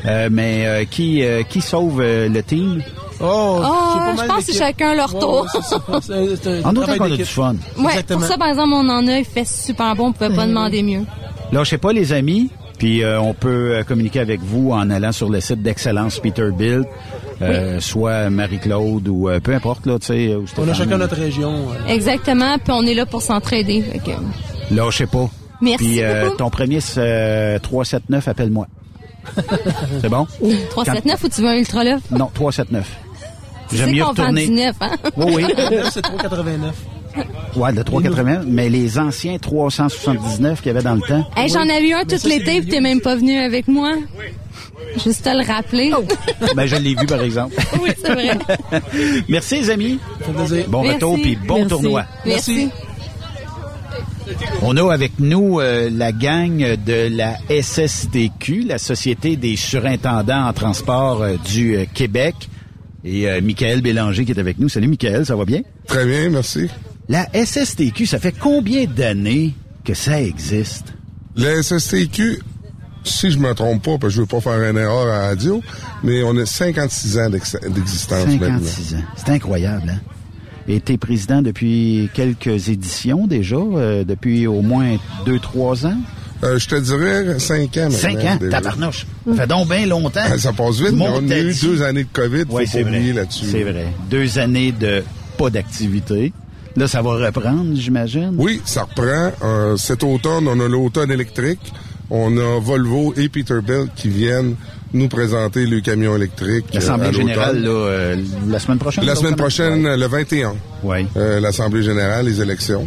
Euh, 0.06 0.28
mais 0.30 0.66
euh, 0.66 0.84
qui, 0.84 1.24
euh, 1.24 1.42
qui 1.42 1.60
sauve 1.60 2.00
euh, 2.00 2.28
le 2.28 2.42
team? 2.42 2.82
Oh, 3.20 3.58
Oh, 3.60 3.62
pas 3.62 4.14
je 4.22 4.26
pense 4.28 4.36
que 4.46 4.52
c'est 4.52 4.58
chacun 4.58 4.94
leur 4.94 5.18
tour. 5.18 5.46
En 6.64 6.76
autant 6.76 6.96
qu'on 6.96 7.12
a 7.12 7.16
du 7.16 7.24
fun. 7.24 7.56
Ouais, 7.78 7.86
Exactement. 7.86 8.20
pour 8.20 8.28
ça, 8.28 8.36
par 8.36 8.48
exemple, 8.48 8.72
on 8.74 8.88
en 8.88 9.06
a, 9.08 9.18
il 9.18 9.24
fait 9.24 9.46
super 9.46 9.94
bon, 9.96 10.08
on 10.08 10.12
pouvait 10.12 10.34
pas 10.34 10.46
demander 10.46 10.82
mieux. 10.82 11.02
Lâchez 11.52 11.78
pas, 11.78 11.92
les 11.92 12.12
amis. 12.12 12.50
Puis 12.78 13.04
euh, 13.04 13.20
on 13.20 13.32
peut 13.34 13.74
euh, 13.76 13.82
communiquer 13.84 14.18
avec 14.18 14.40
vous 14.40 14.72
en 14.72 14.90
allant 14.90 15.12
sur 15.12 15.28
le 15.28 15.40
site 15.40 15.62
d'Excellence 15.62 16.18
Peterbilt, 16.18 16.84
euh, 17.42 17.80
soit 17.80 18.30
Marie-Claude 18.30 19.08
ou 19.08 19.28
euh, 19.28 19.40
peu 19.40 19.54
importe, 19.54 19.86
là, 19.86 19.98
tu 19.98 20.06
sais. 20.06 20.34
ou 20.34 20.44
On 20.58 20.68
a 20.68 20.74
chacun 20.74 20.98
notre 20.98 21.16
région. 21.16 21.52
euh. 21.72 21.86
Exactement, 21.92 22.56
puis 22.58 22.72
on 22.72 22.82
est 22.82 22.94
là 22.94 23.06
pour 23.06 23.22
s'entraider. 23.22 23.84
que- 24.04 24.74
Lâchez 24.74 25.06
pas. 25.06 25.28
Merci 25.60 25.84
Puis 25.84 26.02
euh, 26.02 26.30
ton 26.30 26.50
premier, 26.50 26.80
c'est 26.80 27.00
euh, 27.00 27.58
379, 27.58 28.26
appelle-moi. 28.28 28.66
c'est 30.00 30.08
bon? 30.08 30.26
379 30.70 31.22
ou 31.24 31.28
tu 31.28 31.40
veux 31.42 31.48
un 31.48 31.56
ultra 31.58 31.84
love? 31.84 32.00
Non, 32.10 32.28
379. 32.34 32.90
Tu 33.68 33.76
J'aime 33.76 33.88
sais 33.88 33.94
mieux 33.94 34.04
retourner. 34.04 34.48
hein? 34.80 34.90
Oui, 35.16 35.34
oui. 35.36 35.44
C'est 35.92 36.04
3,89. 36.04 36.72
Ouais, 37.56 37.72
le 37.72 37.84
380, 37.84 38.42
mais 38.46 38.68
les 38.68 38.98
anciens 38.98 39.38
379 39.38 40.60
qu'il 40.60 40.66
y 40.68 40.70
avait 40.70 40.82
dans 40.82 40.94
le 40.94 41.00
temps. 41.02 41.24
Hey, 41.36 41.48
j'en 41.48 41.60
avais 41.62 41.88
eu 41.88 41.92
un 41.94 42.04
tout 42.04 42.16
l'été 42.26 42.60
puis 42.60 42.68
t'es 42.70 42.80
même 42.80 43.00
pas 43.00 43.14
venu 43.16 43.38
avec 43.38 43.68
moi. 43.68 43.92
Juste 45.02 45.24
te 45.24 45.30
le 45.30 45.46
rappeler. 45.46 45.92
Ben, 46.54 46.66
je 46.66 46.76
l'ai 46.76 46.94
vu, 46.94 47.06
par 47.06 47.22
exemple. 47.22 47.54
oui, 47.82 47.90
c'est 48.00 48.12
vrai. 48.12 48.38
Merci, 49.28 49.60
les 49.60 49.70
amis. 49.70 49.98
Bon 50.68 50.82
Merci. 50.82 50.94
retour, 50.94 51.14
puis 51.14 51.36
bon 51.36 51.54
Merci. 51.56 51.68
tournoi. 51.68 52.04
Merci. 52.26 52.70
On 54.62 54.76
a 54.76 54.92
avec 54.92 55.18
nous 55.18 55.60
euh, 55.60 55.90
la 55.90 56.12
gang 56.12 56.58
de 56.58 57.08
la 57.08 57.36
SSTQ, 57.50 58.62
la 58.66 58.78
Société 58.78 59.36
des 59.36 59.56
surintendants 59.56 60.46
en 60.46 60.52
transport 60.52 61.22
euh, 61.22 61.36
du 61.50 61.76
euh, 61.76 61.84
Québec. 61.92 62.34
Et 63.04 63.28
euh, 63.28 63.40
Michael 63.42 63.82
Bélanger 63.82 64.24
qui 64.24 64.32
est 64.32 64.38
avec 64.38 64.58
nous. 64.58 64.68
Salut 64.68 64.88
Michael, 64.88 65.26
ça 65.26 65.34
va 65.34 65.44
bien? 65.44 65.62
Très 65.86 66.06
bien, 66.06 66.30
merci. 66.30 66.68
La 67.08 67.28
SSTQ, 67.34 68.06
ça 68.06 68.18
fait 68.18 68.34
combien 68.38 68.84
d'années 68.84 69.54
que 69.84 69.94
ça 69.94 70.22
existe? 70.22 70.94
La 71.34 71.62
SSTQ, 71.62 72.40
si 73.04 73.30
je 73.30 73.38
me 73.38 73.52
trompe 73.54 73.82
pas, 73.82 73.98
parce 73.98 74.12
que 74.12 74.16
je 74.16 74.20
veux 74.20 74.26
pas 74.26 74.40
faire 74.40 74.62
une 74.62 74.76
erreur 74.78 75.06
à 75.08 75.18
la 75.18 75.26
radio, 75.28 75.62
mais 76.02 76.22
on 76.22 76.36
a 76.36 76.46
56 76.46 77.18
ans 77.18 77.30
d'ex- 77.30 77.56
d'existence 77.68 78.26
maintenant. 78.26 78.58
56 78.60 78.94
ans. 78.94 78.98
C'est 79.16 79.30
incroyable, 79.30 79.90
hein? 79.90 80.00
Et 80.68 80.80
t'es 80.80 80.96
président 80.96 81.42
depuis 81.42 82.08
quelques 82.14 82.68
éditions 82.68 83.26
déjà, 83.26 83.56
euh, 83.56 84.04
depuis 84.04 84.46
au 84.46 84.62
moins 84.62 84.96
deux, 85.26 85.38
trois 85.40 85.84
ans? 85.86 85.96
Euh, 86.44 86.58
je 86.58 86.68
te 86.68 86.74
dirais 86.76 87.38
5 87.38 87.76
ans 87.78 87.80
maintenant. 87.82 87.90
Cinq 87.98 88.18
ans, 88.24 88.36
déjà. 88.40 88.50
tabarnouche. 88.60 89.06
Ça 89.28 89.34
fait 89.42 89.46
donc 89.46 89.68
bien 89.68 89.86
longtemps. 89.86 90.20
Ah, 90.24 90.38
Ça 90.38 90.52
passe 90.52 90.78
vite, 90.80 90.92
mais 90.92 91.06
on 91.08 91.28
a 91.30 91.38
eu 91.38 91.54
deux 91.54 91.82
années 91.82 92.04
de 92.04 92.08
COVID, 92.12 92.44
faut 92.48 92.54
Ouais, 92.54 92.64
pas 92.64 92.70
vrai. 92.70 92.82
oublier 92.82 93.12
là-dessus. 93.12 93.46
C'est 93.50 93.62
vrai. 93.62 93.86
Deux 94.10 94.38
années 94.38 94.72
de 94.72 95.02
pas 95.38 95.50
d'activité. 95.50 96.32
Là, 96.76 96.88
ça 96.88 97.02
va 97.02 97.10
reprendre, 97.26 97.74
j'imagine? 97.74 98.32
Oui, 98.38 98.60
ça 98.64 98.82
reprend. 98.84 99.32
Euh, 99.44 99.76
cet 99.76 100.02
automne, 100.04 100.48
on 100.48 100.58
a 100.58 100.68
l'automne 100.68 101.10
électrique. 101.10 101.60
On 102.14 102.36
a 102.36 102.60
Volvo 102.60 103.14
et 103.16 103.30
Peterbilt 103.30 103.88
qui 103.96 104.08
viennent 104.08 104.54
nous 104.92 105.08
présenter 105.08 105.64
le 105.66 105.80
camion 105.80 106.14
électrique. 106.14 106.66
euh, 106.70 106.74
L'Assemblée 106.74 107.10
générale, 107.14 107.62
là, 107.62 107.70
euh, 107.70 108.16
la 108.48 108.58
semaine 108.58 108.76
prochaine? 108.78 109.04
La 109.06 109.14
semaine 109.14 109.34
prochaine, 109.36 109.86
Ouais. 109.86 109.96
le 109.96 110.06
21. 110.06 110.54
Oui. 110.82 111.06
Euh, 111.16 111.40
L'Assemblée 111.40 111.82
générale, 111.82 112.26
les 112.26 112.38
élections. 112.42 112.86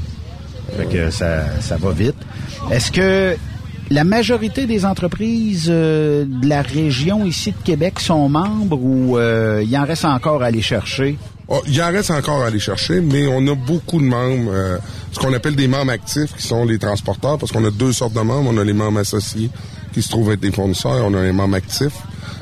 Fait 0.78 0.86
que 0.86 1.10
ça, 1.10 1.60
ça 1.60 1.78
va 1.78 1.92
vite. 1.92 2.16
Est-ce 2.72 2.92
que 2.92 3.36
la 3.90 4.04
majorité 4.04 4.68
des 4.68 4.86
entreprises 4.86 5.70
euh, 5.72 6.26
de 6.28 6.48
la 6.48 6.62
région 6.62 7.26
ici 7.26 7.52
de 7.52 7.58
Québec 7.66 8.00
sont 8.00 8.30
membres 8.30 8.80
ou 8.80 9.18
euh, 9.18 9.64
il 9.66 9.76
en 9.76 9.86
reste 9.86 10.06
encore 10.06 10.44
à 10.44 10.48
aller 10.48 10.62
chercher? 10.62 11.18
Oh, 11.48 11.62
il 11.68 11.80
en 11.82 11.92
reste 11.92 12.10
encore 12.10 12.42
à 12.42 12.48
aller 12.48 12.60
chercher, 12.60 13.02
mais 13.02 13.28
on 13.28 13.46
a 13.48 13.54
beaucoup 13.54 14.00
de 14.00 14.06
membres, 14.06 14.52
euh, 14.52 14.78
ce 15.12 15.20
qu'on 15.20 15.34
appelle 15.34 15.56
des 15.56 15.68
membres 15.68 15.92
actifs, 15.92 16.36
qui 16.36 16.42
sont 16.42 16.66
les 16.66 16.80
transporteurs, 16.80 17.38
parce 17.38 17.52
qu'on 17.52 17.64
a 17.66 17.72
deux 17.72 17.92
sortes 17.92 18.14
de 18.14 18.22
membres. 18.22 18.50
On 18.52 18.58
a 18.58 18.64
les 18.64 18.74
membres 18.74 19.00
associés, 19.00 19.52
qui 19.94 20.02
se 20.02 20.10
trouvent 20.10 20.32
être 20.32 20.40
des 20.40 20.52
fournisseurs, 20.52 21.06
on 21.06 21.14
a 21.14 21.22
les 21.22 21.32
membres 21.32 21.56
actifs. 21.56 21.98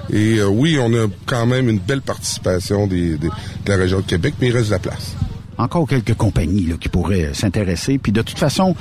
Et 0.10 0.38
euh, 0.38 0.48
oui, 0.48 0.78
on 0.82 0.94
a 0.94 1.08
quand 1.26 1.46
même 1.46 1.70
une 1.70 1.80
belle 1.80 2.02
participation 2.02 2.88
des, 2.88 3.18
de 3.18 3.30
la 3.68 3.76
région 3.76 4.00
de 4.00 4.06
Québec, 4.06 4.36
mais 4.40 4.48
il 4.48 4.54
reste 4.54 4.68
de 4.68 4.72
la 4.72 4.80
place. 4.80 5.16
Encore 5.58 5.88
quelques 5.88 6.16
compagnies 6.16 6.74
qui 6.80 6.90
pourraient 6.90 7.26
euh, 7.26 7.34
s'intéresser. 7.34 7.98
Puis 7.98 8.12
de 8.12 8.22
toute 8.22 8.40
façon, 8.40 8.76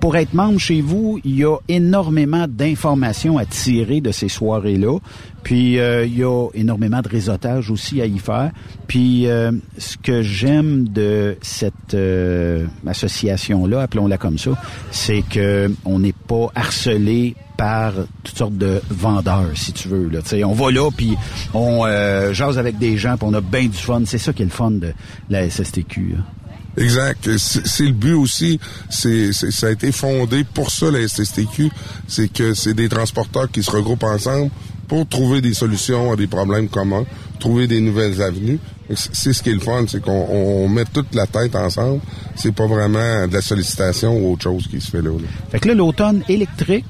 pour 0.00 0.16
être 0.16 0.34
membre 0.34 0.58
chez 0.58 0.80
vous, 0.80 1.20
il 1.24 1.36
y 1.36 1.44
a 1.44 1.56
énormément 1.68 2.46
d'informations 2.48 3.38
à 3.38 3.44
tirer 3.44 4.00
de 4.00 4.12
ces 4.12 4.28
soirées-là. 4.28 4.98
Puis 5.42 5.78
euh, 5.78 6.04
il 6.04 6.18
y 6.18 6.24
a 6.24 6.48
énormément 6.54 7.00
de 7.00 7.08
réseautage 7.08 7.70
aussi 7.70 8.00
à 8.00 8.06
y 8.06 8.18
faire. 8.18 8.50
Puis 8.86 9.26
euh, 9.26 9.52
ce 9.78 9.96
que 9.96 10.22
j'aime 10.22 10.88
de 10.88 11.36
cette 11.42 11.94
euh, 11.94 12.66
association-là, 12.86 13.82
appelons-la 13.82 14.18
comme 14.18 14.38
ça, 14.38 14.50
c'est 14.90 15.22
que 15.22 15.72
on 15.84 15.98
n'est 15.98 16.12
pas 16.12 16.48
harcelé 16.54 17.34
par 17.56 17.92
toutes 18.22 18.38
sortes 18.38 18.56
de 18.56 18.80
vendeurs, 18.88 19.50
si 19.56 19.72
tu 19.72 19.88
veux. 19.88 20.08
Là. 20.08 20.20
On 20.44 20.52
va 20.52 20.70
là, 20.70 20.90
puis 20.96 21.16
on 21.52 21.84
euh, 21.84 22.32
jase 22.32 22.56
avec 22.56 22.78
des 22.78 22.96
gens, 22.96 23.16
puis 23.16 23.28
on 23.28 23.34
a 23.34 23.40
bien 23.40 23.66
du 23.66 23.76
fun. 23.76 24.02
C'est 24.06 24.18
ça 24.18 24.32
qui 24.32 24.42
est 24.42 24.46
le 24.46 24.50
fun 24.50 24.70
de 24.70 24.92
la 25.28 25.50
SSTQ. 25.50 26.14
là. 26.16 26.37
Exact. 26.78 27.36
C'est 27.36 27.84
le 27.84 27.92
but 27.92 28.14
aussi. 28.14 28.60
C'est 28.88 29.32
ça 29.32 29.66
a 29.68 29.70
été 29.70 29.92
fondé 29.92 30.44
pour 30.54 30.70
ça 30.70 30.90
la 30.90 31.06
SSTQ. 31.06 31.70
C'est 32.06 32.32
que 32.32 32.54
c'est 32.54 32.74
des 32.74 32.88
transporteurs 32.88 33.50
qui 33.50 33.62
se 33.62 33.70
regroupent 33.70 34.04
ensemble 34.04 34.50
pour 34.86 35.06
trouver 35.06 35.40
des 35.40 35.54
solutions 35.54 36.12
à 36.12 36.16
des 36.16 36.26
problèmes 36.26 36.68
communs, 36.68 37.04
trouver 37.38 37.66
des 37.66 37.80
nouvelles 37.80 38.22
avenues. 38.22 38.58
C'est 38.94 39.34
ce 39.34 39.42
qui 39.42 39.50
est 39.50 39.54
le 39.54 39.60
fun, 39.60 39.84
c'est 39.86 40.00
qu'on 40.00 40.26
on 40.30 40.66
met 40.68 40.86
toute 40.86 41.14
la 41.14 41.26
tête 41.26 41.54
ensemble. 41.54 42.00
C'est 42.36 42.54
pas 42.54 42.66
vraiment 42.66 43.26
de 43.28 43.34
la 43.34 43.42
sollicitation 43.42 44.16
ou 44.16 44.32
autre 44.32 44.44
chose 44.44 44.66
qui 44.66 44.80
se 44.80 44.90
fait 44.90 45.02
là. 45.02 45.10
là. 45.10 45.28
Fait 45.50 45.60
que 45.60 45.68
là, 45.68 45.74
l'automne 45.74 46.22
électrique, 46.28 46.86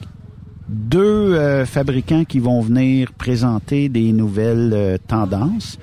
deux 0.69 1.35
euh, 1.35 1.67
fabricants 1.67 2.25
qui 2.25 2.39
vont 2.39 2.61
venir 2.61 3.13
présenter 3.13 3.89
des 3.89 4.13
nouvelles 4.13 4.73
euh, 4.73 4.99
tendances. 5.09 5.79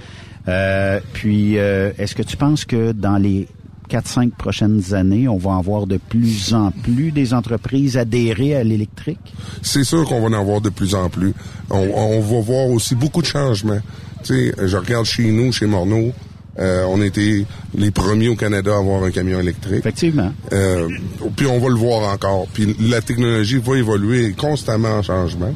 Euh, 0.48 1.00
puis, 1.14 1.56
est-ce 1.56 2.14
que 2.14 2.22
tu 2.22 2.38
penses 2.38 2.66
que 2.66 2.92
dans 2.92 3.18
les 3.18 3.48
4-5 3.88 4.32
prochaines 4.32 4.94
années, 4.94 5.28
on 5.28 5.38
va 5.38 5.52
en 5.52 5.62
voir 5.62 5.88
de 5.88 5.98
plus 5.98 6.54
en 6.54 6.72
plus 6.72 7.12
des 7.12 7.34
entreprises 7.34 7.98
adhérer 7.98 8.56
à 8.56 8.64
l'électrique? 8.64 9.20
c'est 9.62 9.84
sûr 9.84 10.06
qu'on 10.06 10.22
va 10.22 10.28
en 10.28 10.40
avoir 10.40 10.62
de 10.62 10.70
plus 10.70 10.96
en 10.96 11.10
plus. 11.10 11.34
On, 11.70 11.78
on 11.96 12.20
va 12.22 12.40
voir 12.42 12.68
aussi 12.70 12.96
beaucoup 12.96 13.22
de 13.22 13.28
changements. 13.28 13.80
Tu 14.24 14.52
sais, 14.52 14.68
je 14.68 14.78
regarde 14.78 15.06
chez 15.06 15.32
nous, 15.32 15.52
chez 15.52 15.66
Morneau, 15.66 16.12
euh, 16.58 16.86
on 16.88 17.02
était 17.02 17.46
les 17.78 17.92
premiers 17.92 18.30
au 18.30 18.36
Canada 18.36 18.74
à 18.74 18.78
avoir 18.78 19.04
un 19.04 19.12
camion 19.12 19.40
électrique. 19.40 19.80
Effectivement. 19.80 20.32
Euh, 20.54 20.88
puis 21.36 21.48
on 21.48 21.60
va 21.60 21.68
le 21.68 21.76
voir 21.76 22.12
encore. 22.14 22.48
Puis 22.54 22.76
la 22.80 23.02
technologie 23.02 23.58
va 23.58 23.78
évoluer 23.78 24.34
constamment 24.34 25.00
en 25.00 25.04
changement. 25.04 25.54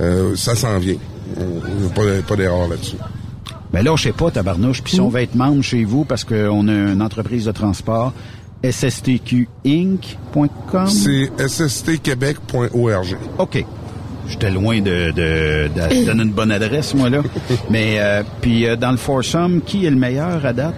Euh, 0.00 0.34
ça 0.34 0.56
s'en 0.56 0.78
vient. 0.78 0.96
Pas 2.26 2.36
d'erreur 2.36 2.68
là-dessus. 2.68 2.96
Ben 3.72 3.84
là, 3.84 3.94
je 3.96 4.04
sais 4.04 4.12
pas, 4.12 4.30
tabarnouche. 4.30 4.82
Puis 4.82 4.94
si 4.94 5.00
on 5.00 5.08
va 5.08 5.22
être 5.22 5.34
membre 5.34 5.62
chez 5.62 5.84
vous 5.84 6.04
parce 6.04 6.24
qu'on 6.24 6.68
a 6.68 6.72
une 6.72 7.02
entreprise 7.02 7.44
de 7.44 7.52
transport, 7.52 8.12
sstqinc.com. 8.64 10.86
C'est 10.86 11.30
sstquebec.org. 11.48 13.16
OK. 13.38 13.64
J'étais 14.28 14.50
loin 14.50 14.80
de, 14.80 15.10
de, 15.12 15.68
de 15.74 16.06
donner 16.06 16.22
une 16.22 16.32
bonne 16.32 16.52
adresse, 16.52 16.94
moi, 16.94 17.10
là. 17.10 17.22
Mais, 17.70 17.96
euh, 17.98 18.22
puis 18.40 18.66
euh, 18.66 18.76
dans 18.76 18.90
le 18.92 18.96
foursome, 18.96 19.60
qui 19.62 19.86
est 19.86 19.90
le 19.90 19.96
meilleur 19.96 20.44
à 20.44 20.52
date? 20.52 20.74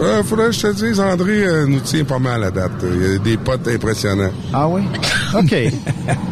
Euh, 0.00 0.22
faudrait 0.22 0.46
que 0.46 0.52
je 0.52 0.62
te 0.62 0.72
dise, 0.72 1.00
André 1.00 1.44
euh, 1.44 1.66
nous 1.66 1.80
tient 1.80 2.04
pas 2.04 2.18
mal 2.18 2.42
à 2.44 2.50
date. 2.50 2.72
Il 2.82 3.12
y 3.12 3.14
a 3.16 3.18
des 3.18 3.36
potes 3.36 3.66
impressionnants. 3.68 4.30
Ah 4.52 4.68
oui? 4.68 4.82
OK. 5.34 5.54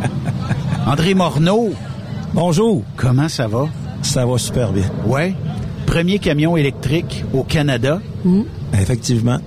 André 0.87 1.15
Morneau. 1.15 1.71
Bonjour. 2.35 2.83
Comment 2.97 3.29
ça 3.29 3.47
va? 3.47 3.67
Ça 4.03 4.25
va 4.25 4.39
super 4.39 4.73
bien. 4.73 4.87
Ouais? 5.07 5.35
Premier 5.89 6.19
camion 6.19 6.55
électrique 6.59 7.24
au 7.32 7.44
Canada. 7.44 8.02
Effectivement. 8.78 9.39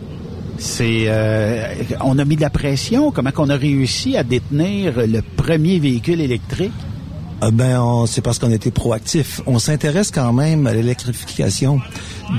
C'est, 0.58 1.04
euh, 1.06 1.68
on 2.04 2.18
a 2.18 2.26
mis 2.26 2.36
de 2.36 2.42
la 2.42 2.50
pression. 2.50 3.12
Comment 3.12 3.32
qu'on 3.32 3.50
a 3.50 3.56
réussi 3.56 4.18
à 4.18 4.24
détenir 4.24 5.06
le 5.06 5.22
premier 5.22 5.78
véhicule 5.78 6.20
électrique? 6.20 6.72
Euh, 7.44 7.52
Ben, 7.52 8.06
c'est 8.08 8.22
parce 8.22 8.40
qu'on 8.40 8.52
était 8.52 8.72
proactif. 8.72 9.42
On 9.46 9.60
s'intéresse 9.60 10.10
quand 10.10 10.34
même 10.34 10.66
à 10.66 10.74
l'électrification 10.74 11.80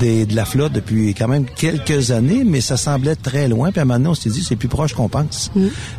des, 0.01 0.25
de 0.25 0.35
la 0.35 0.43
flotte 0.43 0.73
depuis 0.73 1.13
quand 1.13 1.29
même 1.29 1.45
quelques 1.45 2.11
années, 2.11 2.43
mais 2.45 2.59
ça 2.59 2.75
semblait 2.75 3.15
très 3.15 3.47
loin. 3.47 3.71
Puis 3.71 3.85
maintenant, 3.85 4.11
on 4.11 4.15
s'est 4.15 4.29
dit, 4.29 4.43
c'est 4.43 4.57
plus 4.57 4.67
proche 4.69 4.93
qu'on 4.93 5.07
pense. 5.07 5.49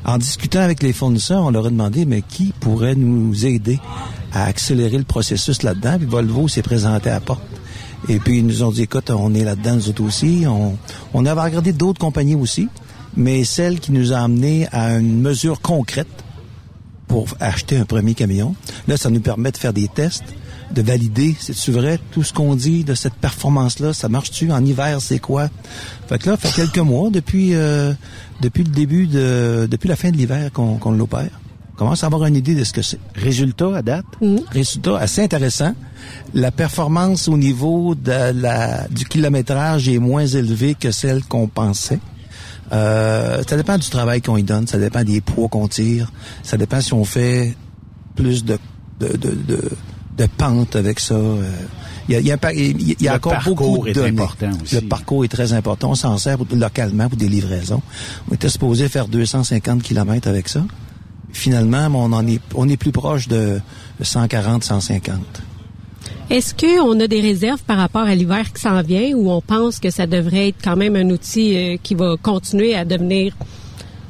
En 0.05 0.19
discutant 0.19 0.61
avec 0.61 0.83
les 0.83 0.93
fournisseurs, 0.93 1.43
on 1.43 1.51
leur 1.51 1.67
a 1.67 1.71
demandé, 1.71 2.05
mais 2.05 2.21
qui 2.21 2.53
pourrait 2.61 2.97
nous 2.97 3.47
aider 3.47 3.79
à 4.35 4.45
accélérer 4.45 4.99
le 4.99 5.05
processus 5.05 5.63
là-dedans? 5.63 5.97
Puis 5.97 6.07
Volvo 6.07 6.49
s'est 6.49 6.63
présenté 6.63 7.09
à 7.09 7.15
la 7.15 7.21
porte. 7.21 7.41
Et 8.09 8.19
puis, 8.19 8.39
ils 8.39 8.47
nous 8.47 8.63
ont 8.63 8.71
dit, 8.71 8.83
écoute, 8.83 9.11
on 9.11 9.35
est 9.35 9.45
là-dedans, 9.45 9.77
nous 9.77 9.89
autres 9.89 10.05
aussi. 10.05 10.45
On, 10.47 10.77
on 11.15 11.27
avait 11.27 11.41
regardé 11.41 11.73
d'autres 11.73 12.01
compagnies 12.01 12.35
aussi, 12.35 12.69
mais 13.17 13.45
celle 13.45 13.81
qui 13.81 13.93
nous 13.93 14.13
a 14.13 14.19
amené 14.19 14.69
à 14.73 14.99
une 14.99 15.21
mesure 15.21 15.61
concrète 15.61 16.09
pour 17.07 17.29
acheter 17.41 17.77
un 17.77 17.85
premier 17.85 18.15
camion. 18.15 18.55
Là, 18.89 18.97
ça 18.97 19.11
nous 19.11 19.21
permet 19.21 19.53
de 19.53 19.57
faire 19.57 19.73
des 19.73 19.89
tests, 19.89 20.25
de 20.73 20.83
valider, 20.83 21.37
c'est-tu 21.39 21.71
vrai, 21.71 21.99
tout 22.11 22.23
ce 22.23 22.33
qu'on 22.33 22.57
dit 22.57 22.85
de 22.85 22.95
cette 22.95 23.15
performance-là, 23.15 23.93
ça 23.93 24.09
marche-tu? 24.09 24.51
En 24.51 24.65
hiver, 24.65 25.01
c'est 25.01 25.19
quoi? 25.19 25.49
Fait 26.09 26.19
que 26.19 26.29
là, 26.29 26.37
fait 26.37 26.53
quelques 26.53 26.79
mois, 26.79 27.11
depuis, 27.11 27.55
euh, 27.55 27.93
depuis 28.41 28.65
le 28.65 28.71
début 28.71 29.07
de, 29.07 29.69
depuis 29.71 29.89
la 29.89 29.97
fin 29.97 30.11
de 30.11 30.17
l'hiver 30.17 30.51
qu'on 30.53 30.77
qu'on 30.79 30.93
l'opère. 30.93 31.41
On 31.75 31.77
commence 31.77 32.05
à 32.05 32.07
avoir 32.07 32.25
une 32.27 32.37
idée 32.37 32.55
de 32.55 32.63
ce 32.63 32.73
que 32.73 32.83
c'est. 32.83 33.01
Résultat 33.17 33.77
à 33.77 33.83
date? 33.83 34.05
Résultat 34.53 34.97
assez 34.99 35.23
intéressant. 35.23 35.75
La 36.33 36.53
performance 36.53 37.27
au 37.29 37.37
niveau 37.37 37.95
de 37.97 38.33
la, 38.41 38.87
du 38.89 39.05
kilométrage 39.05 39.89
est 39.89 39.99
moins 39.99 40.25
élevée 40.27 40.75
que 40.77 40.91
celle 40.93 41.25
qu'on 41.25 41.49
pensait. 41.49 41.99
Euh, 42.73 43.43
ça 43.49 43.57
dépend 43.57 43.77
du 43.77 43.89
travail 43.89 44.23
qu'on 44.23 44.37
y 44.37 44.43
donne, 44.43 44.67
ça 44.67 44.79
dépend 44.79 45.03
des 45.05 45.21
poids 45.21 45.49
qu'on 45.49 45.69
tire, 45.69 46.11
ça 46.43 46.57
dépend 46.57 46.81
si 46.81 46.95
on 46.95 47.05
fait 47.05 47.55
plus 48.17 48.45
de 48.45 48.59
de, 49.01 49.09
de, 49.17 49.31
de, 49.33 49.71
de 50.17 50.27
pente 50.39 50.77
avec 50.77 51.01
ça. 51.01 51.15
euh. 51.15 51.43
Il 52.09 52.13
y 52.13 52.17
a, 52.17 52.21
il 52.21 52.27
y 52.27 52.31
a, 52.31 52.35
un 52.35 52.39
pa- 52.39 52.53
il 52.53 52.81
y 52.89 52.93
a- 52.93 52.97
y 53.01 53.09
a 53.09 53.13
Le 53.13 53.17
encore 53.17 53.33
parcours 53.33 53.55
beaucoup 53.57 53.85
de 53.87 53.91
est 53.91 53.93
données. 53.95 54.21
important 54.23 54.51
aussi. 54.63 54.75
Le 54.77 54.83
parcours 54.83 55.25
est 55.25 55.29
très 55.29 55.53
important. 55.53 55.91
On 55.91 55.95
s'en 55.95 56.17
sert 56.19 56.37
pour- 56.39 56.47
localement 56.57 57.09
pour 57.09 57.19
des 57.19 57.29
livraisons. 57.29 57.83
On 58.31 58.35
était 58.35 58.49
supposé 58.49 58.89
faire 58.89 59.09
250 59.09 59.83
km 59.83 60.29
avec 60.29 60.49
ça. 60.49 60.63
Finalement, 61.35 61.89
on 61.93 62.13
en 62.13 62.27
est, 62.27 62.41
on 62.55 62.69
est 62.69 62.77
plus 62.77 62.93
proche 62.93 63.29
de 63.29 63.61
140, 64.01 64.65
150. 64.65 65.19
Est-ce 66.31 66.55
qu'on 66.55 66.99
a 67.01 67.07
des 67.07 67.21
réserves 67.21 67.63
par 67.65 67.77
rapport 67.77 68.03
à 68.03 68.15
l'hiver 68.15 68.51
qui 68.53 68.63
s'en 68.63 68.81
vient 68.83 69.15
ou 69.15 69.31
on 69.31 69.43
pense 69.43 69.79
que 69.79 69.91
ça 69.91 70.07
devrait 70.07 70.49
être 70.49 70.59
quand 70.63 70.77
même 70.77 70.97
un 70.97 71.11
outil 71.11 71.57
euh, 71.57 71.77
qui 71.83 71.95
va 71.95 72.15
continuer 72.21 72.75
à 72.75 72.85
devenir 72.85 73.35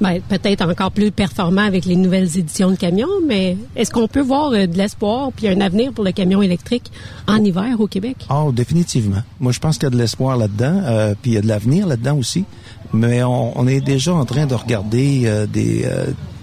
ben, 0.00 0.20
peut-être 0.28 0.68
encore 0.68 0.90
plus 0.92 1.10
performant 1.10 1.62
avec 1.62 1.86
les 1.86 1.96
nouvelles 1.96 2.36
éditions 2.36 2.70
de 2.70 2.76
camions, 2.76 3.08
mais 3.26 3.56
est-ce 3.74 3.90
qu'on 3.90 4.06
peut 4.06 4.20
voir 4.20 4.52
euh, 4.52 4.66
de 4.66 4.76
l'espoir 4.76 5.32
puis 5.32 5.48
un 5.48 5.60
avenir 5.60 5.92
pour 5.92 6.04
le 6.04 6.12
camion 6.12 6.42
électrique 6.42 6.90
en 7.26 7.42
hiver 7.42 7.80
au 7.80 7.86
Québec? 7.86 8.16
Oh, 8.30 8.52
définitivement. 8.52 9.22
Moi, 9.40 9.52
je 9.52 9.60
pense 9.60 9.78
qu'il 9.78 9.84
y 9.84 9.86
a 9.86 9.90
de 9.90 9.98
l'espoir 9.98 10.36
là-dedans, 10.36 10.82
euh, 10.84 11.14
puis 11.20 11.32
il 11.32 11.34
y 11.34 11.38
a 11.38 11.40
de 11.40 11.48
l'avenir 11.48 11.86
là-dedans 11.86 12.16
aussi. 12.16 12.44
Mais 12.92 13.24
on, 13.24 13.58
on 13.58 13.66
est 13.66 13.80
déjà 13.80 14.14
en 14.14 14.24
train 14.24 14.46
de 14.46 14.54
regarder 14.54 15.46
des, 15.52 15.88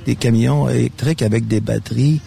des 0.06 0.16
camions 0.16 0.68
électriques 0.70 1.22
avec 1.22 1.48
des 1.48 1.60
batteries 1.62 2.20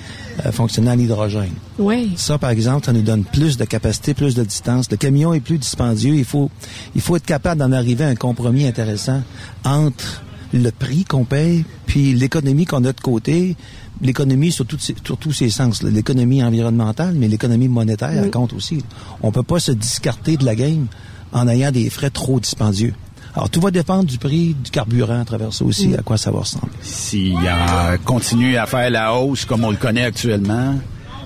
euh, 0.45 0.53
fonctionnant 0.53 0.93
à 0.93 0.97
l'hydrogène. 0.97 1.53
Oui. 1.79 2.13
Ça, 2.17 2.39
par 2.39 2.51
exemple, 2.51 2.87
ça 2.87 2.93
nous 2.93 3.03
donne 3.03 3.25
plus 3.25 3.57
de 3.57 3.65
capacité, 3.65 4.15
plus 4.15 4.35
de 4.35 4.45
distance. 4.45 4.91
Le 4.91 4.97
camion 4.97 5.35
est 5.35 5.41
plus 5.41 5.59
dispendieux. 5.59 6.15
Il 6.15 6.25
faut, 6.25 6.51
il 6.95 7.01
faut 7.01 7.17
être 7.17 7.27
capable 7.27 7.61
d'en 7.61 7.73
arriver 7.73 8.05
à 8.05 8.09
un 8.09 8.15
compromis 8.15 8.67
intéressant 8.67 9.23
entre 9.65 10.23
le 10.53 10.71
prix 10.71 11.05
qu'on 11.05 11.25
paye 11.25 11.65
puis 11.87 12.15
l'économie 12.15 12.65
qu'on 12.65 12.85
a 12.85 12.93
de 12.93 13.01
côté. 13.01 13.57
L'économie 14.03 14.51
sur, 14.51 14.67
toutes 14.67 14.81
ses- 14.83 14.97
sur 15.05 15.17
tous 15.17 15.33
ses 15.33 15.51
sens. 15.51 15.83
L'économie 15.83 16.43
environnementale, 16.43 17.15
mais 17.17 17.29
l'économie 17.29 17.69
monétaire, 17.69 18.11
elle 18.25 18.31
compte 18.31 18.53
aussi. 18.53 18.83
On 19.23 19.31
peut 19.31 19.45
pas 19.45 19.61
se 19.61 19.71
discarter 19.73 20.37
de 20.37 20.45
la 20.45 20.55
game 20.57 20.87
en 21.33 21.47
ayant 21.49 21.71
des 21.71 21.89
frais 21.91 22.11
trop 22.11 22.41
dispendieux. 22.41 22.93
Alors, 23.35 23.51
tout 23.51 23.61
va 23.61 23.71
dépendre 23.73 24.05
du 24.05 24.17
prix 24.17 24.55
du 24.55 24.71
carburant 24.71 25.21
à 25.21 25.25
travers 25.25 25.53
ça 25.53 25.65
aussi, 25.65 25.95
à 25.95 26.03
quoi 26.03 26.17
ça 26.17 26.31
va 26.31 26.41
ressembler. 26.41 26.71
S'il 26.83 27.37
euh, 27.37 27.97
continue 28.05 28.57
à 28.57 28.67
faire 28.67 28.89
la 28.91 29.13
hausse 29.15 29.45
comme 29.45 29.65
on 29.65 29.71
le 29.71 29.77
connaît 29.77 30.05
actuellement, 30.05 30.79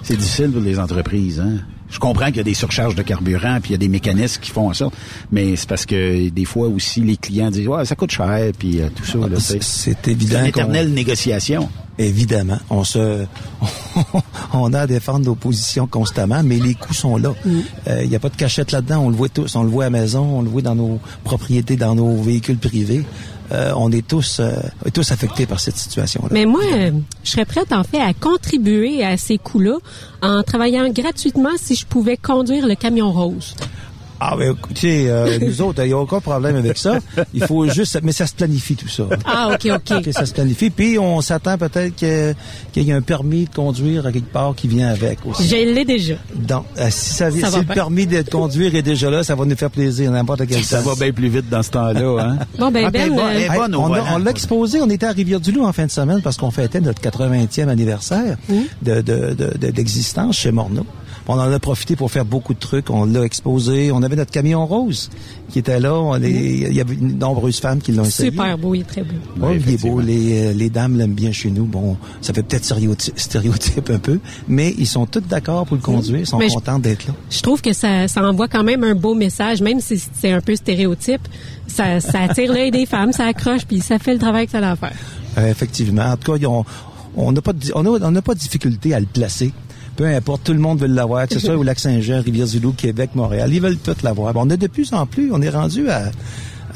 c'est 0.03 0.17
difficile 0.17 0.51
pour 0.51 0.63
les 0.63 0.79
entreprises. 0.79 1.39
Hein? 1.39 1.59
Je 1.91 1.99
comprends 1.99 2.27
qu'il 2.27 2.37
y 2.37 2.41
a 2.41 2.45
des 2.45 2.55
surcharges 2.55 2.95
de 2.95 3.03
carburant, 3.03 3.59
puis 3.61 3.71
il 3.71 3.73
y 3.73 3.75
a 3.75 3.79
des 3.79 3.89
mécanismes 3.89 4.41
qui 4.41 4.51
font 4.51 4.73
ça, 4.73 4.89
mais 5.33 5.57
c'est 5.57 5.69
parce 5.69 5.87
que 5.87 6.29
des 6.29 6.45
fois 6.45 6.69
aussi 6.69 7.01
les 7.01 7.17
clients 7.17 7.51
disent 7.51 7.69
ouais 7.69 7.85
ça 7.85 7.95
coûte 7.97 8.11
cher, 8.11 8.53
puis 8.59 8.81
euh, 8.81 8.89
tout 8.95 9.05
ça. 9.05 9.19
Ah, 9.23 9.37
C'est 9.61 10.09
évident. 10.09 10.37
C'est 10.37 10.41
une 10.41 10.47
éternelle 10.47 10.93
négociation. 10.93 11.69
Évidemment, 12.01 12.59
on 12.71 12.85
se, 12.85 13.25
on 14.53 14.73
a 14.73 14.83
à 14.83 14.87
défendre 14.87 15.25
nos 15.25 15.35
positions 15.35 15.89
constamment, 15.89 16.45
mais 16.45 16.59
les 16.59 16.75
coûts 16.75 16.95
sont 16.95 17.17
là. 17.17 17.35
Il 17.87 18.09
n'y 18.09 18.15
a 18.15 18.21
pas 18.21 18.29
de 18.29 18.37
cachette 18.37 18.71
là-dedans. 18.71 19.01
On 19.01 19.09
le 19.09 19.17
voit 19.17 19.29
tous. 19.29 19.57
On 19.57 19.65
le 19.65 19.69
voit 19.69 19.87
à 19.87 19.91
la 19.91 19.99
maison, 19.99 20.39
on 20.39 20.43
le 20.43 20.49
voit 20.49 20.63
dans 20.63 20.77
nos 20.77 21.01
propriétés, 21.25 21.75
dans 21.75 21.97
nos 21.97 22.23
véhicules 22.23 22.59
privés. 22.59 23.05
Euh, 23.51 23.73
on 23.77 23.91
est 23.93 24.07
tous, 24.07 24.41
euh, 24.41 24.53
tous 24.93 25.11
affectés 25.11 25.47
par 25.47 25.61
cette 25.61 25.77
situation-là. 25.77 26.29
Mais 26.33 26.45
moi, 26.45 26.61
je 27.25 27.31
serais 27.31 27.45
prête 27.47 27.73
en 27.73 27.83
fait 27.83 28.01
à 28.01 28.13
contribuer 28.13 29.05
à 29.05 29.17
ces 29.17 29.39
coûts-là 29.39 29.79
en 30.23 30.43
travaillant 30.43 30.89
gratuitement 30.91 31.57
si 31.57 31.75
je 31.75 31.87
pouvais 31.87 32.17
conduire 32.17 32.67
le 32.67 32.75
camion 32.75 33.11
rose. 33.11 33.55
Ah, 34.21 34.35
ben, 34.37 34.53
écoutez, 34.53 35.09
euh, 35.09 35.39
nous 35.43 35.63
autres, 35.63 35.83
il 35.85 35.89
n'y 35.89 35.93
a 35.93 35.99
aucun 35.99 36.21
problème 36.21 36.57
avec 36.57 36.77
ça. 36.77 36.99
Il 37.35 37.45
faut 37.45 37.69
juste, 37.69 37.99
mais 38.03 38.13
ça 38.13 38.27
se 38.27 38.35
planifie 38.35 38.75
tout 38.75 38.89
ça. 38.89 39.05
Ah, 39.25 39.51
ok, 39.55 39.71
ok. 39.91 40.13
ça 40.13 40.27
se 40.27 40.33
planifie. 40.33 40.71
Puis 40.71 40.99
on 40.99 41.21
s'attend 41.21 41.57
peut-être 41.57 41.95
qu'il 41.95 42.83
y 42.83 42.91
ait 42.91 42.93
un 42.93 43.01
permis 43.03 43.45
de 43.45 43.55
conduire 43.55 44.07
à 44.07 44.13
quelque 44.13 44.33
part 44.33 44.55
qui 44.57 44.67
vient 44.67 44.89
avec 44.89 45.19
aussi. 45.25 45.47
Je 45.49 45.55
l'ai 45.73 45.85
déjà. 45.85 46.15
Donc, 46.35 46.65
euh, 46.79 46.89
si, 46.91 47.15
ça, 47.15 47.31
Ça 47.31 47.37
si 47.37 47.41
va 47.53 47.59
le 47.59 47.65
permis 47.75 48.07
de 48.07 48.23
conduire 48.23 48.75
est 48.75 48.83
déjà 48.83 49.09
là, 49.11 49.23
ça 49.23 49.35
va 49.37 49.45
nous 49.45 49.57
faire 49.57 49.71
plaisir 49.71 50.11
n'importe 50.11 50.47
quel 50.49 50.65
Ça 50.65 50.83
sens. 50.83 50.87
va 50.99 51.05
bien 51.05 51.13
plus 51.13 51.29
vite 51.29 51.49
dans 51.49 51.63
ce 51.63 51.71
temps-là. 51.71 51.99
Hein? 52.29 52.39
Bon, 52.59 52.71
ben, 52.71 52.85
Ah, 52.87 52.91
Ben, 52.91 53.13
euh, 53.13 53.49
bonne 53.57 53.75
au 53.75 53.81
on 53.81 53.85
a- 53.93 54.01
volant. 54.01 54.05
on 54.15 54.19
l'a 54.19 54.31
exposé, 54.31 54.81
on 54.81 54.91
était 54.91 55.07
à 55.07 55.13
Rivière-du-Loup 55.13 55.65
en 55.65 55.73
fin 55.73 55.87
de 55.87 55.91
semaine 55.91 56.21
parce 56.23 56.37
qu'on 56.37 56.51
fêtait 56.51 56.81
notre 56.81 57.01
80e 57.01 57.69
anniversaire 57.69 58.37
de, 58.83 59.01
de, 59.01 59.35
de- 59.35 59.57
de- 59.59 59.71
d'existence 59.71 60.37
chez 60.39 60.51
Morneau. 60.51 60.85
On 61.31 61.35
en 61.35 61.53
a 61.53 61.59
profité 61.59 61.95
pour 61.95 62.11
faire 62.11 62.25
beaucoup 62.25 62.55
de 62.55 62.59
trucs. 62.59 62.89
On 62.91 63.05
l'a 63.05 63.23
exposé. 63.23 63.93
On 63.93 64.03
avait 64.03 64.17
notre 64.17 64.31
camion 64.31 64.65
rose 64.67 65.11
qui 65.51 65.59
était 65.59 65.79
là. 65.79 65.95
On 65.95 66.15
est- 66.23 66.31
il 66.31 66.73
y 66.73 66.81
avait 66.81 66.97
de 66.97 67.05
nombreuses 67.15 67.61
femmes 67.61 67.81
qui 67.81 67.93
l'ont 67.93 68.05
essayé. 68.05 68.31
super 68.31 68.57
beau, 68.57 68.75
il 68.75 68.81
est 68.81 68.85
très 68.85 69.03
beau. 69.03 69.15
Oui, 69.41 69.63
il 69.67 69.75
est 69.75 69.77
beau. 69.83 70.01
Les, 70.01 70.47
euh, 70.47 70.53
les 70.55 70.71
dames 70.71 70.97
l'aiment 70.97 71.13
bien 71.15 71.31
chez 71.31 71.51
nous. 71.51 71.65
Bon, 71.67 71.97
ça 72.23 72.33
fait 72.33 72.43
peut-être 72.43 72.65
stéréotype, 72.65 73.91
un 73.91 73.99
peu, 73.99 74.21
mais 74.49 74.75
ils 74.79 74.87
sont 74.87 75.07
tous 75.07 75.21
d'accord 75.21 75.67
pour 75.67 75.77
le 75.77 75.83
conduire. 75.83 76.21
Ils 76.21 76.27
sont 76.27 76.39
Mais 76.39 76.49
contents 76.49 76.79
d'être 76.79 77.07
là. 77.07 77.15
Je 77.31 77.41
trouve 77.41 77.61
que 77.61 77.73
ça, 77.73 78.09
ça 78.09 78.23
envoie 78.27 78.49
quand 78.49 78.65
même 78.65 78.83
un 78.83 78.95
beau 78.95 79.15
message, 79.15 79.61
même 79.61 79.81
si 79.81 80.03
c'est 80.15 80.33
un 80.33 80.41
peu 80.41 80.57
stéréotype. 80.57 81.21
Ça, 81.67 82.01
ça 82.01 82.21
attire 82.23 82.53
l'œil 82.53 82.71
des 82.71 82.87
femmes, 82.87 83.13
ça 83.13 83.27
accroche, 83.27 83.67
puis 83.67 83.81
ça 83.81 83.99
fait 83.99 84.15
le 84.15 84.19
travail 84.19 84.47
que 84.47 84.53
ça 84.53 84.59
a 84.67 84.73
à 84.73 84.77
faire. 84.77 84.93
Euh, 85.37 85.51
effectivement. 85.51 86.07
En 86.07 86.17
tout 86.17 86.33
cas, 86.33 86.39
ils 86.39 86.47
ont- 86.47 86.65
on 87.17 87.33
n'a 87.33 87.43
pas, 87.43 87.53
de, 87.53 87.71
on 87.75 87.85
a- 87.85 88.01
on 88.07 88.11
n'a 88.11 88.23
pas 88.23 88.35
de 88.35 88.39
difficulté 88.41 88.95
à 88.95 89.01
le 89.01 89.07
placer. 89.07 89.53
Peu 89.99 90.07
importe, 90.07 90.45
tout 90.45 90.53
le 90.53 90.61
monde 90.61 90.79
veut 90.79 90.87
l'avoir, 90.87 91.27
que 91.27 91.35
ce 91.35 91.41
soit 91.41 91.57
au 91.57 91.65
Lac-Saint-Jean, 91.65 92.23
Rivière-du-Loup, 92.23 92.71
Québec, 92.77 93.11
Montréal. 93.17 93.53
Ils 93.53 93.61
veulent 93.61 93.79
tous 93.79 94.01
l'avoir. 94.05 94.33
Bon, 94.33 94.43
on 94.47 94.51
a 94.51 94.57
de 94.57 94.67
plus 94.69 94.93
en 94.93 95.07
plus, 95.07 95.33
on 95.33 95.43
est 95.43 95.51
rendu 95.51 95.91
à, 95.91 96.13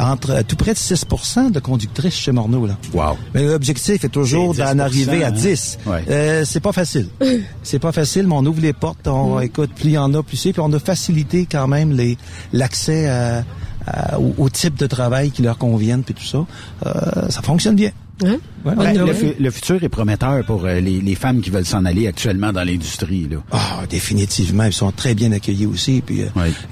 entre 0.00 0.32
à 0.32 0.42
tout 0.42 0.56
près 0.56 0.72
de 0.72 0.78
6% 0.78 1.52
de 1.52 1.60
conductrices 1.60 2.16
chez 2.16 2.32
Morneau. 2.32 2.66
Là. 2.66 2.76
Wow. 2.92 3.16
Mais 3.32 3.46
l'objectif 3.46 4.02
est 4.02 4.08
toujours 4.08 4.54
d'en 4.56 4.64
10%, 4.74 4.78
arriver 4.80 5.22
à 5.22 5.28
hein? 5.28 5.30
10. 5.30 5.78
Ouais. 5.86 6.04
Euh, 6.10 6.44
c'est 6.44 6.58
pas 6.58 6.72
facile. 6.72 7.06
c'est 7.62 7.78
pas 7.78 7.92
facile, 7.92 8.26
mais 8.26 8.34
on 8.36 8.44
ouvre 8.44 8.60
les 8.60 8.72
portes, 8.72 9.06
on 9.06 9.38
écoute, 9.38 9.70
plus 9.72 9.90
il 9.90 9.92
y 9.92 9.98
en 9.98 10.12
a, 10.14 10.22
plus 10.24 10.36
c'est, 10.36 10.52
puis 10.52 10.60
on 10.64 10.72
a 10.72 10.80
facilité 10.80 11.46
quand 11.48 11.68
même 11.68 11.92
les 11.92 12.18
l'accès 12.52 13.08
à- 13.08 13.44
à- 13.86 14.18
au, 14.18 14.34
au 14.36 14.48
type 14.50 14.76
de 14.76 14.88
travail 14.88 15.30
qui 15.30 15.42
leur 15.42 15.58
convienne, 15.58 16.02
puis 16.02 16.14
tout 16.14 16.24
ça. 16.24 16.44
Euh, 16.86 17.28
ça 17.28 17.40
fonctionne 17.42 17.76
bien. 17.76 17.92
Hein? 18.24 18.38
Ouais, 18.64 18.74
Ben, 18.76 19.06
le, 19.06 19.12
fu- 19.12 19.34
le 19.38 19.50
futur 19.50 19.82
est 19.82 19.88
prometteur 19.88 20.44
pour 20.44 20.64
euh, 20.64 20.80
les, 20.80 21.00
les 21.00 21.14
femmes 21.14 21.40
qui 21.40 21.50
veulent 21.50 21.64
s'en 21.66 21.84
aller 21.84 22.06
actuellement 22.06 22.52
dans 22.52 22.64
l'industrie. 22.64 23.28
Là. 23.30 23.38
Ah, 23.52 23.82
définitivement. 23.88 24.64
Ils 24.64 24.72
sont 24.72 24.92
très 24.92 25.14
bien 25.14 25.32
accueillis 25.32 25.66
aussi. 25.66 26.02
Puis, 26.04 26.22
euh, 26.22 26.26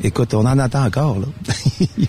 écoute, 0.04 0.34
on 0.34 0.46
en 0.46 0.58
attend 0.58 0.84
encore, 0.86 1.18
là. 1.18 1.26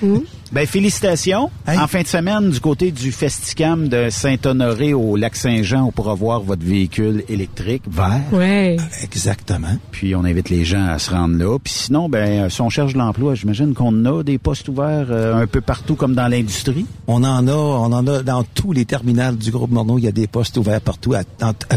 Ben, 0.52 0.68
félicitations. 0.68 1.50
En 1.66 1.88
fin 1.88 2.02
de 2.02 2.08
semaine, 2.08 2.50
du 2.50 2.60
côté 2.60 2.92
du 2.92 3.14
Festicam 3.14 3.88
de 3.88 4.10
Saint-Honoré 4.10 4.94
au 4.94 5.16
Lac-Saint-Jean, 5.16 5.86
on 5.86 5.92
pourra 5.94 6.14
voir 6.14 6.42
votre 6.42 6.66
véhicule 6.66 7.24
électrique 7.30 7.84
vert. 7.90 8.20
Ouais. 8.34 8.76
Exactement. 9.02 9.78
Puis 9.92 10.14
on 10.14 10.26
invite 10.26 10.50
les 10.50 10.66
gens 10.66 10.86
à 10.88 11.00
se 11.00 11.10
rendre 11.12 11.38
là. 11.38 11.58
Puis 11.58 11.72
sinon, 11.74 12.10
ben, 12.10 12.50
si 12.50 12.60
on 12.60 12.70
cherche 12.70 12.92
de 12.92 12.98
l'emploi, 12.98 13.34
j'imagine 13.34 13.74
qu'on 13.74 14.04
a 14.04 14.24
des 14.24 14.38
postes 14.40 14.68
ouverts 14.68 15.08
euh, 15.10 15.42
un 15.42 15.48
peu 15.48 15.62
partout 15.62 15.96
comme 15.96 16.16
dans 16.16 16.28
l'industrie. 16.28 16.86
On 17.08 17.24
en 17.24 17.48
a, 17.48 17.54
on 17.54 17.94
en 17.94 18.06
a 18.08 18.22
dans 18.22 18.44
tous 18.44 18.74
les 18.74 18.84
terminals 18.84 19.38
du 19.38 19.52
groupe 19.52 19.71
Morneau. 19.72 19.98
Il 19.98 20.06
y 20.06 20.08
a 20.08 20.12
des 20.12 20.28
postes 20.28 20.58
ouverts 20.58 20.82
partout, 20.82 21.14
à, 21.14 21.24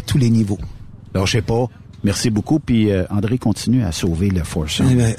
tous 0.00 0.18
les 0.18 0.30
niveaux. 0.30 0.58
Alors, 1.14 1.26
je 1.26 1.32
sais 1.32 1.42
pas. 1.42 1.66
Merci 2.02 2.28
beaucoup. 2.28 2.58
Puis 2.58 2.90
euh, 2.90 3.04
André 3.10 3.38
continue 3.38 3.82
à 3.82 3.90
sauver 3.90 4.28
le 4.28 4.44
Force. 4.44 4.82
Eh 4.88 4.94
ben, 4.94 5.14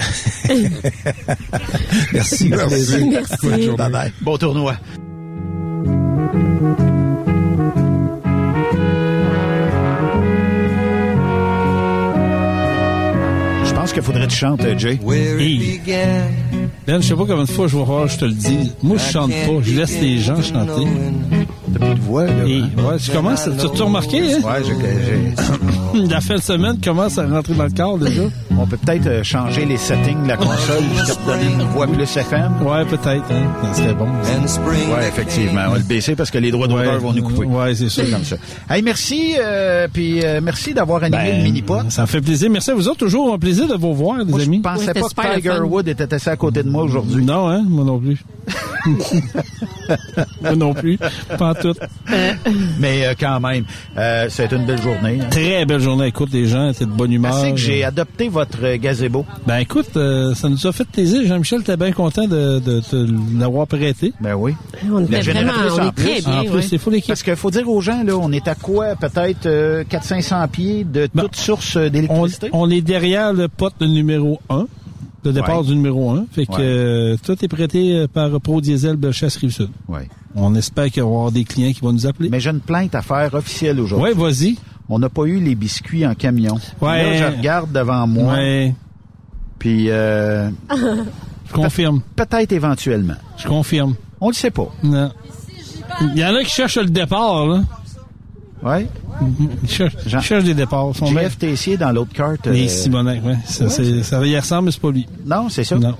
Merci. 2.13 2.49
Merci. 2.49 3.69
Bye 3.75 3.91
bye. 3.91 4.11
Bon 4.21 4.37
tournoi. 4.37 4.75
Je 13.63 13.73
pense 13.73 13.93
qu'il 13.93 14.03
faudrait 14.03 14.25
que 14.27 14.31
tu 14.31 14.37
chantes, 14.37 14.63
euh, 14.63 14.77
Jay. 14.77 14.99
Hey. 15.11 15.81
Ben, 16.85 17.01
je 17.01 17.07
sais 17.07 17.15
pas 17.15 17.25
combien 17.25 17.43
de 17.43 17.49
fois 17.49 17.67
je 17.67 17.77
vais 17.77 17.83
voir, 17.83 18.07
je 18.07 18.17
te 18.17 18.25
le 18.25 18.33
dis. 18.33 18.71
Moi, 18.83 18.97
je 18.97 19.11
chante 19.11 19.31
pas. 19.31 19.61
Je 19.63 19.73
laisse 19.73 19.99
les 19.99 20.19
gens 20.19 20.41
chanter. 20.41 20.85
T'as 21.77 21.85
plus 21.85 21.95
de 21.95 21.99
voix, 21.99 22.25
là. 22.25 22.45
Hey, 22.45 22.61
ouais, 22.61 22.97
tu 23.03 23.11
commences, 23.11 23.49
tu 23.59 23.81
as 23.81 23.85
remarqué, 23.85 24.19
hein? 24.33 24.39
Ouais, 24.43 24.63
j'ai- 24.63 24.75
j'ai- 25.95 26.07
La 26.07 26.21
fin 26.21 26.35
de 26.35 26.41
semaine 26.41 26.77
commence 26.81 27.17
à 27.17 27.27
rentrer 27.27 27.53
dans 27.53 27.65
le 27.65 27.69
corps 27.71 27.97
déjà. 27.97 28.21
On 28.57 28.65
peut 28.65 28.77
peut-être 28.77 29.07
euh, 29.07 29.23
changer 29.23 29.65
les 29.65 29.77
settings 29.77 30.23
de 30.23 30.27
la 30.29 30.37
console 30.37 30.83
juste 30.95 31.15
pour 31.19 31.33
donner 31.33 31.45
une 31.51 31.61
voix 31.63 31.87
plus 31.87 32.03
FM. 32.17 32.61
Ouais, 32.63 32.85
peut-être, 32.85 33.23
hein. 33.31 33.47
Ça 33.63 33.73
serait 33.73 33.93
bon. 33.93 34.05
Ouais, 34.05 35.07
effectivement. 35.07 35.61
On 35.67 35.71
va 35.71 35.77
le 35.77 35.83
baisser 35.83 36.15
parce 36.15 36.31
que 36.31 36.37
les 36.37 36.51
droits 36.51 36.67
d'auteur 36.67 36.99
vont 36.99 37.13
nous 37.13 37.23
couper. 37.23 37.45
Ouais, 37.45 37.75
c'est 37.75 37.89
ça. 37.89 38.03
comme 38.05 38.23
ça. 38.23 38.37
Hey, 38.69 38.81
merci, 38.81 39.35
euh, 39.39 39.87
puis 39.91 40.23
euh, 40.23 40.39
merci 40.41 40.73
d'avoir 40.73 41.03
animé 41.03 41.21
Ben, 41.23 41.37
le 41.39 41.43
mini-pot. 41.43 41.79
Ça 41.89 42.03
me 42.03 42.07
fait 42.07 42.21
plaisir. 42.21 42.49
Merci 42.49 42.71
à 42.71 42.75
vous 42.75 42.87
autres. 42.87 42.99
Toujours 42.99 43.33
un 43.33 43.37
plaisir 43.39 43.67
de 43.67 43.75
vous 43.75 43.93
voir, 43.93 44.19
les 44.19 44.25
Moi, 44.25 44.39
je 44.39 44.45
amis. 44.45 44.59
pensais 44.59 44.87
Ouais, 44.87 45.01
pas 45.15 45.35
que 45.35 45.35
Tiger. 45.35 45.59
Wood 45.61 45.87
était 45.87 46.13
assis 46.13 46.29
à 46.29 46.35
côté 46.37 46.63
de 46.63 46.69
moi 46.69 46.83
aujourd'hui. 46.83 47.25
Non, 47.25 47.49
hein? 47.49 47.63
Moi 47.67 47.83
non 47.83 47.99
plus. 47.99 48.17
moi 50.41 50.55
non 50.55 50.73
plus. 50.73 50.97
Pas 51.37 51.49
en 51.49 51.53
tout. 51.55 51.73
Mais 52.79 53.05
euh, 53.07 53.13
quand 53.19 53.39
même, 53.39 53.65
euh, 53.97 54.29
ça 54.29 54.43
a 54.43 54.45
été 54.45 54.55
une 54.55 54.65
belle 54.65 54.81
journée. 54.81 55.19
hein. 55.21 55.27
Très 55.29 55.65
belle 55.65 55.79
journée. 55.81 56.07
Écoute, 56.07 56.29
les 56.31 56.47
gens 56.47 56.69
étaient 56.69 56.85
de 56.85 56.91
bonne 56.91 57.11
humeur. 57.11 57.35
Assez 57.35 57.51
que 57.51 57.57
j'ai 57.57 57.83
adopté 57.83 58.29
votre 58.29 58.44
votre 58.49 58.63
euh, 58.65 58.77
gazebo? 58.77 59.25
Ben 59.47 59.57
écoute, 59.57 59.89
euh, 59.95 60.33
ça 60.33 60.49
nous 60.49 60.65
a 60.67 60.71
fait 60.71 60.85
plaisir. 60.85 61.21
Jean-Michel, 61.27 61.63
t'es 61.63 61.77
bien 61.77 61.91
content 61.91 62.27
de, 62.27 62.59
de, 62.59 62.81
de 62.91 63.39
l'avoir 63.39 63.67
prêté. 63.67 64.13
Ben 64.21 64.35
oui. 64.35 64.53
On 64.91 64.99
La 64.99 65.19
était 65.19 65.31
vraiment, 65.31 65.51
on 65.71 65.87
est 65.87 65.91
très 65.91 66.13
plus. 66.15 66.25
bien. 66.25 66.39
En 66.39 66.43
plus, 66.45 66.51
ouais. 66.55 66.61
c'est 66.61 66.77
fou 66.77 66.89
l'équipe. 66.89 67.07
Parce 67.07 67.23
qu'il 67.23 67.35
faut 67.35 67.51
dire 67.51 67.69
aux 67.69 67.81
gens, 67.81 68.03
là, 68.03 68.15
on 68.17 68.31
est 68.31 68.47
à 68.47 68.55
quoi? 68.55 68.95
Peut-être 68.95 69.45
euh, 69.45 69.83
400-500 69.83 70.47
pieds 70.49 70.83
de 70.83 71.07
toute 71.07 71.35
source 71.35 71.75
euh, 71.77 71.87
On, 71.87 71.89
d'électricité? 71.89 72.49
on 72.53 72.69
est 72.69 72.81
derrière 72.81 73.33
le 73.33 73.47
pote 73.47 73.73
de 73.79 73.85
numéro 73.85 74.39
1, 74.49 74.65
le 75.23 75.33
départ 75.33 75.61
Ouais. 75.61 75.67
du 75.67 75.75
numéro 75.75 76.11
1. 76.11 76.25
Fait 76.31 76.45
que 76.45 76.51
Ouais. 76.51 76.57
euh, 76.61 77.17
tout 77.23 77.37
est 77.43 77.47
prêté 77.47 78.05
par 78.13 78.29
Pro 78.41 78.61
Diesel 78.61 78.95
Bellechasse 78.95 79.37
Rive-Sud. 79.37 79.69
Ouais. 79.87 80.07
On 80.35 80.53
espère 80.55 80.85
qu'il 80.91 81.01
va 81.01 81.07
y 81.07 81.11
avoir 81.11 81.31
des 81.31 81.45
clients 81.45 81.71
qui 81.71 81.79
vont 81.79 81.93
nous 81.93 82.05
appeler. 82.05 82.29
Mais 82.29 82.39
j'ai 82.41 82.49
une 82.49 82.59
plainte 82.59 82.93
à 82.93 83.01
faire 83.01 83.33
officielle 83.33 83.79
aujourd'hui. 83.79 84.09
Ouais, 84.09 84.13
vas-y. 84.13 84.57
On 84.89 84.99
n'a 84.99 85.09
pas 85.09 85.23
eu 85.23 85.39
les 85.39 85.55
biscuits 85.55 86.05
en 86.05 86.13
camion. 86.13 86.55
Ouais. 86.81 87.19
Là, 87.19 87.31
je 87.31 87.37
regarde 87.37 87.71
devant 87.71 88.05
moi. 88.07 88.33
Ouais. 88.35 88.73
Puis, 89.57 89.89
euh, 89.89 90.49
Je 90.71 91.53
confirme. 91.53 92.01
peut-être 92.15 92.51
éventuellement. 92.51 93.15
Je 93.37 93.47
confirme. 93.47 93.95
On 94.21 94.27
le 94.29 94.33
sait 94.33 94.51
pas. 94.51 94.67
Non. 94.83 95.11
Il 96.01 96.17
y 96.19 96.25
en 96.25 96.35
a 96.35 96.43
qui 96.43 96.51
cherchent 96.51 96.77
le 96.77 96.85
départ, 96.85 97.45
là. 97.47 97.61
Ouais. 98.63 98.87
Ils 99.63 99.69
cherchent, 99.69 99.95
ils 100.05 100.19
cherchent 100.21 100.43
des 100.43 100.53
départs. 100.53 100.91
Bien- 100.91 101.21
JF 101.23 101.37
Tessier 101.37 101.77
dans 101.77 101.91
l'autre 101.91 102.11
carte. 102.13 102.47
Les 102.47 102.65
euh, 102.65 102.67
Simonac, 102.67 103.23
ouais. 103.23 103.37
Ça, 103.45 103.69
c'est- 103.69 104.03
ça 104.03 104.25
y 104.25 104.37
ressemble, 104.37 104.65
mais 104.65 104.71
c'est 104.71 104.81
pas 104.81 104.91
lui. 104.91 105.07
Non, 105.25 105.49
c'est 105.49 105.63
ça. 105.63 105.77
Non. 105.77 105.95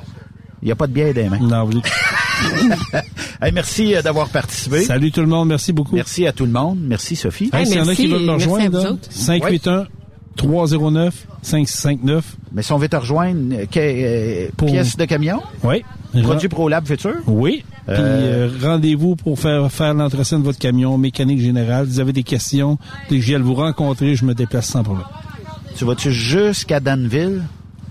Il 0.66 0.70
n'y 0.70 0.72
a 0.72 0.76
pas 0.76 0.88
de 0.88 0.94
bière 0.94 1.14
des 1.14 1.30
mains. 1.30 1.38
Non, 1.40 1.64
oui. 1.72 1.80
Hey, 3.42 3.52
merci 3.54 3.96
euh, 3.96 4.02
d'avoir 4.02 4.30
participé. 4.30 4.84
Salut 4.84 5.12
tout 5.12 5.22
le 5.22 5.28
monde, 5.28 5.50
merci 5.50 5.72
beaucoup. 5.72 5.96
Merci 5.96 6.26
à 6.26 6.32
tout 6.34 6.46
le 6.46 6.52
monde. 6.52 6.80
Merci 6.82 7.16
Sophie. 7.16 7.50
Hey, 7.54 7.66
s'il 7.68 7.78
y 7.78 7.80
en 7.82 7.88
a 7.88 7.94
qui 7.96 8.08
veulent 8.08 8.28
à 8.30 8.34
rejoindre, 8.34 8.78
vous 8.80 8.84
là, 8.84 8.92
autres. 8.94 9.08
581 9.12 9.86
309 10.36 11.28
5659. 11.44 12.36
Mais 12.54 12.62
si 12.64 12.72
on 12.74 12.78
veut 12.78 12.90
te 12.90 12.96
rejoindre, 12.96 13.40
euh, 13.56 13.66
que- 13.72 13.80
euh, 13.80 14.48
Pour- 14.58 14.70
pièce 14.70 14.98
de 14.98 15.06
camion, 15.06 15.42
Oui. 15.64 15.84
produit 16.24 16.48
ProLab 16.50 16.86
Futur? 16.88 17.14
Oui. 17.28 17.64
Puis 17.88 17.96
Euh, 17.98 18.50
euh, 18.50 18.52
rendez-vous 18.68 19.16
pour 19.16 19.40
faire 19.40 19.72
faire 19.72 19.94
l'entretien 19.94 20.40
de 20.40 20.44
votre 20.44 20.58
camion, 20.60 20.98
mécanique 20.98 21.40
générale. 21.42 21.86
Vous 21.86 22.00
avez 22.00 22.14
des 22.14 22.24
questions, 22.24 22.80
des 23.10 23.22
je 23.22 23.28
viens 23.28 23.40
de 23.40 23.44
vous 23.44 23.54
rencontrer, 23.56 24.16
je 24.16 24.26
me 24.26 24.34
déplace 24.34 24.68
sans 24.68 24.82
problème. 24.84 25.06
Tu 25.78 25.86
vas-tu 25.86 26.12
jusqu'à 26.12 26.80
Danville? 26.80 27.44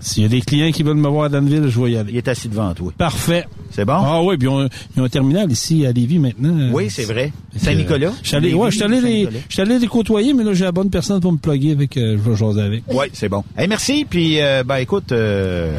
S'il 0.05 0.21
y 0.21 0.25
a 0.27 0.29
des 0.29 0.41
clients 0.41 0.69
qui 0.71 0.83
veulent 0.83 0.97
me 0.97 1.07
voir 1.07 1.23
à 1.25 1.29
Danville, 1.29 1.65
je 1.67 1.81
vais 1.81 1.91
y 1.93 1.97
aller. 1.97 2.11
Il 2.11 2.17
est 2.17 2.27
assis 2.27 2.47
devant 2.47 2.71
toi. 2.75 2.91
Parfait. 2.95 3.45
C'est 3.71 3.85
bon? 3.85 3.93
Ah 3.97 4.21
oui, 4.21 4.37
puis 4.37 4.47
on- 4.47 4.69
ils 4.95 5.01
ont 5.01 5.05
un 5.05 5.09
terminal 5.09 5.51
ici 5.51 5.83
à 5.83 5.91
Lévis 5.91 6.19
maintenant. 6.19 6.69
Oui, 6.71 6.91
c'est 6.91 7.05
vrai. 7.05 7.33
Que, 7.51 7.59
Saint-Nicolas? 7.59 8.07
euh, 8.09 8.11
Je 8.21 8.27
suis 8.27 8.37
allé, 8.37 8.53
ouais, 8.53 8.69
je 8.69 8.75
suis 8.75 8.83
allé, 8.83 9.01
les, 9.01 9.23
Saint-Nicolas. 9.23 9.39
je 9.49 9.53
suis 9.53 9.61
allé 9.63 9.79
les 9.79 9.87
côtoyer, 9.87 10.33
mais 10.33 10.43
là, 10.43 10.53
j'ai 10.53 10.65
la 10.65 10.71
bonne 10.71 10.91
personne 10.91 11.19
pour 11.21 11.31
me 11.31 11.37
plugger 11.39 11.71
avec, 11.71 11.97
euh, 11.97 12.17
je 12.23 12.29
vais 12.29 12.35
jaser 12.37 12.61
avec. 12.61 12.83
Oui, 12.87 13.05
c'est 13.13 13.29
bon. 13.29 13.43
Hey, 13.57 13.67
merci, 13.67 14.05
puis 14.07 14.39
euh, 14.39 14.63
ben 14.63 14.75
écoute, 14.77 15.11
euh, 15.11 15.75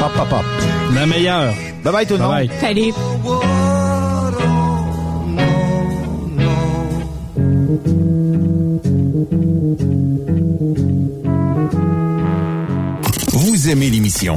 pop, 0.00 0.12
pop, 0.16 0.28
pop. 0.30 0.44
La 0.94 1.04
meilleure. 1.04 1.52
Bye 1.84 1.92
bye 1.92 2.06
tout 2.06 2.14
le 2.14 2.20
monde. 2.20 2.30
Bye. 2.30 2.50
Salut. 2.58 3.75
Aimez 13.68 13.90
l'émission? 13.90 14.36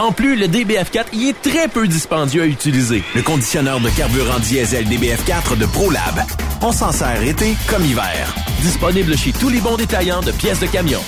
En 0.00 0.12
plus, 0.12 0.34
le 0.34 0.46
DBF4 0.46 1.12
y 1.12 1.28
est 1.28 1.42
très 1.42 1.68
peu 1.68 1.86
dispendieux 1.86 2.40
à 2.40 2.46
utiliser. 2.46 3.04
Le 3.14 3.20
conditionneur 3.20 3.80
de 3.80 3.90
carburant 3.90 4.38
diesel 4.38 4.86
DBF4 4.86 5.58
de 5.58 5.66
ProLab. 5.66 6.24
On 6.62 6.72
s'en 6.72 6.90
sert 6.90 7.22
été 7.22 7.54
comme 7.68 7.84
hiver. 7.84 8.34
Disponible 8.62 9.14
chez 9.18 9.32
tous 9.32 9.50
les 9.50 9.60
bons 9.60 9.76
détaillants 9.76 10.22
de 10.22 10.32
pièces 10.32 10.60
de 10.60 10.68
camion. 10.68 11.00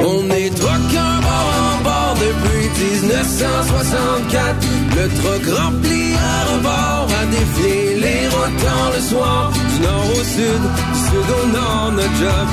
On 0.00 0.28
est 0.30 0.50
truckers 0.50 1.20
bord 1.22 1.52
en 1.70 1.82
bord 1.84 2.16
depuis 2.18 2.68
1964. 3.06 4.56
Le 4.96 5.08
truck 5.08 5.58
rempli 5.58 6.14
à 6.14 6.52
rebord 6.52 7.08
a 7.20 7.26
défié 7.26 7.94
les 8.00 8.26
routes 8.26 8.66
le 8.96 9.02
soir. 9.02 9.52
Du 9.52 9.80
nord 9.82 10.10
au 10.10 10.24
sud, 10.24 10.62
du 10.92 10.98
sud 10.98 11.30
au 11.30 11.46
nord, 11.52 11.92
notre 11.92 12.16
job, 12.16 12.46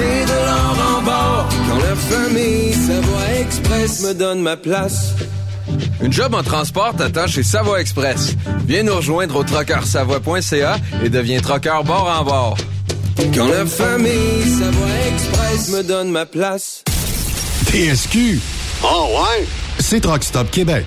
c'est 0.00 0.24
de 0.24 0.38
l'or 0.46 0.96
en 0.96 1.02
bord. 1.02 1.48
Quand 1.68 1.78
la 1.78 1.96
famille 1.96 2.72
Savoie 2.72 3.40
Express 3.40 4.02
me 4.02 4.14
donne 4.14 4.40
ma 4.40 4.56
place. 4.56 5.14
Une 6.02 6.12
job 6.12 6.34
en 6.34 6.42
transport 6.42 6.94
t'attend 6.96 7.26
chez 7.26 7.42
Savoie 7.42 7.80
Express. 7.80 8.34
Viens 8.66 8.82
nous 8.82 8.96
rejoindre 8.96 9.36
au 9.36 9.44
trockeursavoie.ca 9.44 10.76
et 11.04 11.08
deviens 11.08 11.40
trockeur 11.40 11.84
bord 11.84 12.08
en 12.18 12.24
bord. 12.24 12.56
Quand 13.34 13.48
la 13.48 13.66
famille 13.66 14.42
Savoie 14.58 14.96
Express 15.12 15.68
me 15.70 15.82
donne 15.82 16.10
ma 16.10 16.26
place. 16.26 16.82
TSQ. 17.66 18.40
Oh 18.82 19.08
ouais? 19.14 19.46
C'est 19.78 20.00
Truck 20.00 20.24
Stop 20.24 20.50
Québec. 20.50 20.86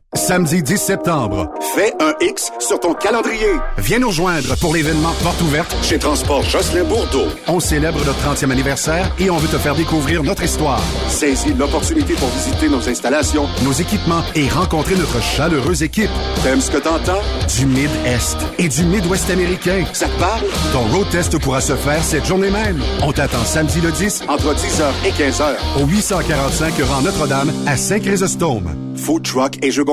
Samedi 0.13 0.61
10 0.61 0.77
septembre, 0.77 1.49
fais 1.73 1.93
un 2.01 2.11
X 2.19 2.51
sur 2.59 2.77
ton 2.81 2.93
calendrier. 2.93 3.53
Viens 3.77 3.99
nous 3.99 4.09
rejoindre 4.09 4.57
pour 4.57 4.73
l'événement 4.73 5.13
Porte 5.23 5.39
ouverte 5.41 5.73
chez 5.83 5.99
Transport 5.99 6.43
Jocelyn 6.43 6.83
Bourdeau. 6.83 7.27
On 7.47 7.61
célèbre 7.61 8.03
notre 8.03 8.19
30e 8.19 8.51
anniversaire 8.51 9.09
et 9.19 9.29
on 9.29 9.37
veut 9.37 9.47
te 9.47 9.57
faire 9.57 9.73
découvrir 9.73 10.21
notre 10.21 10.43
histoire. 10.43 10.83
Saisis 11.07 11.53
l'opportunité 11.53 12.15
pour 12.15 12.27
visiter 12.27 12.67
nos 12.67 12.89
installations, 12.89 13.47
nos 13.63 13.71
équipements 13.71 14.21
et 14.35 14.49
rencontrer 14.49 14.95
notre 14.95 15.21
chaleureuse 15.21 15.81
équipe. 15.81 16.09
T'aimes 16.43 16.59
ce 16.59 16.71
que 16.71 16.79
t'entends? 16.79 17.21
Du 17.57 17.65
Mid-Est 17.65 18.35
et 18.59 18.67
du 18.67 18.83
Mid-Ouest 18.83 19.29
américain. 19.29 19.85
Ça 19.93 20.07
te 20.07 20.19
parle? 20.19 20.43
Ton 20.73 20.93
road 20.93 21.07
test 21.09 21.39
pourra 21.39 21.61
se 21.61 21.77
faire 21.77 22.03
cette 22.03 22.25
journée 22.25 22.51
même. 22.51 22.81
On 23.01 23.13
t'attend 23.13 23.45
samedi 23.45 23.79
le 23.79 23.93
10 23.93 24.23
entre 24.27 24.53
10h 24.55 24.91
et 25.05 25.11
15h 25.11 25.81
au 25.81 25.85
845 25.85 26.73
rang 26.83 27.01
Notre-Dame 27.01 27.53
à 27.65 27.77
Saint-Chrysostome. 27.77 28.75
Food 28.97 29.23
truck 29.23 29.57
et 29.63 29.71
jeux 29.71 29.85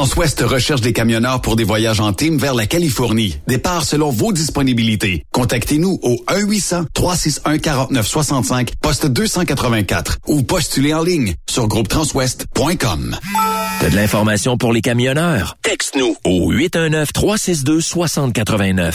Transwest 0.00 0.40
recherche 0.40 0.80
des 0.80 0.94
camionneurs 0.94 1.42
pour 1.42 1.56
des 1.56 1.64
voyages 1.64 2.00
en 2.00 2.14
team 2.14 2.38
vers 2.38 2.54
la 2.54 2.64
Californie. 2.64 3.36
Départ 3.46 3.84
selon 3.84 4.08
vos 4.08 4.32
disponibilités. 4.32 5.24
Contactez-nous 5.30 5.98
au 6.02 6.16
1-800-361-4965, 6.26 8.70
poste 8.80 9.04
284 9.04 10.16
ou 10.26 10.42
postulez 10.42 10.94
en 10.94 11.02
ligne 11.02 11.34
sur 11.50 11.68
groupetranswest.com. 11.68 13.18
T'as 13.80 13.90
de 13.90 13.94
l'information 13.94 14.56
pour 14.56 14.72
les 14.72 14.80
camionneurs? 14.80 15.58
Texte-nous 15.62 16.16
au 16.24 16.50
819-362-6089. 16.50 18.94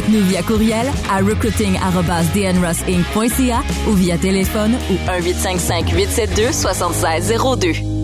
Contacte-nous 0.01 0.23
via 0.23 0.41
courriel 0.43 0.91
à 1.09 1.17
recruiting.dnrossinc.ca 1.17 3.63
ou 3.87 3.93
via 3.93 4.17
téléphone 4.17 4.77
au 4.89 4.95
1 5.09 5.21
855 5.21 5.93
872 5.93 6.51
7602 6.51 8.00